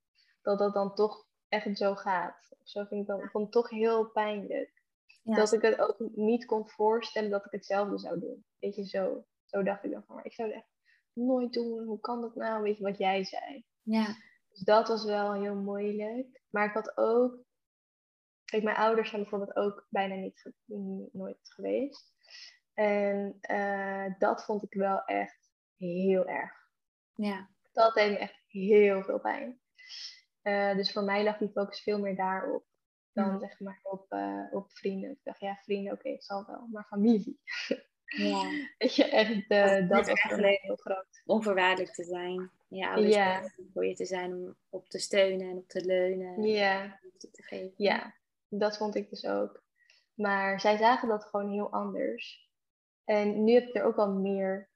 dat 0.43 0.59
dat 0.59 0.74
dan 0.74 0.95
toch 0.95 1.26
echt 1.49 1.78
zo 1.78 1.95
gaat. 1.95 2.57
Of 2.61 2.68
zo 2.68 2.84
vind 2.84 3.01
ik 3.01 3.07
dan, 3.07 3.28
vond 3.30 3.45
het 3.45 3.53
toch 3.53 3.70
heel 3.70 4.11
pijnlijk. 4.11 4.74
Dat 5.22 5.53
ik 5.53 5.62
het 5.62 5.78
ook 5.78 5.97
niet 6.14 6.45
kon 6.45 6.68
voorstellen 6.68 7.30
dat 7.30 7.45
ik 7.45 7.51
hetzelfde 7.51 7.99
zou 7.99 8.20
doen. 8.20 8.45
Weet 8.59 8.74
je, 8.74 8.84
zo. 8.84 9.26
Zo 9.45 9.62
dacht 9.62 9.84
ik 9.84 9.91
dan 9.91 10.05
van, 10.07 10.14
maar 10.14 10.24
ik 10.24 10.32
zou 10.32 10.49
het 10.49 10.57
echt 10.57 10.68
nooit 11.12 11.53
doen. 11.53 11.84
Hoe 11.84 12.01
kan 12.01 12.20
dat 12.20 12.34
nou? 12.34 12.62
Weet 12.62 12.76
je 12.76 12.82
wat 12.82 12.99
jij 12.99 13.24
zei. 13.24 13.64
Ja. 13.82 14.07
Dus 14.49 14.61
dat 14.61 14.89
was 14.89 15.05
wel 15.05 15.32
heel 15.32 15.55
moeilijk. 15.55 16.43
Maar 16.57 16.67
ik 16.67 16.75
had 16.75 16.97
ook... 16.97 17.45
Kijk, 18.45 18.63
mijn 18.63 18.77
ouders 18.77 19.09
zijn 19.09 19.21
bijvoorbeeld 19.21 19.57
ook 19.57 19.87
bijna 19.91 20.15
niet 20.15 20.51
nooit 21.13 21.39
geweest. 21.43 22.15
En 22.75 23.39
uh, 23.51 24.19
dat 24.19 24.45
vond 24.45 24.63
ik 24.63 24.75
wel 24.75 25.05
echt 25.05 25.53
heel 25.77 26.27
erg. 26.27 26.53
Ja. 27.15 27.49
Dat 27.73 27.95
deed 27.95 28.11
me 28.11 28.19
echt 28.19 28.45
heel 28.47 29.03
veel 29.03 29.21
pijn. 29.21 29.61
Uh, 30.43 30.75
dus 30.75 30.93
voor 30.93 31.03
mij 31.03 31.25
lag 31.25 31.39
die 31.39 31.51
focus 31.51 31.83
veel 31.83 31.99
meer 31.99 32.17
daarop 32.17 32.65
dan 33.13 33.33
mm. 33.33 33.41
zeg 33.41 33.61
maar 33.61 33.81
op, 33.83 34.13
uh, 34.13 34.47
op 34.51 34.73
vrienden. 34.73 35.11
Ik 35.11 35.21
dacht, 35.23 35.41
ja, 35.41 35.57
vrienden, 35.63 35.93
oké, 35.93 36.09
het 36.09 36.25
zal 36.25 36.47
wel, 36.47 36.67
maar 36.73 36.85
familie. 36.85 37.41
Ja. 38.05 38.51
Weet 38.79 38.95
je, 38.95 39.05
echt, 39.05 39.51
uh, 39.51 39.89
dat 39.89 40.09
was 40.09 40.41
mij 40.41 40.59
heel 40.63 40.77
groot. 40.77 41.23
Onvoorwaardelijk 41.25 41.95
te 41.95 42.05
zijn. 42.05 42.51
Ja, 42.69 42.93
ouders 42.93 43.14
ja. 43.14 43.51
voor 43.73 43.87
je 43.87 43.95
te 43.95 44.05
zijn 44.05 44.35
om 44.35 44.57
op 44.69 44.89
te 44.89 44.99
steunen 44.99 45.51
en 45.51 45.57
op 45.57 45.69
te 45.69 45.85
leunen. 45.85 46.41
Te 47.19 47.43
geven. 47.43 47.75
Ja, 47.77 48.14
dat 48.49 48.77
vond 48.77 48.95
ik 48.95 49.11
dus 49.11 49.27
ook. 49.27 49.64
Maar 50.14 50.61
zij 50.61 50.77
zagen 50.77 51.09
dat 51.09 51.25
gewoon 51.25 51.51
heel 51.51 51.73
anders. 51.73 52.51
En 53.05 53.45
nu 53.45 53.53
heb 53.53 53.69
ik 53.69 53.75
er 53.75 53.85
ook 53.85 53.97
al 53.97 54.12
meer, 54.12 54.71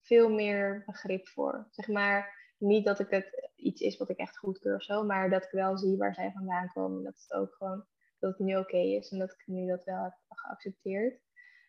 veel 0.00 0.30
meer 0.30 0.82
begrip 0.86 1.28
voor. 1.28 1.66
Zeg 1.70 1.88
maar, 1.88 2.36
niet 2.58 2.84
dat 2.84 2.98
ik 2.98 3.10
het 3.10 3.50
iets 3.56 3.80
is 3.80 3.96
wat 3.96 4.10
ik 4.10 4.16
echt 4.16 4.38
goedkeur 4.38 4.74
of 4.74 4.82
zo, 4.82 5.04
maar 5.04 5.30
dat 5.30 5.44
ik 5.44 5.50
wel 5.50 5.78
zie 5.78 5.96
waar 5.96 6.14
zij 6.14 6.32
vandaan 6.34 6.70
komen. 6.72 7.04
Dat 7.04 7.26
het 7.28 7.32
ook 7.32 7.54
gewoon, 7.54 7.84
dat 8.18 8.30
het 8.30 8.46
nu 8.46 8.56
oké 8.56 8.76
is 8.76 9.10
en 9.10 9.18
dat 9.18 9.32
ik 9.32 9.42
nu 9.46 9.66
dat 9.66 9.84
wel 9.84 10.02
heb 10.02 10.14
geaccepteerd. 10.28 11.20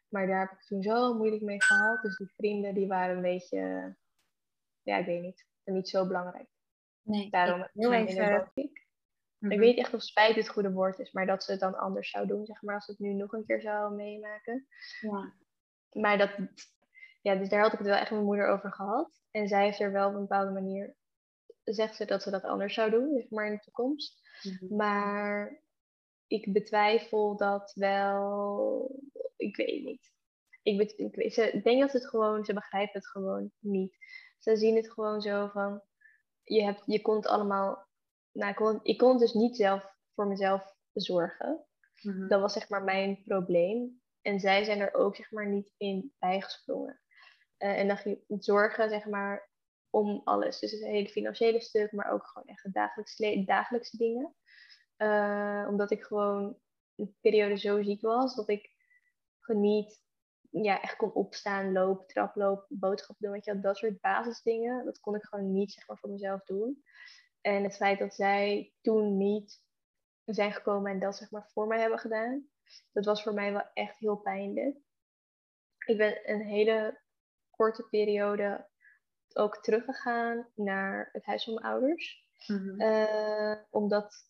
Maar 0.09 0.27
daar 0.27 0.39
heb 0.39 0.51
ik 0.51 0.65
toen 0.65 0.81
zo 0.81 1.13
moeilijk 1.13 1.41
mee 1.41 1.63
gehad. 1.63 2.01
Dus 2.01 2.17
die 2.17 2.33
vrienden 2.35 2.73
die 2.73 2.87
waren 2.87 3.15
een 3.15 3.21
beetje, 3.21 3.95
ja, 4.89 4.97
ik 4.97 5.05
weet 5.05 5.21
niet, 5.21 5.45
niet 5.63 5.89
zo 5.89 6.07
belangrijk. 6.07 6.47
Nee, 7.01 7.29
Daarom 7.29 7.67
heel 7.73 7.93
even... 7.93 8.51
Ik. 8.53 8.87
Mm 9.37 9.51
Ik 9.51 9.59
weet 9.59 9.77
echt 9.77 9.93
of 9.93 10.01
spijt 10.03 10.35
het 10.35 10.49
goede 10.49 10.71
woord 10.71 10.99
is, 10.99 11.11
maar 11.11 11.25
dat 11.25 11.43
ze 11.43 11.51
het 11.51 11.59
dan 11.59 11.77
anders 11.77 12.09
zou 12.09 12.27
doen, 12.27 12.45
zeg 12.45 12.61
maar, 12.61 12.75
als 12.75 12.87
het 12.87 12.99
nu 12.99 13.13
nog 13.13 13.33
een 13.33 13.45
keer 13.45 13.61
zou 13.61 13.95
meemaken. 13.95 14.67
Ja. 14.99 15.33
Maar 15.91 16.17
dat, 16.17 16.29
ja, 17.21 17.35
dus 17.35 17.49
daar 17.49 17.61
had 17.61 17.71
ik 17.71 17.77
het 17.77 17.87
wel 17.87 17.95
echt 17.97 18.09
met 18.09 18.11
mijn 18.11 18.25
moeder 18.25 18.47
over 18.47 18.71
gehad. 18.71 19.21
En 19.31 19.47
zij 19.47 19.63
heeft 19.63 19.79
er 19.79 19.91
wel 19.91 20.07
op 20.07 20.13
een 20.13 20.21
bepaalde 20.21 20.51
manier, 20.51 20.95
zegt 21.63 21.95
ze 21.95 22.05
dat 22.05 22.23
ze 22.23 22.31
dat 22.31 22.43
anders 22.43 22.73
zou 22.73 22.89
doen, 22.89 23.13
zeg 23.15 23.29
maar 23.29 23.45
in 23.45 23.53
de 23.53 23.59
toekomst. 23.59 24.19
Mhm. 24.43 24.75
Maar 24.75 25.61
ik 26.27 26.53
betwijfel 26.53 27.37
dat 27.37 27.71
wel, 27.75 29.01
ik 29.35 29.55
weet 29.55 29.83
niet. 29.83 30.11
Ik, 30.63 30.77
bet, 30.77 30.93
ik, 30.97 31.15
weet, 31.15 31.33
ze, 31.33 31.51
ik 31.51 31.63
denk 31.63 31.81
dat 31.81 31.93
het 31.93 32.07
gewoon, 32.07 32.45
ze 32.45 32.53
begrijpen 32.53 32.93
het 32.93 33.07
gewoon 33.07 33.51
niet. 33.59 33.97
Ze 34.39 34.55
zien 34.55 34.75
het 34.75 34.91
gewoon 34.91 35.21
zo 35.21 35.47
van, 35.47 35.81
je, 36.43 36.63
hebt, 36.63 36.83
je 36.85 37.01
kon 37.01 37.15
het 37.15 37.27
allemaal, 37.27 37.87
nou, 38.31 38.49
ik 38.49 38.55
kon, 38.55 38.79
ik 38.83 38.97
kon 38.97 39.17
dus 39.17 39.33
niet 39.33 39.55
zelf 39.55 39.95
voor 40.13 40.27
mezelf 40.27 40.75
zorgen. 40.93 41.65
Mhm. 42.01 42.27
Dat 42.27 42.41
was 42.41 42.53
zeg 42.53 42.69
maar 42.69 42.83
mijn 42.83 43.23
probleem. 43.23 44.01
En 44.21 44.39
zij 44.39 44.63
zijn 44.63 44.79
er 44.79 44.93
ook 44.93 45.15
zeg 45.15 45.31
maar 45.31 45.47
niet 45.47 45.73
in 45.77 46.13
bijgesprongen. 46.19 47.01
Uh, 47.57 47.79
en 47.79 47.87
dan 47.87 47.97
ging 47.97 48.23
zorgen, 48.27 48.89
zeg 48.89 49.05
maar, 49.05 49.49
om 49.89 50.21
alles. 50.23 50.59
Dus 50.59 50.71
het 50.71 50.81
hele 50.81 51.09
financiële 51.09 51.61
stuk, 51.61 51.91
maar 51.91 52.11
ook 52.11 52.27
gewoon 52.27 52.47
echt 52.47 52.73
dagelijkse, 52.73 53.43
dagelijkse 53.45 53.97
dingen. 53.97 54.35
Uh, 54.97 55.65
omdat 55.69 55.91
ik 55.91 56.03
gewoon 56.03 56.59
een 56.95 57.15
periode 57.21 57.57
zo 57.57 57.83
ziek 57.83 58.01
was, 58.01 58.35
dat 58.35 58.49
ik 58.49 58.77
niet 59.47 60.01
ja, 60.49 60.81
echt 60.81 60.95
kon 60.95 61.13
opstaan, 61.13 61.71
lopen, 61.71 62.07
traplopen, 62.07 62.65
boodschappen 62.79 63.25
doen. 63.25 63.31
Weet 63.31 63.45
je, 63.45 63.59
dat 63.59 63.77
soort 63.77 64.01
basisdingen, 64.01 64.85
dat 64.85 64.99
kon 64.99 65.15
ik 65.15 65.23
gewoon 65.23 65.51
niet 65.51 65.71
zeg 65.71 65.87
maar, 65.87 65.97
voor 65.97 66.09
mezelf 66.09 66.43
doen. 66.43 66.83
En 67.41 67.63
het 67.63 67.75
feit 67.75 67.99
dat 67.99 68.13
zij 68.13 68.73
toen 68.81 69.17
niet 69.17 69.61
zijn 70.25 70.53
gekomen 70.53 70.91
en 70.91 70.99
dat 70.99 71.15
zeg 71.15 71.31
maar 71.31 71.49
voor 71.53 71.67
mij 71.67 71.79
hebben 71.79 71.99
gedaan, 71.99 72.47
dat 72.91 73.05
was 73.05 73.23
voor 73.23 73.33
mij 73.33 73.51
wel 73.51 73.69
echt 73.73 73.97
heel 73.97 74.17
pijnlijk. 74.17 74.77
Ik 75.85 75.97
ben 75.97 76.31
een 76.31 76.41
hele 76.41 77.01
korte 77.49 77.87
periode 77.89 78.67
ook 79.33 79.63
teruggegaan 79.63 80.47
naar 80.55 81.09
het 81.11 81.25
huis 81.25 81.43
van 81.43 81.53
mijn 81.53 81.65
ouders. 81.65 82.27
Mhm. 82.47 82.81
Eh, 82.81 83.57
omdat 83.69 84.27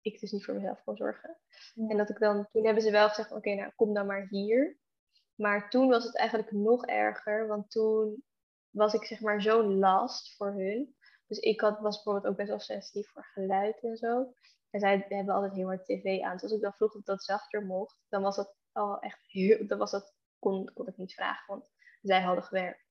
ik 0.00 0.20
dus 0.20 0.32
niet 0.32 0.44
voor 0.44 0.54
mezelf 0.54 0.82
kon 0.84 0.96
zorgen. 0.96 1.38
En 1.74 1.96
dat 1.96 2.10
ik 2.10 2.18
dan, 2.18 2.48
toen 2.52 2.64
hebben 2.64 2.82
ze 2.82 2.90
wel 2.90 3.08
gezegd, 3.08 3.32
oké, 3.32 3.54
nou 3.54 3.72
kom 3.76 3.94
dan 3.94 4.06
maar 4.06 4.26
hier. 4.30 4.78
Maar 5.40 5.70
toen 5.70 5.88
was 5.88 6.04
het 6.04 6.16
eigenlijk 6.16 6.52
nog 6.52 6.86
erger, 6.86 7.46
want 7.46 7.70
toen 7.70 8.24
was 8.70 8.94
ik 8.94 9.04
zeg 9.04 9.20
maar 9.20 9.42
zo'n 9.42 9.78
last 9.78 10.36
voor 10.36 10.52
hun. 10.52 10.94
Dus 11.26 11.38
ik 11.38 11.60
had, 11.60 11.80
was 11.80 11.94
bijvoorbeeld 11.94 12.26
ook 12.26 12.36
best 12.36 12.48
wel 12.48 12.60
sensitief 12.60 13.10
voor 13.10 13.24
geluid 13.24 13.82
en 13.82 13.96
zo. 13.96 14.34
En 14.70 14.80
zij 14.80 15.04
hebben 15.08 15.34
altijd 15.34 15.52
heel 15.52 15.66
hard 15.66 15.84
tv 15.84 16.20
aan. 16.20 16.32
Dus 16.32 16.42
als 16.42 16.52
ik 16.52 16.60
dan 16.60 16.72
vroeg 16.72 16.94
of 16.94 17.02
dat 17.02 17.24
zachter 17.24 17.66
mocht, 17.66 17.96
dan 18.08 18.22
was 18.22 18.36
dat 18.36 18.54
al 18.72 18.98
echt 19.00 19.20
heel, 19.26 19.66
dan 19.66 19.78
was 19.78 19.90
dat, 19.90 20.14
kon, 20.38 20.70
kon 20.74 20.88
ik 20.88 20.96
niet 20.96 21.14
vragen, 21.14 21.44
want 21.46 21.70
zij 22.02 22.20
hadden 22.20 22.44
gewerkt. 22.44 22.84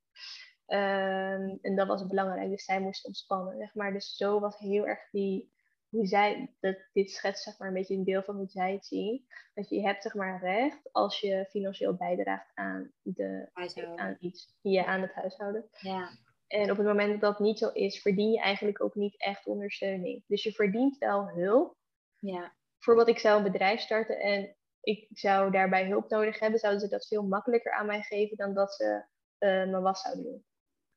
Ehm, 0.66 1.58
en 1.62 1.76
dat 1.76 1.88
was 1.88 2.08
belangrijk, 2.08 2.50
dus 2.50 2.64
zij 2.64 2.80
moest 2.80 3.06
ontspannen, 3.06 3.58
zeg 3.58 3.76
maar. 3.76 3.94
Dus 3.94 4.16
zo 4.16 4.40
was 4.40 4.58
heel 4.58 4.88
erg 4.88 5.10
die, 5.12 5.54
hoe 5.90 6.06
zij, 6.06 6.56
dat, 6.60 6.78
dit 6.94 7.12
schetst 7.12 7.44
zeg 7.44 7.58
maar 7.58 7.68
een 7.68 7.74
beetje 7.74 7.96
een 7.96 8.04
deel 8.04 8.24
van 8.24 8.36
hoe 8.36 8.50
zij 8.50 8.74
het 8.74 8.86
zien. 8.86 9.26
Dat 9.54 9.70
je 9.70 9.82
hebt 9.82 10.04
zeg 10.04 10.14
maar 10.14 10.40
recht 10.42 10.90
als 10.92 11.20
je 11.20 11.46
financieel 11.50 11.96
bijdraagt 11.96 12.52
aan, 12.54 12.92
de, 13.02 13.50
aan 13.96 14.18
iets, 14.20 14.56
ja, 14.62 14.86
aan 14.86 15.02
het 15.02 15.14
huishouden. 15.14 15.70
Ja. 15.72 16.10
En 16.48 16.72
op 16.72 16.78
het 16.78 16.86
moment 16.86 17.12
dat 17.12 17.22
dat 17.22 17.40
niet 17.40 17.58
zo 17.58 17.70
is, 17.70 18.02
verdien 18.02 18.32
je 18.32 18.40
eigenlijk 18.40 18.84
ook 18.84 18.96
niet 18.96 19.22
echt 19.22 19.46
ondersteuning. 19.46 20.24
Dus 20.28 20.44
je 20.44 20.52
verdient 20.52 20.98
wel 20.98 21.28
hulp. 21.28 21.78
Ja. 22.20 22.56
Bijvoorbeeld, 22.74 23.08
ik 23.08 23.20
zou 23.20 23.38
een 23.38 23.52
bedrijf 23.52 23.80
starten 23.80 24.20
en 24.20 24.56
ik 24.82 25.08
zou 25.10 25.52
daarbij 25.52 25.88
hulp 25.88 26.10
nodig 26.10 26.40
hebben, 26.40 26.60
zouden 26.60 26.82
ze 26.82 26.88
dat 26.88 27.08
veel 27.08 27.24
makkelijker 27.24 27.72
aan 27.72 27.86
mij 27.86 28.02
geven 28.02 28.38
dan 28.38 28.54
dat 28.54 28.74
ze 28.74 29.06
uh, 29.40 29.50
mijn 29.50 29.82
was 29.82 30.02
zouden 30.02 30.24
doen. 30.24 30.46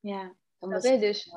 Ja, 0.01 0.35
omdat, 0.59 0.83
je 0.83 0.99
dus, 0.99 1.31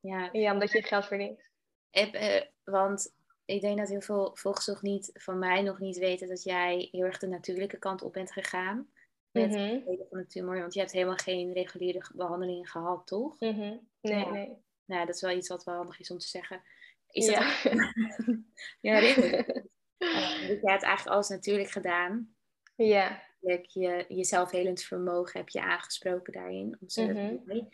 ja. 0.00 0.28
ja, 0.32 0.52
omdat 0.52 0.72
je 0.72 0.82
geld 0.82 1.06
verdient. 1.06 1.51
Uh, 1.92 2.40
want 2.64 3.14
ik 3.44 3.60
denk 3.60 3.78
dat 3.78 3.88
heel 3.88 4.00
veel 4.00 4.30
volgers 4.36 4.66
nog 4.66 4.82
niet, 4.82 5.10
van 5.14 5.38
mij 5.38 5.62
nog 5.62 5.78
niet 5.78 5.98
weten 5.98 6.28
dat 6.28 6.42
jij 6.42 6.88
heel 6.90 7.04
erg 7.04 7.18
de 7.18 7.26
natuurlijke 7.26 7.78
kant 7.78 8.02
op 8.02 8.12
bent 8.12 8.32
gegaan. 8.32 8.90
Met 9.30 9.50
Mhm. 9.50 9.58
het 9.60 10.06
van 10.10 10.18
de 10.18 10.26
tumor. 10.26 10.58
Want 10.60 10.74
je 10.74 10.80
hebt 10.80 10.92
helemaal 10.92 11.16
geen 11.16 11.52
reguliere 11.52 12.10
behandelingen 12.14 12.66
gehad, 12.66 13.06
toch? 13.06 13.40
Mhm. 13.40 13.58
Nee, 13.60 13.78
Ja. 14.00 14.30
nee. 14.30 14.46
Nou, 14.84 15.00
ja, 15.00 15.06
dat 15.06 15.14
is 15.14 15.20
wel 15.20 15.36
iets 15.36 15.48
wat 15.48 15.64
wel 15.64 15.74
handig 15.74 16.00
is 16.00 16.10
om 16.10 16.18
te 16.18 16.26
zeggen. 16.28 16.62
Is 17.10 17.26
dat 17.26 17.34
Ja. 17.34 17.48
ook... 17.48 17.72
ja. 18.80 19.00
Uh, 19.02 20.38
dus 20.48 20.60
jij 20.60 20.72
hebt 20.72 20.82
eigenlijk 20.82 21.06
alles 21.06 21.28
natuurlijk 21.28 21.70
gedaan. 21.70 22.34
ja. 22.76 23.30
Je, 23.40 24.04
je 24.08 24.24
zelfhelend 24.24 24.82
vermogen 24.82 25.38
heb 25.40 25.48
je 25.48 25.62
aangesproken 25.62 26.32
daarin. 26.32 26.76
Ontzettend 26.80 27.46
mooi. 27.46 27.68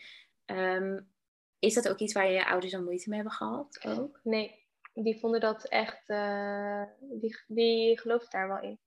Is 1.59 1.75
dat 1.75 1.89
ook 1.89 1.99
iets 1.99 2.13
waar 2.13 2.31
je 2.31 2.47
ouders 2.47 2.75
al 2.75 2.83
moeite 2.83 3.09
mee 3.09 3.19
hebben 3.19 3.37
gehad? 3.37 3.85
Ook? 3.87 4.21
Nee, 4.23 4.67
die 4.93 5.19
vonden 5.19 5.41
dat 5.41 5.69
echt, 5.69 6.09
eh, 6.09 6.83
die, 6.99 7.37
die 7.47 7.99
geloofden 7.99 8.31
daar 8.31 8.49
wel 8.49 8.61
in. 8.61 8.79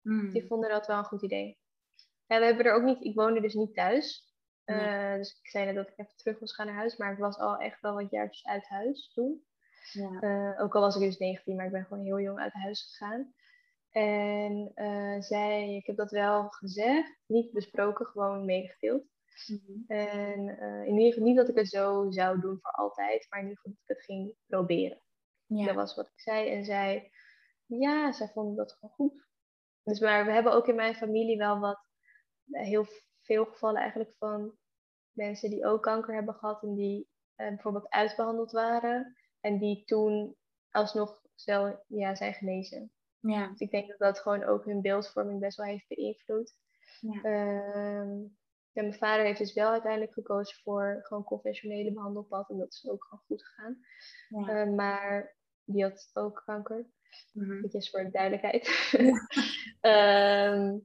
Hmm. 0.00 0.32
Die 0.32 0.46
vonden 0.46 0.70
dat 0.70 0.86
wel 0.86 0.98
een 0.98 1.04
goed 1.04 1.22
idee. 1.22 1.58
Ja, 2.26 2.38
we 2.38 2.44
hebben 2.44 2.64
er 2.64 2.74
ook 2.74 2.82
niet, 2.82 3.04
ik 3.04 3.14
woonde 3.14 3.40
dus 3.40 3.54
niet 3.54 3.74
thuis. 3.74 4.32
Eh, 4.64 5.14
dus 5.14 5.38
ik 5.42 5.50
zei 5.50 5.64
net 5.64 5.74
dat 5.74 5.88
ik 5.88 5.98
even 5.98 6.16
terug 6.16 6.40
moest 6.40 6.54
gaan 6.54 6.66
naar 6.66 6.74
huis, 6.74 6.96
maar 6.96 7.12
ik 7.12 7.18
was 7.18 7.38
al 7.38 7.56
echt 7.56 7.80
wel 7.80 7.94
wat 7.94 8.10
jaartjes 8.10 8.46
uit 8.46 8.68
huis 8.68 9.12
toen. 9.14 9.44
Ja. 9.92 10.20
Eh, 10.20 10.62
ook 10.62 10.74
al 10.74 10.80
was 10.80 10.96
ik 10.96 11.02
dus 11.02 11.18
19, 11.18 11.56
maar 11.56 11.66
ik 11.66 11.72
ben 11.72 11.84
gewoon 11.84 12.04
heel 12.04 12.20
jong 12.20 12.38
uit 12.38 12.52
huis 12.52 12.82
gegaan. 12.82 13.34
En 13.90 14.70
eh, 14.74 15.20
zij, 15.20 15.74
ik 15.74 15.86
heb 15.86 15.96
dat 15.96 16.10
wel 16.10 16.48
gezegd, 16.48 17.18
niet 17.26 17.52
besproken, 17.52 18.06
gewoon 18.06 18.44
meegedeeld. 18.44 19.04
Mhm. 19.46 19.82
En 19.86 20.58
eh, 20.58 20.86
in 20.86 20.96
ieder 20.96 21.12
geval 21.12 21.26
niet 21.26 21.36
dat 21.36 21.48
ik 21.48 21.56
het 21.56 21.68
zo 21.68 22.10
zou 22.10 22.40
doen 22.40 22.58
voor 22.60 22.70
altijd, 22.70 23.26
maar 23.28 23.40
in 23.40 23.48
ieder 23.48 23.60
geval 23.60 23.72
dat 23.72 23.96
ik 23.96 23.96
het 23.96 24.04
ging 24.04 24.34
proberen. 24.46 25.02
Ja. 25.46 25.66
Dat 25.66 25.74
was 25.74 25.94
wat 25.94 26.06
ik 26.06 26.20
zei. 26.20 26.48
En 26.48 26.64
zij, 26.64 27.10
ja, 27.66 28.12
zij 28.12 28.28
vonden 28.28 28.56
dat 28.56 28.72
gewoon 28.72 28.94
goed. 28.94 29.26
Dus 29.82 30.00
maar 30.00 30.24
we 30.24 30.32
hebben 30.32 30.52
ook 30.52 30.68
in 30.68 30.74
mijn 30.74 30.94
familie 30.94 31.36
wel 31.36 31.58
wat, 31.58 31.86
eh, 32.50 32.62
heel 32.62 32.86
veel 33.22 33.44
gevallen 33.44 33.80
eigenlijk 33.80 34.14
van 34.18 34.56
mensen 35.12 35.50
die 35.50 35.66
ook 35.66 35.82
kanker 35.82 36.14
hebben 36.14 36.34
gehad 36.34 36.62
en 36.62 36.74
die 36.74 37.08
eh, 37.34 37.48
bijvoorbeeld 37.48 37.90
uitbehandeld 37.90 38.50
waren. 38.50 39.16
En 39.40 39.58
die 39.58 39.84
toen 39.84 40.36
alsnog 40.70 41.22
ja, 41.86 42.14
zijn 42.14 42.34
genezen. 42.34 42.92
Ja. 43.20 43.48
Dus 43.48 43.58
ik 43.58 43.70
denk 43.70 43.88
dat 43.88 43.98
dat 43.98 44.18
gewoon 44.18 44.44
ook 44.44 44.64
hun 44.64 44.80
beeldvorming 44.80 45.40
best 45.40 45.56
wel 45.56 45.66
heeft 45.66 45.88
beïnvloed. 45.88 46.54
Ja. 47.00 47.22
Ehm, 47.22 48.26
ja, 48.74 48.82
mijn 48.82 48.94
vader 48.94 49.24
heeft 49.24 49.38
dus 49.38 49.52
wel 49.52 49.70
uiteindelijk 49.70 50.12
gekozen 50.12 50.56
voor 50.62 51.00
gewoon 51.02 51.24
conventionele 51.24 51.92
behandelpad. 51.92 52.50
En 52.50 52.58
dat 52.58 52.72
is 52.72 52.88
ook 52.88 53.04
gewoon 53.04 53.24
goed 53.26 53.44
gegaan. 53.44 53.78
Ja. 54.28 54.48
Eh, 54.48 54.70
maar 54.70 55.36
die 55.64 55.82
had 55.82 56.10
ook 56.12 56.42
kanker. 56.44 56.86
Mhm. 57.32 57.60
Netjes 57.60 57.90
voor 57.90 58.04
de 58.04 58.10
duidelijkheid. 58.10 58.68
Ehm, 59.80 60.78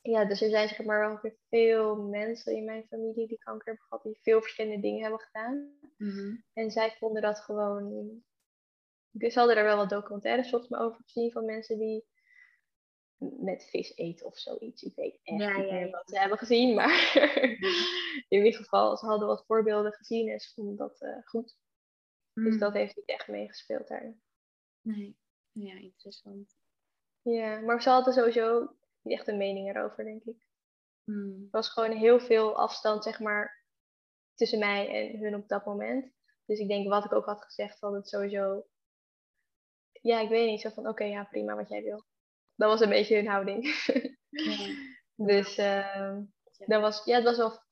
ja, 0.00 0.24
dus 0.24 0.42
er 0.42 0.50
zijn 0.50 0.68
zeg 0.68 0.84
maar 0.84 1.00
wel 1.00 1.18
weer 1.22 1.36
veel 1.48 1.96
mensen 1.96 2.56
in 2.56 2.64
mijn 2.64 2.86
familie 2.88 3.26
die 3.26 3.38
kanker 3.38 3.66
hebben 3.66 3.84
gehad. 3.88 4.02
Die 4.02 4.18
veel 4.22 4.40
verschillende 4.40 4.80
dingen 4.80 5.00
hebben 5.02 5.20
gedaan. 5.20 5.78
Mhm. 5.96 6.36
En 6.52 6.70
zij 6.70 6.96
vonden 6.98 7.22
dat 7.22 7.40
gewoon... 7.40 8.22
Dus 9.10 9.34
hadden 9.34 9.56
er 9.56 9.64
wel 9.64 9.76
wat 9.76 9.90
documentaires 9.90 10.50
volgens 10.50 10.70
mij 10.70 10.80
over 10.80 11.00
gezien 11.04 11.32
van 11.32 11.44
mensen 11.44 11.78
die 11.78 12.04
met 13.18 13.64
vis 13.64 13.96
eten 13.96 14.26
of 14.26 14.38
zoiets. 14.38 14.82
Ik 14.82 14.94
weet 14.94 15.20
echt 15.22 15.40
Ja, 15.40 15.56
niet 15.56 15.70
meer 15.70 15.86
ja. 15.86 15.90
wat 15.90 16.08
ze 16.08 16.18
hebben 16.18 16.38
gezien, 16.38 16.74
maar 16.78 17.14
in 18.28 18.44
ieder 18.44 18.54
geval, 18.54 18.96
ze 18.96 19.06
hadden 19.06 19.28
wat 19.28 19.44
voorbeelden 19.46 19.92
gezien 19.92 20.28
en 20.28 20.40
ze 20.40 20.52
vonden 20.54 20.76
dat 20.76 21.00
eh, 21.00 21.16
goed. 21.24 21.56
Dus 22.32 22.58
dat 22.58 22.72
heeft 22.72 22.96
niet 22.96 23.08
echt 23.08 23.28
meegespeeld 23.28 23.88
daarin. 23.88 24.22
Nee. 24.80 25.16
Ja, 25.52 25.74
interessant. 25.74 26.56
Ja, 27.22 27.60
maar 27.60 27.82
ze 27.82 27.88
hadden 27.88 28.14
sowieso 28.14 28.76
niet 29.02 29.18
echt 29.18 29.28
een 29.28 29.36
mening 29.36 29.68
erover, 29.68 30.04
denk 30.04 30.24
ik. 30.24 30.46
Mhm. 31.04 31.42
Er 31.42 31.48
was 31.50 31.68
gewoon 31.68 31.96
heel 31.96 32.20
veel 32.20 32.56
afstand, 32.56 33.04
zeg 33.04 33.20
maar, 33.20 33.64
tussen 34.34 34.58
mij 34.58 34.88
en 34.88 35.18
hun 35.18 35.34
op 35.34 35.48
dat 35.48 35.64
moment. 35.64 36.12
Dus 36.44 36.58
ik 36.58 36.68
denk, 36.68 36.88
wat 36.88 37.04
ik 37.04 37.12
ook 37.12 37.24
had 37.26 37.44
gezegd, 37.44 37.80
had 37.80 37.92
het 37.92 38.08
sowieso... 38.08 38.66
Ja, 39.92 40.20
ik 40.20 40.28
weet 40.28 40.48
niet, 40.50 40.60
zo 40.60 40.70
van, 40.70 40.88
oké, 40.88 41.04
ja, 41.04 41.24
prima, 41.24 41.54
wat 41.56 41.68
jij 41.68 41.82
wil. 41.82 42.04
Dat 42.56 42.70
was 42.70 42.80
een 42.80 42.88
beetje 42.88 43.16
hun 43.16 43.28
houding. 43.28 43.84
Ja. 44.28 44.74
dus 45.26 45.56
ehm, 45.56 46.22
dat 46.66 46.80
was, 46.80 47.04
ja, 47.04 47.14
het 47.14 47.24
was 47.24 47.36
wel... 47.36 47.62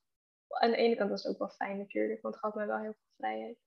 Aan 0.49 0.71
de 0.71 0.77
ene 0.77 0.97
kant 0.97 1.11
was 1.11 1.23
het 1.23 1.33
ook 1.33 1.39
wel 1.39 1.49
fijn 1.49 1.79
natuurlijk, 1.79 2.23
want 2.23 2.35
het 2.35 2.45
gaf 2.45 2.55
mij 2.55 2.67
wel 2.67 2.79
heel 2.79 2.93
veel 2.93 3.15
vrijheid. 3.17 3.59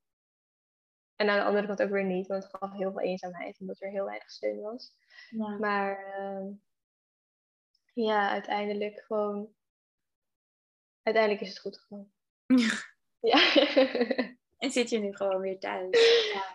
En 1.15 1.29
aan 1.29 1.37
de 1.37 1.43
andere 1.43 1.67
kant 1.67 1.81
ook 1.81 1.89
weer 1.89 2.03
niet, 2.03 2.27
want 2.27 2.43
het 2.43 2.55
gaf 2.55 2.71
heel 2.71 2.91
veel 2.91 3.01
eenzaamheid, 3.01 3.59
omdat 3.59 3.81
er 3.81 3.89
heel 3.89 4.05
weinig 4.05 4.31
steun 4.31 4.61
was. 4.61 4.93
Ja. 5.29 5.57
Maar 5.57 6.13
ehm, 6.13 6.47
ja, 7.93 8.29
uiteindelijk 8.29 9.03
gewoon. 9.05 9.53
Uiteindelijk 11.03 11.43
is 11.43 11.49
het 11.49 11.59
goed 11.59 11.77
gegaan. 11.77 12.11
Ja. 13.19 13.39
En 14.57 14.71
zit 14.71 14.89
je 14.89 14.99
nu 14.99 15.15
gewoon 15.15 15.39
weer 15.39 15.59
thuis? 15.59 15.97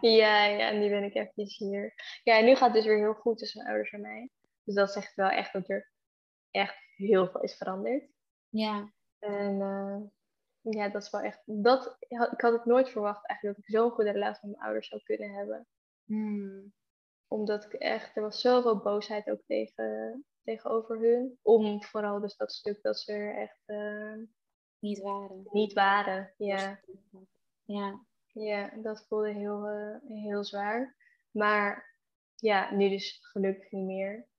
ja, 0.01 0.45
ja, 0.45 0.71
nu 0.71 0.89
ben 0.89 1.05
ik 1.05 1.15
eventjes 1.15 1.57
hier. 1.57 1.95
Ja, 2.23 2.39
en 2.39 2.45
nu 2.45 2.55
gaat 2.55 2.67
het 2.67 2.75
dus 2.75 2.85
weer 2.85 2.99
heel 2.99 3.15
goed 3.15 3.39
tussen 3.39 3.59
mijn 3.59 3.71
ouders 3.71 3.93
en 3.93 4.01
mij. 4.01 4.31
Dus 4.71 4.79
dat 4.79 4.93
zegt 4.93 5.15
wel 5.15 5.29
echt 5.29 5.53
dat 5.53 5.69
er 5.69 5.91
echt 6.51 6.77
heel 6.97 7.29
veel 7.29 7.41
is 7.41 7.57
veranderd. 7.57 8.11
Ja. 8.49 8.93
En 9.19 9.61
eh, 9.61 10.01
ja, 10.73 10.89
dat 10.89 11.03
is 11.03 11.11
wel 11.11 11.21
echt. 11.21 11.43
Dat, 11.45 11.97
ik 11.99 12.41
had 12.41 12.53
het 12.53 12.65
nooit 12.65 12.91
verwacht 12.91 13.27
eigenlijk 13.27 13.59
dat 13.59 13.69
ik 13.69 13.75
zo'n 13.75 13.91
goede 13.91 14.11
relatie 14.11 14.47
met 14.47 14.57
mijn 14.57 14.65
ouders 14.67 14.89
zou 14.89 15.03
kunnen 15.03 15.31
hebben. 15.31 15.67
Hmm. 16.05 16.73
Omdat 17.29 17.65
ik 17.65 17.73
echt, 17.73 18.17
er 18.17 18.23
was 18.23 18.41
zoveel 18.41 18.79
boosheid 18.79 19.31
ook 19.31 19.43
tegen, 19.47 20.25
tegenover 20.43 20.99
hun. 20.99 21.39
Om 21.43 21.83
vooral 21.83 22.21
dus 22.21 22.37
dat 22.37 22.53
stuk 22.53 22.83
dat 22.83 22.99
ze 22.99 23.13
er 23.13 23.37
echt 23.37 23.63
eh, 23.65 24.17
Niet 24.79 25.01
waren. 25.01 25.47
niet 25.51 25.73
waren. 25.73 26.35
Ja. 26.37 26.81
Ja. 27.65 28.05
Ja, 28.27 28.71
dat 28.77 29.07
voelde 29.09 29.33
heel, 29.33 29.67
eh, 29.67 29.97
heel 30.09 30.45
zwaar. 30.45 30.97
Maar 31.31 31.97
ja, 32.35 32.75
nu 32.75 32.89
dus 32.89 33.19
gelukkig 33.23 33.71
niet 33.71 33.87
meer. 33.87 34.30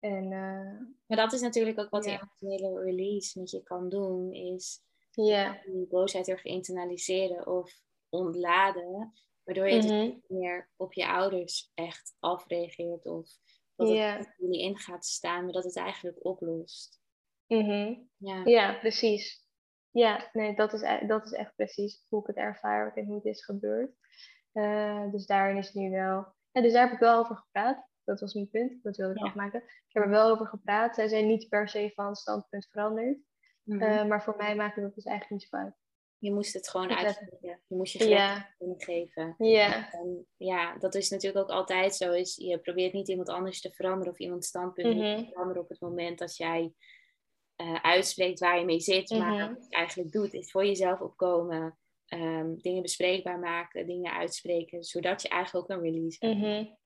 En 0.00 0.22
eh, 0.32 0.80
Maar 1.06 1.16
dat 1.16 1.32
is 1.32 1.40
natuurlijk 1.40 1.78
ook 1.78 1.90
wat 1.90 2.04
Ja. 2.04 2.10
die 2.10 2.20
emotionele 2.20 2.82
release 2.84 3.38
met 3.38 3.50
je 3.50 3.62
kan 3.62 3.88
doen. 3.88 4.32
Is 4.32 4.80
ja. 5.10 5.60
die 5.64 5.86
boosheid 5.86 6.26
heel 6.26 6.34
erg 6.34 6.44
internaliseren 6.44 7.46
of 7.46 7.72
ontladen. 8.08 9.12
Waardoor 9.44 9.68
je 9.68 9.80
dus 9.80 9.90
Mhm. 9.90 10.00
niet 10.00 10.24
meer 10.28 10.70
op 10.76 10.92
je 10.92 11.08
ouders 11.08 11.70
echt 11.74 12.16
afreageert. 12.18 13.06
Of 13.06 13.28
dat 13.76 13.88
het 13.88 13.96
tegen 13.96 14.34
jullie 14.38 14.60
in 14.62 14.78
gaat 14.78 15.04
staan. 15.06 15.44
Maar 15.44 15.52
dat 15.52 15.64
het 15.64 15.76
eigenlijk 15.76 16.24
oplost. 16.24 17.00
Mhm. 17.46 17.94
Ja. 18.16 18.44
ja, 18.44 18.78
precies. 18.78 19.44
Ja, 19.90 20.30
nee, 20.32 20.54
dat 20.54 20.72
is, 20.72 20.82
e- 20.82 21.06
dat 21.06 21.24
is 21.24 21.32
echt 21.32 21.54
precies 21.56 22.04
hoe 22.08 22.20
ik 22.20 22.26
het 22.26 22.36
ervaar 22.36 22.94
en 22.94 23.04
hoe 23.06 23.14
het 23.14 23.24
is 23.24 23.44
gebeurd. 23.44 23.90
Uh, 24.52 25.10
dus 25.10 25.26
daarin 25.26 25.56
is 25.56 25.66
het 25.66 25.74
nu 25.74 25.90
wel. 25.90 26.26
Ja, 26.52 26.60
dus 26.62 26.72
daar 26.72 26.84
heb 26.84 26.92
ik 26.92 26.98
wel 26.98 27.18
over 27.18 27.36
gepraat. 27.36 27.88
Dat 28.06 28.20
was 28.20 28.34
mijn 28.34 28.50
punt. 28.50 28.82
Dat 28.82 28.96
wilde 28.96 29.14
ik 29.14 29.20
ja. 29.20 29.26
afmaken. 29.26 29.62
Ik 29.62 29.92
heb 29.92 30.02
er 30.02 30.08
wel 30.08 30.30
over 30.30 30.46
gepraat. 30.46 30.94
Zij 30.94 31.08
zijn 31.08 31.26
niet 31.26 31.48
per 31.48 31.68
se 31.68 31.92
van 31.94 32.14
standpunt 32.14 32.68
veranderd. 32.70 33.18
Mm 33.62 33.82
-hmm. 33.82 34.08
maar 34.08 34.22
voor 34.22 34.36
mij 34.36 34.56
maakt 34.56 34.80
dat 34.80 34.94
dus 34.94 35.04
eigenlijk 35.04 35.40
niet 35.40 35.50
zo 35.50 35.56
uit. 35.56 35.74
Je 36.18 36.32
moest 36.32 36.54
het 36.54 36.68
gewoon 36.68 36.90
uitspreken. 36.90 37.60
Je 37.66 37.76
moest 37.76 37.92
je 37.92 37.98
gelijk 37.98 38.18
ja. 38.18 38.74
geven. 38.76 39.34
Ja. 39.38 39.92
En 39.92 40.26
ja, 40.36 40.78
dat 40.78 40.94
is 40.94 41.10
natuurlijk 41.10 41.44
ook 41.44 41.56
altijd 41.56 41.94
zo. 41.94 42.12
Is, 42.12 42.36
je 42.36 42.58
probeert 42.58 42.92
niet 42.92 43.08
iemand 43.08 43.28
anders 43.28 43.60
te 43.60 43.72
veranderen 43.72 44.12
of 44.12 44.18
iemands 44.18 44.48
standpunt 44.48 44.94
mm 44.94 45.02
-hmm. 45.02 45.16
te 45.16 45.24
veranderen 45.24 45.62
op 45.62 45.68
het 45.68 45.80
moment 45.80 46.18
dat 46.18 46.36
jij 46.36 46.72
uh, 47.56 47.74
uitspreekt 47.82 48.40
waar 48.40 48.58
je 48.58 48.64
mee 48.64 48.80
zit. 48.80 49.10
Mm 49.10 49.20
-hmm. 49.20 49.28
Maar 49.28 49.48
wat 49.48 49.66
je 49.68 49.76
eigenlijk 49.76 50.12
doet, 50.12 50.34
is 50.34 50.50
voor 50.50 50.66
jezelf 50.66 51.00
opkomen. 51.00 51.78
Um, 52.08 52.58
dingen 52.60 52.82
bespreekbaar 52.82 53.38
maken, 53.38 53.86
dingen 53.86 54.12
uitspreken, 54.12 54.84
zodat 54.84 55.22
je 55.22 55.28
eigenlijk 55.28 55.70
ook 55.70 55.76
een 55.76 55.84
release 55.84 56.26
hebt. 56.26 56.40
Mm 56.40 56.76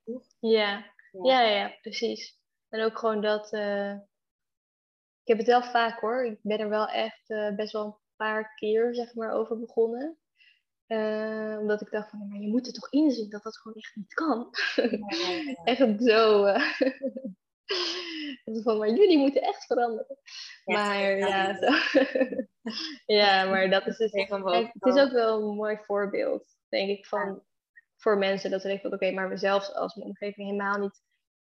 ja. 0.40 0.94
Ja. 1.12 1.40
ja. 1.40 1.50
Ja, 1.50 1.76
precies. 1.80 2.38
En 2.68 2.84
ook 2.84 2.98
gewoon 2.98 3.20
dat. 3.20 3.52
Uh, 3.52 3.92
ik 5.22 5.24
heb 5.24 5.38
het 5.38 5.46
wel 5.46 5.62
vaak 5.62 6.00
hoor. 6.00 6.24
Ik 6.24 6.38
ben 6.42 6.58
er 6.58 6.68
wel 6.68 6.88
echt 6.88 7.30
uh, 7.30 7.54
best 7.54 7.72
wel 7.72 7.84
een 7.84 7.96
paar 8.16 8.54
keer 8.54 8.94
zeg 8.94 9.14
maar 9.14 9.32
over 9.32 9.58
begonnen. 9.58 10.18
Uh, 10.86 11.56
omdat 11.60 11.80
ik 11.80 11.90
dacht 11.90 12.10
van, 12.10 12.28
maar 12.28 12.40
je 12.40 12.48
moet 12.48 12.66
er 12.66 12.72
toch 12.72 12.90
inzien 12.90 13.30
dat 13.30 13.42
dat 13.42 13.58
gewoon 13.58 13.76
echt 13.76 13.96
niet 13.96 14.14
kan. 14.14 14.48
Ja, 14.74 15.54
echt 15.64 16.02
zo. 16.02 16.44
van, 18.64 18.78
maar 18.78 18.88
jullie 18.88 19.18
moeten 19.18 19.42
echt 19.42 19.66
veranderen. 19.66 20.16
maar 20.64 21.16
ja, 21.16 21.56
zo. 21.56 21.68
ja, 23.20 23.44
maar 23.44 23.70
dat 23.70 23.86
is 23.86 23.96
dus. 23.96 24.12
het 24.12 24.86
is 24.86 25.02
ook 25.02 25.12
wel 25.12 25.42
een 25.42 25.56
mooi 25.56 25.78
voorbeeld, 25.82 26.56
denk 26.68 26.88
ik, 26.88 27.06
van 27.06 27.42
voor 28.00 28.18
mensen 28.18 28.50
dat 28.50 28.60
ze 28.60 28.66
denken 28.66 28.90
van 28.90 28.98
oké, 28.98 29.12
maar 29.12 29.28
we 29.28 29.36
zelfs 29.36 29.74
als 29.74 29.94
mijn 29.94 30.08
omgeving 30.08 30.46
helemaal 30.46 30.78
niet 30.78 31.02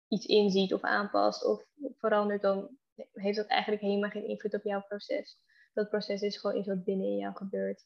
iets 0.07 0.25
inziet 0.25 0.73
of 0.73 0.81
aanpast 0.81 1.45
of 1.45 1.65
verandert, 1.97 2.41
dan 2.41 2.77
heeft 3.13 3.37
dat 3.37 3.47
eigenlijk 3.47 3.81
helemaal 3.81 4.09
geen 4.09 4.27
invloed 4.27 4.53
op 4.53 4.63
jouw 4.63 4.81
proces. 4.81 5.37
Dat 5.73 5.89
proces 5.89 6.21
is 6.21 6.37
gewoon 6.37 6.57
iets 6.57 6.67
wat 6.67 6.83
binnen 6.83 7.07
in 7.07 7.17
jou 7.17 7.35
gebeurt. 7.35 7.85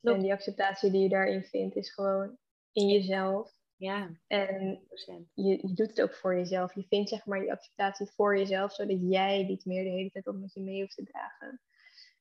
En 0.00 0.20
die 0.20 0.32
acceptatie 0.32 0.90
die 0.90 1.02
je 1.02 1.08
daarin 1.08 1.42
vindt, 1.42 1.76
is 1.76 1.92
gewoon 1.92 2.38
in 2.72 2.88
jezelf. 2.88 3.52
Ja. 3.76 4.10
En 4.26 4.86
je, 5.34 5.68
je 5.68 5.74
doet 5.74 5.88
het 5.88 6.02
ook 6.02 6.14
voor 6.14 6.34
jezelf. 6.34 6.74
Je 6.74 6.86
vindt 6.88 7.08
zeg 7.08 7.26
maar 7.26 7.40
die 7.40 7.52
acceptatie 7.52 8.06
voor 8.06 8.38
jezelf, 8.38 8.72
zodat 8.72 8.98
jij 9.00 9.44
niet 9.44 9.64
meer 9.64 9.84
de 9.84 9.90
hele 9.90 10.10
tijd 10.10 10.26
op 10.26 10.36
met 10.36 10.54
je 10.54 10.60
mee 10.60 10.80
hoeft 10.80 10.94
te 10.94 11.04
dragen. 11.04 11.60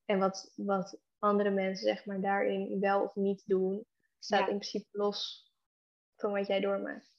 En 0.05 0.19
wat, 0.19 0.53
wat 0.55 0.99
andere 1.19 1.49
mensen 1.49 1.87
zeg 1.87 2.05
maar 2.05 2.21
daarin 2.21 2.79
wel 2.79 3.03
of 3.03 3.15
niet 3.15 3.43
doen, 3.45 3.85
staat 4.19 4.49
in 4.49 4.57
principe 4.57 4.87
los 4.91 5.48
van 6.19 6.31
wat 6.31 6.47
jij 6.47 6.59
doormaakt. 6.59 7.17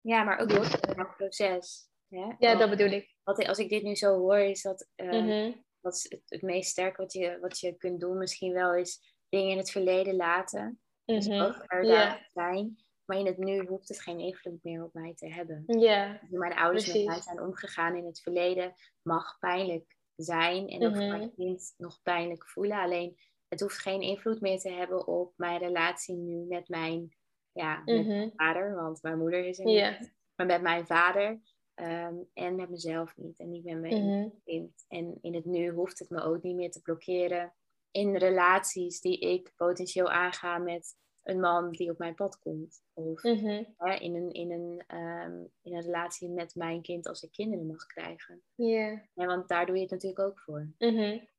Ja, 0.00 0.22
maar 0.22 0.38
ook 0.38 0.50
los 0.50 0.68
van 0.68 0.98
het 0.98 1.16
proces. 1.16 1.90
Ja, 2.06 2.36
ja 2.38 2.54
dat 2.54 2.70
bedoel 2.70 2.90
ik. 2.90 3.16
Wat, 3.22 3.46
als 3.46 3.58
ik 3.58 3.68
dit 3.68 3.82
nu 3.82 3.94
zo 3.94 4.18
hoor, 4.18 4.38
is 4.38 4.62
dat 4.62 4.88
uh, 4.96 5.54
wat 5.80 6.06
het, 6.08 6.22
het 6.28 6.42
meest 6.42 6.70
sterke 6.70 7.00
wat 7.00 7.12
je, 7.12 7.38
wat 7.40 7.60
je 7.60 7.76
kunt 7.76 8.00
doen 8.00 8.18
misschien 8.18 8.52
wel 8.52 8.74
is 8.74 9.16
dingen 9.28 9.50
in 9.50 9.58
het 9.58 9.70
verleden 9.70 10.16
laten. 10.16 10.80
Dus 11.04 11.28
mm 11.28 11.32
-hmm. 11.32 11.42
ook 11.42 11.64
er 11.66 11.84
yeah. 11.84 12.14
zijn. 12.32 12.76
Maar 13.04 13.18
in 13.18 13.26
het 13.26 13.38
nu 13.38 13.66
hoeft 13.66 13.88
het 13.88 14.00
geen 14.00 14.18
invloed 14.18 14.62
meer 14.62 14.84
op 14.84 14.94
mij 14.94 15.14
te 15.14 15.28
hebben. 15.28 15.64
Ja. 15.66 16.20
Hoe 16.28 16.38
mijn 16.38 16.54
ouders 16.54 16.84
Precies. 16.84 17.04
met 17.04 17.14
mij 17.14 17.22
zijn 17.22 17.40
omgegaan 17.40 17.96
in 17.96 18.06
het 18.06 18.20
verleden 18.20 18.74
mag 19.02 19.38
pijnlijk 19.38 19.96
zijn. 20.16 20.68
En 20.68 20.88
mm 20.88 20.94
-hmm. 20.94 21.08
mijn 21.08 21.34
kind 21.34 21.74
nog 21.76 22.02
pijnlijk 22.02 22.48
voelen. 22.48 22.78
Alleen 22.78 23.18
het 23.48 23.60
hoeft 23.60 23.78
geen 23.78 24.00
invloed 24.00 24.40
meer 24.40 24.58
te 24.58 24.70
hebben 24.70 25.06
op 25.06 25.32
mijn 25.36 25.58
relatie 25.58 26.16
nu 26.16 26.44
met 26.48 26.68
mijn, 26.68 27.16
ja, 27.52 27.82
met 27.84 27.96
mm 27.96 28.02
-hmm. 28.02 28.16
mijn 28.16 28.32
vader. 28.36 28.74
Want 28.74 29.02
mijn 29.02 29.18
moeder 29.18 29.44
is 29.44 29.58
er 29.58 29.64
niet. 29.64 29.74
Yeah. 29.74 30.00
Maar 30.36 30.46
met 30.46 30.62
mijn 30.62 30.86
vader. 30.86 31.40
Um, 31.74 32.28
en 32.32 32.54
met 32.54 32.70
mezelf 32.70 33.16
niet. 33.16 33.38
En 33.38 33.50
niet 33.50 33.64
met 33.64 33.80
mijn 33.80 34.04
mm-hmm. 34.04 34.40
kind. 34.44 34.84
En 34.88 35.18
in 35.20 35.34
het 35.34 35.44
nu 35.44 35.70
hoeft 35.70 35.98
het 35.98 36.10
me 36.10 36.22
ook 36.22 36.42
niet 36.42 36.56
meer 36.56 36.70
te 36.70 36.82
blokkeren. 36.82 37.52
In 37.90 38.16
relaties 38.16 39.00
die 39.00 39.18
ik 39.18 39.52
potentieel 39.56 40.10
aanga 40.10 40.58
met 40.58 40.96
een 41.22 41.40
man 41.40 41.70
die 41.70 41.90
op 41.90 41.98
mijn 41.98 42.14
pad 42.14 42.38
komt. 42.38 42.82
Of 42.92 43.22
hè, 43.22 43.94
in, 43.94 44.14
een, 44.14 44.30
in, 44.32 44.50
een, 44.50 44.98
um, 44.98 45.50
in 45.62 45.74
een 45.74 45.82
relatie 45.82 46.28
met 46.28 46.54
mijn 46.54 46.82
kind 46.82 47.06
als 47.06 47.22
ik 47.22 47.32
kinderen 47.32 47.66
mag 47.66 47.86
krijgen. 47.86 48.42
Ja. 48.54 48.66
Yeah. 48.66 48.98
Ja, 49.14 49.26
want 49.26 49.48
daar 49.48 49.66
doe 49.66 49.74
je 49.74 49.82
het 49.82 49.90
natuurlijk 49.90 50.20
ook 50.20 50.40
voor. 50.40 50.68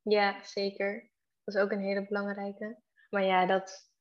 Ja, 0.01 0.43
zeker. 0.43 1.11
Dat 1.43 1.55
is 1.55 1.61
ook 1.61 1.71
een 1.71 1.79
hele 1.79 2.07
belangrijke. 2.07 2.77
Maar 3.09 3.23
ja, 3.23 3.45
dat 3.45 3.91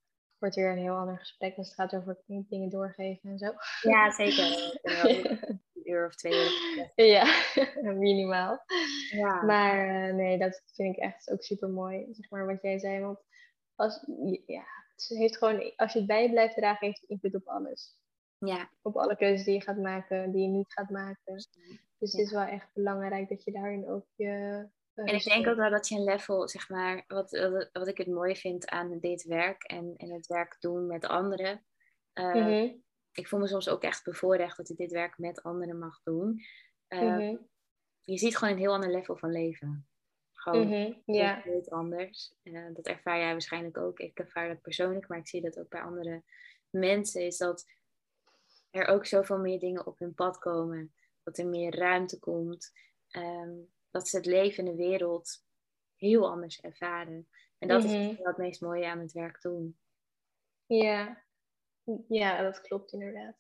wordt 0.42 0.56
weer 0.56 0.70
een 0.70 0.78
heel 0.78 0.96
ander 0.96 1.18
gesprek 1.18 1.56
als 1.56 1.66
het 1.66 1.76
gaat 1.76 1.94
over 1.94 2.22
dingen 2.26 2.70
doorgeven 2.70 3.30
en 3.30 3.38
zo. 3.38 3.52
Ja, 3.80 4.10
zeker. 4.10 4.80
uur 5.84 6.06
of 6.06 6.14
twee 6.14 6.32
uur. 6.32 6.92
Ja, 6.94 7.24
minimaal. 7.82 8.64
Ja. 9.10 9.42
Maar 9.42 10.08
uh, 10.08 10.14
nee, 10.14 10.38
dat 10.38 10.62
vind 10.74 10.96
ik 10.96 11.02
echt 11.02 11.30
ook 11.30 11.42
super 11.42 11.68
mooi, 11.68 12.06
zeg 12.10 12.30
maar, 12.30 12.46
wat 12.46 12.62
jij 12.62 12.78
zei. 12.78 13.00
Want 13.00 13.18
als, 13.74 14.04
ja, 14.46 14.64
het 14.94 15.18
heeft 15.18 15.36
gewoon, 15.36 15.72
als 15.76 15.92
je 15.92 15.98
het 15.98 16.08
bij 16.08 16.22
je 16.22 16.30
blijft 16.30 16.56
dragen, 16.56 16.86
heeft 16.86 17.00
het 17.00 17.10
invloed 17.10 17.34
op 17.34 17.46
alles. 17.46 17.96
Ja. 18.38 18.70
Op 18.82 18.96
alle 18.96 19.16
keuzes 19.16 19.44
die 19.44 19.54
je 19.54 19.60
gaat 19.60 19.78
maken, 19.78 20.32
die 20.32 20.42
je 20.42 20.48
niet 20.48 20.72
gaat 20.72 20.90
maken. 20.90 21.34
Dus 21.98 22.12
het 22.12 22.20
is 22.20 22.32
wel 22.32 22.46
echt 22.46 22.70
belangrijk 22.72 23.28
dat 23.28 23.44
je 23.44 23.52
daarin 23.52 23.88
ook 23.88 24.06
je. 24.14 24.66
Uh, 24.94 25.08
en 25.08 25.14
ik 25.14 25.24
denk 25.24 25.46
ook 25.46 25.56
wel 25.56 25.70
dat 25.70 25.88
je 25.88 25.96
een 25.96 26.04
level, 26.04 26.48
zeg 26.48 26.68
maar, 26.68 27.04
wat, 27.06 27.30
wat 27.72 27.88
ik 27.88 27.98
het 27.98 28.06
mooi 28.06 28.36
vind 28.36 28.68
aan 28.68 28.98
dit 28.98 29.22
werk 29.22 29.62
en, 29.62 29.94
en 29.96 30.12
het 30.12 30.26
werk 30.26 30.56
doen 30.60 30.86
met 30.86 31.06
anderen. 31.06 31.64
Uh, 32.14 32.34
mm 32.34 32.42
-hmm 32.42 32.82
ik 33.12 33.28
voel 33.28 33.40
me 33.40 33.46
soms 33.46 33.68
ook 33.68 33.82
echt 33.82 34.04
bevoorrecht 34.04 34.56
dat 34.56 34.68
ik 34.68 34.76
dit 34.76 34.92
werk 34.92 35.18
met 35.18 35.42
anderen 35.42 35.78
mag 35.78 36.00
doen. 36.02 36.40
Uh, 36.88 37.00
mm-hmm. 37.00 37.48
Je 38.00 38.18
ziet 38.18 38.36
gewoon 38.36 38.54
een 38.54 38.60
heel 38.60 38.72
ander 38.72 38.90
level 38.90 39.16
van 39.16 39.32
leven. 39.32 39.86
Gewoon 40.32 41.02
yeah. 41.04 41.42
heel 41.42 41.66
anders. 41.68 42.34
Uh, 42.42 42.74
dat 42.74 42.86
ervaar 42.86 43.18
jij 43.18 43.30
waarschijnlijk 43.30 43.76
ook. 43.76 43.98
Ik 43.98 44.18
ervaar 44.18 44.48
dat 44.48 44.60
persoonlijk, 44.60 45.08
maar 45.08 45.18
ik 45.18 45.28
zie 45.28 45.40
dat 45.40 45.58
ook 45.58 45.68
bij 45.68 45.82
andere 45.82 46.22
mensen. 46.70 47.22
Is 47.22 47.36
dat 47.36 47.66
er 48.70 48.86
ook 48.86 49.06
zoveel 49.06 49.38
meer 49.38 49.58
dingen 49.58 49.86
op 49.86 49.98
hun 49.98 50.14
pad 50.14 50.38
komen. 50.38 50.94
Dat 51.22 51.38
er 51.38 51.46
meer 51.46 51.76
ruimte 51.76 52.18
komt. 52.18 52.72
Um, 53.16 53.72
dat 53.92 54.08
ze 54.08 54.16
het 54.16 54.26
leven 54.26 54.66
in 54.66 54.76
de 54.76 54.82
wereld 54.82 55.44
heel 55.96 56.30
anders 56.30 56.60
ervaren. 56.60 57.28
En 57.58 57.68
dat 57.68 57.84
is 57.84 58.18
het 58.22 58.36
meest 58.36 58.60
mooie 58.60 58.86
aan 58.86 59.00
het 59.00 59.12
werk 59.12 59.40
doen. 59.40 59.78
Ja, 60.66 61.24
ja, 62.08 62.42
dat 62.42 62.60
klopt 62.60 62.92
inderdaad. 62.92 63.36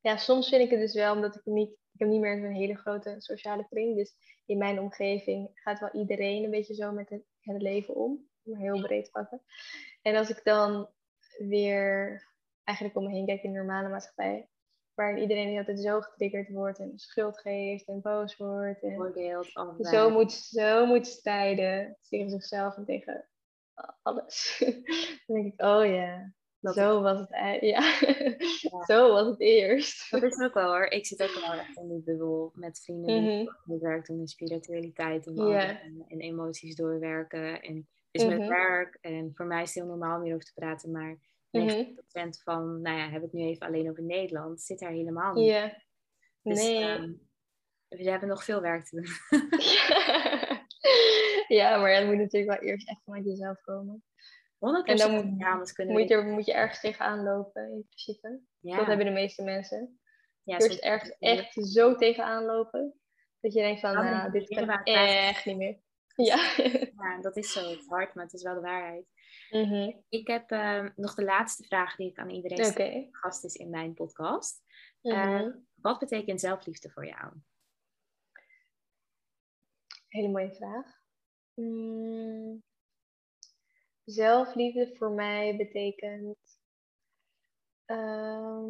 Ja, 0.00 0.16
soms 0.16 0.48
vind 0.48 0.62
ik 0.62 0.70
het 0.70 0.80
dus 0.80 0.94
wel, 0.94 1.14
omdat 1.14 1.36
ik 1.36 1.44
niet, 1.44 1.70
ik 1.70 1.98
heb 1.98 2.08
niet 2.08 2.20
meer 2.20 2.40
zo'n 2.40 2.52
hele 2.52 2.76
grote 2.76 3.14
sociale 3.18 3.66
kring. 3.68 3.96
Dus 3.96 4.14
in 4.46 4.58
mijn 4.58 4.80
omgeving 4.80 5.50
gaat 5.54 5.80
wel 5.80 5.92
iedereen 5.92 6.44
een 6.44 6.50
beetje 6.50 6.74
zo 6.74 6.92
met 6.92 7.08
het, 7.08 7.22
het 7.40 7.62
leven 7.62 7.94
om. 7.94 8.28
Heel 8.42 8.80
breed 8.80 9.10
pakken. 9.10 9.42
En 10.02 10.16
als 10.16 10.30
ik 10.30 10.44
dan 10.44 10.90
weer 11.38 12.26
eigenlijk 12.64 12.98
om 12.98 13.04
me 13.04 13.10
heen 13.10 13.26
kijk 13.26 13.42
in 13.42 13.52
de 13.52 13.58
normale 13.58 13.88
maatschappij, 13.88 14.48
waarin 14.98 15.22
iedereen 15.22 15.58
altijd 15.58 15.80
zo 15.80 16.00
getriggerd 16.00 16.48
wordt 16.48 16.78
en 16.78 16.92
schuld 16.94 17.40
geeft 17.40 17.88
en 17.88 18.00
boos 18.00 18.36
wordt. 18.36 18.82
En 18.82 18.98
Oordeelt, 18.98 19.46
zo 19.80 20.10
moet, 20.10 20.32
zo 20.32 20.86
moet 20.86 21.06
strijden 21.06 21.96
tegen 22.08 22.30
zichzelf 22.30 22.76
en 22.76 22.84
tegen 22.84 23.28
alles. 24.02 24.56
dan 25.26 25.36
denk 25.36 25.52
ik, 25.52 25.62
oh 25.62 25.84
ja, 25.84 26.32
zo 26.60 27.02
was 27.02 27.18
het 27.18 27.28
ja. 27.60 27.60
ja. 27.60 28.84
Zo 28.90 29.12
was 29.12 29.26
het 29.26 29.40
eerst. 29.40 30.10
Dat 30.10 30.22
is 30.22 30.38
ook 30.38 30.54
wel 30.54 30.68
hoor. 30.68 30.84
Ik 30.84 31.06
zit 31.06 31.22
ook 31.22 31.34
wel 31.34 31.52
echt 31.52 31.76
in 31.76 31.88
die 31.88 32.02
bubbel 32.02 32.52
met 32.54 32.80
vrienden 32.80 33.22
die 33.22 33.50
mm 33.64 33.80
werk 33.80 34.06
doen 34.06 34.20
in 34.20 34.28
spiritualiteit 34.28 35.26
en, 35.26 35.34
yeah. 35.34 35.68
en, 35.68 36.04
en, 36.08 36.20
emoties 36.20 36.74
doorwerken. 36.74 37.62
En 37.62 37.74
mm 37.74 37.86
-hmm. 38.12 38.38
met 38.38 38.48
werk. 38.48 38.98
En 39.00 39.30
voor 39.34 39.46
mij 39.46 39.62
is 39.62 39.74
het 39.74 39.84
heel 39.84 39.92
normaal 39.92 40.16
om 40.16 40.22
hierover 40.22 40.46
te 40.46 40.54
praten, 40.54 40.90
maar 40.90 41.18
90% 41.50 41.50
mm 41.52 41.68
-hmm. 41.68 42.32
van, 42.42 42.82
nou 42.82 42.98
ja, 42.98 43.08
heb 43.08 43.22
ik 43.22 43.32
nu 43.32 43.42
even 43.42 43.66
alleen 43.66 43.90
over 43.90 44.02
Nederland, 44.02 44.60
zit 44.60 44.78
daar 44.78 44.90
helemaal 44.90 45.34
niet. 45.34 45.46
Yeah. 45.46 45.72
Dus, 46.42 46.62
nee. 46.62 46.84
Um, 46.84 47.28
we 47.88 48.10
hebben 48.10 48.28
nog 48.28 48.44
veel 48.44 48.60
werk 48.60 48.84
te 48.84 48.96
doen. 48.96 49.06
ja, 51.58 51.78
maar 51.78 51.94
het 51.94 52.06
moet 52.06 52.16
natuurlijk 52.16 52.60
wel 52.60 52.70
eerst 52.70 52.88
echt 52.88 53.02
vanuit 53.04 53.24
jezelf 53.24 53.60
komen. 53.60 54.02
100% 54.04 54.58
en 54.58 54.96
dan 54.96 55.10
moet, 55.10 55.38
ja, 55.38 55.62
kunnen 55.72 55.94
moet, 55.94 56.08
je, 56.08 56.22
moet 56.22 56.46
je 56.46 56.52
ergens 56.52 56.80
tegenaan 56.80 57.22
lopen, 57.22 57.62
in 57.62 57.86
principe. 57.88 58.40
Ja. 58.60 58.76
Dat 58.76 58.86
hebben 58.86 59.06
de 59.06 59.12
meeste 59.12 59.42
mensen. 59.42 60.00
Ja, 60.42 60.58
Eerst 60.58 60.78
ergens 60.78 61.16
echt 61.18 61.54
zo 61.54 61.94
tegenaan 61.94 62.44
lopen. 62.44 62.94
Dat 63.40 63.52
je 63.52 63.60
denkt 63.60 63.80
van, 63.80 63.94
nou, 63.94 64.30
dit 64.30 64.48
kan 64.48 64.68
echt 64.84 65.44
niet 65.44 65.56
meer. 65.56 65.78
Ja. 66.14 66.54
ja, 66.96 67.20
dat 67.20 67.36
is 67.36 67.52
zo. 67.52 67.74
Hard, 67.86 68.14
maar 68.14 68.24
het 68.24 68.32
is 68.32 68.42
wel 68.42 68.54
de 68.54 68.60
waarheid. 68.60 69.06
Mm 69.50 69.64
-hmm. 69.64 70.04
Ik 70.08 70.26
heb 70.26 70.50
uh, 70.50 70.88
nog 70.96 71.14
de 71.14 71.24
laatste 71.24 71.64
vraag 71.64 71.96
die 71.96 72.10
ik 72.10 72.18
aan 72.18 72.30
iedereen 72.30 72.64
stel. 72.64 72.86
Okay. 72.86 73.08
Gast 73.10 73.44
is 73.44 73.54
in 73.54 73.70
mijn 73.70 73.94
podcast. 73.94 74.62
Mm 75.02 75.12
-hmm. 75.12 75.46
uh, 75.46 75.54
wat 75.74 75.98
betekent 75.98 76.40
zelfliefde 76.40 76.90
voor 76.90 77.06
jou? 77.06 77.32
Hele 80.08 80.28
mooie 80.28 80.54
vraag. 80.54 80.96
Mm, 81.54 82.62
zelfliefde 84.04 84.96
voor 84.96 85.10
mij 85.10 85.56
betekent 85.56 86.38
ehm, 87.84 88.68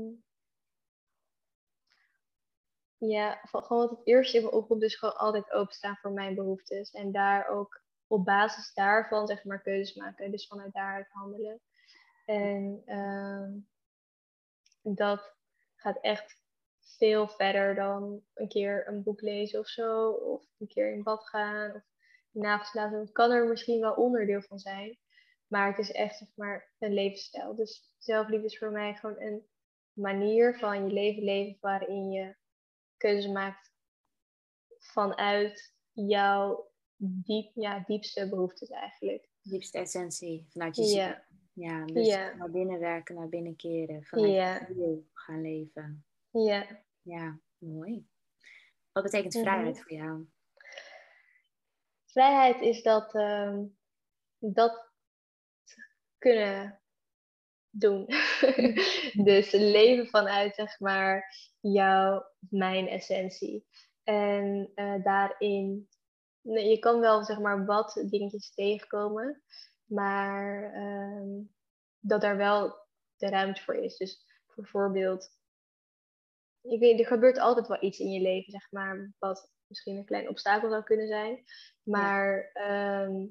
ja, 2.99 3.41
gewoon 3.43 3.79
wat 3.79 3.91
het 3.91 4.07
eerste 4.07 4.37
in 4.37 4.43
me 4.43 4.51
opkomt, 4.51 4.81
dus 4.81 4.97
gewoon 4.97 5.17
altijd 5.17 5.53
openstaan 5.53 5.97
voor 5.97 6.13
mijn 6.13 6.35
behoeftes. 6.35 6.91
En 6.91 7.13
daar 7.13 7.49
ook 7.49 7.83
op 8.09 8.25
basis 8.25 8.75
daarvan, 8.75 9.27
zeg 9.27 9.45
maar, 9.45 9.63
keuzes 9.63 9.97
maken. 9.97 10.31
Dus 10.31 10.47
vanuit 10.47 10.73
daaruit 10.73 11.09
handelen. 11.11 11.61
En 12.27 12.83
ehm, 12.87 13.53
dat 14.83 15.37
gaat 15.77 15.99
echt 16.01 16.43
veel 16.81 17.29
verder 17.29 17.75
dan 17.75 18.23
een 18.35 18.49
keer 18.49 18.89
een 18.89 19.03
boek 19.03 19.21
lezen 19.21 19.59
of 19.59 19.67
zo. 19.67 20.11
Of 20.11 20.45
een 20.59 20.69
keer 20.69 20.93
in 20.93 21.03
bad 21.03 21.29
gaan. 21.29 21.75
Of 21.75 21.83
nagels 22.31 22.75
laten. 22.75 22.99
Het 22.99 23.13
kan 23.13 23.31
er 23.31 23.47
misschien 23.47 23.81
wel 23.81 23.95
onderdeel 23.95 24.43
van 24.43 24.59
zijn. 24.59 24.99
Maar 25.47 25.67
het 25.67 25.79
is 25.79 25.93
echt 25.93 26.19
zeg 26.19 26.29
maar 26.35 26.73
een 26.79 26.95
levensstijl. 26.95 27.55
Dus 27.55 27.93
zelfliefde 27.99 28.47
is 28.47 28.59
voor 28.59 28.71
mij 28.71 28.95
gewoon 28.95 29.21
een 29.21 29.47
manier 29.93 30.59
van 30.59 30.85
je 30.85 30.93
leven 30.93 31.23
leven 31.23 31.57
waarin 31.61 32.11
je 32.11 32.37
keuzes 32.97 33.31
maakt 33.33 33.73
vanuit 34.79 35.75
jouw 35.93 36.71
diep, 36.99 37.51
ja, 37.55 37.85
diepste 37.87 38.29
behoeftes 38.29 38.69
eigenlijk. 38.69 39.29
Diepste 39.43 39.79
essentie 39.79 40.47
vanuit 40.49 40.77
je 40.77 40.85
ja. 40.85 41.27
Ja, 41.53 41.85
dus 41.85 42.09
naar 42.09 42.51
binnen 42.51 42.79
werken, 42.79 43.15
naar 43.15 43.29
binnen 43.29 43.57
keren. 43.57 44.05
Vanuit 44.05 44.33
ja. 44.33 44.69
je 44.69 45.03
gaan 45.13 45.43
leven. 45.43 46.05
Ja. 46.31 46.67
Ja, 47.03 47.41
mooi. 47.59 48.07
Wat 48.93 49.03
betekent 49.03 49.35
mhm. 49.35 49.43
vrijheid 49.43 49.83
voor 49.83 49.93
jou? 49.93 50.27
Vrijheid 52.05 52.61
is 52.61 52.83
dat, 52.83 53.15
uh, 53.15 53.59
dat 54.39 54.93
kunnen 56.19 56.81
doen. 57.71 58.07
dus 59.29 59.53
leven 59.53 60.07
vanuit, 60.07 60.55
zeg 60.55 60.81
maar, 60.81 61.35
jouw, 61.61 62.27
mijn 62.39 62.89
essentie. 62.89 63.67
En 64.03 64.71
uh, 64.75 65.05
daarin, 65.05 65.89
je 66.55 66.79
kan 66.79 67.01
wel, 67.01 67.25
zeg 67.25 67.39
maar, 67.39 67.65
wat 67.65 68.05
dingetjes 68.07 68.55
tegenkomen. 68.55 69.43
Maar 69.85 70.75
uh, 70.75 71.45
dat 71.99 72.25
er 72.25 72.37
wel 72.37 72.87
de 73.17 73.29
ruimte 73.29 73.63
voor 73.63 73.75
is. 73.75 73.97
Dus 73.97 74.25
bijvoorbeeld, 74.55 75.31
ik 76.63 76.81
weet, 76.81 77.01
er 77.01 77.07
gebeurt 77.07 77.39
altijd 77.39 77.67
wel 77.67 77.83
iets 77.83 77.99
in 77.99 78.11
je 78.11 78.21
leven, 78.21 78.53
zeg 78.53 78.71
maar, 78.71 79.15
wat 79.19 79.51
misschien 79.67 79.97
een 79.97 80.05
klein 80.05 80.29
obstakel 80.29 80.71
zou 80.71 80.83
kunnen 80.83 81.07
zijn. 81.07 81.45
Maar 81.83 82.51
ehm, 82.53 83.27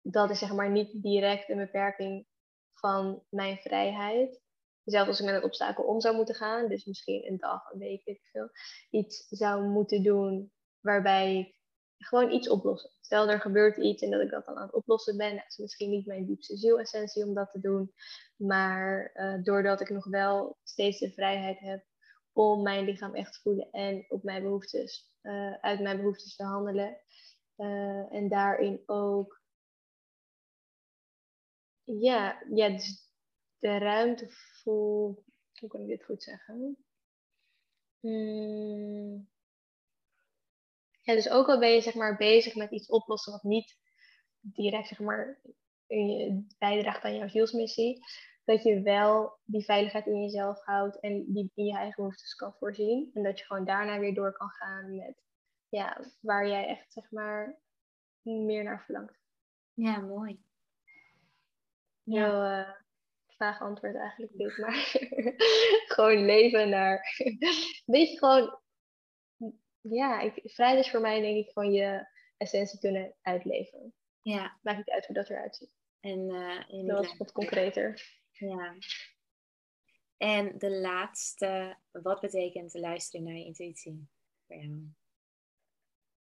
dat 0.00 0.30
is 0.30 0.38
zeg 0.38 0.52
maar 0.52 0.70
niet 0.70 1.02
direct 1.02 1.48
een 1.48 1.56
beperking 1.56 2.26
van 2.72 3.24
mijn 3.28 3.56
vrijheid. 3.56 4.40
Zelfs 4.84 5.08
als 5.08 5.20
ik 5.20 5.26
met 5.26 5.34
een 5.34 5.44
obstakel 5.44 5.84
om 5.84 6.00
zou 6.00 6.16
moeten 6.16 6.34
gaan, 6.34 6.68
dus 6.68 6.84
misschien 6.84 7.26
een 7.26 7.36
dag, 7.36 7.72
een 7.72 7.78
week, 7.78 8.04
weet 8.04 8.16
ik 8.16 8.28
veel, 8.30 8.50
iets 8.90 9.26
zou 9.28 9.64
moeten 9.64 10.02
doen 10.02 10.52
waarbij 10.80 11.38
ik 11.38 11.55
gewoon 11.98 12.30
iets 12.30 12.48
oplossen. 12.48 12.90
Stel 13.00 13.28
er 13.28 13.40
gebeurt 13.40 13.76
iets 13.76 14.02
en 14.02 14.10
dat 14.10 14.20
ik 14.20 14.30
dat 14.30 14.46
dan 14.46 14.56
aan 14.56 14.66
het 14.66 14.74
oplossen 14.74 15.16
ben. 15.16 15.36
Dat 15.36 15.44
is 15.48 15.56
misschien 15.56 15.90
niet 15.90 16.06
mijn 16.06 16.26
diepste 16.26 16.56
zielessentie 16.56 17.24
om 17.24 17.34
dat 17.34 17.50
te 17.50 17.60
doen. 17.60 17.92
Maar 18.36 19.10
uh, 19.14 19.42
doordat 19.42 19.80
ik 19.80 19.88
nog 19.90 20.04
wel 20.04 20.58
steeds 20.62 20.98
de 20.98 21.12
vrijheid 21.12 21.58
heb 21.58 21.84
om 22.32 22.62
mijn 22.62 22.84
lichaam 22.84 23.14
echt 23.14 23.32
te 23.32 23.40
voelen 23.40 23.70
en 23.70 24.04
op 24.08 24.22
mijn 24.22 24.42
behoeftes, 24.42 25.12
uh, 25.22 25.54
uit 25.60 25.80
mijn 25.80 25.96
behoeftes 25.96 26.36
te 26.36 26.44
handelen. 26.44 27.00
Uh, 27.56 28.12
en 28.12 28.28
daarin 28.28 28.82
ook 28.86 29.44
ja, 31.86 32.42
ja, 32.54 32.68
dus 32.68 33.10
de 33.58 33.78
ruimte 33.78 34.26
voel. 34.28 35.24
Hoe 35.60 35.68
kan 35.68 35.80
ik 35.80 35.86
dit 35.86 36.04
goed 36.04 36.22
zeggen? 36.22 36.76
Hmm. 38.00 39.28
Ja, 41.06 41.14
dus 41.14 41.30
ook 41.30 41.48
al 41.48 41.58
ben 41.58 41.70
je 41.70 41.80
zeg 41.80 41.94
maar 41.94 42.16
bezig 42.16 42.54
met 42.54 42.70
iets 42.70 42.88
oplossen 42.88 43.32
wat 43.32 43.42
niet 43.42 43.76
direct 44.40 44.88
zeg 44.88 44.98
maar 44.98 45.40
bijdraagt 46.58 47.04
aan 47.04 47.16
jouw 47.16 47.28
zielsmissie, 47.28 48.04
dat 48.44 48.62
je 48.62 48.80
wel 48.82 49.38
die 49.44 49.64
veiligheid 49.64 50.06
in 50.06 50.22
jezelf 50.22 50.64
houdt 50.64 51.00
en 51.00 51.24
die 51.32 51.50
in 51.54 51.64
je 51.64 51.76
eigen 51.76 51.94
behoeftes 51.96 52.34
kan 52.34 52.54
voorzien. 52.58 53.10
En 53.14 53.22
dat 53.22 53.38
je 53.38 53.44
gewoon 53.44 53.64
daarna 53.64 53.98
weer 53.98 54.14
door 54.14 54.32
kan 54.32 54.48
gaan 54.48 54.96
met 54.96 55.22
ja, 55.68 56.04
waar 56.20 56.48
jij 56.48 56.66
echt 56.66 56.92
zeg 56.92 57.10
maar 57.10 57.58
meer 58.22 58.64
naar 58.64 58.84
verlangt. 58.84 59.18
Ja, 59.74 60.00
mooi. 60.00 60.40
Heel 62.04 62.44
uh, 62.44 62.70
vaag 63.26 63.60
antwoord 63.60 63.96
eigenlijk 63.96 64.32
dit, 64.36 64.58
maar 64.58 64.74
gewoon 65.94 66.24
leven 66.24 66.68
naar. 66.68 67.16
Weet 67.94 68.10
je 68.10 68.18
gewoon, 68.18 68.58
ja, 69.90 70.20
ik, 70.20 70.40
vrijheid 70.44 70.84
is 70.84 70.90
voor 70.90 71.00
mij 71.00 71.20
denk 71.20 71.36
ik 71.46 71.52
gewoon 71.52 71.72
je 71.72 72.08
essentie 72.36 72.78
kunnen 72.78 73.14
uitleven. 73.22 73.94
Ja. 74.22 74.58
Maakt 74.62 74.76
niet 74.76 74.90
uit 74.90 75.06
hoe 75.06 75.14
dat 75.14 75.30
eruit 75.30 75.56
ziet. 75.56 75.70
En 76.00 76.18
uh, 76.74 76.86
dat 76.86 77.04
is 77.04 77.16
wat 77.16 77.32
concreter. 77.32 78.02
Ja. 78.30 78.76
En 80.16 80.58
de 80.58 80.70
laatste, 80.70 81.76
wat 81.90 82.20
betekent 82.20 82.74
luisteren 82.74 83.26
naar 83.26 83.34
je 83.34 83.44
intuïtie 83.44 84.08
voor 84.46 84.56
jou? 84.56 84.94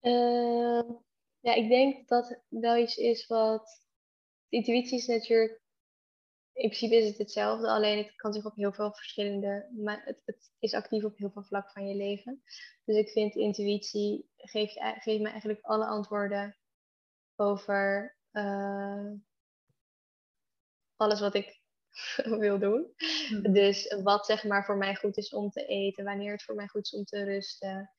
Uh, 0.02 0.96
ja, 1.40 1.54
ik 1.54 1.70
denk 1.70 2.08
dat 2.08 2.30
dat 2.30 2.42
wel 2.48 2.78
iets 2.78 2.96
is 2.96 3.28
wat. 3.28 3.86
Intuïtie 4.50 4.98
is 4.98 5.08
natuurlijk 5.08 5.61
in 6.62 6.70
principe 6.70 6.96
is 6.96 7.08
het 7.08 7.18
hetzelfde, 7.18 7.68
alleen 7.68 7.98
het 7.98 8.16
kan 8.16 8.34
zich 8.34 8.46
op 8.46 8.56
heel 8.56 8.74
veel 8.74 8.94
verschillende, 8.94 9.70
maar 9.84 10.02
het, 10.06 10.22
het, 10.26 10.52
is 10.60 10.74
actief 10.74 11.04
op 11.04 11.18
heel 11.18 11.32
veel 11.32 11.44
vlakken 11.44 11.72
van 11.72 11.88
je 11.88 11.96
leven. 11.96 12.44
Dus 12.86 12.96
ik 12.98 13.10
vind 13.10 13.36
intuïtie 13.36 14.30
geeft, 14.38 14.80
geeft 14.80 15.22
me 15.22 15.30
eigenlijk 15.30 15.62
alle 15.62 15.86
antwoorden 15.86 16.58
over 17.36 18.16
uh, 18.32 19.12
alles 20.96 21.20
wat 21.20 21.36
ik 21.36 21.62
wil 22.46 22.60
doen. 22.60 22.94
Mhm. 23.30 23.52
Dus 23.52 23.96
wat 24.04 24.26
zeg 24.26 24.44
maar 24.44 24.66
voor 24.66 24.78
mij 24.78 24.96
goed 24.96 25.18
is 25.18 25.34
om 25.34 25.50
te 25.50 25.66
eten, 25.66 26.04
wanneer 26.04 26.32
het 26.32 26.44
voor 26.44 26.56
mij 26.56 26.68
goed 26.68 26.86
is 26.86 26.94
om 26.94 27.04
te 27.04 27.24
rusten. 27.24 27.92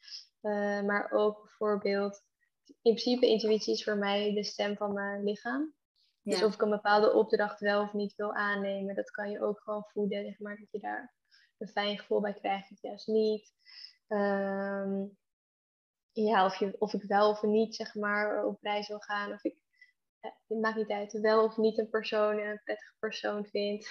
Uh, 0.42 0.82
maar 0.82 1.10
ook 1.10 1.42
bijvoorbeeld, 1.42 2.22
in 2.64 2.94
principe 2.94 3.26
intuïtie 3.26 3.74
is 3.74 3.84
voor 3.84 3.96
mij 3.96 4.34
de 4.34 4.44
stem 4.44 4.76
van 4.76 4.92
mijn 4.92 5.24
lichaam. 5.24 5.74
Dus 6.22 6.42
of 6.42 6.54
ik 6.54 6.62
een 6.62 6.70
bepaalde 6.70 7.12
opdracht 7.12 7.60
wel 7.60 7.82
of 7.82 7.92
niet 7.92 8.14
wil 8.14 8.34
aannemen, 8.34 8.94
dat 8.94 9.10
kan 9.10 9.30
je 9.30 9.42
ook 9.42 9.60
gewoon 9.60 9.84
voeden, 9.84 10.24
zeg 10.24 10.38
maar, 10.38 10.56
dat 10.56 10.70
je 10.70 10.78
daar 10.78 11.14
een 11.58 11.68
fijn 11.68 11.98
gevoel 11.98 12.20
bij 12.20 12.34
krijgt 12.34 12.70
of 12.70 12.82
juist 12.82 13.06
niet. 13.06 13.52
Ehm, 14.08 15.04
ja, 16.12 16.44
of, 16.44 16.56
je, 16.56 16.76
of 16.78 16.92
ik 16.92 17.02
wel 17.02 17.30
of 17.30 17.42
niet, 17.42 17.74
zeg 17.74 17.94
maar, 17.94 18.44
op 18.44 18.62
reis 18.62 18.88
wil 18.88 19.00
gaan. 19.00 19.32
Of 19.32 19.44
ik, 19.44 19.56
het 20.20 20.60
maakt 20.60 20.76
niet 20.76 20.90
uit, 20.90 21.12
wel 21.12 21.44
of 21.44 21.56
niet 21.56 21.78
een 21.78 21.90
persoon 21.90 22.38
een 22.38 22.60
prettige 22.64 22.94
persoon 22.98 23.46
vind. 23.46 23.86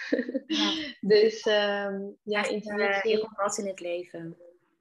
Ja. 0.47 0.93
dus 1.15 1.45
um, 1.45 2.17
ja, 2.23 2.47
intuïtie. 2.47 3.17
Je 3.17 3.29
wat 3.35 3.57
in 3.57 3.67
het 3.67 3.79
leven. 3.79 4.37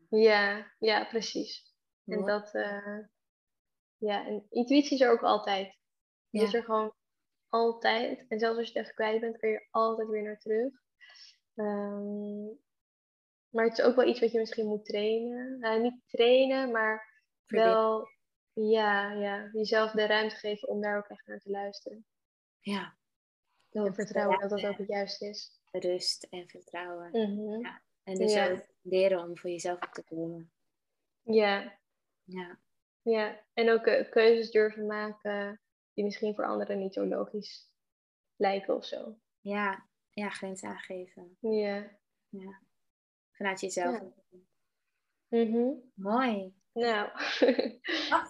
Ja, 0.08 0.72
ja, 0.78 1.04
precies. 1.04 1.74
En 2.04 2.24
dat, 2.24 2.54
uh, 2.54 2.98
ja, 3.96 4.26
en 4.26 4.46
intuïtie 4.50 4.94
is 4.94 5.00
er 5.00 5.10
ook 5.10 5.22
altijd. 5.22 5.78
Ja. 6.28 6.42
is 6.42 6.54
er 6.54 6.64
gewoon 6.64 6.94
altijd. 7.50 8.26
En 8.28 8.38
zelfs 8.38 8.58
als 8.58 8.66
je 8.66 8.72
het 8.72 8.82
even 8.82 8.94
kwijt 8.94 9.20
bent, 9.20 9.38
kun 9.38 9.48
je 9.48 9.54
er 9.54 9.68
altijd 9.70 10.08
weer 10.08 10.22
naar 10.22 10.38
terug. 10.38 10.72
Um, 11.54 12.58
maar 13.48 13.64
het 13.64 13.78
is 13.78 13.84
ook 13.84 13.96
wel 13.96 14.06
iets 14.06 14.20
wat 14.20 14.32
je 14.32 14.38
misschien 14.38 14.66
moet 14.66 14.84
trainen. 14.84 15.58
Nou, 15.58 15.80
niet 15.80 16.00
trainen, 16.06 16.70
maar 16.70 17.22
wel 17.46 18.08
ja, 18.52 19.12
ja, 19.12 19.48
jezelf 19.52 19.90
de 19.90 20.06
ruimte 20.06 20.36
geven 20.36 20.68
om 20.68 20.80
daar 20.80 20.98
ook 20.98 21.08
echt 21.08 21.26
naar 21.26 21.38
te 21.38 21.50
luisteren. 21.50 22.06
Ja. 22.60 22.96
En 23.70 23.94
vertrouwen 23.94 24.40
dat 24.40 24.50
dat 24.50 24.64
ook 24.64 24.78
het 24.78 24.88
juiste 24.88 25.28
is. 25.28 25.60
Rust 25.70 26.26
en 26.30 26.48
vertrouwen. 26.48 27.10
Mhm. 27.10 27.60
ja. 27.60 27.82
En 28.02 28.14
dus 28.14 28.38
ook 28.38 28.66
leren 28.80 29.18
om 29.18 29.38
voor 29.38 29.50
jezelf 29.50 29.82
op 29.82 29.92
te 29.92 30.02
komen. 30.02 30.52
Ja. 31.22 31.78
Ja. 32.24 32.58
Ja, 33.02 33.40
en 33.52 33.70
ook 33.70 33.86
uh, 33.86 34.10
keuzes 34.10 34.50
durven 34.50 34.86
maken 34.86 35.60
die 36.00 36.08
misschien 36.08 36.34
voor 36.34 36.44
anderen 36.44 36.78
niet 36.78 36.94
zo 36.94 37.06
logisch 37.06 37.68
lijken 38.36 38.76
of 38.76 38.84
zo. 38.84 39.18
Ja, 39.40 39.86
ja 40.10 40.28
grenzen 40.28 40.68
aangeven. 40.68 41.36
Ja. 41.40 41.90
ja. 42.28 42.60
Vanuit 43.32 43.60
jezelf. 43.60 44.00
Ja. 44.00 44.08
Mhm. 45.28 45.72
Mooi. 45.94 46.54
Nou. 46.72 47.08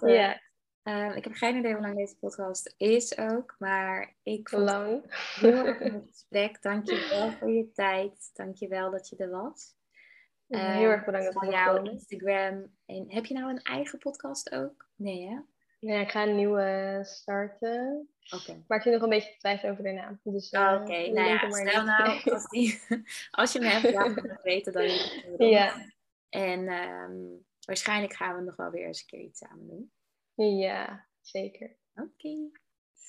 ja. 0.12 0.40
Um, 0.82 1.10
ik 1.10 1.24
heb 1.24 1.32
geen 1.32 1.56
idee 1.56 1.72
hoe 1.72 1.82
lang 1.82 1.96
deze 1.96 2.18
podcast 2.18 2.74
is 2.76 3.18
ook, 3.18 3.56
maar 3.58 4.16
ik 4.22 4.48
vond 4.48 4.62
lang. 4.62 5.02
het 5.02 5.40
heel 5.40 5.66
erg 5.66 5.80
een 5.94 6.06
gesprek. 6.06 6.62
Dank 6.62 6.88
je 6.88 7.08
wel 7.10 7.30
voor 7.30 7.50
je 7.50 7.72
tijd. 7.72 8.30
Dank 8.32 8.56
je 8.56 8.68
wel 8.68 8.90
dat 8.90 9.08
je 9.08 9.16
er 9.16 9.30
was. 9.30 9.74
heel 10.46 10.90
erg 10.90 11.04
bedankt 11.04 11.32
voor 11.32 11.50
jouw 11.50 11.82
Instagram. 11.82 12.76
En 12.86 13.10
heb 13.10 13.26
je 13.26 13.34
nou 13.34 13.50
een 13.50 13.62
eigen 13.62 13.98
podcast 13.98 14.52
ook? 14.52 14.88
Nee, 14.96 15.28
hè? 15.28 15.40
Ja, 15.80 16.00
ik 16.00 16.10
ga 16.10 16.22
een 16.22 16.36
nieuwe 16.36 17.00
starten. 17.02 18.08
Oké. 18.30 18.64
Maar 18.66 18.76
ik 18.76 18.82
zit 18.82 18.92
nog 18.92 19.02
een 19.02 19.08
beetje 19.08 19.32
te 19.32 19.38
twijfelen 19.38 19.72
over 19.72 19.84
de 19.84 19.92
naam. 19.92 20.20
Dus, 20.22 20.52
uh, 20.52 20.60
Oké, 20.60 20.82
okay. 20.82 21.10
nou 21.10 21.28
ja, 21.28 21.50
stel 21.50 21.84
nou, 21.84 22.30
als, 22.30 22.48
die, 22.48 22.80
als 23.30 23.52
je 23.52 23.64
hem 23.64 23.82
hebt, 23.82 24.22
me 24.22 24.28
het 24.28 24.42
weten. 24.42 24.72
Dan 24.72 24.88
ja. 25.48 25.86
En 26.28 26.68
um, 26.68 27.44
waarschijnlijk 27.64 28.14
gaan 28.14 28.36
we 28.36 28.42
nog 28.42 28.56
wel 28.56 28.70
weer 28.70 28.86
eens 28.86 29.00
een 29.00 29.06
keer 29.06 29.20
iets 29.20 29.38
samen 29.38 29.66
doen. 29.66 29.92
Ja, 30.58 31.06
zeker. 31.20 31.76
Oké. 31.94 32.50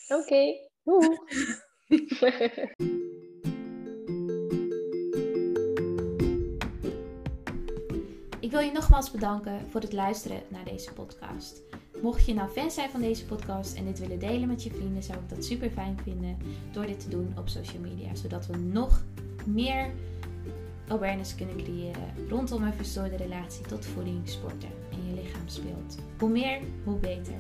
Oké. 0.08 0.22
Okay. 0.22 0.70
Ik 8.40 8.52
wil 8.52 8.60
je 8.60 8.72
nogmaals 8.72 9.12
bedanken 9.12 9.68
voor 9.68 9.82
het 9.82 9.94
luisteren 9.94 10.42
naar 10.50 10.66
deze 10.66 10.94
podcast. 10.94 11.64
Mocht 12.02 12.26
je 12.26 12.34
nou 12.34 12.50
fan 12.50 12.72
zijn 12.72 12.90
van 12.90 13.02
deze 13.02 13.26
podcast 13.26 13.76
en 13.76 13.86
dit 13.86 14.00
willen 14.00 14.20
delen 14.20 14.48
met 14.48 14.64
je 14.64 14.72
vrienden, 14.72 15.04
zou 15.04 15.20
ik 15.20 15.30
dat 15.30 15.46
super 15.46 15.70
fijn 15.70 16.00
vinden 16.04 16.38
door 16.72 16.86
dit 16.86 17.00
te 17.00 17.10
doen 17.10 17.34
op 17.38 17.50
social 17.50 17.82
media. 17.82 18.16
Zodat 18.16 18.48
we 18.48 18.58
nog 18.58 19.04
meer 19.46 19.92
awareness 20.88 21.36
kunnen 21.36 21.58
creëren 21.58 22.14
rondom 22.30 22.64
een 22.64 22.74
verstoorde 22.74 23.16
relatie 23.16 23.66
tot 23.66 23.86
voeding, 23.86 24.30
sporten 24.30 24.70
en 24.92 25.08
je 25.08 25.22
lichaam 25.22 25.48
speelt. 25.48 25.98
Hoe 26.20 26.30
meer, 26.30 26.60
hoe 26.84 26.98
beter. 26.98 27.36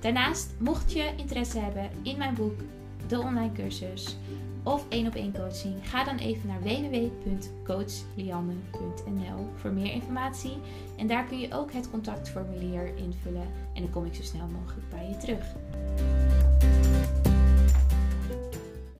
Daarnaast, 0.00 0.54
mocht 0.58 0.92
je 0.92 1.12
interesse 1.16 1.58
hebben 1.58 1.90
in 2.02 2.18
mijn 2.18 2.34
boek, 2.34 2.60
de 3.06 3.20
online 3.20 3.52
cursus 3.52 4.16
of 4.62 4.86
één 4.88 5.06
op 5.06 5.14
één 5.14 5.32
coaching, 5.32 5.88
ga 5.88 6.04
dan 6.04 6.16
even 6.16 6.48
naar 6.48 6.62
www.coachlianne.nl 6.62 9.48
voor 9.54 9.72
meer 9.72 9.92
informatie. 9.92 10.56
En 10.96 11.06
daar 11.06 11.24
kun 11.24 11.38
je 11.38 11.54
ook 11.54 11.72
het 11.72 11.90
contactformulier 11.90 12.96
invullen 12.96 13.46
en 13.74 13.82
dan 13.82 13.90
kom 13.90 14.04
ik 14.04 14.14
zo 14.14 14.22
snel 14.22 14.46
mogelijk 14.46 14.88
bij 14.88 15.08
je 15.08 15.16
terug. 15.16 15.54